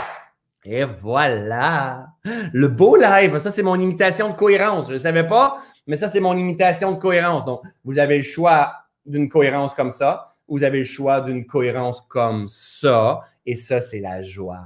Et 0.66 0.86
voilà! 0.86 2.08
Le 2.24 2.68
beau 2.68 2.96
live, 2.96 3.38
ça 3.40 3.52
c'est 3.52 3.64
mon 3.64 3.78
imitation 3.78 4.30
de 4.30 4.36
cohérence. 4.36 4.88
Je 4.88 4.94
ne 4.94 5.00
savais 5.00 5.28
pas, 5.28 5.60
mais 5.88 5.98
ça 5.98 6.08
c'est 6.08 6.22
mon 6.22 6.38
imitation 6.38 6.94
de 6.94 6.98
cohérence. 6.98 7.46
Donc, 7.46 7.62
vous 7.84 8.00
avez 8.00 8.18
le 8.18 8.24
choix 8.24 8.74
d'une 9.06 9.28
cohérence 9.28 9.74
comme 9.74 9.92
ça, 9.92 10.30
vous 10.48 10.64
avez 10.64 10.80
le 10.80 10.84
choix 10.84 11.22
d'une 11.22 11.46
cohérence 11.46 12.02
comme 12.02 12.48
ça, 12.48 13.22
et 13.46 13.56
ça 13.56 13.80
c'est 13.80 14.00
la 14.00 14.24
joie, 14.24 14.66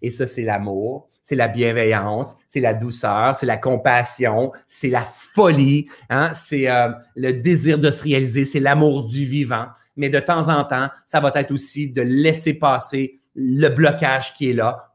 et 0.00 0.10
ça 0.10 0.26
c'est 0.26 0.44
l'amour, 0.44 1.08
c'est 1.22 1.36
la 1.36 1.48
bienveillance, 1.48 2.36
c'est 2.48 2.60
la 2.60 2.74
douceur, 2.74 3.36
c'est 3.36 3.46
la 3.46 3.56
compassion, 3.56 4.52
c'est 4.66 4.90
la 4.90 5.04
folie, 5.04 5.88
hein? 6.10 6.32
c'est 6.34 6.68
euh, 6.68 6.90
le 7.14 7.32
désir 7.32 7.78
de 7.78 7.90
se 7.90 8.02
réaliser, 8.02 8.44
c'est 8.44 8.60
l'amour 8.60 9.04
du 9.04 9.24
vivant. 9.24 9.66
Mais 9.96 10.08
de 10.08 10.18
temps 10.18 10.48
en 10.48 10.64
temps, 10.64 10.88
ça 11.06 11.20
va 11.20 11.30
être 11.34 11.52
aussi 11.52 11.88
de 11.88 12.02
laisser 12.02 12.54
passer 12.54 13.20
le 13.34 13.68
blocage 13.68 14.34
qui 14.34 14.50
est 14.50 14.54
là 14.54 14.92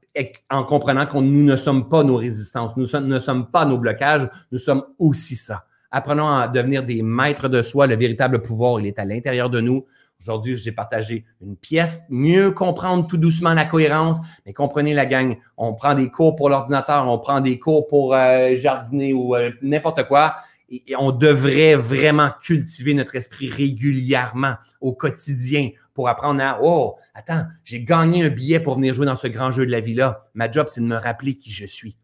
en 0.50 0.64
comprenant 0.64 1.06
que 1.06 1.18
nous 1.18 1.44
ne 1.44 1.58
sommes 1.58 1.90
pas 1.90 2.04
nos 2.04 2.16
résistances, 2.16 2.76
nous 2.76 2.88
ne 3.00 3.20
sommes 3.20 3.52
pas 3.52 3.66
nos 3.66 3.78
blocages, 3.78 4.28
nous 4.52 4.58
sommes 4.58 4.84
aussi 4.98 5.36
ça. 5.36 5.66
Apprenons 5.92 6.28
à 6.28 6.48
devenir 6.48 6.84
des 6.84 7.02
maîtres 7.02 7.48
de 7.48 7.62
soi. 7.62 7.88
Le 7.88 7.96
véritable 7.96 8.42
pouvoir, 8.42 8.80
il 8.80 8.88
est 8.88 9.00
à 9.00 9.06
l'intérieur 9.06 9.50
de 9.50 9.62
nous. 9.62 9.86
Aujourd'hui, 10.20 10.58
j'ai 10.58 10.72
partagé 10.72 11.26
une 11.42 11.56
pièce, 11.56 12.02
mieux 12.10 12.52
comprendre 12.52 13.08
tout 13.08 13.18
doucement 13.18 13.54
la 13.54 13.66
cohérence. 13.66 14.18
Mais 14.46 14.54
comprenez 14.54 14.94
la 14.94 15.06
gang, 15.06 15.38
on 15.58 15.74
prend 15.74 15.94
des 15.94 16.10
cours 16.10 16.36
pour 16.36 16.50
l'ordinateur, 16.50 17.08
on 17.08 17.20
prend 17.20 17.40
des 17.40 17.60
cours 17.60 17.88
pour 17.88 18.14
euh, 18.14 18.56
jardiner 18.58 19.14
ou 19.14 19.36
euh, 19.36 19.52
n'importe 19.62 20.08
quoi. 20.08 20.36
Et, 20.70 20.84
on 20.98 21.12
devrait 21.12 21.76
vraiment 21.76 22.32
cultiver 22.42 22.94
notre 22.94 23.16
esprit 23.16 23.50
régulièrement 23.50 24.56
au 24.82 24.92
quotidien 24.92 25.70
pour 25.94 26.10
apprendre 26.10 26.42
à 26.42 26.60
Oh, 26.62 26.96
attends, 27.14 27.46
j'ai 27.64 27.84
gagné 27.84 28.24
un 28.24 28.30
billet 28.30 28.60
pour 28.60 28.76
venir 28.76 28.94
jouer 28.94 29.06
dans 29.06 29.16
ce 29.16 29.28
grand 29.28 29.52
jeu 29.52 29.66
de 29.66 29.72
la 29.72 29.80
vie-là. 29.80 30.26
Ma 30.34 30.52
job, 30.52 30.68
c'est 30.70 30.82
de 30.82 30.86
me 30.86 30.98
rappeler 30.98 31.36
qui 31.36 31.52
je 31.52 31.66
suis. 31.66 31.98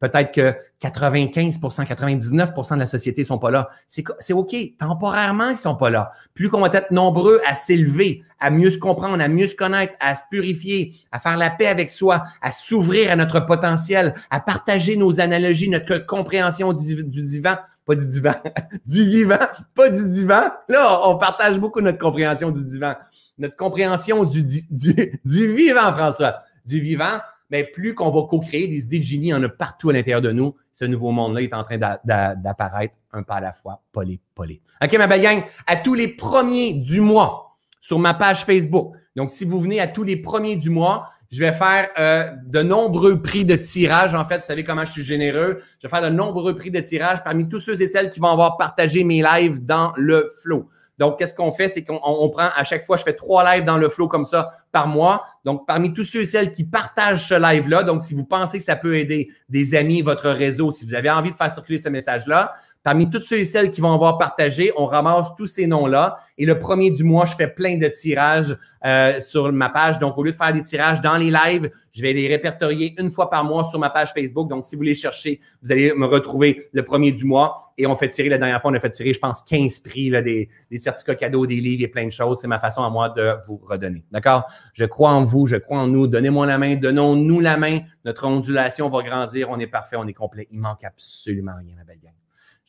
Peut-être 0.00 0.32
que 0.32 0.54
95% 0.80 1.84
99% 1.84 2.74
de 2.74 2.78
la 2.78 2.86
société 2.86 3.22
ne 3.22 3.26
sont 3.26 3.38
pas 3.38 3.50
là. 3.50 3.68
C'est 3.88 4.32
OK. 4.32 4.54
Temporairement, 4.78 5.50
ils 5.50 5.58
sont 5.58 5.74
pas 5.74 5.90
là. 5.90 6.12
Plus 6.34 6.48
qu'on 6.48 6.60
va 6.60 6.68
être 6.72 6.92
nombreux 6.92 7.40
à 7.46 7.56
s'élever, 7.56 8.22
à 8.38 8.50
mieux 8.50 8.70
se 8.70 8.78
comprendre, 8.78 9.20
à 9.20 9.28
mieux 9.28 9.48
se 9.48 9.56
connaître, 9.56 9.94
à 9.98 10.14
se 10.14 10.22
purifier, 10.30 10.94
à 11.10 11.18
faire 11.18 11.36
la 11.36 11.50
paix 11.50 11.66
avec 11.66 11.90
soi, 11.90 12.24
à 12.40 12.52
s'ouvrir 12.52 13.10
à 13.10 13.16
notre 13.16 13.40
potentiel, 13.40 14.14
à 14.30 14.38
partager 14.38 14.96
nos 14.96 15.20
analogies, 15.20 15.68
notre 15.68 15.98
compréhension 15.98 16.72
du, 16.72 17.04
du 17.04 17.22
divan, 17.24 17.56
pas 17.84 17.96
du 17.96 18.06
divan, 18.06 18.34
du 18.86 19.04
vivant, 19.04 19.48
pas 19.74 19.88
du 19.88 20.08
divan. 20.08 20.42
Là, 20.68 21.00
on 21.08 21.16
partage 21.16 21.58
beaucoup 21.58 21.80
notre 21.80 21.98
compréhension 21.98 22.50
du 22.50 22.64
divan, 22.64 22.94
notre 23.36 23.56
compréhension 23.56 24.22
du, 24.22 24.44
du, 24.44 25.20
du 25.24 25.54
vivant, 25.54 25.92
François, 25.92 26.42
du 26.64 26.80
vivant 26.80 27.18
mais 27.50 27.64
plus 27.64 27.94
qu'on 27.94 28.10
va 28.10 28.26
co-créer 28.28 28.68
des 28.68 28.84
idées 28.84 28.98
de 28.98 29.04
génie, 29.04 29.26
il 29.28 29.30
y 29.30 29.34
en 29.34 29.42
a 29.42 29.48
partout 29.48 29.90
à 29.90 29.92
l'intérieur 29.92 30.20
de 30.20 30.32
nous. 30.32 30.54
Ce 30.72 30.84
nouveau 30.84 31.10
monde-là 31.10 31.42
est 31.42 31.54
en 31.54 31.64
train 31.64 31.78
d'apparaître 31.78 32.94
un 33.12 33.22
pas 33.22 33.36
à 33.36 33.40
la 33.40 33.52
fois, 33.52 33.82
polé, 33.92 34.20
polé. 34.34 34.60
OK, 34.84 34.96
ma 34.98 35.06
belle 35.06 35.22
gang, 35.22 35.42
à 35.66 35.76
tous 35.76 35.94
les 35.94 36.08
premiers 36.08 36.74
du 36.74 37.00
mois 37.00 37.56
sur 37.80 37.98
ma 37.98 38.14
page 38.14 38.44
Facebook. 38.44 38.94
Donc, 39.16 39.30
si 39.30 39.44
vous 39.44 39.60
venez 39.60 39.80
à 39.80 39.88
tous 39.88 40.04
les 40.04 40.16
premiers 40.16 40.56
du 40.56 40.70
mois, 40.70 41.08
je 41.30 41.40
vais 41.40 41.52
faire 41.52 41.90
euh, 41.98 42.30
de 42.46 42.62
nombreux 42.62 43.20
prix 43.20 43.44
de 43.44 43.56
tirage. 43.56 44.14
En 44.14 44.24
fait, 44.24 44.38
vous 44.38 44.46
savez 44.46 44.64
comment 44.64 44.84
je 44.84 44.92
suis 44.92 45.04
généreux. 45.04 45.60
Je 45.78 45.86
vais 45.86 45.90
faire 45.90 46.02
de 46.02 46.14
nombreux 46.14 46.56
prix 46.56 46.70
de 46.70 46.80
tirage 46.80 47.22
parmi 47.22 47.48
tous 47.48 47.60
ceux 47.60 47.80
et 47.80 47.86
celles 47.86 48.10
qui 48.10 48.20
vont 48.20 48.28
avoir 48.28 48.56
partagé 48.56 49.04
mes 49.04 49.22
lives 49.22 49.64
dans 49.64 49.92
le 49.96 50.30
flow. 50.42 50.68
Donc, 50.98 51.18
qu'est-ce 51.18 51.34
qu'on 51.34 51.52
fait? 51.52 51.68
C'est 51.68 51.84
qu'on 51.84 52.28
prend 52.30 52.48
à 52.56 52.64
chaque 52.64 52.84
fois, 52.84 52.96
je 52.96 53.04
fais 53.04 53.14
trois 53.14 53.44
lives 53.44 53.64
dans 53.64 53.76
le 53.76 53.88
flow 53.88 54.08
comme 54.08 54.24
ça 54.24 54.50
par 54.72 54.88
mois. 54.88 55.24
Donc, 55.44 55.66
parmi 55.66 55.94
tous 55.94 56.04
ceux 56.04 56.22
et 56.22 56.26
celles 56.26 56.50
qui 56.50 56.64
partagent 56.64 57.28
ce 57.28 57.34
live-là, 57.34 57.84
donc 57.84 58.02
si 58.02 58.14
vous 58.14 58.24
pensez 58.24 58.58
que 58.58 58.64
ça 58.64 58.76
peut 58.76 58.96
aider 58.96 59.28
des 59.48 59.74
amis, 59.74 60.02
votre 60.02 60.28
réseau, 60.28 60.70
si 60.70 60.84
vous 60.84 60.94
avez 60.94 61.10
envie 61.10 61.30
de 61.30 61.36
faire 61.36 61.52
circuler 61.52 61.78
ce 61.78 61.88
message-là, 61.88 62.54
Parmi 62.88 63.10
tous 63.10 63.22
ceux 63.22 63.40
et 63.40 63.44
celles 63.44 63.70
qui 63.70 63.82
vont 63.82 63.92
avoir 63.92 64.16
partagé, 64.16 64.72
on 64.74 64.86
ramasse 64.86 65.34
tous 65.36 65.46
ces 65.46 65.66
noms-là. 65.66 66.20
Et 66.38 66.46
le 66.46 66.58
premier 66.58 66.90
du 66.90 67.04
mois, 67.04 67.26
je 67.26 67.34
fais 67.34 67.46
plein 67.46 67.76
de 67.76 67.86
tirages 67.86 68.56
euh, 68.86 69.20
sur 69.20 69.52
ma 69.52 69.68
page. 69.68 69.98
Donc, 69.98 70.16
au 70.16 70.22
lieu 70.22 70.30
de 70.30 70.36
faire 70.36 70.54
des 70.54 70.62
tirages 70.62 71.02
dans 71.02 71.18
les 71.18 71.30
lives, 71.30 71.70
je 71.92 72.00
vais 72.00 72.14
les 72.14 72.26
répertorier 72.28 72.94
une 72.98 73.10
fois 73.10 73.28
par 73.28 73.44
mois 73.44 73.64
sur 73.64 73.78
ma 73.78 73.90
page 73.90 74.14
Facebook. 74.14 74.48
Donc, 74.48 74.64
si 74.64 74.74
vous 74.74 74.80
les 74.80 74.94
cherchez, 74.94 75.38
vous 75.62 75.70
allez 75.70 75.92
me 75.92 76.06
retrouver 76.06 76.70
le 76.72 76.82
premier 76.82 77.12
du 77.12 77.26
mois. 77.26 77.74
Et 77.76 77.86
on 77.86 77.94
fait 77.94 78.08
tirer, 78.08 78.30
la 78.30 78.38
dernière 78.38 78.62
fois, 78.62 78.70
on 78.70 78.74
a 78.74 78.80
fait 78.80 78.88
tirer, 78.88 79.12
je 79.12 79.20
pense, 79.20 79.42
15 79.42 79.80
prix, 79.80 80.08
là, 80.08 80.22
des, 80.22 80.48
des 80.70 80.78
certificats 80.78 81.14
cadeaux, 81.14 81.46
des 81.46 81.56
livres 81.56 81.84
et 81.84 81.88
plein 81.88 82.06
de 82.06 82.10
choses. 82.10 82.40
C'est 82.40 82.48
ma 82.48 82.58
façon 82.58 82.82
à 82.82 82.88
moi 82.88 83.10
de 83.10 83.34
vous 83.46 83.60
redonner. 83.68 84.02
D'accord? 84.10 84.44
Je 84.72 84.86
crois 84.86 85.10
en 85.10 85.24
vous, 85.24 85.46
je 85.46 85.56
crois 85.56 85.80
en 85.80 85.88
nous. 85.88 86.06
Donnez-moi 86.06 86.46
la 86.46 86.56
main, 86.56 86.76
donnons-nous 86.76 87.40
la 87.40 87.58
main. 87.58 87.80
Notre 88.06 88.26
ondulation 88.26 88.88
va 88.88 89.02
grandir. 89.02 89.50
On 89.50 89.58
est 89.58 89.66
parfait, 89.66 89.96
on 89.98 90.06
est 90.06 90.14
complet. 90.14 90.48
Il 90.50 90.58
manque 90.58 90.84
absolument 90.84 91.52
rien, 91.62 91.76
ma 91.76 91.84
belle 91.84 92.00
gang. 92.02 92.17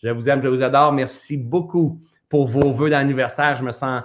Je 0.01 0.09
vous 0.09 0.29
aime, 0.29 0.41
je 0.41 0.47
vous 0.47 0.63
adore. 0.63 0.93
Merci 0.93 1.37
beaucoup 1.37 2.01
pour 2.29 2.47
vos 2.47 2.71
vœux 2.71 2.89
d'anniversaire. 2.89 3.55
Je 3.57 3.63
me 3.63 3.71
sens, 3.71 4.03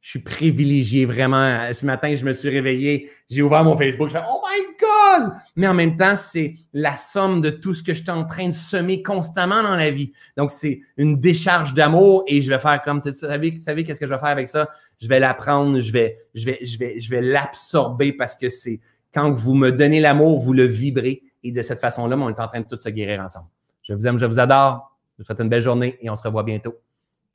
je 0.00 0.10
suis 0.10 0.20
privilégié 0.20 1.04
vraiment. 1.04 1.70
Ce 1.72 1.84
matin, 1.84 2.14
je 2.14 2.24
me 2.24 2.32
suis 2.32 2.48
réveillé, 2.48 3.10
j'ai 3.28 3.42
ouvert 3.42 3.64
mon 3.64 3.76
Facebook, 3.76 4.08
je 4.08 4.14
fais 4.14 4.24
Oh 4.26 4.40
my 4.42 4.76
God! 4.80 5.32
Mais 5.56 5.66
en 5.66 5.74
même 5.74 5.96
temps, 5.96 6.14
c'est 6.16 6.56
la 6.72 6.96
somme 6.96 7.40
de 7.40 7.50
tout 7.50 7.74
ce 7.74 7.82
que 7.82 7.92
je 7.94 8.02
suis 8.02 8.10
en 8.10 8.24
train 8.24 8.48
de 8.48 8.52
semer 8.52 9.02
constamment 9.02 9.62
dans 9.62 9.76
la 9.76 9.90
vie. 9.90 10.12
Donc, 10.36 10.50
c'est 10.50 10.80
une 10.96 11.20
décharge 11.20 11.74
d'amour 11.74 12.24
et 12.26 12.40
je 12.40 12.50
vais 12.50 12.58
faire 12.58 12.82
comme, 12.82 13.00
vous 13.00 13.12
savez, 13.12 13.50
vous 13.50 13.60
savez 13.60 13.84
qu'est-ce 13.84 14.00
que 14.00 14.06
je 14.06 14.12
vais 14.12 14.20
faire 14.20 14.28
avec 14.28 14.48
ça? 14.48 14.68
Je 15.00 15.08
vais 15.08 15.20
l'apprendre, 15.20 15.78
je 15.80 15.92
vais, 15.92 16.18
je 16.34 16.46
vais, 16.46 16.58
je 16.62 16.78
vais, 16.78 17.00
je 17.00 17.10
vais 17.10 17.20
l'absorber 17.20 18.12
parce 18.12 18.34
que 18.34 18.48
c'est 18.48 18.80
quand 19.12 19.30
vous 19.32 19.54
me 19.54 19.70
donnez 19.70 20.00
l'amour, 20.00 20.38
vous 20.38 20.52
le 20.52 20.64
vibrez 20.64 21.22
et 21.42 21.52
de 21.52 21.62
cette 21.62 21.80
façon-là, 21.80 22.16
on 22.16 22.28
est 22.30 22.40
en 22.40 22.48
train 22.48 22.60
de 22.60 22.66
tout 22.66 22.80
se 22.80 22.88
guérir 22.88 23.20
ensemble. 23.20 23.46
Je 23.82 23.92
vous 23.92 24.06
aime, 24.06 24.18
je 24.18 24.26
vous 24.26 24.38
adore. 24.38 24.93
Je 25.16 25.22
vous 25.22 25.26
souhaite 25.26 25.40
une 25.40 25.48
belle 25.48 25.62
journée 25.62 25.98
et 26.00 26.10
on 26.10 26.16
se 26.16 26.22
revoit 26.22 26.42
bientôt. 26.42 26.74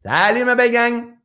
Salut 0.03 0.43
ma 0.43 0.56
belle 0.56 0.72
gang! 0.72 1.18